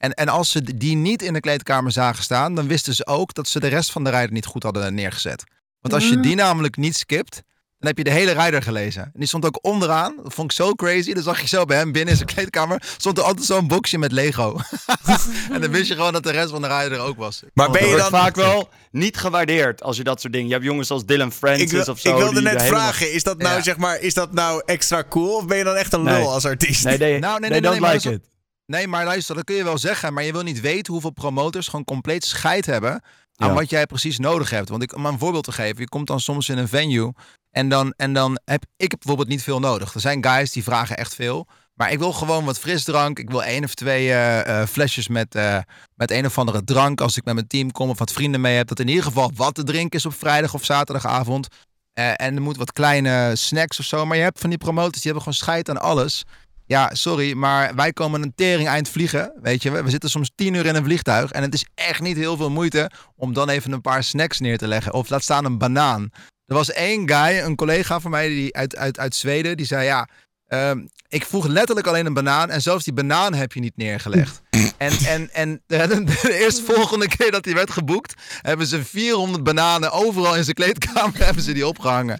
[0.03, 3.34] En, en als ze die niet in de kleedkamer zagen staan, dan wisten ze ook
[3.34, 5.43] dat ze de rest van de rider niet goed hadden neergezet.
[5.81, 7.34] Want als je die namelijk niet skipt,
[7.80, 9.03] dan heb je de hele rider gelezen.
[9.03, 10.15] En die stond ook onderaan.
[10.23, 11.13] Dat vond ik zo crazy.
[11.13, 12.84] Dan zag je zo bij hem binnen in zijn kleedkamer.
[12.97, 14.59] Stond er altijd zo'n boxje met Lego.
[15.53, 17.43] en dan wist je gewoon dat de rest van de rider er ook was.
[17.53, 18.09] Maar ben je dan...
[18.09, 20.47] vaak wel niet gewaardeerd als je dat soort dingen...
[20.47, 22.09] Je hebt jongens zoals Dylan Francis wil- of zo.
[22.09, 23.63] ik wilde net helemaal- vragen, is dat nou, Ja.
[23.63, 25.35] zeg maar, is dat nou extra cool?
[25.35, 26.23] Of ben je dan echt een lul Nee.
[26.25, 26.84] als artiest?
[26.84, 28.19] Nee, they, Nou, nee, nee, nee,
[28.65, 30.14] Nee, maar luister, dat kun je wel zeggen.
[30.14, 32.91] Maar je wil niet weten hoeveel promoters gewoon compleet scheid hebben
[33.35, 33.53] aan Ja.
[33.53, 34.69] wat jij precies nodig hebt.
[34.69, 37.14] Want ik, om een voorbeeld te geven, je komt dan soms in een venue
[37.52, 39.94] en dan, en dan heb ik bijvoorbeeld niet veel nodig.
[39.94, 41.48] Er zijn guys die vragen echt veel.
[41.73, 43.19] Maar ik wil gewoon wat frisdrank.
[43.19, 45.57] Ik wil één of twee eh, eh, flesjes met, eh,
[45.95, 47.02] met een of andere drank.
[47.02, 48.68] Als ik met mijn team kom of wat vrienden mee heb.
[48.68, 51.48] Dat in ieder geval wat te drinken is op vrijdag of zaterdagavond.
[51.94, 54.06] En er moet wat kleine snacks of zo.
[54.06, 56.23] Maar je hebt van die promoters, die hebben gewoon scheid aan alles.
[56.65, 59.34] Ja, sorry, maar wij komen een tering eind vliegen.
[59.41, 61.31] Weet je, we zitten soms tien uur in een vliegtuig.
[61.31, 64.57] En het is echt niet heel veel moeite om dan even een paar snacks neer
[64.57, 64.94] te leggen.
[64.94, 66.10] Of laat staan een banaan.
[66.45, 69.85] Er was één guy, een collega van mij die uit, uit, uit Zweden, die zei
[69.85, 70.07] ja.
[70.48, 74.41] ehm, ik vroeg letterlijk alleen een banaan en zelfs die banaan heb je niet neergelegd.
[74.77, 79.44] En, en, en de, de, de eerstvolgende keer dat hij werd geboekt, hebben ze 400
[79.44, 82.19] bananen overal in zijn kleedkamer hebben ze die opgehangen.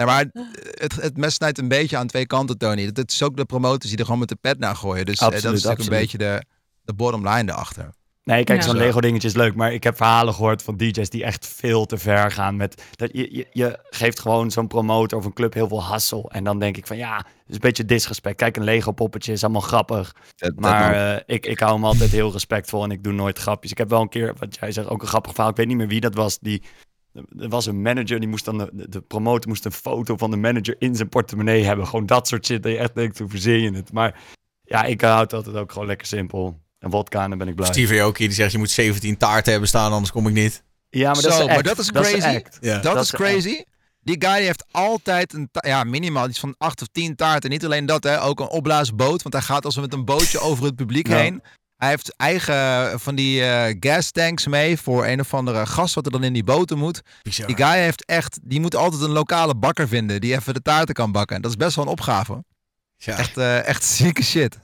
[0.00, 0.26] Nee, maar
[0.80, 2.84] het, het mes snijdt een beetje aan twee kanten, Tony.
[2.84, 5.06] Het, het is ook de promotors die er gewoon met de pet naar gooien.
[5.06, 6.44] Dus eh, dat is natuurlijk een beetje de,
[6.82, 7.90] de bottom line erachter.
[8.24, 8.64] Nee, kijk, Ja.
[8.66, 8.80] zo'n Zo.
[8.82, 11.98] Lego dingetje is leuk, maar ik heb verhalen gehoord van DJ's die echt veel te
[11.98, 15.68] ver gaan met dat je, je, je geeft gewoon zo'n promotor of een club heel
[15.68, 18.36] veel hassel en dan denk ik van ja, het is een beetje disrespect.
[18.36, 21.84] Kijk, een Lego poppetje is allemaal grappig, Dat- dat maar eh, ik, ik hou hem
[21.84, 23.70] altijd heel respectvol en ik doe nooit grapjes.
[23.70, 25.50] Ik heb wel een keer, wat jij zegt, ook een grappig verhaal.
[25.50, 26.38] Ik weet niet meer wie dat was.
[26.38, 26.62] Die
[27.38, 30.36] er was een manager die moest dan de, de promotor moest een foto van de
[30.36, 31.86] manager in zijn portemonnee hebben.
[31.86, 33.92] Gewoon dat soort shit dat je echt denkt hoe verzin je het.
[33.92, 34.20] Maar
[34.62, 36.60] ja, ik houd het altijd ook gewoon lekker simpel.
[36.78, 37.68] Een wodka en dan ben ik blij.
[37.68, 40.62] Steve Aoki die zegt je moet 17 taarten hebben staan, anders kom ik niet.
[40.90, 42.42] Ja, maar dat Zo, is maar dat is crazy.
[42.60, 43.62] Dat, Dat is crazy.
[44.02, 47.50] Die guy heeft altijd een, ja, minimaal iets van acht of tien taarten.
[47.50, 49.22] Niet alleen dat, hè, ook een opblaasboot.
[49.22, 51.16] Want hij gaat als met een bootje over het publiek Ja.
[51.16, 51.42] heen.
[51.80, 56.06] Hij heeft eigen van die eh gas tanks mee voor een of andere gas wat
[56.06, 57.00] er dan in die boten moet.
[57.22, 57.46] Bizar.
[57.46, 60.94] Die guy heeft echt, die moet altijd een lokale bakker vinden die even de taarten
[60.94, 61.36] kan bakken.
[61.36, 62.44] En dat is best wel een opgave.
[62.96, 63.18] Ja.
[63.18, 64.58] Echt, eh, echt zieke shit.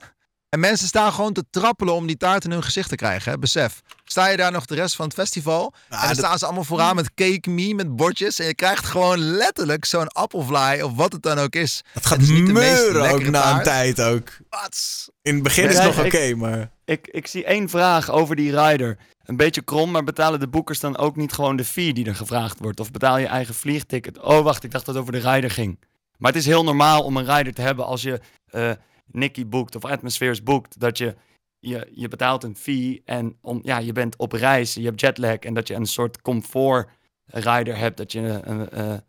[0.49, 3.31] En mensen staan gewoon te trappelen om die taart in hun gezicht te krijgen.
[3.31, 3.37] Hè?
[3.37, 3.81] Besef.
[4.03, 5.59] Sta je daar nog de rest van het festival?
[5.61, 8.39] Nou, en dan dat- staan ze allemaal vooraan met cake me, met bordjes.
[8.39, 11.83] En je krijgt gewoon letterlijk zo'n appelfly of wat het dan ook is.
[11.93, 13.95] Het gaat Het is niet de meest meuren ook lekkere na een taart.
[13.95, 14.29] tijd ook.
[14.49, 15.07] Wat?
[15.21, 16.69] In het begin is het nog oké, maar...
[16.85, 18.97] Ik, ik zie één vraag over die rider.
[19.25, 22.15] Een beetje krom, maar betalen de boekers dan ook niet gewoon de fee die er
[22.15, 22.79] gevraagd wordt?
[22.79, 24.19] Of betaal je eigen vliegticket?
[24.19, 25.79] Oh, wacht, ik dacht dat het over de rider ging.
[26.17, 28.71] Maar het is heel normaal om een rider te hebben als je eh
[29.11, 30.79] Nicky boekt of Atmospheres boekt.
[30.79, 31.15] Dat je,
[31.59, 35.37] je, je betaalt een fee en om, ja, je bent op reis, je hebt jetlag.
[35.37, 36.89] En dat je een soort comfort
[37.25, 37.97] rider hebt.
[37.97, 38.99] Dat je eh, eh,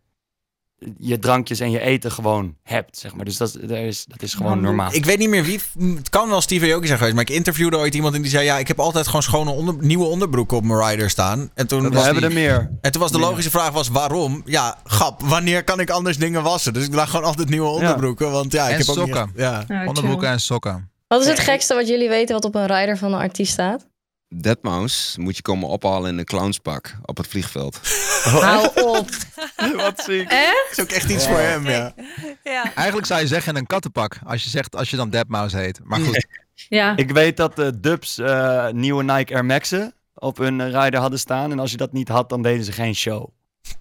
[0.98, 3.24] je drankjes en je eten gewoon hebt, zeg maar.
[3.24, 4.94] Dus dat, is- dat, is, dat is gewoon normaal.
[4.94, 5.60] Ik weet niet meer wie.
[5.96, 7.16] Het kan wel Steve Aoki zijn geweest.
[7.16, 9.74] Maar ik interviewde ooit iemand en die zei: Ja, ik heb altijd gewoon schone onder,
[9.80, 11.50] nieuwe onderbroeken op mijn rider staan.
[11.54, 12.70] En toen, We was, hebben die- er meer.
[12.80, 13.26] en toen was de meer.
[13.26, 14.42] logische vraag: was waarom?
[14.44, 15.20] Ja, grap.
[15.22, 16.72] Wanneer kan ik anders dingen wassen?
[16.72, 18.30] Dus ik draag gewoon altijd nieuwe onderbroeken.
[18.30, 19.22] Want ja, ik En heb ook niet sokken.
[19.44, 19.74] echt- ja.
[19.82, 20.90] Ja, Onderbroeken en sokken.
[21.08, 23.86] Wat is het gekste wat jullie weten wat op een rider van een artiest staat?
[24.34, 27.80] Deadmau5 moet je komen ophalen in een clownspak op het vliegveld.
[28.24, 29.08] Hou op.
[29.76, 30.30] Wat ziek.
[30.30, 30.68] Echt?
[30.70, 31.94] is ook echt iets voor hem, ja.
[32.44, 32.74] Ja.
[32.74, 34.18] Eigenlijk zou je zeggen een kattenpak.
[34.26, 35.80] Als je zegt, als je dan Deadmau5 heet.
[35.84, 36.26] Maar goed.
[36.68, 36.96] Ja.
[36.96, 41.18] Ik weet dat de Dubs eh, nieuwe Nike Air Max'en op hun eh, rider hadden
[41.18, 41.50] staan.
[41.52, 43.28] En als je dat niet had, dan deden ze geen show.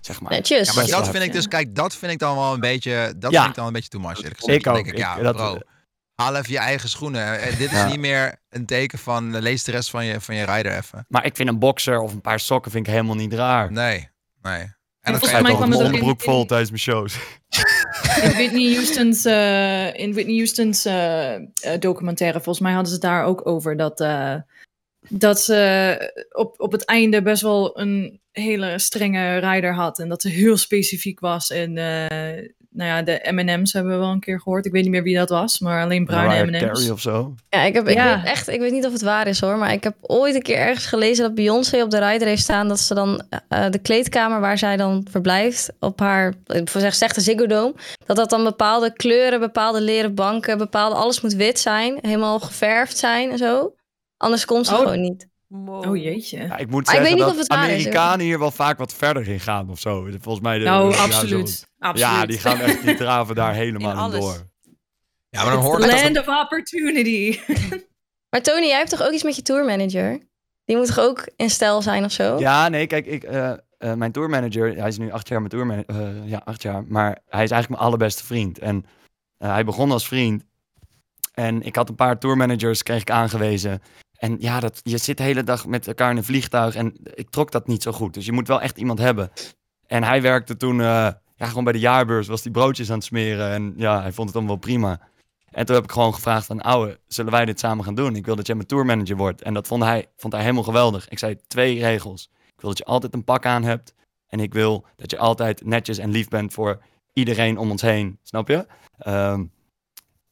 [0.01, 0.31] Zeg maar.
[0.31, 0.67] Netjes.
[0.67, 3.31] Ja, maar dat vind ik dus, kijk, dat vind ik dan wel een beetje, dat
[3.31, 3.37] Ja.
[3.37, 4.19] vind ik dan een beetje too much.
[4.23, 4.73] Ik ook.
[4.73, 5.57] denk ik, ja, Ik- dat- bro,
[6.21, 7.39] haal even je eigen schoenen.
[7.39, 7.87] Eh, dit is Ja.
[7.87, 11.05] niet meer een teken van, eh, lees de rest van je, van je rider even.
[11.07, 13.71] Maar ik vind een boxer of een paar sokken vind ik helemaal niet raar.
[13.71, 14.09] Nee,
[14.41, 14.75] nee.
[15.01, 17.15] En dat ga je mijn ook in- onderbroek in- vol tijdens mijn shows.
[18.23, 21.41] In Whitney Houston's, eh, in Whitney Houston's eh, eh,
[21.79, 24.35] documentaire, volgens mij hadden ze het daar ook over dat, eh,
[25.09, 29.99] dat ze op, op het einde best wel een hele strenge rider had.
[29.99, 31.49] En dat ze heel specifiek was.
[31.49, 34.65] En eh, nou ja, de M&M's hebben we wel een keer gehoord.
[34.65, 36.89] Ik weet niet meer wie dat was, maar alleen bruine Mariah Carey M&M's.
[36.89, 37.33] of zo.
[37.49, 38.15] Ja, ik, heb, ik Ja.
[38.15, 40.41] weet echt, ik weet niet of het waar is hoor, maar ik heb ooit een
[40.41, 43.79] keer ergens gelezen dat Beyoncé op de rider heeft staan dat ze dan eh, de
[43.79, 47.73] kleedkamer waar zij dan verblijft op haar, ik voor zeg, zegt de Ziggo Dome,
[48.05, 52.97] dat dat dan bepaalde kleuren, bepaalde leren banken, bepaalde alles moet wit zijn, helemaal geverfd
[52.97, 53.73] zijn en zo.
[54.17, 54.79] Anders komt ze Oh.
[54.79, 55.27] gewoon niet.
[55.47, 55.85] Wow.
[55.89, 56.37] Oh jeetje.
[56.37, 58.39] Ja, ik moet Maar ik zeggen weet niet dat of het waar is, Amerikanen hier
[58.39, 60.07] wel vaak wat verder in gaan of zo.
[60.21, 60.57] Volgens mij...
[60.57, 61.67] De, Nou, zo- absoluut.
[61.79, 62.11] absoluut.
[62.15, 64.19] Ja, die gaan echt, die draven daar helemaal In in, alles.
[64.19, 64.45] door.
[65.29, 67.39] Ja, maar dan It's hoort the het land of opportunity.
[68.29, 70.19] Maar Tony, jij hebt toch ook iets met je tourmanager?
[70.65, 72.39] Die moet toch ook in stijl zijn of zo?
[72.39, 76.23] Ja, nee, kijk, ik, eh, eh, mijn tourmanager, hij is nu acht jaar mijn tourmanager,
[76.25, 78.59] ja, acht jaar, maar hij is eigenlijk mijn allerbeste vriend.
[78.59, 78.85] En
[79.37, 80.43] eh, hij begon als vriend
[81.33, 83.81] en ik had een paar tourmanagers, kreeg ik aangewezen.
[84.17, 87.29] En ja, dat, je zit de hele dag met elkaar in een vliegtuig en ik
[87.29, 88.13] trok dat niet zo goed.
[88.13, 89.31] Dus je moet wel echt iemand hebben.
[89.87, 90.85] En hij werkte toen, eh,
[91.35, 93.51] ja, gewoon bij de jaarbeurs, was die broodjes aan het smeren.
[93.51, 94.99] En ja, hij vond het dan wel prima.
[95.51, 98.15] En toen heb ik gewoon gevraagd van, ouwe, zullen wij dit samen gaan doen?
[98.15, 99.41] Ik wil dat jij mijn tourmanager wordt.
[99.41, 101.07] En dat vond hij, vond hij helemaal geweldig.
[101.07, 102.29] Ik zei twee regels.
[102.33, 103.93] Ik wil dat je altijd een pak aan hebt.
[104.27, 106.81] En ik wil dat je altijd netjes en lief bent voor
[107.13, 108.19] iedereen om ons heen.
[108.23, 108.65] Snap je?
[108.97, 109.43] Ehm,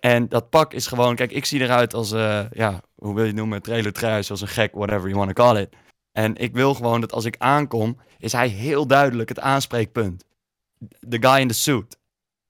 [0.06, 1.16] en dat pak is gewoon...
[1.16, 2.12] Kijk, ik zie eruit als...
[2.12, 3.62] eh, ja, hoe wil je het noemen?
[3.62, 5.70] Trailer truis, als een gek, whatever you want to call it.
[6.12, 7.98] En ik wil gewoon dat als ik aankom...
[8.18, 10.26] is hij heel duidelijk het aanspreekpunt.
[11.10, 11.98] The guy in the suit.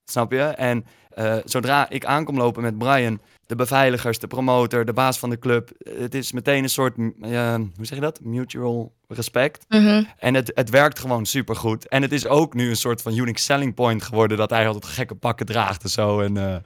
[0.04, 0.42] Snap je?
[0.42, 3.20] En eh, zodra ik aankom lopen met Brian...
[3.46, 5.70] de beveiligers, de promotor, de baas van de club...
[5.98, 6.96] het is meteen een soort...
[6.96, 8.20] hoe zeg je dat?
[8.20, 9.64] Mutual respect.
[9.68, 10.04] Mhm.
[10.18, 11.88] En het, het werkt gewoon supergoed.
[11.88, 14.36] En het is ook nu een soort van unique selling point geworden...
[14.36, 16.20] dat hij altijd gekke pakken draagt en zo.
[16.20, 16.56] En, eh,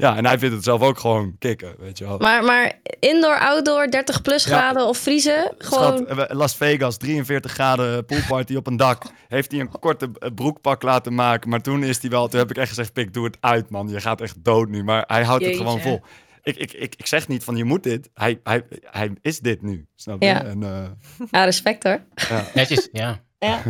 [0.00, 2.18] ja, en hij vindt het zelf ook gewoon kicken, weet je wel.
[2.18, 4.50] Maar, maar indoor, outdoor, 30 plus Ja.
[4.56, 5.52] graden of vriezen?
[5.58, 6.06] Gewoon...
[6.08, 9.02] Schat, Las Vegas, 43 graden poolparty op een dak.
[9.28, 11.50] Heeft hij een korte eh, broekpak laten maken.
[11.50, 13.88] Maar toen is hij wel, toen heb ik echt gezegd, pik, doe het uit man.
[13.88, 14.84] Je gaat echt dood nu.
[14.84, 16.00] Maar hij houdt het gewoon vol.
[16.42, 18.10] Ik, ik, ik, ik zeg niet van je moet dit.
[18.14, 20.26] Hij, hij, hij is dit nu, snap je?
[20.28, 20.44] Ja.
[20.44, 20.84] En, eh,
[21.30, 22.00] Ja, respect hoor.
[22.14, 22.44] ja.
[22.54, 23.20] Netjes, ja.
[23.38, 23.62] Ja.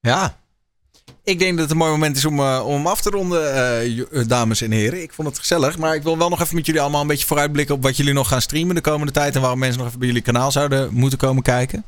[0.00, 0.40] Ja.
[1.26, 3.54] Ik denk dat het een mooi moment is om, eh, om hem af te ronden,
[3.54, 5.02] eh, eh, dames en heren.
[5.02, 7.26] Ik vond het gezellig, maar ik wil wel nog even met jullie allemaal een beetje
[7.26, 9.98] vooruitblikken op wat jullie nog gaan streamen de komende tijd en waarom mensen nog even
[9.98, 11.84] bij jullie kanaal zouden moeten komen kijken.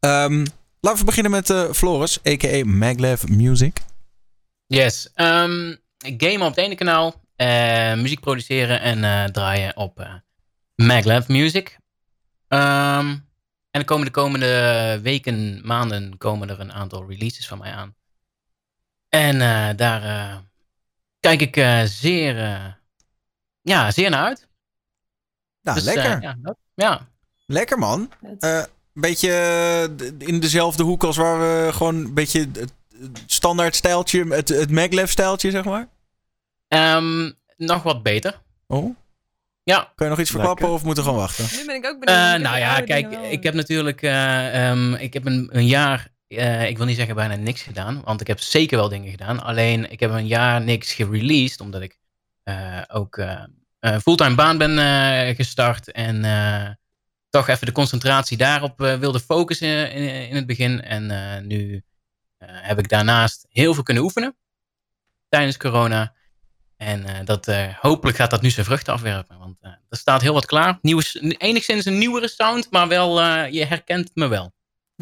[0.00, 0.44] Ehm,
[0.80, 2.64] laten we beginnen met eh, Floris, a.k.a.
[2.64, 3.80] Maglev Music.
[4.66, 5.10] Yes.
[5.14, 7.20] ehm gamen op het ene kanaal.
[7.96, 10.22] muziek produceren en draaien op
[10.74, 11.78] Maglev Music.
[12.48, 13.08] Ehm,
[13.70, 17.94] en de komende, komende weken, maanden komen er een aantal releases van mij aan.
[19.12, 20.36] En eh, daar eh,
[21.20, 22.64] kijk ik eh, zeer, eh,
[23.62, 24.48] ja, zeer naar uit.
[25.62, 26.22] Nou, Dus, lekker.
[26.22, 27.08] ja, dat- ja.
[27.46, 28.10] Lekker man.
[28.38, 28.62] Eh,
[28.94, 29.30] Een beetje
[30.18, 32.72] in dezelfde hoek als waar we gewoon een beetje het
[33.26, 35.88] standaard stijltje, het, het Maglev stijltje zeg maar.
[36.68, 38.40] Ehm, nog wat beter.
[38.66, 38.96] Oh,
[39.62, 40.48] Ja, kan je nog iets Lekker.
[40.48, 41.58] verklappen of moeten we gewoon wachten?
[41.58, 42.40] Nu ben ik ook benieuwd.
[42.40, 46.76] Nou ja, kijk, ik heb natuurlijk eh, ehm, ik heb een, een jaar, eh, ik
[46.76, 49.42] wil niet zeggen bijna niks gedaan, want ik heb zeker wel dingen gedaan.
[49.42, 51.98] Alleen ik heb een jaar niks gereleased, omdat ik
[52.42, 53.44] eh, ook eh,
[53.80, 56.78] een fulltime baan ben gestart en
[57.28, 60.82] toch even de concentratie daarop wilde focussen in, het begin.
[60.82, 61.82] En nu
[62.38, 64.36] heb ik daarnaast heel veel kunnen oefenen
[65.28, 66.14] tijdens corona.
[66.76, 67.46] En dat,
[67.80, 69.38] hopelijk gaat dat nu zijn vruchten afwerpen.
[69.38, 70.78] Want er staat heel wat klaar.
[70.82, 71.04] Nieuwe,
[71.38, 74.52] enigszins een nieuwere sound, maar wel, je herkent me wel.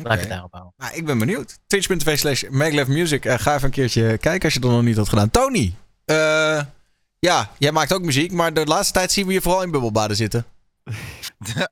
[0.02, 0.20] Laat ik Oké.
[0.20, 0.72] het daarop houden.
[0.76, 1.58] Nou, ik ben benieuwd.
[1.66, 2.44] Twitch.tv slash
[2.86, 3.24] Music.
[3.24, 5.30] Eh, ga even een keertje kijken als je dat nog niet had gedaan.
[5.30, 6.60] Tony, eh,
[7.18, 10.16] ja, jij maakt ook muziek, maar de laatste tijd zien we je vooral in bubbelbaden
[10.16, 10.44] zitten.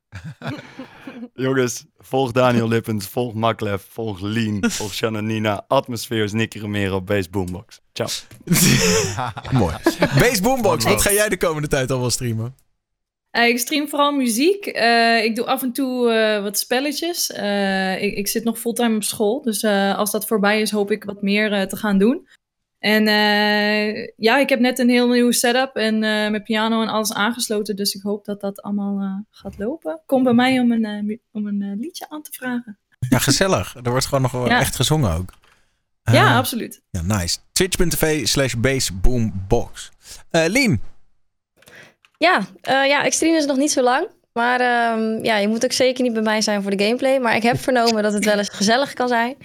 [1.35, 7.81] Jongens, volg Daniel Lippens, volg Maklev, volg Lean, volg Shananina, Atmospheres, Nicky Romero, Bass Boombox.
[7.93, 8.09] Ciao.
[9.61, 9.75] Mooi.
[10.19, 12.55] Base Boombox, wat ga jij de komende tijd allemaal streamen?
[13.31, 14.67] Eh, ik stream vooral muziek.
[14.67, 17.29] Eh, ik doe af en toe eh, wat spelletjes.
[18.01, 19.43] Ik, ik zit nog fulltime op school.
[19.43, 22.29] Dus als dat voorbij is, hoop ik wat meer te gaan doen.
[22.79, 23.05] En
[24.17, 27.77] ja, ik heb net een heel nieuwe setup en mijn piano en alles aangesloten.
[27.77, 30.01] Dus ik hoop dat dat allemaal gaat lopen.
[30.07, 32.79] Kom bij mij om een, om een liedje aan te vragen.
[33.09, 33.75] Ja, gezellig.
[33.83, 34.59] Er wordt gewoon nog wel Ja.
[34.59, 35.33] echt gezongen ook.
[36.03, 36.83] ja, absoluut.
[36.91, 37.39] Ja, nice.
[37.53, 39.91] Twitch.tv slash baseboombox.
[40.31, 40.81] Lien,
[42.19, 44.07] Ja, eh, ja, ik stream dus nog niet zo lang.
[44.33, 47.19] Maar ehm, ja, je moet ook zeker niet bij mij zijn voor de gameplay.
[47.19, 49.37] Maar ik heb vernomen dat het wel eens gezellig kan zijn.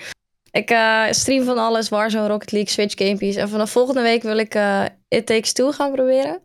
[0.51, 3.35] Ik eh, stream van alles, Warzone, Rocket League, Switch Gamepies.
[3.35, 6.41] En vanaf volgende week wil ik eh, It Takes Two gaan proberen.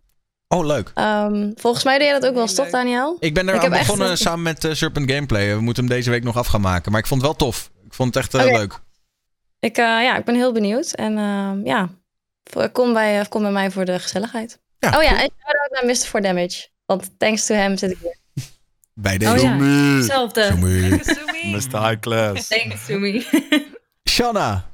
[0.48, 0.90] Oh, leuk.
[0.94, 2.70] Ehm, volgens mij deed je dat ook wel, Heel toch.
[2.70, 3.16] Daniel?
[3.20, 5.54] Ik ben er Ik aan heb echt begonnen samen met Serpent Gameplay.
[5.54, 6.90] We moeten hem deze week nog af gaan maken.
[6.92, 7.70] Maar ik vond het wel tof.
[7.84, 8.56] Ik vond het echt eh, Oké.
[8.58, 8.80] leuk.
[9.60, 10.92] Ik, eh, ja, ik ben heel benieuwd.
[10.92, 11.88] En ehm, ja,
[12.72, 14.60] kom bij, kom bij mij voor de gezelligheid.
[14.78, 15.20] Ja, oh ja, cool.
[15.20, 16.06] en shout-out naar Mr.
[16.06, 16.68] For Damage.
[16.86, 18.16] Want thanks to hem zit ik hier.
[18.94, 19.32] Bij deze.
[19.32, 19.58] Oh ja,
[19.96, 20.56] hetzelfde.
[21.44, 21.82] Mr.
[21.88, 22.48] High Class.
[22.48, 23.26] Thanks to me.
[24.10, 24.70] Shanna.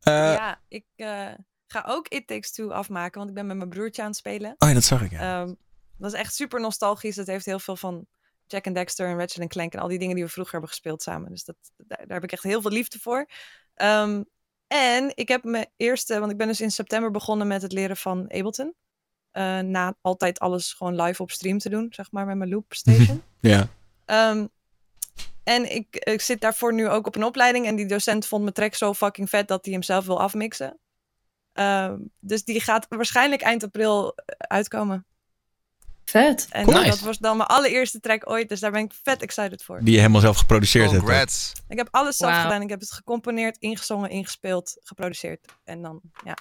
[0.00, 1.32] Eh, ja, ik eh,
[1.66, 4.54] ga ook It Takes Two afmaken, want ik ben met mijn broertje aan het spelen.
[4.58, 5.10] Oh ja, dat zag ik.
[5.10, 5.42] Ja.
[5.42, 5.54] Ehm,
[5.98, 7.16] dat is echt super nostalgisch.
[7.16, 8.06] Het heeft heel veel van
[8.46, 11.02] Jack and Dexter en Ratchet Clank en al die dingen die we vroeger hebben gespeeld
[11.02, 11.30] samen.
[11.30, 13.26] Dus dat, daar, daar heb ik echt heel veel liefde voor.
[13.74, 14.22] Ehm,
[14.66, 17.96] en ik heb mijn eerste, want ik ben dus in september begonnen met het leren
[17.96, 18.74] van Ableton.
[19.36, 22.64] Eh, na altijd alles gewoon live op stream te doen, zeg maar, met mijn loop
[22.68, 23.22] station.
[23.40, 23.68] ja.
[24.04, 24.46] Ehm,
[25.44, 27.66] en ik, ik zit daarvoor nu ook op een opleiding.
[27.66, 30.78] En die docent vond mijn track zo fucking vet dat hij hem zelf wil afmixen.
[31.52, 35.06] Ehm, dus die gaat waarschijnlijk eind april eh, uitkomen.
[36.04, 36.46] Vet.
[36.50, 36.76] En Cool.
[36.76, 37.04] dat Nice.
[37.04, 38.48] was dan mijn allereerste track ooit.
[38.48, 39.80] Dus daar ben ik vet excited voor.
[39.82, 41.52] Die je helemaal zelf geproduceerd hebt.
[41.68, 42.62] Ik heb alles zelf gedaan.
[42.62, 45.44] Ik heb het gecomponeerd, ingezongen, ingespeeld, geproduceerd.
[45.64, 46.36] En dan, ja.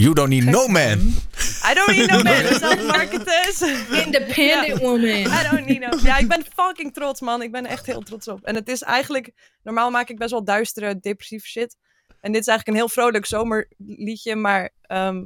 [0.00, 0.98] You don't need no man.
[1.70, 2.44] I don't need no man.
[2.54, 3.62] Self-marketers.
[4.04, 5.26] Independent woman.
[5.26, 5.98] I don't need no...
[6.02, 7.42] Ja, ik ben fucking trots, man.
[7.42, 8.44] Ik ben echt heel trots op.
[8.44, 9.30] En het is eigenlijk...
[9.62, 11.76] Normaal maak ik best wel duistere, depressieve shit.
[12.20, 14.36] En dit is eigenlijk een heel vrolijk zomerliedje.
[14.36, 15.22] Maar ehm,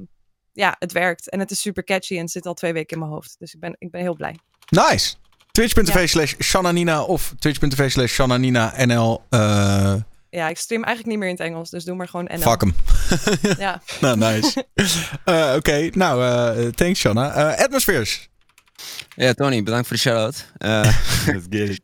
[0.53, 1.31] ja, het werkt.
[1.31, 3.37] En het is super catchy en het zit al twee weken in mijn hoofd.
[3.39, 4.37] Dus ik ben, ik ben heel blij.
[4.69, 5.15] Nice.
[5.51, 6.07] Twitch.tv Ja.
[6.07, 9.23] slash Shannanina of twitch.tv slash Shannanina NL.
[9.31, 9.95] Eh
[10.35, 11.71] Ja, ik stream eigenlijk niet meer in het Engels.
[11.71, 12.39] Dus doe maar gewoon NL.
[12.41, 12.75] fuck hem.
[13.59, 13.83] Ja.
[14.01, 14.65] nou, nice.
[15.25, 17.33] Eh, Oké, nou, eh, thanks Shanna.
[17.33, 18.29] Eh, Atmospheres.
[19.17, 20.47] Ja, Tony, bedankt voor de shout-out.
[20.59, 20.81] Eh,
[21.27, 21.81] Let's get it.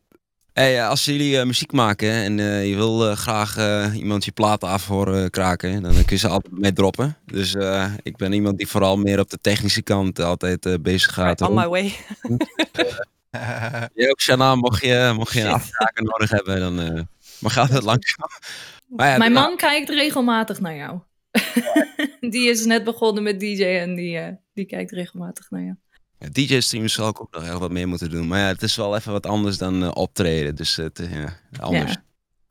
[0.53, 4.69] hey, als jullie eh, muziek maken en eh, je wil graag eh, iemand je platen
[4.69, 7.17] af horen kraken, dan kun je ze altijd mee droppen.
[7.27, 11.13] Dus eh, ik ben iemand die vooral meer op de technische kant altijd eh, bezig
[11.15, 11.41] gaat.
[11.41, 11.95] On my way.
[13.95, 15.43] Je ook, Shana, mocht je, mocht je
[15.95, 17.09] een nodig hebben, dan
[17.41, 18.17] mag je altijd langs.
[18.87, 21.01] Maar ja, Mijn nou, man kijkt regelmatig naar jou.
[22.33, 25.77] die is net begonnen met DJ en die, eh, die kijkt regelmatig naar jou.
[26.19, 28.29] ja, DJ-streams zal ik ook nog echt wat meer moeten doen.
[28.29, 30.55] Maar ja, het is wel even wat anders dan eh, optreden.
[30.55, 31.93] Dus het, eh, ja, anders.
[31.93, 32.03] Ja.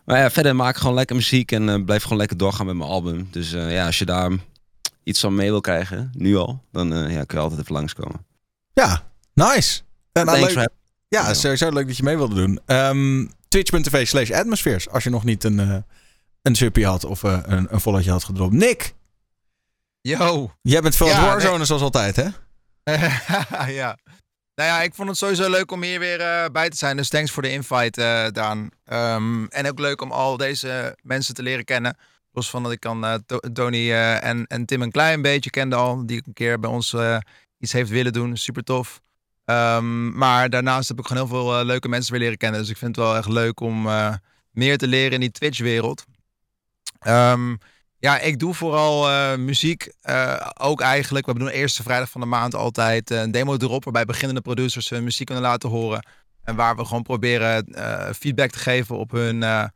[0.09, 2.75] Maar ja, verder maak ik gewoon lekker muziek en eh, blijf gewoon lekker doorgaan met
[2.75, 3.27] mijn album.
[3.31, 4.31] Dus eh, ja, als je daar
[5.03, 8.25] iets van mee wil krijgen, nu al, dan eh, ja, kun je altijd even langskomen.
[8.73, 9.81] Ja, nice.
[10.11, 10.69] En, nou, Thanks leuk.
[11.07, 11.33] Ja.
[11.33, 12.59] sowieso leuk dat je mee wilde doen.
[12.65, 14.89] Ehm, Twitch.tv slash Atmospheres.
[14.89, 15.75] Als je nog niet een, eh
[16.41, 18.53] een suppie had of eh, een, een volletje had gedropt.
[18.53, 18.93] Nick,
[20.01, 20.51] Yo.
[20.61, 22.27] jij bent veel Ja, Warzone zoals altijd, hè?
[23.81, 23.97] ja.
[24.55, 26.97] Nou ja, ik vond het sowieso leuk om hier weer eh, bij te zijn.
[26.97, 28.69] Dus thanks voor de invite, eh Daan.
[28.85, 31.97] Ehm, en ook leuk om al deze mensen te leren kennen.
[32.31, 36.05] Los van dat ik kan To- Tony en, en Tim een klein beetje kende al.
[36.05, 36.95] Die een keer bij ons
[37.57, 38.37] iets heeft willen doen.
[38.37, 39.01] Super tof.
[39.49, 42.59] Ehm, maar daarnaast heb ik gewoon heel veel eh, leuke mensen weer leren kennen.
[42.59, 44.13] Dus ik vind het wel echt leuk om eh,
[44.51, 46.05] meer te leren in die Twitch-wereld.
[46.99, 47.55] Ehm,
[47.99, 49.91] ja, ik doe vooral eh, muziek.
[50.57, 51.25] ook eigenlijk.
[51.25, 53.83] We doen eerste vrijdag van de maand altijd een demo erop.
[53.83, 56.05] Waarbij beginnende producers hun muziek kunnen laten horen.
[56.43, 57.65] En waar we gewoon proberen
[58.15, 59.69] feedback te geven op hun,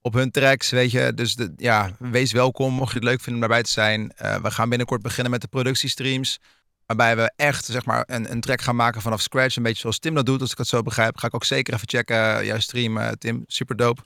[0.00, 0.70] op hun tracks.
[0.70, 1.12] Weet je.
[1.14, 4.12] Dus ja, wees welkom mocht je het leuk vinden om daarbij te zijn.
[4.42, 6.38] We gaan binnenkort beginnen met de productiestreams.
[6.86, 9.56] Waarbij we echt zeg maar, een, een track gaan maken vanaf scratch.
[9.56, 11.16] Een beetje zoals Tim dat doet, als ik het zo begrijp.
[11.16, 12.44] Ga ik ook zeker even checken.
[12.44, 13.44] Jouw stream, eh, Tim.
[13.46, 14.02] Super dope.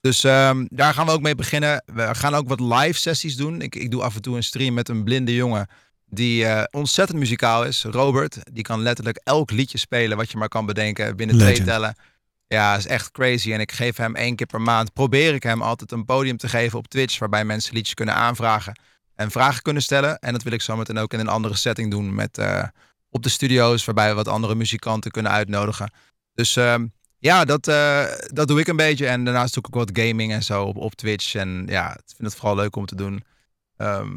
[0.00, 1.82] Dus ehm, daar gaan we ook mee beginnen.
[1.86, 3.60] We gaan ook wat live sessies doen.
[3.60, 5.68] Ik, ik doe af en toe een stream met een blinde jongen.
[6.06, 7.82] Die eh, ontzettend muzikaal is.
[7.82, 8.38] Robert.
[8.52, 11.16] Die kan letterlijk elk liedje spelen wat je maar kan bedenken.
[11.16, 11.96] Binnen twee tellen.
[12.46, 13.52] Ja, is echt crazy.
[13.52, 14.92] En ik geef hem één keer per maand.
[14.92, 17.18] Probeer ik hem altijd een podium te geven op Twitch.
[17.18, 18.80] Waarbij mensen liedjes kunnen aanvragen.
[19.18, 20.18] En vragen kunnen stellen.
[20.18, 22.14] En dat wil ik zometeen ook in een andere setting doen.
[22.14, 22.64] Met eh,
[23.10, 23.84] op de studio's.
[23.84, 25.92] Waarbij we wat andere muzikanten kunnen uitnodigen.
[26.34, 26.86] Dus ehm,
[27.18, 29.06] ja, dat, eh, dat doe ik een beetje.
[29.06, 31.34] En daarnaast doe ik ook wat gaming en zo op, op Twitch.
[31.34, 33.24] En ja, ik vind het vooral leuk om te doen.
[33.76, 34.16] Ehm,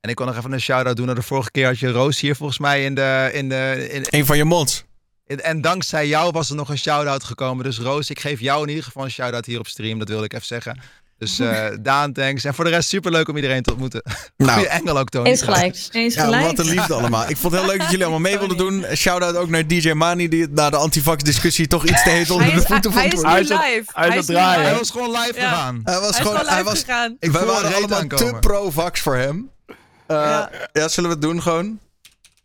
[0.00, 2.20] en ik wil nog even een shout-out doen naar de vorige keer had je Roos
[2.20, 3.30] hier volgens mij in de...
[3.32, 4.84] In de in, Een van je mods.
[5.26, 7.64] en dankzij jou was er nog een shout-out gekomen.
[7.64, 9.98] Dus Roos, ik geef jou in ieder geval een shout-out hier op stream.
[9.98, 10.80] Dat wilde ik even zeggen.
[11.18, 12.44] Dus eh, Daan, thanks.
[12.44, 14.02] En voor de rest super leuk om iedereen te ontmoeten.
[14.36, 15.28] Nou, Goeie engel ook, Tony.
[15.28, 15.76] Eens gelijk.
[15.92, 16.42] Eens ja, gelijk.
[16.44, 17.28] wat een liefde allemaal.
[17.28, 18.84] Ik vond het heel leuk dat jullie allemaal mee wilden doen.
[18.94, 22.54] Shout-out ook naar DJ Mani, die het na de antivax-discussie toch iets te heet onder
[22.54, 23.22] de voeten hij vond.
[23.26, 23.84] Hij is live.
[23.92, 24.60] hij is draaien.
[24.60, 24.78] Hij live.
[24.78, 25.48] was gewoon live Ja.
[25.48, 25.80] gegaan.
[25.84, 27.16] Hij was Hij gewoon, gewoon hij live was, gegaan.
[27.20, 29.50] Ik wij waren allemaal te pro-vax voor hem.
[29.66, 30.50] Eh, ja.
[30.72, 30.88] Ja.
[30.88, 31.78] zullen we het doen gewoon?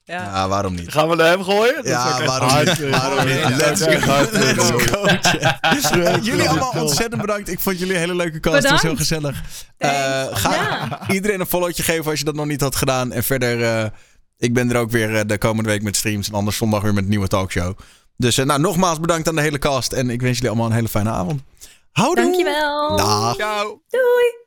[0.06, 0.22] Ja.
[0.24, 0.92] Ja, waarom niet?
[0.92, 1.76] Gaan we naar hem gooien?
[1.76, 2.80] Dat Ja, waarom hard.
[2.80, 2.90] niet?
[2.90, 3.38] Waarom niet?
[3.38, 3.92] Ja, Let's go.
[4.00, 4.32] hard.
[4.32, 6.18] Let's go.
[6.30, 7.50] Jullie allemaal ontzettend bedankt.
[7.50, 8.56] Ik vond jullie een hele leuke cast.
[8.56, 9.42] Het was heel gezellig.
[9.78, 9.90] Eh,
[10.32, 11.00] ga Ja.
[11.10, 13.12] iedereen een followtje geven als je dat nog niet had gedaan.
[13.12, 13.90] En verder, eh,
[14.38, 16.28] Ik ben er ook weer eh, de komende week met streams.
[16.28, 17.78] En anders zondag weer met een nieuwe talkshow.
[18.18, 19.92] Dus nou, nogmaals bedankt aan de hele cast.
[19.94, 21.42] En ik wens jullie allemaal een hele fijne avond.
[21.92, 22.24] Houdoe.
[22.24, 22.98] Dankjewel.
[22.98, 23.36] Dag.
[23.36, 23.82] Ciao.
[23.90, 24.43] Doei.